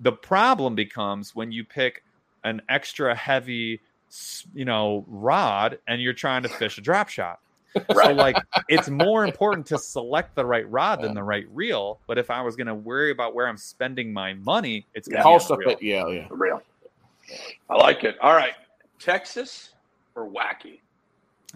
[0.00, 2.02] The problem becomes when you pick
[2.44, 3.80] an extra heavy,
[4.54, 7.38] you know, rod and you're trying to fish a drop shot.
[8.04, 8.36] So like
[8.68, 12.00] it's more important to select the right rod than the right reel.
[12.06, 15.16] But if I was going to worry about where I'm spending my money, it's going
[15.18, 15.76] to cost be of on the reel.
[15.78, 15.82] it.
[15.82, 16.28] Yeah, yeah.
[16.28, 16.62] The rail.
[17.70, 18.16] I like it.
[18.20, 18.54] All right.
[18.98, 19.70] Texas
[20.14, 20.80] or wacky?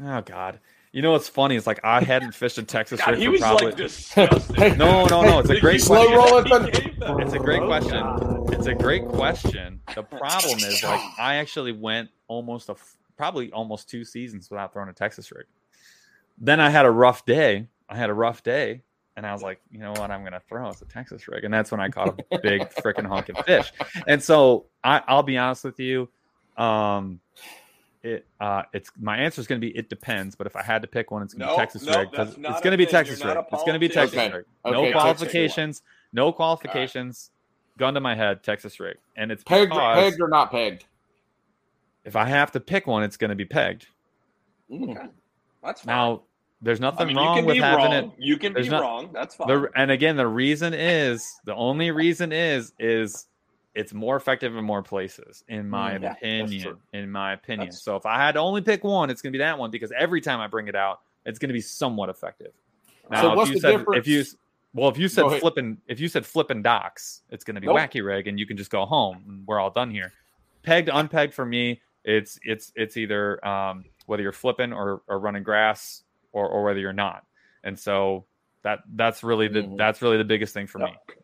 [0.02, 0.58] Oh God!
[0.92, 1.56] You know what's funny?
[1.56, 3.72] It's like I hadn't fished a Texas God, for probably.
[3.72, 5.38] like no, no, no!
[5.38, 6.90] It's a great Slow roll that it, he?
[7.22, 8.00] It's a great Oh, question.
[8.00, 8.54] God.
[8.54, 9.80] It's a great question.
[9.94, 12.76] The problem is like I actually went almost a
[13.16, 15.46] probably almost two seasons without throwing a Texas rig.
[16.38, 17.68] Then I had a rough day.
[17.88, 18.82] I had a rough day,
[19.16, 20.10] and I was like, you know what?
[20.10, 23.06] I'm gonna throw it's a Texas rig, and that's when I caught a big freaking
[23.06, 23.72] honking fish.
[24.06, 26.08] And so I, I'll be honest with you.
[26.56, 27.20] Um,
[28.02, 30.36] it uh, it's my answer is going to be it depends.
[30.36, 32.08] But if I had to pick one, it's going to No, be Texas no, rig.
[32.12, 32.86] 'cause that's It's going to be.
[32.86, 33.36] Texas rig.
[33.52, 33.88] It's going to be.
[33.88, 34.32] Texas Okay.
[34.32, 34.44] rig.
[34.64, 35.82] No Texas qualifications.
[36.12, 37.30] No qualifications.
[37.78, 40.86] Gun to my head, Texas rig, and it's Pegged, because pegged or not pegged?
[42.06, 43.86] if I have to pick one, it's going to be pegged.
[44.70, 45.10] Mm.
[45.62, 45.94] That's fine.
[45.94, 46.22] Now,
[46.62, 47.92] there's I nothing mean, wrong with having wrong.
[47.92, 48.10] it.
[48.18, 49.10] You can There's be not- wrong.
[49.12, 49.48] That's fine.
[49.48, 53.26] The, and again, the reason is the only reason is is
[53.74, 56.76] it's more effective in more places, in my Mm, yeah, opinion.
[56.94, 57.66] In my opinion.
[57.66, 59.70] That's- so if I had to only pick one, it's going to be that one
[59.70, 62.52] because every time I bring it out, it's going to be somewhat effective.
[63.10, 63.98] Now, So if what's you the said difference?
[64.00, 64.24] if you
[64.72, 67.76] well, if you said flipping, if you said flipping docks, it's going to be Nope.
[67.76, 69.22] wacky rig, and you can just go home.
[69.28, 70.12] And we're all done here.
[70.62, 75.42] Pegged, unpegged for me, it's it's it's either um, whether you're flipping or, or running
[75.42, 76.02] grass
[76.36, 77.24] or, or whether you're not.
[77.64, 78.26] And so
[78.62, 79.78] that that's really the Mhm.
[79.78, 80.90] that's really the biggest thing for Yep.
[80.90, 81.14] me.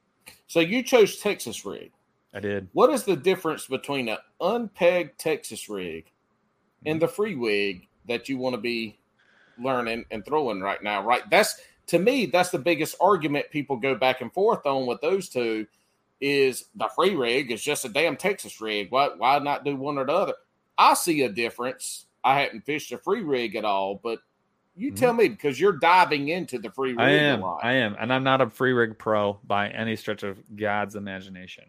[0.47, 1.93] So you chose Texas rig.
[2.35, 2.69] I did.
[2.73, 6.11] What is the difference between an unpegged Texas rig
[6.87, 8.99] and the free rig that you want to be
[9.59, 11.05] learning and throwing right now?
[11.05, 11.29] Right.
[11.31, 15.29] That's to me, that's the biggest argument people go back and forth on with those
[15.29, 15.67] two
[16.21, 18.91] is the free rig is just a damn Texas rig.
[18.91, 20.35] Why why not do one or the other?
[20.79, 22.07] I see a difference.
[22.25, 24.21] I hadn't fished a free rig at all, but
[24.75, 24.97] you Mhm.
[24.97, 27.41] tell me because you're diving into the free rig I a am.
[27.41, 27.61] lot.
[27.63, 27.97] I am.
[27.99, 31.65] And I'm not a free rig pro by any stretch of God's imagination.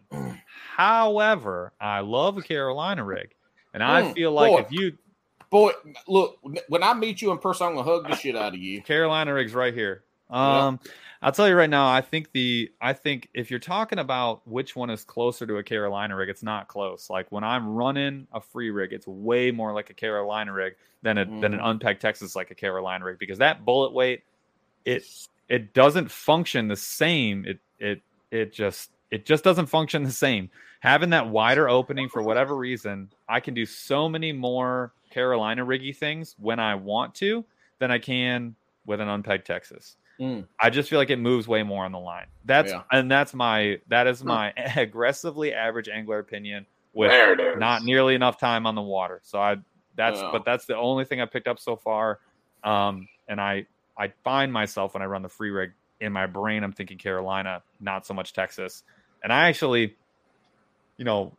[0.76, 3.34] However, I love a Carolina rig.
[3.72, 4.60] And I Mm, feel like boy.
[4.60, 4.92] if you
[5.50, 5.70] Boy,
[6.08, 8.82] look, when I meet you in person, I'm gonna hug the shit out of you.
[8.82, 10.02] Carolina rigs right here.
[10.28, 10.80] Um,
[11.24, 11.88] I'll tell you right now.
[11.90, 15.62] I think the I think if you're talking about which one is closer to a
[15.62, 17.08] Carolina rig, it's not close.
[17.08, 21.16] Like when I'm running a free rig, it's way more like a Carolina rig than
[21.16, 21.78] a than an mm-hmm.
[21.78, 24.22] unpegged Texas like a Carolina rig because that bullet weight,
[24.84, 25.06] it
[25.48, 27.46] it doesn't function the same.
[27.46, 30.50] It it it just it just doesn't function the same.
[30.80, 35.96] Having that wider opening for whatever reason, I can do so many more Carolina riggy
[35.96, 37.46] things when I want to
[37.78, 39.96] than I can with an unpegged Texas.
[40.20, 40.46] Mm.
[40.60, 42.26] I just feel like it moves way more on the line.
[42.44, 42.82] That's Yeah.
[42.92, 47.58] and that's my that is my aggressively average angler opinion with there it is.
[47.58, 49.20] not nearly enough time on the water.
[49.24, 49.56] So I
[49.96, 50.30] that's Yeah.
[50.32, 52.20] but that's the only thing I picked up so far.
[52.62, 53.66] Um, and I
[53.98, 57.62] I find myself when I run the free rig in my brain, I'm thinking Carolina,
[57.80, 58.82] not so much Texas.
[59.22, 59.96] And I actually,
[60.96, 61.32] you know,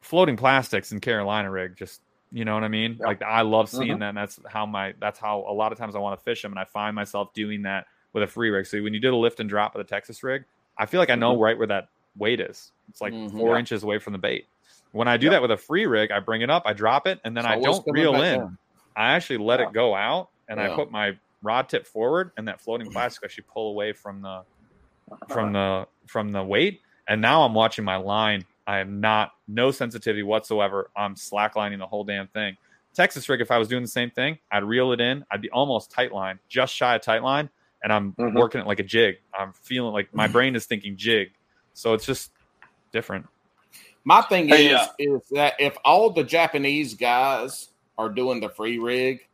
[0.00, 2.00] floating plastics in Carolina rig just
[2.32, 2.96] you know what I mean?
[3.00, 3.06] Yeah.
[3.06, 4.00] Like I love seeing Mhm.
[4.00, 4.08] that.
[4.10, 6.52] And that's how my that's how a lot of times I want to fish them,
[6.52, 8.66] and I find myself doing that with a free rig.
[8.66, 10.44] So when you did a lift and drop with a Texas rig,
[10.78, 12.72] I feel like I know right where that weight is.
[12.88, 13.36] It's like Mhm.
[13.36, 13.58] four Yeah.
[13.60, 14.46] inches away from the bait.
[14.92, 15.32] When I do Yep.
[15.32, 17.52] that with a free rig, I bring it up, I drop it, and then It's
[17.52, 18.58] I don't reel in.
[18.96, 19.68] I actually let Yeah.
[19.68, 23.44] it go out, and I put my rod tip forward, and that floating plastic actually
[23.44, 24.44] pull away from the
[25.28, 26.82] from the from the weight.
[27.06, 28.44] And now I'm watching my line.
[28.66, 30.90] I am not no sensitivity whatsoever.
[30.96, 32.56] I'm slacklining the whole damn thing.
[32.94, 35.24] Texas rig, if I was doing the same thing, I'd reel it in.
[35.30, 37.48] I'd be almost tight line, just shy of tight line,
[37.82, 38.34] and I'm Mhm.
[38.34, 39.18] working it like a jig.
[39.32, 41.32] I'm feeling like my brain is thinking jig.
[41.72, 42.32] So it's just
[42.92, 43.26] different.
[44.04, 48.48] My thing Hey, is uh, is that if all the Japanese guys are doing the
[48.48, 49.26] free rig,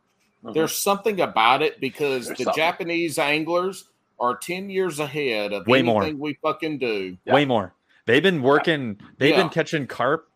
[0.43, 0.53] Mhm.
[0.53, 2.61] there's something about it because There's the something.
[2.61, 3.89] Japanese anglers
[4.19, 6.03] are ten years ahead of Way more.
[6.03, 7.17] anything we fucking do.
[7.25, 7.33] Yeah.
[7.33, 7.73] Way more.
[8.07, 8.99] They've been working.
[9.17, 9.43] They've Yeah.
[9.43, 10.29] been catching carp.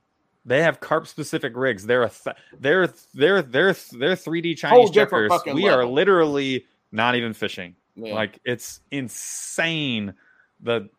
[0.46, 1.86] They have carp specific rigs.
[1.86, 5.32] They're a th- they're they're they're they're 3D Chinese checkers.
[5.54, 7.76] We are literally not even fishing.
[7.96, 8.14] Yeah.
[8.14, 10.14] Like it's insane
[10.60, 10.90] the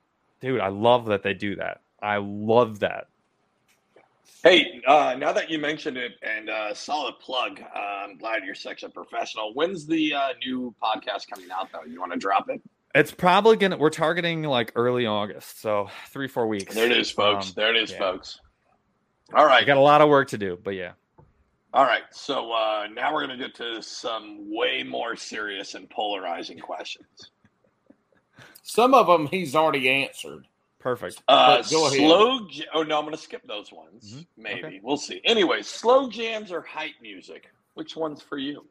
[0.40, 1.82] dude, I love that they do that.
[2.02, 3.08] I love that.
[4.42, 8.56] Hey, uh, now that you mentioned it, and uh, solid plug, uh, I'm glad you're
[8.56, 9.54] such a professional.
[9.54, 11.84] When's the uh, new podcast coming out, though?
[11.84, 12.60] You want to drop it?
[12.94, 13.76] It's probably gonna.
[13.78, 16.74] We're targeting like early August, so three four weeks.
[16.74, 17.48] There it is, folks.
[17.48, 17.98] Um, there it is, yeah.
[17.98, 18.38] folks.
[19.34, 20.92] All right, I got a lot of work to do, but yeah.
[21.74, 22.02] All right.
[22.10, 27.30] So uh, now we're going to get to some way more serious and polarizing questions.
[28.62, 30.46] Some of them he's already answered.
[30.78, 31.22] Perfect.
[31.28, 31.96] Uh, go ahead.
[31.98, 32.46] slow.
[32.50, 34.16] Ja- oh no, I'm going to skip those ones.
[34.16, 34.26] Mhm.
[34.36, 34.80] Maybe Okay.
[34.82, 35.22] we'll see.
[35.24, 37.48] Anyway, slow jams or hype music?
[37.72, 38.66] Which one's for you?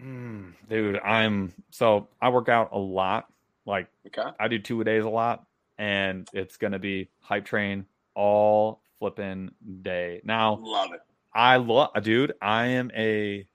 [0.00, 3.26] Mm, dude, I'm so I work out a lot.
[3.66, 4.30] Like Okay.
[4.38, 5.46] I do two a days a lot,
[5.78, 9.50] and it's gonna be hype train all flipping
[9.82, 10.20] day.
[10.24, 11.00] Now Love it.
[11.34, 12.34] I love, dude.
[12.42, 13.46] I am a,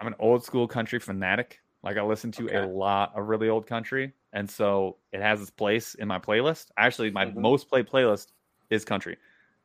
[0.00, 1.60] I'm an old school country fanatic.
[1.82, 5.50] Like I listen to a lot of really old country, and so it has its
[5.50, 6.70] place in my playlist.
[6.76, 7.36] Actually, my Mhm.
[7.36, 8.32] most played playlist
[8.70, 9.16] is country.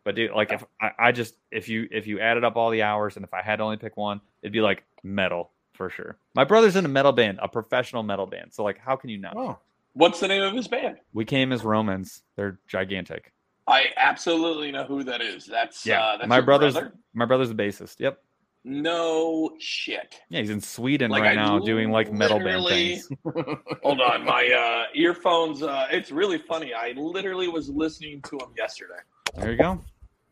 [0.04, 2.84] But dude, like if I, I just if you if you added up all the
[2.84, 6.18] hours, and if I had to only pick one, it'd be like metal for sure.
[6.36, 8.54] My brother's in a metal band, a professional metal band.
[8.54, 9.36] So like, how can you not?
[9.38, 9.58] Oh,
[9.94, 10.98] What's the name of his band?
[11.14, 12.24] We came as Romans.
[12.36, 13.32] They're gigantic.
[13.68, 15.46] I absolutely know who that is.
[15.46, 16.94] That's Yeah, uh, that's my your brother's brother?
[17.14, 18.00] my brother's a bassist.
[18.00, 18.20] Yep.
[18.66, 20.20] No shit.
[20.30, 23.10] Yeah, he's in Sweden Like, right I now doing like metal band things.
[23.84, 25.62] Hold on, my uh, earphones.
[25.62, 26.74] Uh, it's really funny.
[26.74, 29.00] I literally was listening to him yesterday.
[29.36, 29.82] There you go.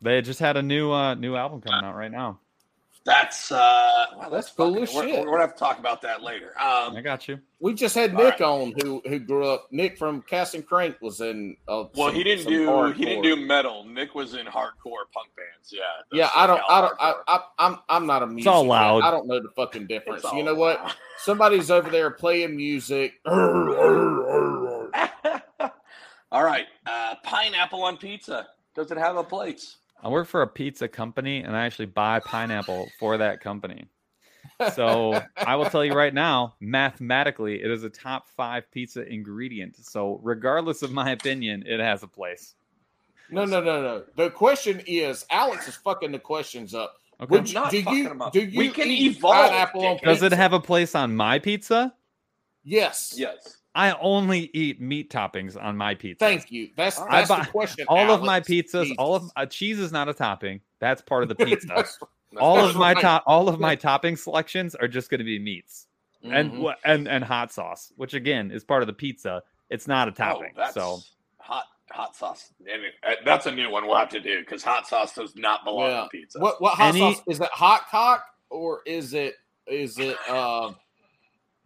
[0.02, 2.40] They just had a new uh new album coming out right now.
[3.04, 5.20] That's uh, wow, That's cool fucking- we're, shit.
[5.26, 6.54] We're gonna have to talk about that later.
[6.62, 7.40] Um, I got you.
[7.60, 8.42] we just had Nick right.
[8.42, 9.68] on who who grew up.
[9.72, 11.58] Nick from Cast and Crank was in.
[11.68, 13.86] Uh, well, some- he didn't some do he didn't do metal.
[13.86, 15.72] Nick was in hardcore punk bands.
[15.72, 15.82] Yeah.
[16.12, 16.62] Yeah, I don't.
[16.70, 16.94] I don't.
[17.00, 17.24] I, hardcore.
[17.28, 17.78] I, I'm.
[17.90, 18.52] I'm not a music.
[18.52, 18.70] all guy.
[18.70, 19.02] loud.
[19.04, 20.24] I don't know the fucking difference.
[20.24, 20.96] You all know what?
[21.18, 23.14] Somebody's over there playing music.
[26.34, 28.48] All right, uh, pineapple on pizza.
[28.74, 29.78] Does it have a place?
[30.02, 33.88] I work for a pizza company and I actually buy pineapple for that company.
[34.74, 39.78] So I will tell you right now, mathematically, it is a top five pizza ingredient.
[39.78, 42.56] So regardless of my opinion, it has a place.
[43.30, 44.04] No, no, no, no.
[44.16, 46.96] The question is, Alex is fucking the questions up.
[47.22, 47.38] Okay.
[47.38, 48.34] Would you, Not do you them up.
[48.34, 50.04] do you We can eat evolve, pineapple on dickhead.
[50.04, 51.94] Does it have a place on my pizza?
[52.64, 53.14] Yes.
[53.16, 53.58] Yes.
[53.74, 56.26] I only eat meat toppings on my pizza.
[56.26, 56.70] Thank you.
[56.76, 57.86] That's I that's buy the question.
[57.88, 58.50] all of my Alex.
[58.50, 59.34] pizzas, all of Jesus.
[59.38, 60.60] uh, cheese is not a topping.
[60.80, 61.68] That's part of the pizza.
[61.68, 61.98] That's-
[62.38, 63.02] all of my right.
[63.02, 65.88] top, all of my topping selections are just going to be meats
[66.24, 66.60] and Mhm.
[66.60, 69.44] wha- and and hot sauce, which again is part of the pizza.
[69.70, 70.52] It's not a topping.
[70.56, 71.00] Oh, that's so
[71.40, 72.54] hot hot sauce.
[72.72, 75.66] And uh, that's a new one we'll have to do because hot sauce does not
[75.66, 76.02] belong Yeah.
[76.04, 76.40] on pizza.
[76.40, 77.50] what what hot Any- sauce is it?
[77.52, 79.36] Hot cock or is it
[79.68, 80.16] is it?
[80.30, 80.81] Um, what do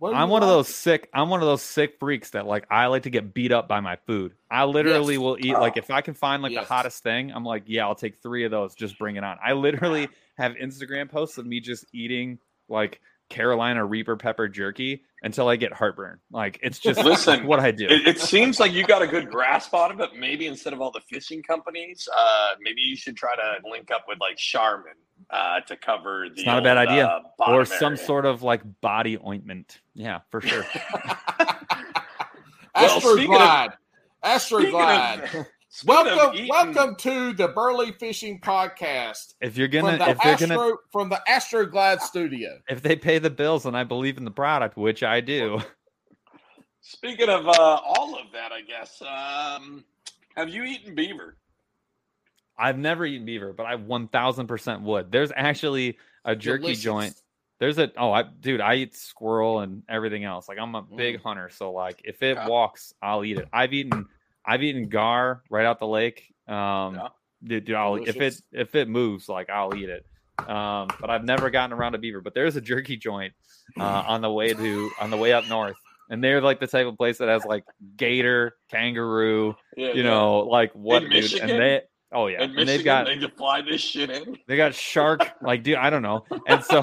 [0.03, 1.09] I'm one of those sick.
[1.13, 3.79] I'm one of those sick freaks that like I like to get beat up by
[3.79, 4.33] my food.
[4.51, 5.21] I literally Yes.
[5.21, 6.67] will eat like if I can find like Yes.
[6.67, 8.75] the hottest thing, I'm like, yeah, I'll take three of those.
[8.75, 9.37] Just bring it on.
[9.43, 15.47] I literally have Instagram posts of me just eating like Carolina Reaper pepper jerky until
[15.47, 16.19] I get heartburn.
[16.31, 17.87] Like it's just Listen, what I do.
[17.87, 20.81] It, it seems like you got a good grasp on it, but maybe instead of
[20.81, 24.93] all the fishing companies, uh, maybe you should try to link up with like Charmin
[25.29, 26.35] uh, to cover the.
[26.35, 27.07] It's not a bad idea.
[27.07, 28.05] uh, or some area.
[28.05, 29.79] sort of like body ointment.
[29.93, 30.65] Yeah, for sure.
[32.75, 33.73] Well, speaking of- Astroglide.
[34.23, 35.45] Astroglide.
[35.83, 40.09] of- speaking of Welcome, welcome to the Burly Fishing Podcast if you're from gonna the
[40.11, 42.59] if they're Astro gonna from the Astroglide studio.
[42.69, 45.59] if they pay the bills and I believe in the product, which I do.
[46.81, 49.01] Speaking of uh, all of that, I guess.
[49.01, 49.83] Um,
[50.35, 51.35] have you eaten beaver?
[52.57, 55.11] I've never eaten beaver, but I 1000% would.
[55.11, 56.83] There's actually a jerky Delicious.
[56.83, 57.21] joint.
[57.59, 60.47] There's a oh, I dude, I eat squirrel and everything else.
[60.47, 62.47] Like I'm a big hunter, so like if it Yeah.
[62.47, 63.47] walks, I'll eat it.
[63.51, 64.05] I've eaten
[64.47, 66.33] I've eaten gar right out the lake.
[66.47, 67.07] Um Yeah.
[67.43, 70.05] dude, dude, I'll, if it if it moves, like I'll eat it.
[70.37, 72.19] Um, but I've never gotten around to beaver.
[72.21, 73.33] But there's a jerky joint
[73.79, 75.77] uh, on the way to on the way up north,
[76.09, 77.63] and they're like the type of place that has like
[77.95, 81.23] gator, kangaroo, Yeah, you know, like what, In dude?
[81.23, 81.49] Michigan?
[81.51, 81.81] And they,
[82.13, 84.37] oh yeah, In and Michigan, they've got they fly this shit in.
[84.47, 86.81] they got shark, like dude, I don't know, and so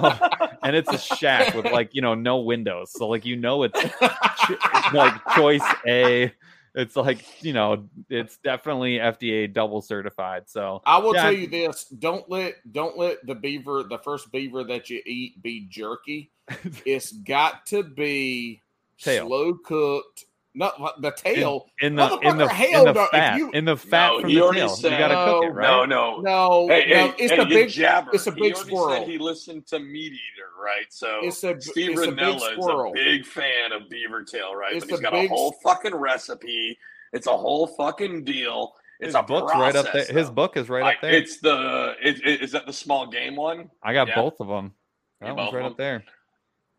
[0.62, 3.78] and it's a shack with like you know no windows, so like you know it's
[3.82, 6.32] ch- like choice A.
[6.75, 10.44] It's like you know, it's definitely FDA double certified.
[10.49, 14.33] So I will Yeah, tell you this: don't let don't let the beaver, the first
[14.33, 16.31] beaver that you eat, be jerky.
[16.84, 18.62] It's got to be
[19.02, 19.28] Tail.
[19.28, 20.25] slow cooked.
[20.55, 21.66] Not the tail.
[21.81, 24.28] in the in the in no, the if fat you- in the fat No, from
[24.34, 25.89] the tail, said- you gotta cook it, No, right?
[25.89, 26.20] No, no.
[26.20, 27.68] No, Hey, no, hey, it's hey, the you big.
[27.70, 28.10] jabber.
[28.12, 28.90] it's a big already squirrel.
[28.98, 30.84] Said he listened to MeatEater, right?
[30.90, 34.55] So It's a Steve it's a big Rinella is a big fan of beaver tail,
[34.55, 34.74] right?
[34.76, 36.78] It's but he's a got big a whole fucking recipe
[37.14, 38.74] It's a whole fucking deal.
[39.00, 39.92] It's His a book's right up there.
[40.05, 41.12] process, His book is right I- up there.
[41.14, 43.70] It's the is, is that the small game one?
[43.82, 44.16] I got yeah.
[44.16, 44.74] both of them.
[45.20, 46.05] That both one's right of up there.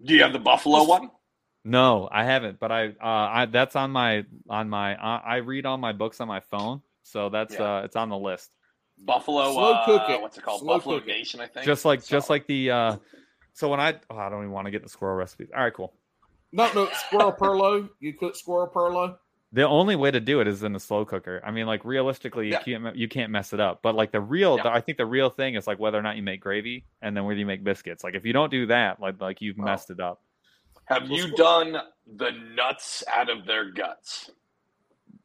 [0.06, 1.10] Do you have the Buffalo one?
[1.66, 5.66] No, I haven't, but I, uh, I that's on my on my uh, I read
[5.66, 7.78] all my books on my phone, so that's Yeah.
[7.78, 8.52] uh, it's on the list.
[9.00, 9.52] Buffalo.
[9.54, 10.22] Slow uh, cook it.
[10.22, 10.60] What's it called?
[10.62, 11.12] Slow Buffalo cook it.
[11.12, 11.66] Nation, I think.
[11.66, 12.96] Just like just like the uh,
[13.54, 15.50] so when I oh, I don't even want to get the squirrel recipes.
[15.56, 15.94] All right, cool.
[16.52, 17.90] No, no, squirrel perlo.
[18.00, 19.18] You cook squirrel perlo.
[19.54, 21.40] The only way to do it is in a slow cooker.
[21.46, 22.62] I mean, like realistically, you Yeah.
[22.64, 23.82] can't you can't mess it up.
[23.84, 24.70] But like the real, Yeah.
[24.74, 27.24] I think the real thing is like whether or not you make gravy, and then
[27.24, 28.04] whether you make biscuits.
[28.04, 29.64] Like if you don't do that, like like you've Oh.
[29.64, 30.22] messed it up.
[30.86, 31.78] Have you done
[32.18, 34.32] the nuts out of their guts?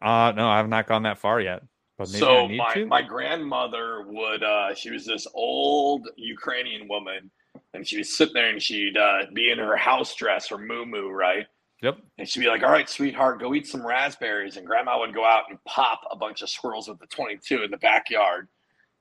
[0.01, 1.62] Uh no, I've not gone that far yet.
[1.97, 2.87] But maybe I so need my, to.
[2.87, 7.31] my grandmother would uh she was this old Ukrainian woman
[7.75, 10.85] and she would sit there and she'd uh, be in her house dress or moo
[10.85, 11.47] moo, right?
[11.83, 11.99] Yep.
[12.19, 14.57] And she'd be like, All right, sweetheart, go eat some raspberries.
[14.57, 17.70] And grandma would go out and pop a bunch of squirrels with the 22 in
[17.70, 18.49] the backyard.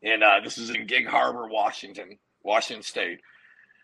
[0.03, 3.19] And uh, this is in Gig Harbor, Washington, Washington State.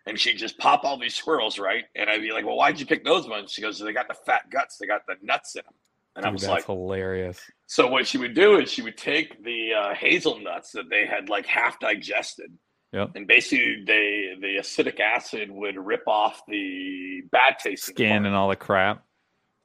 [0.06, 1.86] And she'd just pop all these squirrels, right?
[1.96, 3.52] And I'd be like, Well, why'd you pick those ones?
[3.52, 5.74] She goes, They got the fat guts, they got the nuts in them.
[6.16, 7.40] And I Dude, was that's like, hilarious.
[7.68, 11.28] so what she would do is she would take the uh, hazelnuts that they had
[11.30, 12.52] like half digested,
[12.92, 13.12] Yep.
[13.16, 18.26] and basically they the acidic acid would rip off the bad tasting Skin part.
[18.28, 19.04] and all the crap.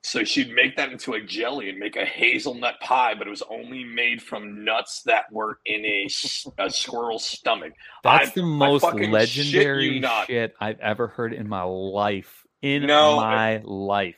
[0.03, 3.43] So she'd make that into a jelly and make a hazelnut pie, but it was
[3.51, 7.73] only made from nuts that were in a squirrel's stomach.
[8.05, 12.45] That's I- the most fucking shit legendary shit I've ever heard in my life.
[12.63, 14.17] In No, my life.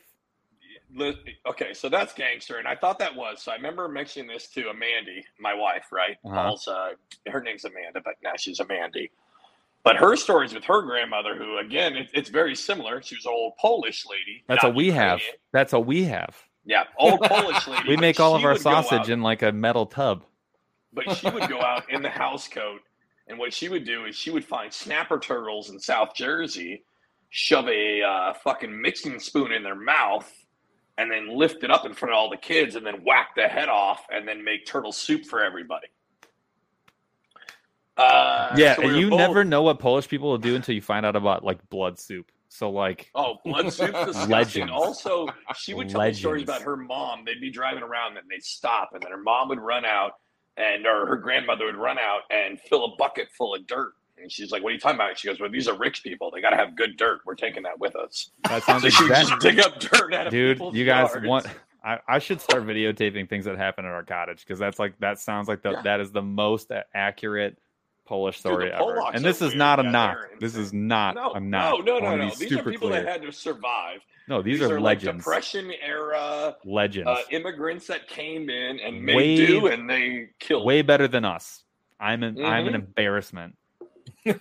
[1.47, 3.43] Okay, so that's gangster, and I thought that was.
[3.43, 6.17] So I remember mentioning this to Amandy, my wife, right?
[6.25, 6.35] Uh-huh.
[6.35, 6.91] Paul's, uh,
[7.29, 9.11] her name's Amanda, but now she's Amandy.
[9.83, 13.01] But her stories with her grandmother, who again, it, it's very similar.
[13.03, 14.45] She was an old Polish lady.
[14.47, 15.21] That's what we have.
[15.53, 16.37] That's what we have.
[16.67, 17.89] Yeah, old Polish lady.
[17.89, 20.25] We make all of our sausage in like a metal tub.
[20.93, 22.81] but she would go out in the house coat,
[23.29, 26.85] and what she would do is she would find snapper turtles in South Jersey,
[27.31, 30.31] shove a uh, fucking mixing spoon in their mouth,
[30.99, 33.49] and then lift it up in front of all the kids, and then whack the
[33.49, 35.87] head off, and then make turtle soup for everybody.
[38.01, 40.83] Uh, yeah, so we you both- never know what Polish people will do until you
[40.83, 42.31] find out about like blood soup.
[42.49, 44.29] So like Oh, blood soup's disgusting.
[44.31, 44.73] Legends.
[44.75, 47.25] Also, she would tell me stories about her mom.
[47.25, 50.13] They'd be driving around and they'd stop, and then her mom would run out,
[50.57, 53.93] and or her grandmother would run out and fill a bucket full of dirt.
[54.21, 56.31] And she's like, "What are you talking about?" She goes, "Well, these are rich people.
[56.31, 57.21] They got to have good dirt.
[57.25, 60.27] We're taking that with us." that sounds So she would just dig up dirt out
[60.27, 60.59] of dude.
[60.73, 61.27] You guys yards.
[61.27, 61.47] want?
[61.83, 65.19] I, I should start videotaping things that happen at our cottage because that's like that
[65.19, 65.83] sounds like the, Yeah.
[65.83, 67.57] that is the most accurate
[68.11, 69.01] Polish Dude, story the ever.
[69.15, 70.19] And this is not a knock.
[70.41, 71.85] This is not No, a knock.
[71.87, 72.31] no, no, no, no.
[72.31, 73.05] be These are people clear.
[73.05, 74.01] that had to survive.
[74.29, 75.25] no, these, These, are, are, legends.
[75.25, 77.09] like depression era legends.
[77.09, 80.67] uh, immigrants that came in and made Way- do, and they killed.
[80.67, 81.63] Way better than us.
[82.01, 82.77] I'm an I'm an Mhm.
[82.87, 83.57] embarrassment.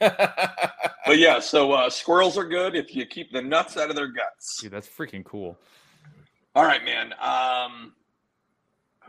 [1.05, 4.07] But yeah, so uh, squirrels are good if you keep the nuts out of their
[4.09, 4.61] guts.
[4.61, 5.57] Dude, that's freaking cool.
[6.55, 7.13] All right, man.
[7.19, 7.93] Um,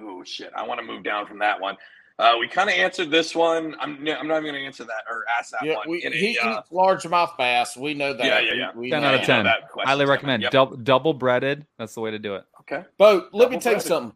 [0.00, 1.76] oh shit, I want to move down from that one.
[2.20, 3.74] Uh, we kind of answered this one.
[3.80, 5.88] I'm I'm not even going to answer that or ask that yeah, one.
[5.88, 7.78] we, in a, he uh, eats largemouth bass.
[7.78, 8.26] We know that.
[8.26, 8.72] Yeah, yeah, yeah.
[8.74, 9.46] We, we 10 know out of 10.
[9.78, 10.42] Highly recommend.
[10.42, 10.52] Yep.
[10.52, 11.66] Dou- double breaded.
[11.78, 12.44] That's the way to do it.
[12.60, 12.84] Okay.
[12.98, 14.14] Bo, let me Double tell you something.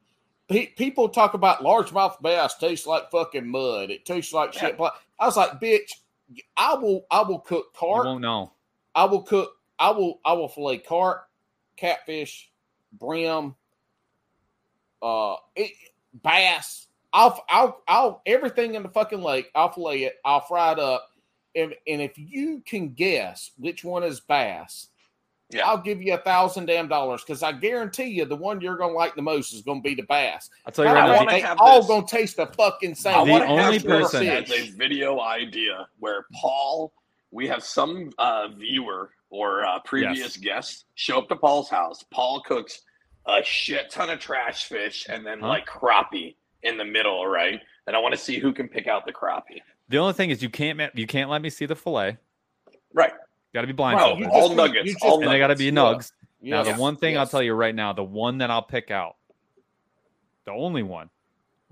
[0.48, 3.90] Pe- people talk about largemouth bass tastes like fucking mud.
[3.90, 4.76] It tastes like shit.
[4.76, 5.92] But I was like, bitch,
[6.58, 8.04] I will, I will cook You carp.
[8.04, 8.52] won't know.
[8.94, 9.56] I will cook.
[9.78, 10.20] I will.
[10.24, 11.26] I will fillet carp,
[11.76, 12.50] catfish,
[12.92, 13.54] brim,
[15.02, 15.72] uh, it,
[16.22, 16.86] bass.
[17.14, 19.50] I'll, I'll, I'll everything in the fucking lake.
[19.54, 20.16] I'll fillet it.
[20.24, 21.08] I'll fry it up.
[21.54, 24.88] And, and if you can guess which one is bass,
[25.52, 25.68] Yeah.
[25.68, 28.92] I'll give you a thousand damn dollars because I guarantee you the one you're gonna
[28.94, 30.50] like the most is gonna be the bass.
[30.66, 31.30] I'll tell you I right now.
[31.30, 31.86] they all this.
[31.88, 33.28] gonna taste the fucking same.
[33.28, 36.92] The only person- as a video idea where Paul,
[37.30, 40.36] we have some uh, viewer or uh, previous Yes.
[40.38, 42.04] guest show up to Paul's house.
[42.12, 42.80] Paul cooks
[43.26, 45.48] a shit ton of trash fish and then Huh?
[45.48, 46.34] like crappie
[46.64, 47.60] in the middle, right?
[47.86, 49.60] And I want to see who can pick out the crappie.
[49.88, 52.16] The only thing is you can't you can't let me see the fillet.
[52.92, 53.12] Right.
[53.52, 54.00] Got to be blind.
[54.00, 54.26] Oh, blindfolded.
[54.26, 54.92] you all just- nuggets.
[54.92, 56.10] just- all and they got to be nuggets.
[56.10, 56.12] nugs.
[56.50, 59.16] Now, the one thing I'll tell you right now, the one that I'll pick out,
[60.44, 61.08] the only one,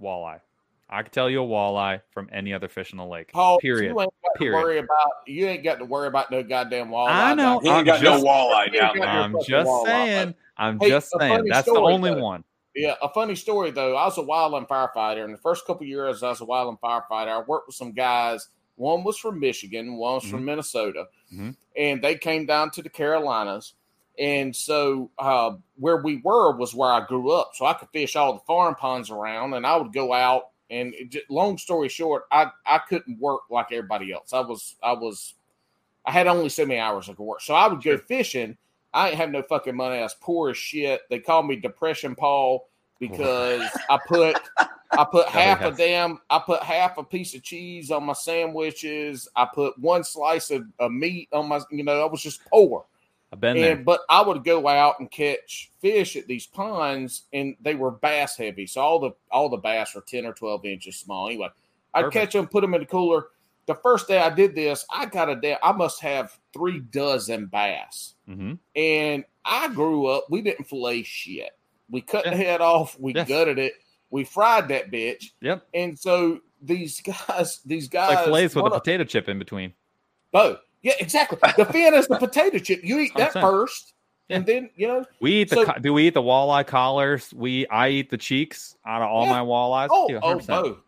[0.00, 0.40] walleye.
[0.88, 3.32] I can tell you a walleye from any other fish in the lake.
[3.32, 3.92] Paul, Period.
[3.94, 4.58] You ain't got Period.
[4.58, 5.10] to worry about.
[5.26, 7.08] You ain't got to worry about no goddamn walleye.
[7.08, 7.60] I know.
[7.60, 9.08] He ain't I'm got just- no walleye down there.
[9.08, 9.84] I'm just walleye.
[9.86, 10.34] saying.
[10.56, 11.34] I'm Hey, just saying.
[11.36, 12.22] funny That's the only though.
[12.22, 12.44] one.
[12.74, 13.96] Yeah, a funny story though.
[13.96, 17.28] I was a wildland firefighter, and the first couple years I was a wildland firefighter,
[17.28, 18.48] I worked with some guys.
[18.76, 21.56] One was from Michigan, one was from Minnesota, Mhm.
[21.76, 23.74] and they came down to the Carolinas.
[24.18, 28.16] And so uh, where we were was where I grew up, so I could fish
[28.16, 30.48] all the farm ponds around, and I would go out.
[30.70, 34.32] And just, long story short, I I couldn't work like everybody else.
[34.32, 35.34] I was I was
[36.06, 38.56] I had only so many hours I could work, so I would go fishing.
[38.94, 39.98] I ain't have no fucking money.
[39.98, 41.02] I was poor as shit.
[41.08, 44.36] They called me Depression Paul because I put
[44.92, 45.76] I put half a yes.
[45.76, 49.28] damn I put half a piece of cheese on my sandwiches.
[49.34, 52.84] I put one slice of, of meat on my you know, I was just poor.
[53.32, 53.76] I've been there.
[53.76, 58.36] But I would go out and catch fish at these ponds and they were bass
[58.36, 58.66] heavy.
[58.66, 61.28] So all the all the bass were 10 or 12 inches small.
[61.28, 61.48] Anyway,
[61.94, 62.14] I'd Perfect.
[62.14, 63.28] catch them, put them in the cooler.
[63.66, 67.46] The first day I did this, I got a day, I must have three dozen
[67.46, 68.14] bass.
[68.26, 71.50] hmm And I grew up, we didn't fillet shit.
[71.90, 73.28] We cut the head off, we Yes.
[73.28, 73.74] gutted it,
[74.10, 75.26] we fried that bitch.
[75.40, 75.66] Yep.
[75.74, 79.72] And so these guys, these It's guys, like fillets with a potato chip in between.
[80.32, 80.58] both.
[80.82, 81.38] Yeah, exactly.
[81.56, 82.80] The fin is the potato chip.
[82.82, 83.40] You eat that 100%.
[83.40, 83.94] first,
[84.28, 84.36] Yeah.
[84.38, 85.04] and then you know.
[85.20, 87.32] We eat the So- co- do we eat the walleye collars?
[87.32, 89.30] We I eat the cheeks out of all Yeah.
[89.30, 89.88] my walleyes.
[89.92, 90.46] Oh, oh, 100%.
[90.48, 90.78] both.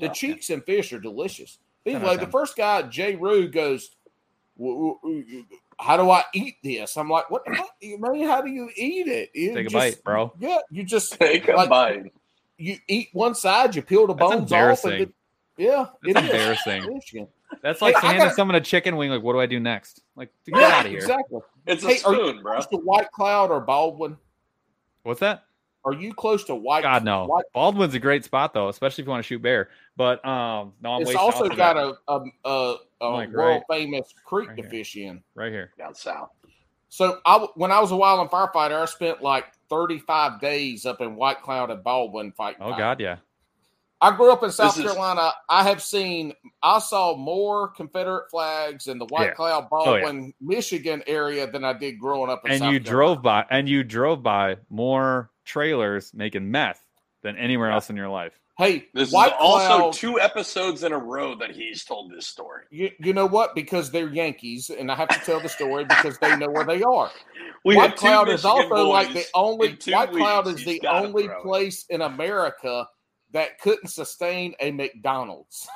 [0.00, 1.58] The cheeks and fish are delicious.
[1.84, 3.90] Ten Anyway, of the first guy, Jay Rue, goes,
[4.58, 5.44] "W- w-
[5.80, 8.22] "How do I eat this?" I'm like, "What the fuck, you man?
[8.28, 9.30] How do you eat it?
[9.34, 10.32] You Take a bite, bro.
[10.38, 12.12] Yeah, you just Take a bite.
[12.58, 15.12] you eat one side, you peel the That's bones off, and then,
[15.56, 16.24] yeah, it It's is.
[16.66, 17.28] embarrassing.
[17.62, 19.10] That's like Hey, handing gotta- someone a chicken wing.
[19.10, 20.02] Like, what do I do next?
[20.16, 21.00] Like, get Yeah, out of here.
[21.00, 21.40] Exactly.
[21.66, 22.52] It's a Hey, are spoon, bro.
[22.54, 24.16] close to White Cloud or Baldwin?
[25.02, 25.44] What's that?
[25.84, 26.82] Are you close to White?
[26.84, 27.24] God no.
[27.26, 29.68] White Baldwin's a great spot though, especially if you want to shoot bear.
[29.96, 31.96] But um, no, I'm it's also got that.
[32.08, 34.70] a a, a, a Like, world famous creek right to here.
[34.70, 35.22] fish in.
[35.34, 35.72] right here.
[35.78, 36.30] Down south.
[36.88, 41.16] So I when I was a wildland firefighter, I spent like 35 days up in
[41.16, 42.62] White Cloud and Baldwin fighting.
[42.62, 42.78] Oh fire.
[42.78, 43.16] God, yeah.
[44.00, 45.32] I grew up in South This is- Carolina.
[45.48, 49.34] I have seen, I saw more Confederate flags in the White Yeah.
[49.34, 50.00] Cloud, Oh, yeah.
[50.02, 52.90] Baldwin, Michigan area than I did growing up in And South you Carolina.
[53.14, 56.82] drove by, and you drove by more trailers making meth
[57.22, 58.38] than anywhere else in your life.
[58.58, 62.26] Hey, This White is also Cloud, two episodes in a row that he's told this
[62.26, 62.64] story.
[62.70, 63.54] you, you know what?
[63.54, 66.82] Because they're Yankees, and I have to tell the story because they know where they
[66.82, 67.10] are.
[67.64, 71.28] We White Cloud is also like the only in two White Cloud is the only
[71.28, 72.86] throw place in America
[73.32, 75.66] that couldn't sustain a McDonald's.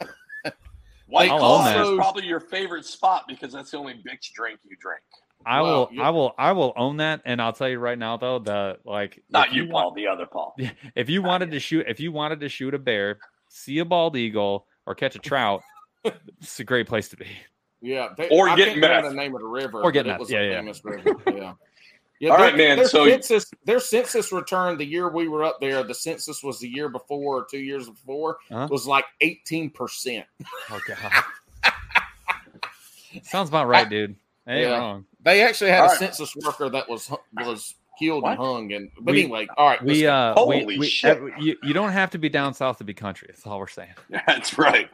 [1.06, 1.80] White I'll own Claw that.
[1.86, 5.02] is probably your favorite spot because that's the only bitch drink you drink.
[5.46, 7.22] I Well, will, you- I will, I will own that.
[7.24, 10.06] And I'll tell you right now, though, the like, Not if you, want- Paul, the
[10.08, 10.54] other Paul.
[10.94, 13.18] if you wanted to shoot, if you wanted to shoot a bear,
[13.48, 15.62] see a bald eagle, or catch a trout,
[16.04, 17.26] it's a great place to be.
[17.80, 19.04] Yeah, they, Or I get can't meth.
[19.04, 20.16] the name of the river, Or get but meth.
[20.16, 20.56] it was Yeah, a yeah.
[20.58, 21.16] famous river.
[21.26, 21.52] Yeah.
[22.20, 25.60] Yeah, All their- man, Their so census, their census return the year we were up
[25.60, 25.84] there.
[25.84, 28.66] The census was the year before or two years before Uh-huh.
[28.68, 30.26] was like eighteen percent.
[30.68, 31.72] Oh God,
[33.22, 34.16] sounds about right, dude.
[34.48, 34.78] Ain't Yeah.
[34.78, 35.04] wrong.
[35.20, 35.98] They actually had All a right.
[35.98, 38.72] census worker that was was killed and hung.
[38.72, 41.20] And but We- anyway, all right, We uh, Holy we, shit.
[41.38, 43.28] you, you don't have to be down south to be country.
[43.30, 43.94] That's all we're saying.
[44.26, 44.88] That's right.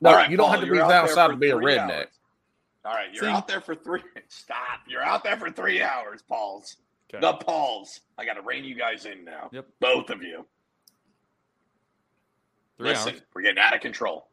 [0.00, 1.90] no, All right, you don't Paul, have to be down south to be a redneck.
[1.90, 2.06] hours.
[2.84, 3.28] All right, you're See?
[3.30, 4.00] out there for three.
[4.28, 4.80] Stop.
[4.88, 6.76] You're out there for three hours, Pauls.
[7.12, 7.20] Okay.
[7.20, 8.00] The Pauls.
[8.18, 9.48] I got to rein you guys in now.
[9.52, 9.66] Yep.
[9.80, 10.44] Both of you.
[12.78, 13.22] Three Listen, hours.
[13.34, 14.28] we're getting out of control.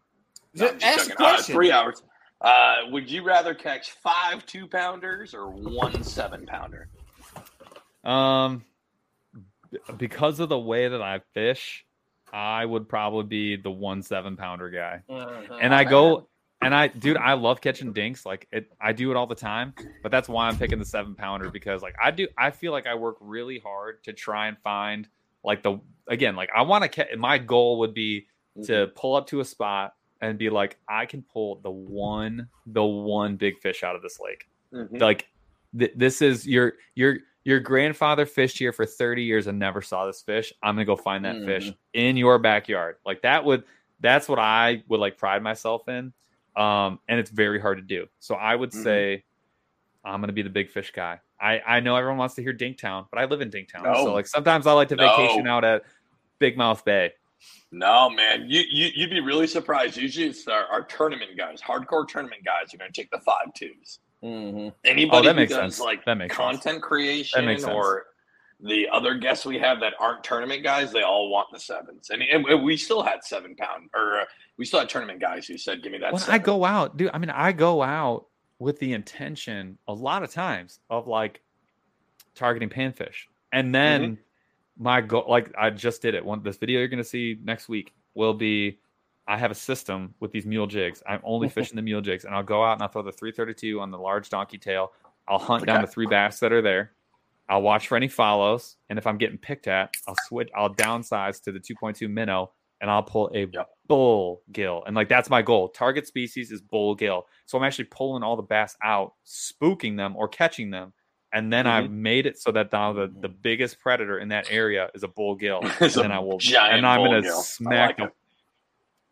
[0.56, 1.26] No, I'm Just just ask the joking.
[1.26, 1.56] Uh, question.
[1.56, 2.03] three hours.
[2.44, 6.90] Uh, would you rather catch five two pounders or one seven pounder?
[8.04, 8.66] Um,
[9.72, 11.86] b- because of the way that I fish,
[12.34, 15.02] I would probably be the one seven pounder guy.
[15.10, 15.58] Uh-huh.
[15.62, 16.28] And I go,
[16.62, 18.26] and I, dude, I love catching dinks.
[18.26, 19.74] Like it, I do it all the time.
[20.02, 22.28] But that's why I'm picking the seven pounder because, like, I do.
[22.38, 25.08] I feel like I work really hard to try and find,
[25.46, 27.16] like, the again, like I want to catch.
[27.18, 28.28] My goal would be
[28.66, 32.84] to pull up to a spot and be like, I can pull the one, the
[32.84, 34.48] one big fish out of this lake.
[34.74, 35.02] Mhm.
[35.02, 35.27] Like,
[35.77, 40.06] th- this is your your your grandfather fished here for 30 years and never saw
[40.06, 40.53] this fish.
[40.64, 42.95] I'm gonna go find that fish in your backyard.
[43.06, 43.66] Like that would
[44.00, 46.14] that's what I would like pride myself in.
[46.56, 48.08] Um, and it's very hard to do.
[48.19, 48.84] So I would Mhm.
[48.84, 49.24] say
[50.06, 51.19] I'm gonna be the big fish guy.
[51.40, 53.93] I I know everyone wants to hear Dinktown, but I live in Dinktown, No.
[54.06, 55.06] so like sometimes I like to No.
[55.18, 55.84] vacation out at
[56.40, 57.11] Big Mouth Bay.
[57.72, 59.98] No, man, you, you you'd be really surprised.
[59.98, 63.54] Usually, it's our, our tournament guys, hardcore tournament guys, are going to take the five
[63.56, 64.00] twos.
[64.24, 64.74] Mhm.
[64.86, 65.80] Anybody Oh, that who does sense.
[65.80, 66.60] like That makes sense.
[66.62, 67.66] content creation sense.
[67.66, 68.06] or
[68.62, 72.10] the other guests we have that aren't tournament guys, they all want the sevens.
[72.12, 74.26] And, and we still had seven pound, or uh,
[74.58, 77.10] we still had tournament guys who said, "Give me that." when I go out, dude,
[77.14, 78.28] I mean, I go out
[78.60, 81.42] with the intention a lot of times of like
[82.36, 84.14] targeting panfish, and then Mm-hmm.
[84.77, 86.24] My goal, like I just did it.
[86.26, 88.80] One this video you're gonna see next week will be.
[89.26, 91.02] I have a system with these mule jigs.
[91.08, 93.80] I'm only fishing the mule jigs, and I'll go out and I'll throw the 332
[93.80, 94.92] on the large donkey tail,
[95.30, 96.92] I'll hunt down the three bass that are there.
[97.50, 100.50] I'll watch for any follows, and if I'm getting picked at, I'll switch.
[100.56, 103.69] I'll downsize to the 2.2 minnow, and I'll pull a Yep.
[103.88, 105.69] bull gill, and like that's my goal.
[105.69, 110.16] Target species is bull gill, so I'm actually pulling all the bass out, spooking them
[110.18, 110.92] or catching them,
[111.34, 112.02] and then I've Mm-hmm.
[112.02, 115.36] made it so that now the, the biggest predator in that area is a bull
[115.36, 117.42] gill, and then I will and I'm gonna gill.
[117.42, 118.14] Smack like the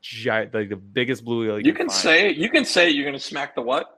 [0.01, 1.91] giant, like the biggest blue gill You can find.
[1.99, 3.97] say you can say you're going to smack the what?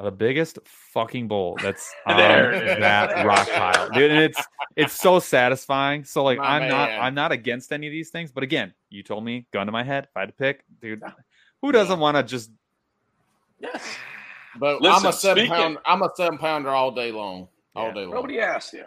[0.00, 2.78] the biggest fucking bull that's on There it is.
[2.78, 4.12] that rock pile, dude.
[4.12, 4.40] And it's
[4.76, 6.04] it's so satisfying.
[6.04, 6.90] So like, My I'm not.
[6.90, 9.82] I'm not against any of these things, but again, you told me gun to my
[9.82, 10.04] head.
[10.04, 11.02] If I had to pick, dude,
[11.62, 12.50] who doesn't want to just
[13.58, 13.82] Yes.
[14.58, 15.78] But Listen, I'm a seven speaking- pound.
[15.86, 17.48] I'm a seven pounder all day long.
[17.76, 17.94] All Yeah.
[17.94, 18.14] day long.
[18.14, 18.84] Nobody asked you.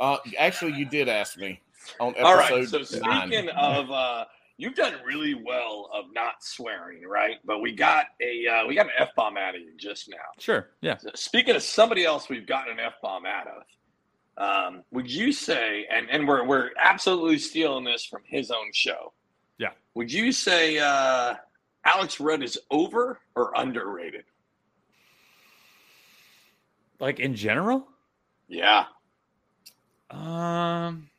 [0.00, 1.60] Uh, actually, you did ask me
[2.00, 2.66] on episode All right.
[2.68, 3.28] So nine.
[3.28, 4.24] speaking of, uh,
[4.56, 7.36] you've done really well of not swearing, right?
[7.44, 10.16] But we got a uh, we got an f bomb out of you just now.
[10.38, 10.96] sure, yeah.
[10.96, 13.62] So speaking of somebody else, we've gotten an f bomb out of.
[14.36, 19.12] Um, would you say, and and we're we're absolutely stealing this from his own show.
[19.58, 19.70] Yeah.
[19.94, 21.34] Would you say uh,
[21.84, 24.24] Alex Rudd is over or underrated?
[27.00, 27.86] Like in general,
[28.48, 28.86] Yeah.
[30.10, 31.10] um,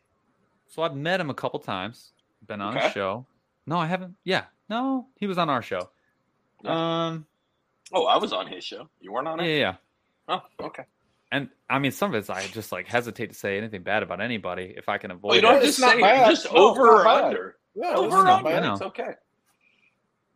[0.67, 2.11] so I've met him a couple times.
[2.47, 2.87] Been on Okay.
[2.87, 3.25] a show.
[3.67, 4.15] No, I haven't.
[4.23, 5.89] Yeah, no, he was on our show.
[6.63, 7.27] Um,
[7.93, 8.89] Oh, I was on his show.
[8.99, 9.59] You weren't on it.
[9.59, 9.75] yeah.
[10.27, 10.85] Oh, okay.
[11.31, 14.21] And I mean, some of it's I just like hesitate to say anything bad about
[14.21, 15.41] anybody if I can avoid Well, you it.
[15.41, 16.29] don't have to It's not say bad.
[16.29, 17.23] just No, over or bad.
[17.25, 17.57] under.
[17.75, 18.71] Yeah, Over or under.
[18.71, 19.13] It's okay.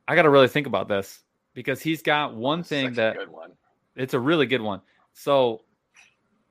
[0.10, 1.22] I got to really think about this
[1.54, 3.52] because he's got one This is thing that good one.
[3.96, 4.82] it's a really good one.
[5.14, 5.62] So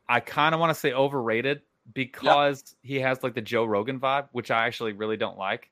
[0.09, 1.63] I kind of want to say overrated
[1.93, 5.71] because he has like the Joe Rogan vibe, which I actually really don't like.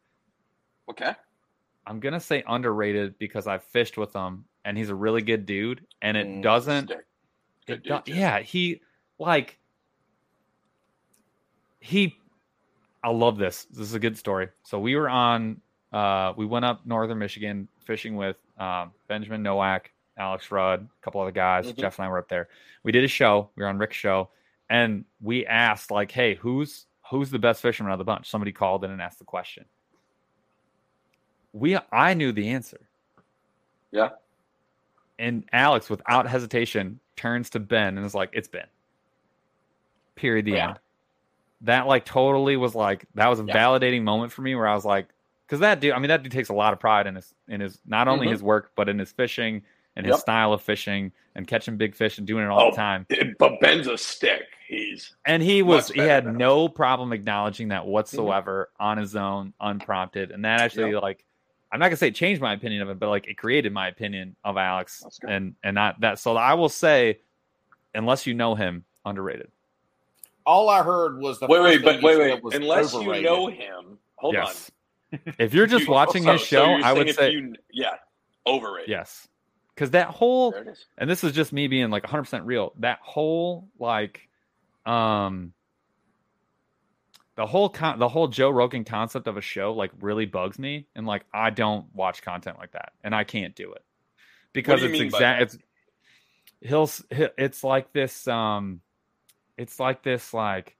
[0.91, 1.13] Okay.
[1.87, 5.87] I'm gonna say underrated because I've fished with him and he's a really good dude,
[6.03, 6.91] and it Mm, doesn't.
[7.69, 8.81] It do- yeah, he
[9.21, 9.59] like
[11.79, 12.17] he.
[13.05, 13.67] I love this.
[13.67, 14.49] This is a good story.
[14.65, 15.61] So we were on.
[15.93, 21.21] Uh, we went up northern Michigan fishing with um, Benjamin Nowak, Alex Rudd, a couple
[21.21, 21.67] other guys.
[21.73, 21.77] Mhm.
[21.79, 22.49] Jeff and I were up there.
[22.83, 23.51] We did a show.
[23.57, 24.31] We were on Rick's show,
[24.69, 28.53] and we asked like, "Hey, who's who's the best fisherman out of the bunch?" Somebody
[28.53, 29.65] called in and asked the question.
[31.53, 32.89] We I knew the answer.
[33.91, 34.11] Yeah.
[35.19, 38.67] And Alex, without hesitation, turns to Ben and is like, "It's Ben."
[40.17, 40.45] Period.
[40.45, 40.69] The Yeah.
[40.71, 40.79] end.
[41.63, 43.55] That like totally was like that was a Yeah.
[43.57, 45.09] validating moment for me where I was like,
[45.47, 47.61] because that dude, I mean, that dude takes a lot of pride in his in
[47.61, 48.33] his not only Mhm.
[48.33, 49.63] his work but in his fishing
[49.97, 50.21] and his Yep.
[50.21, 53.07] style of fishing and catching big fish and doing it all Oh, the time.
[53.39, 54.43] But Ben's a stick.
[54.69, 60.33] He's And he was he had no problem acknowledging that whatsoever on his own, unprompted,
[60.33, 61.03] and that actually Yep.
[61.03, 61.25] like.
[61.73, 63.89] I'm not gonna say it changed my opinion of it, but like it created my
[63.89, 66.19] opinion of Alex, and and not that.
[66.21, 67.19] So I will say,
[67.95, 69.51] unless you know him, underrated.
[70.47, 72.55] All I heard was the wait, first wait, but wait, wait.
[72.55, 73.23] Unless overrated.
[73.25, 74.71] you know him, hold yes.
[74.71, 74.76] on.
[75.39, 77.97] If you're just You- watching so- his show, you're I would say you, yeah,
[78.47, 78.89] overrated.
[78.91, 79.27] yes,
[79.75, 80.87] because that whole There it is.
[80.99, 84.29] and this is just me being like 100% real that whole like
[84.85, 85.53] um
[87.37, 90.87] the whole con- the whole joe rogan concept of a show like really bugs me
[90.95, 93.85] and like i don't watch content like that and i can't do it
[94.53, 95.59] because you it's exact it's
[96.63, 98.81] he'll it's like this um
[99.59, 100.77] it's like this like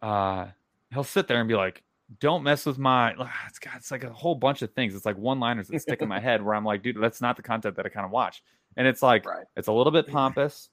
[0.00, 0.46] uh
[0.92, 1.82] he'll sit there and be like
[2.20, 3.10] don't mess with my
[3.48, 4.94] it's got it's like a whole bunch of things.
[4.94, 7.36] It's like one liners that stick in my head where i'm like dude that's not
[7.36, 8.42] the content that i kind of watch.
[8.76, 9.46] And it's like Right.
[9.56, 10.70] it's a little bit pompous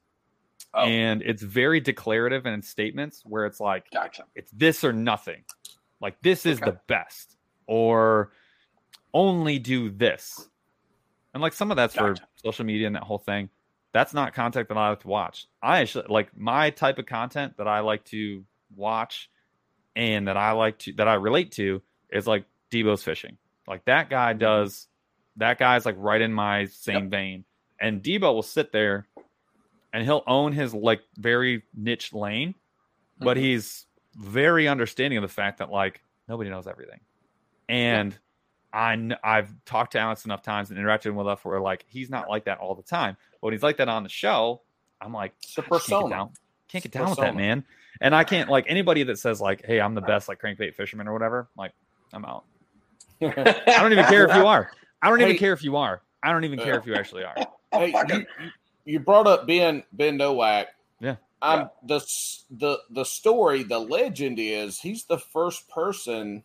[0.73, 4.23] Oh, and it's very declarative in statements where it's like gotcha.
[4.35, 5.43] it's this or nothing.
[6.01, 6.71] Like this is Okay.
[6.71, 8.31] the best or
[9.13, 10.49] only do this.
[11.33, 13.49] And like some of that's for social media and that whole thing.
[13.93, 15.47] That's not content that i like to watch.
[15.61, 18.43] I actually like my type of content that i like to
[18.75, 19.29] watch
[19.95, 24.09] and that i like to that i relate to is like debo's fishing like that
[24.09, 24.39] guy Mm-hmm.
[24.39, 24.87] does
[25.37, 27.43] that guy's like right in my same vein
[27.79, 29.07] and debo will sit there
[29.93, 32.55] and he'll own his like very niche lane
[33.19, 33.41] but Mhm.
[33.41, 36.99] he's very understanding of the fact that like nobody knows everything
[37.69, 38.17] and
[38.73, 42.29] I I've talked to Alex enough times and interacted with enough where like he's not
[42.29, 43.15] like that all the time.
[43.31, 44.63] But when he's like that on the show,
[44.99, 46.09] I'm like, The "God, Can't get persona.
[46.09, 46.29] down,
[46.67, 47.63] can't get down with that, man.
[48.01, 51.07] And I can't like anybody that says like, "Hey, I'm the best like crankbait fisherman"
[51.07, 51.47] or whatever.
[51.57, 51.73] Like,
[52.13, 52.45] I'm out.
[53.21, 53.29] I
[53.79, 54.71] don't even care if you are.
[55.01, 56.01] I don't even care if you are.
[56.23, 57.35] I don't even care if you uh, actually are.
[57.73, 58.51] Hey, you, you-
[58.85, 60.67] you brought up Ben Ben Nowak.
[61.01, 61.15] Yeah.
[61.41, 61.67] I'm Yeah.
[61.83, 62.05] the
[62.51, 66.43] the the story, the legend is he's the first person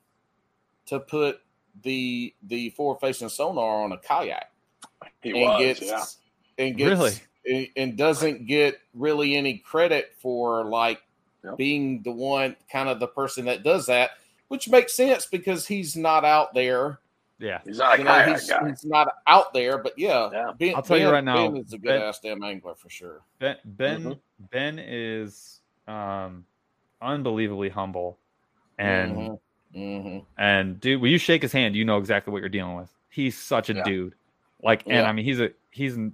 [0.86, 1.40] to put
[1.82, 4.50] the the forward facing sonar on a kayak
[5.22, 6.04] He and was, gets yeah.
[6.58, 7.12] and gets Really?
[7.46, 11.00] and, and doesn't get really any credit for like
[11.44, 11.56] Yep.
[11.56, 14.10] being the one kind of the person that does that,
[14.48, 16.98] which makes sense because he's not out there.
[17.38, 17.60] Yeah.
[17.64, 18.68] He's not a You know, he's, guy.
[18.68, 20.52] he's not out there, but yeah, Yeah.
[20.58, 22.90] Ben, I'll tell you right now, Ben is a good Ben- ass damn angler for
[22.90, 23.22] sure.
[23.38, 24.18] Ben Ben Mhm.
[24.50, 26.44] Ben is um
[27.00, 28.18] unbelievably humble.
[28.78, 29.38] And Mhm.
[29.74, 30.24] Mhm.
[30.36, 32.90] and dude, when you shake his hand, you know exactly what you're dealing with.
[33.08, 33.84] He's such a Yeah.
[33.84, 34.14] dude.
[34.62, 35.08] Like and Yeah.
[35.08, 36.10] I mean he's a he's a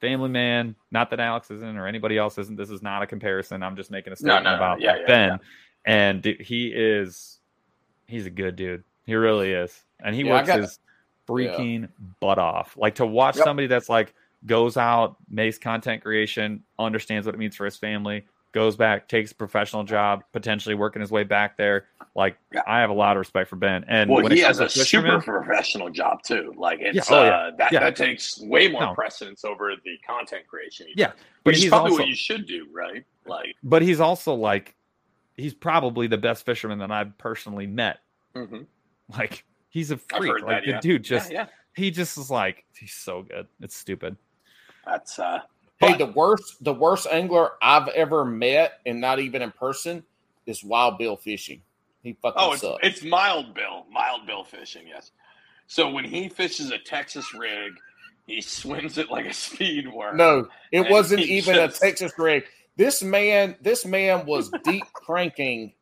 [0.00, 0.74] family man.
[0.90, 2.56] Not that Alex isn't or anybody else isn't.
[2.56, 3.62] This is not a comparison.
[3.62, 4.56] I'm just making a statement no, no.
[4.56, 5.28] about Yeah, yeah, Ben.
[5.30, 5.36] yeah.
[5.86, 7.38] And dude, he is
[8.06, 8.84] he's a good dude.
[9.06, 9.82] He really is.
[10.00, 10.78] And he works his
[11.28, 11.88] freaking
[12.20, 12.76] butt off.
[12.76, 13.44] Like to watch Yep.
[13.44, 14.14] somebody that's like
[14.46, 19.32] goes out, makes content creation, understands what it means for his family, goes back, takes
[19.32, 21.86] a professional job, potentially working his way back there.
[22.14, 22.62] Like Yeah.
[22.66, 23.84] I have a lot of respect for Ben.
[23.88, 26.54] And Well, when he has a super professional job too.
[26.56, 27.30] Like it's Yeah, oh, yeah.
[27.30, 27.80] uh, that Yeah.
[27.80, 28.94] that takes way more No.
[28.94, 30.86] precedence over the content creation.
[30.96, 33.04] Yeah, does, but he's probably also what you should do, right?
[33.26, 34.76] Like, but he's also like
[35.36, 37.98] he's probably the best fisherman that I've personally met.
[38.34, 38.66] mhm.
[39.08, 40.32] Like he's a I've freak.
[40.32, 40.80] like that, the yeah.
[40.80, 43.48] dude just yeah, yeah, he just is like he's so good.
[43.60, 44.16] It's stupid.
[44.86, 45.40] that's uh,
[45.78, 50.04] Hey, but- the worst the worst angler I've ever met, and not even in person,
[50.46, 51.62] is Wild Bill fishing.
[52.02, 52.78] He fucking Oh, it's, sucks.
[52.82, 54.86] it's mild bill, mild bill fishing.
[54.86, 55.10] Yes.
[55.66, 57.72] So when he fishes a Texas rig,
[58.26, 60.18] he swims it like a speed worm.
[60.18, 62.44] No, it wasn't even just- a Texas rig.
[62.76, 65.72] This man, this man was deep cranking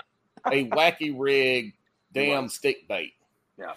[0.47, 1.73] a wacky rig,
[2.13, 3.15] damn stick bait.
[3.59, 3.73] Yeah.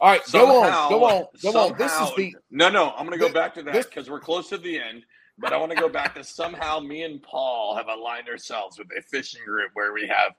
[0.00, 1.76] All right, go on, go on, go on.
[1.76, 2.90] This is the no, no.
[2.92, 5.02] I'm going to go back to that because we're close to the end.
[5.40, 8.88] But I want to go back to somehow me and Paul have aligned ourselves with
[8.96, 10.34] a fishing group where we have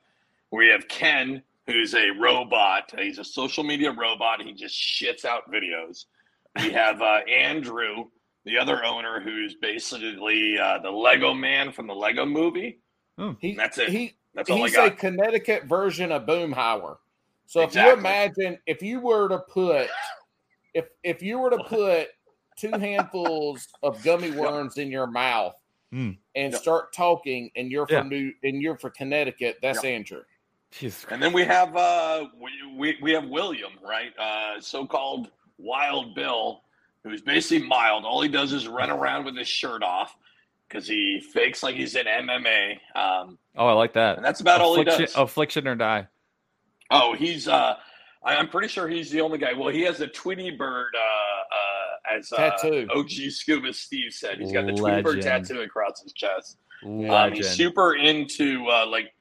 [0.51, 2.93] we have Ken, who's a robot.
[2.97, 4.41] He's a social media robot.
[4.43, 6.05] He just shits out videos.
[6.61, 8.05] We have uh, Andrew,
[8.45, 12.80] the other owner, who's basically uh, the Lego man from the Lego movie.
[13.39, 13.89] he, That's it.
[13.89, 14.91] He, That's all I he's a.
[14.91, 16.97] Connecticut version of Boomhauer.
[17.45, 19.89] So if you imagine, if you were to put,
[20.73, 22.09] if if you were to put
[22.57, 25.55] two handfuls of gummy worms in your mouth
[25.93, 26.17] Mm.
[26.35, 26.61] and Yep.
[26.61, 27.99] start talking, and you're Yeah.
[27.99, 30.21] from New, and you're from Connecticut, that's Andrew.
[30.71, 34.17] Jesus And then we have uh we, we, we have William, right?
[34.17, 36.61] Uh so-called Wild Bill,
[37.03, 38.05] who's basically mild.
[38.05, 40.15] All he does is run around with his shirt off
[40.69, 42.80] because he fakes like he's in MMA.
[42.95, 44.15] Um, Oh, I like that.
[44.15, 45.15] and that's about all he affliction, does.
[45.17, 46.07] affliction or die.
[46.89, 47.75] Oh, he's uh
[48.23, 49.51] I, I'm pretty sure he's the only guy.
[49.51, 51.31] Well, he has a Tweety Bird uh
[52.17, 52.88] as uh, Tattoo.
[52.93, 54.40] OG Scuba Steve said.
[54.40, 56.57] He's got the Tweety Bird tattoo across his chest.
[56.83, 57.35] Um, Legend.
[57.38, 59.14] he's super into uh, like,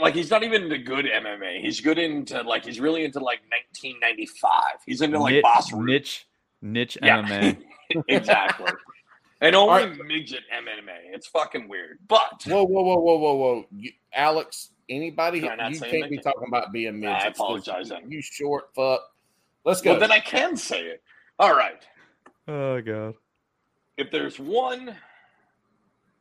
[0.00, 1.60] like he's not even into good MMA.
[1.60, 4.50] He's good into like he's really into like 1995.
[4.86, 5.86] He's into like Ni- boss room.
[5.86, 6.26] niche
[6.62, 7.22] niche Yeah.
[7.22, 7.62] MMA.
[8.08, 8.72] exactly.
[9.40, 11.14] And only All midget MMA.
[11.14, 11.98] It's fucking weird.
[12.08, 14.70] But Whoa, whoa, whoa, whoa, whoa, whoa, you, Alex.
[14.90, 17.92] Anybody, Can I not you can't be talking about being Nah, I apologize.
[18.08, 19.00] You short fuck.
[19.64, 19.92] Let's go.
[19.92, 21.02] well, then I can say it.
[21.40, 21.82] All right.
[22.46, 23.14] Oh god.
[23.96, 24.94] If there's one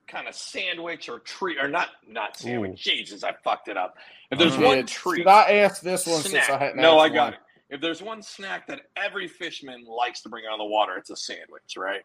[0.07, 2.71] kind of sandwich or treat, or not not sandwich.
[2.87, 2.91] Ooh.
[2.91, 3.95] Jesus, I fucked it up.
[4.31, 4.87] If there's You one did.
[4.87, 6.45] treat, Should I ask this one snack.
[6.45, 6.81] since I hadn't?
[6.81, 7.33] no, I got one?
[7.33, 7.39] it.
[7.75, 11.15] If there's one snack that every fisherman likes to bring on the water, it's a
[11.15, 12.01] sandwich, right?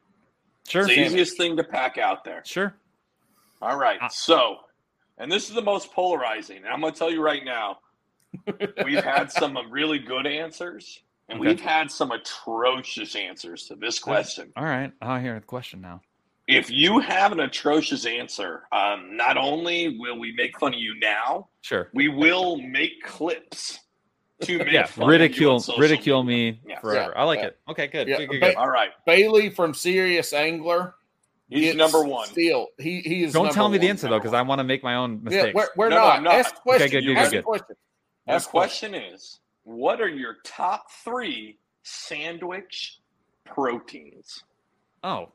[0.68, 0.82] Sure.
[0.82, 2.42] It's the easiest thing to pack out there.
[2.44, 2.74] Sure.
[3.62, 3.98] All right.
[4.02, 4.08] Ah.
[4.08, 4.56] So,
[5.18, 6.58] and this is the most polarizing.
[6.58, 7.78] And I'm going to tell you right now,
[8.84, 11.48] we've had some really good answers, and Okay.
[11.48, 14.52] we've had some atrocious answers to this question.
[14.56, 14.92] All right.
[15.00, 16.02] I'll hear the question now.
[16.46, 20.94] If you have an atrocious answer, um, not only will we make fun of you
[21.00, 21.88] now, Sure.
[21.94, 23.78] we will make clips
[24.42, 24.84] to make Yeah.
[24.84, 26.52] fun of you Ridicule on ridicule media.
[26.52, 26.80] me Yeah.
[26.80, 27.12] forever.
[27.16, 27.20] Yeah.
[27.20, 27.46] I like Yeah.
[27.46, 27.58] it.
[27.70, 28.08] Okay, good.
[28.08, 28.56] Yeah, good, good, but- good.
[28.56, 28.90] All right.
[29.06, 30.94] Bailey from Serious Angler.
[31.48, 32.26] He's number one.
[32.28, 33.32] Still, he he is.
[33.32, 35.54] Don't tell me the answer though, because I want to make my own Yeah, mistakes.
[35.54, 36.16] we're, we're No, no, not.
[36.16, 36.34] I'm not.
[36.34, 36.90] Ask the question.
[36.90, 37.76] good, good, Ask good, the question.
[38.26, 38.90] Ask question.
[38.92, 43.00] question is, what are your top three sandwich
[43.44, 44.42] proteins?
[45.02, 45.32] oh.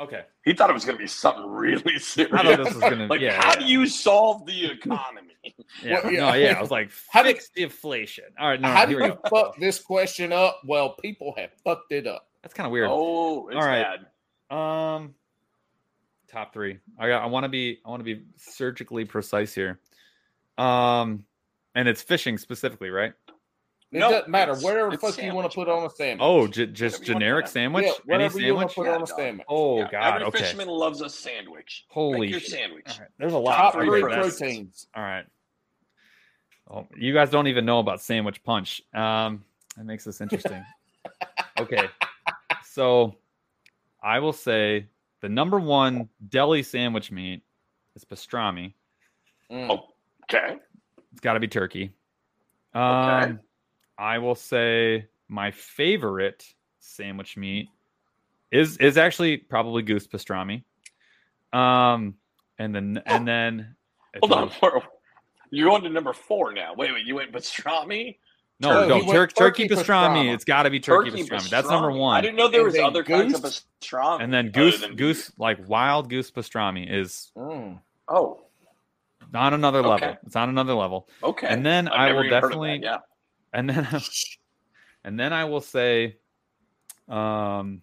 [0.00, 0.22] Okay.
[0.44, 2.32] He thought it was going to be something really serious.
[2.34, 3.40] I thought this was gonna like, yeah.
[3.40, 3.60] how yeah.
[3.60, 5.28] do you solve the economy?
[5.82, 6.20] Yeah, Well, yeah.
[6.20, 6.52] no, yeah.
[6.58, 8.24] I was like, How did- fix the inflation.
[8.38, 9.20] All right, no, How no, do we you go.
[9.30, 10.60] fuck this question up?
[10.66, 12.28] Well, people have fucked it up.
[12.42, 12.88] That's kind of weird.
[12.90, 14.00] Oh, it's All right.
[14.50, 14.56] bad.
[14.56, 15.14] Um,
[16.28, 16.78] top three.
[16.98, 17.22] I got.
[17.22, 17.80] I want to be.
[17.84, 19.80] I want to be surgically precise here.
[20.58, 21.24] Um,
[21.74, 23.12] and it's fishing specifically, right?
[23.90, 24.54] It No, doesn't matter.
[24.56, 26.18] Whatever the it's fuck you want to put on a sandwich.
[26.22, 27.84] Oh, j- just Whatever you wanna generic sandwich.
[27.84, 29.46] yeah, Any whatever you want to put Yeah, on a sandwich.
[29.50, 30.14] Oh Yeah, God.
[30.14, 30.38] Every okay.
[30.38, 31.84] fisherman loves a sandwich.
[31.88, 32.50] Holy Make your shit.
[32.50, 32.84] sandwich.
[32.88, 33.56] All right, There's a lot.
[33.56, 34.38] Top three three proteins.
[34.38, 34.86] proteins.
[34.96, 35.26] All right.
[36.70, 38.80] Oh, you guys don't even know about sandwich punch.
[38.94, 39.44] Um,
[39.76, 40.64] that makes this interesting.
[41.60, 41.86] okay.
[42.64, 43.16] So
[44.02, 44.86] I will say
[45.20, 47.42] the number one deli sandwich meat
[47.94, 48.72] is pastrami.
[49.50, 49.68] Mm.
[49.70, 49.88] Oh.
[50.24, 50.56] Okay.
[51.12, 51.92] It's got to be turkey.
[52.74, 53.32] Um, Okay.
[53.98, 56.44] I will say my favorite
[56.80, 57.68] sandwich meat
[58.50, 60.64] is is actually probably goose pastrami.
[61.52, 62.14] Um,
[62.58, 63.76] and then and then
[64.20, 64.50] Hold on.
[64.62, 64.80] We're-
[65.50, 66.74] You're going to number four now.
[66.74, 67.04] Wait, wait.
[67.06, 68.16] You went pastrami?
[68.60, 70.24] no, Oh, no, tur- turkey, turkey pastrami.
[70.28, 70.34] pastrami.
[70.34, 71.50] It's got to be turkey, pastrami.
[71.50, 72.16] That's number one.
[72.16, 74.22] I didn't know there And was then other kinds of pastrami.
[74.22, 77.80] and then other goose goose like wild goose pastrami is Mm.
[78.08, 78.40] Oh,
[79.34, 80.06] on another Okay.
[80.06, 80.18] level.
[80.26, 81.08] It's on another level.
[81.22, 81.48] okay.
[81.48, 82.98] And then I've I will even heard of definitely that, Yeah.
[83.52, 83.88] and then
[85.04, 86.16] and then I will say,
[87.08, 87.82] um,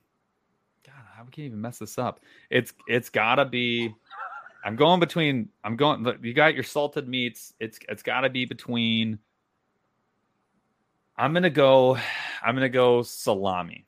[0.86, 2.22] God, I can't even mess this up.
[2.50, 3.94] It's it's gotta be.
[4.64, 5.50] I'm going between.
[5.64, 6.04] I'm going.
[6.04, 7.54] look, You got your salted meats.
[7.60, 9.20] It's it's got to be between.
[11.18, 11.98] I'm gonna go.
[12.44, 13.86] I'm gonna go salami.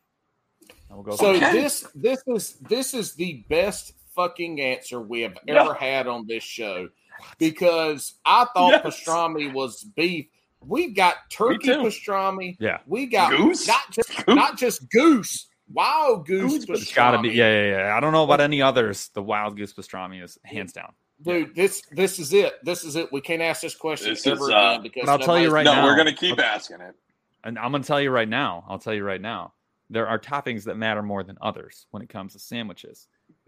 [0.90, 1.16] I will go.
[1.16, 1.52] So Okay.
[1.52, 5.56] this this is this is the best fucking answer we have No.
[5.62, 6.88] ever had on this show
[7.38, 9.03] because I thought Yes.
[9.06, 10.27] pastrami was beef.
[10.66, 12.56] We've got turkey pastrami.
[12.59, 12.80] Yeah.
[12.85, 13.67] We got Goose?
[13.67, 14.35] not just Goose?
[14.35, 16.66] not just goose, wild goose.
[16.66, 17.30] Goose it's got to be.
[17.30, 17.35] pastrami.
[17.35, 17.95] Yeah, yeah, yeah.
[17.98, 19.09] I don't know about any others.
[19.14, 20.93] The wild goose pastrami is hands down.
[21.24, 22.53] Dude, this this is it.
[22.64, 23.11] This is it.
[23.11, 25.48] We can't ask this question This ever is, uh, again because But I'll tell you
[25.48, 25.85] nobody's- right no, now.
[25.85, 26.95] we're gonna keep asking it.
[27.43, 29.53] And I'm going to tell you right now, I'll tell you right now,
[29.90, 33.08] there are toppings that matter more than others when it comes to sandwiches.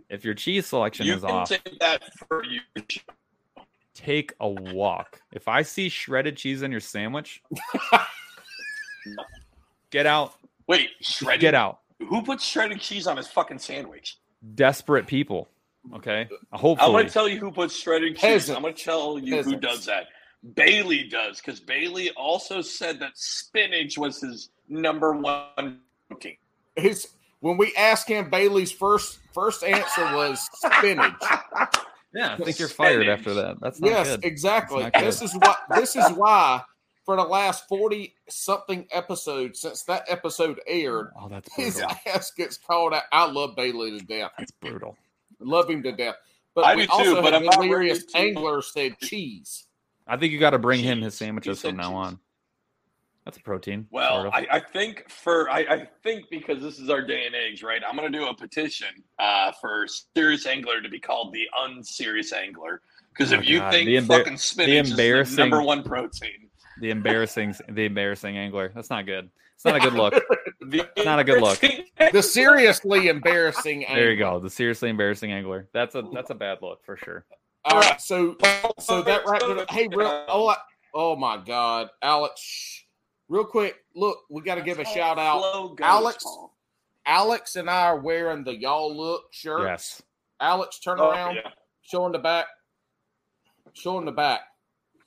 [0.09, 2.61] If your cheese selection You is can off, say that for you.
[3.93, 5.21] Take a walk.
[5.31, 7.41] If I see shredded cheese in your sandwich,
[9.89, 10.33] get out,
[10.67, 11.41] Wait, shredded.
[11.41, 11.79] get out.
[11.99, 14.17] Who puts shredded cheese on his fucking sandwich?
[14.55, 15.47] Desperate people.
[15.93, 16.27] Okay.
[16.51, 16.87] Hopefully.
[16.87, 18.21] I'm gonna tell you who puts shredded cheese.
[18.21, 18.55] Peasants.
[18.57, 20.07] I'm gonna tell you who does that.
[20.55, 26.37] Bailey does because Bailey also said that spinach was his number one protein.
[26.75, 27.07] his
[27.39, 31.13] when we asked him Bailey's first first answer was spinach.
[32.13, 33.19] yeah, I think you're fired Spinach.
[33.19, 33.59] after that.
[33.59, 34.25] That's not yes, good.
[34.25, 34.83] exactly.
[34.83, 36.61] It's not This is what this is why
[37.05, 42.57] for the last 40 something episodes since that episode aired, Oh, that's his ass gets
[42.57, 43.03] called out.
[43.11, 44.31] I love Bailey to death.
[44.37, 44.97] That's brutal.
[45.39, 46.15] Love him to death.
[46.55, 49.65] But I we do too, also but had I'm not delirious angler said cheese.
[50.07, 51.95] I think you got to bring him his sandwiches from now cheese.
[51.95, 52.19] on.
[53.25, 53.87] That's a protein.
[53.89, 54.29] Well.
[54.33, 57.81] I, I think for I, I think because this is our day and age, right?
[57.87, 58.87] I'm gonna do a petition
[59.19, 59.85] uh, for
[60.15, 62.81] serious angler to be called the unserious angler.
[63.13, 63.71] Because Oh, if you God.
[63.71, 66.49] think The embar- fucking spinach is embarrassing- the number one protein,
[66.81, 68.71] the embarrassing, the embarrassing angler.
[68.75, 69.29] That's not good.
[69.55, 70.13] It's not a good look.
[70.61, 71.59] the Not a good look.
[72.11, 74.39] The seriously embarrassing There you go.
[74.39, 75.69] The seriously embarrassing angler.
[75.73, 77.25] That's a that's a bad look for sure.
[77.65, 78.35] All right, so
[78.79, 79.71] so that wrapped it up.
[79.71, 80.53] Hey, real oh,
[80.93, 82.79] oh my God, Alex, shh.
[83.33, 85.75] Real quick, look, we got to give a shout out.
[85.81, 86.23] Alex?
[87.05, 89.63] Alex and I are wearing the y'all look shirt.
[89.63, 90.01] Yes.
[90.39, 91.49] Alex, turn Oh, around, yeah.
[91.81, 92.45] showing the back,
[93.73, 94.41] showing the back.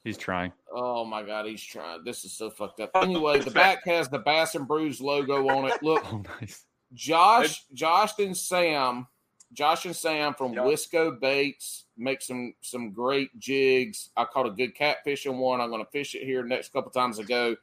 [0.05, 0.53] He's trying.
[0.73, 2.05] Oh my God, he's trying.
[2.05, 2.91] This is so fucked up.
[2.95, 5.83] Anyway, the back has the Bass and Brews logo on it.
[5.83, 6.65] Look, Oh, nice.
[6.95, 9.07] Josh, Josh and Sam,
[9.53, 10.61] Josh and Sam from Yeah.
[10.61, 14.11] Wisco Baits make some some great jigs.
[14.17, 15.61] I caught a good catfishing one.
[15.61, 17.57] I'm going to fish it here next couple times I go.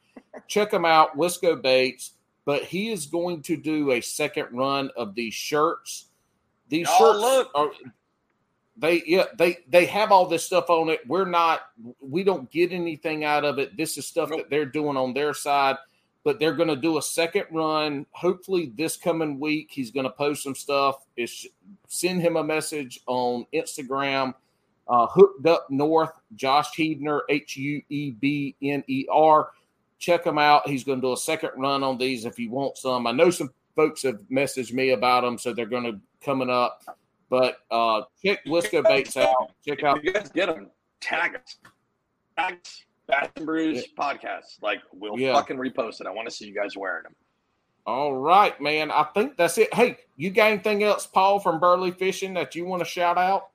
[0.48, 2.12] Check them out, Wisco Baits.
[2.46, 6.08] But he is going to do a second run of these shirts.
[6.68, 7.52] These Oh, shirts look.
[7.56, 7.72] are
[8.76, 11.00] they yeah they they have all this stuff on it.
[11.08, 11.62] We're not
[12.02, 13.78] we don't get anything out of it.
[13.78, 14.40] This is stuff Nope.
[14.40, 15.78] that they're doing on their side
[16.24, 18.06] but they're going to do a second run.
[18.12, 21.06] Hopefully, this coming week, he's going to post some stuff.
[21.18, 21.48] Is
[21.88, 24.34] send him a message on Instagram.
[24.88, 29.52] Uh, Hooked Up North, Josh Huebner, H U E B N E R.
[30.00, 30.68] Check him out.
[30.68, 33.08] He's going to do a second run on these if you want some.
[33.08, 36.84] I know some folks have messaged me about them, so they're going to coming up.
[37.30, 39.54] But uh, check Wisco Baits out.
[39.66, 40.70] Check out you guys get them,
[41.00, 41.58] tag us.
[42.38, 42.84] Tag us.
[43.08, 44.62] Bass and Brews podcast.
[44.62, 45.34] Like we'll Yeah.
[45.34, 46.08] fucking repost it.
[46.08, 47.16] I want to see you guys wearing them.
[47.86, 48.92] All right, man.
[48.92, 49.74] I think that's it.
[49.74, 53.50] Hey, you got anything else, Paul, from Burly Fishing that you want to shout out?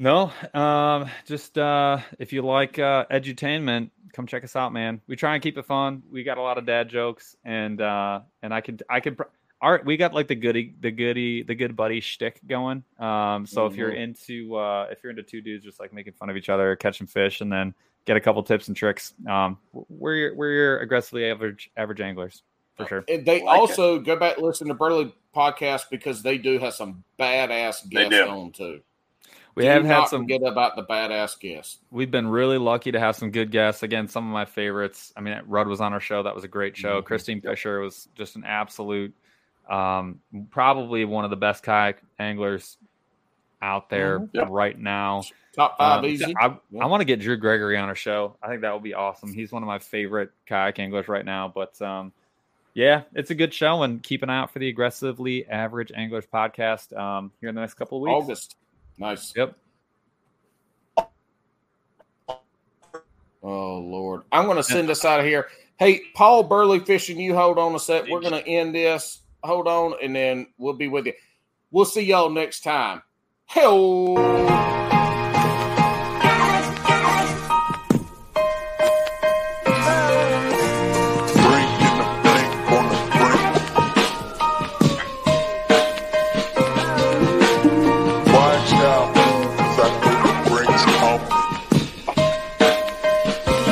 [0.00, 5.00] No, um, just uh, if you like uh, edutainment, come check us out, man.
[5.06, 6.02] We try and keep it fun.
[6.10, 9.24] We got a lot of dad jokes, and uh, and I could I could pr-
[9.60, 12.84] our we got like the goody the goody the good buddy shtick going.
[13.00, 16.30] Um, so if you're into uh, if you're into two dudes just like making fun
[16.30, 17.74] of each other, catching fish, and then
[18.08, 22.42] get a couple tips and tricks, um, we're your, we're your aggressively average average anglers
[22.76, 23.04] for sure.
[23.06, 27.04] And they Like also go back listen to Burly podcast because they do have some
[27.20, 28.26] badass They guests do.
[28.28, 28.80] on too.
[29.54, 30.22] We Do have not had some.
[30.22, 31.78] forget about the badass guests.
[31.90, 33.82] We've been really lucky to have some good guests.
[33.82, 35.12] Again, some of my favorites.
[35.16, 36.22] I mean, Rudd was on our show.
[36.22, 37.02] That was a great show.
[37.02, 37.06] Mhm.
[37.06, 39.12] Kristine Fischer was just an absolute
[39.68, 40.20] Um,
[40.50, 42.78] probably one of the best kayak anglers
[43.62, 44.30] out there Mhm.
[44.34, 44.48] Yep.
[44.50, 45.22] right now.
[45.54, 46.34] Top five Um, easy.
[46.40, 46.84] I, Yeah.
[46.84, 48.36] I want to get Drew Gregory on our show.
[48.42, 49.32] I think that would be awesome.
[49.32, 51.48] He's one of my favorite kayak anglers right now.
[51.48, 52.12] But um,
[52.74, 56.26] yeah, it's a good show, and keep an eye out for the aggressively average anglers
[56.32, 58.24] podcast um, here in the next couple of weeks.
[58.24, 58.56] August.
[58.98, 59.32] Nice.
[59.36, 59.56] Yep.
[63.42, 65.48] Oh Lord, I'm going to send us out of here.
[65.78, 68.08] Hey, Paul Burly Fishing, you hold on a sec.
[68.08, 69.20] We're going to end this.
[69.44, 71.12] Hold on, and then we'll be with you.
[71.70, 73.00] We'll see y'all next time.
[73.50, 74.97] Hell.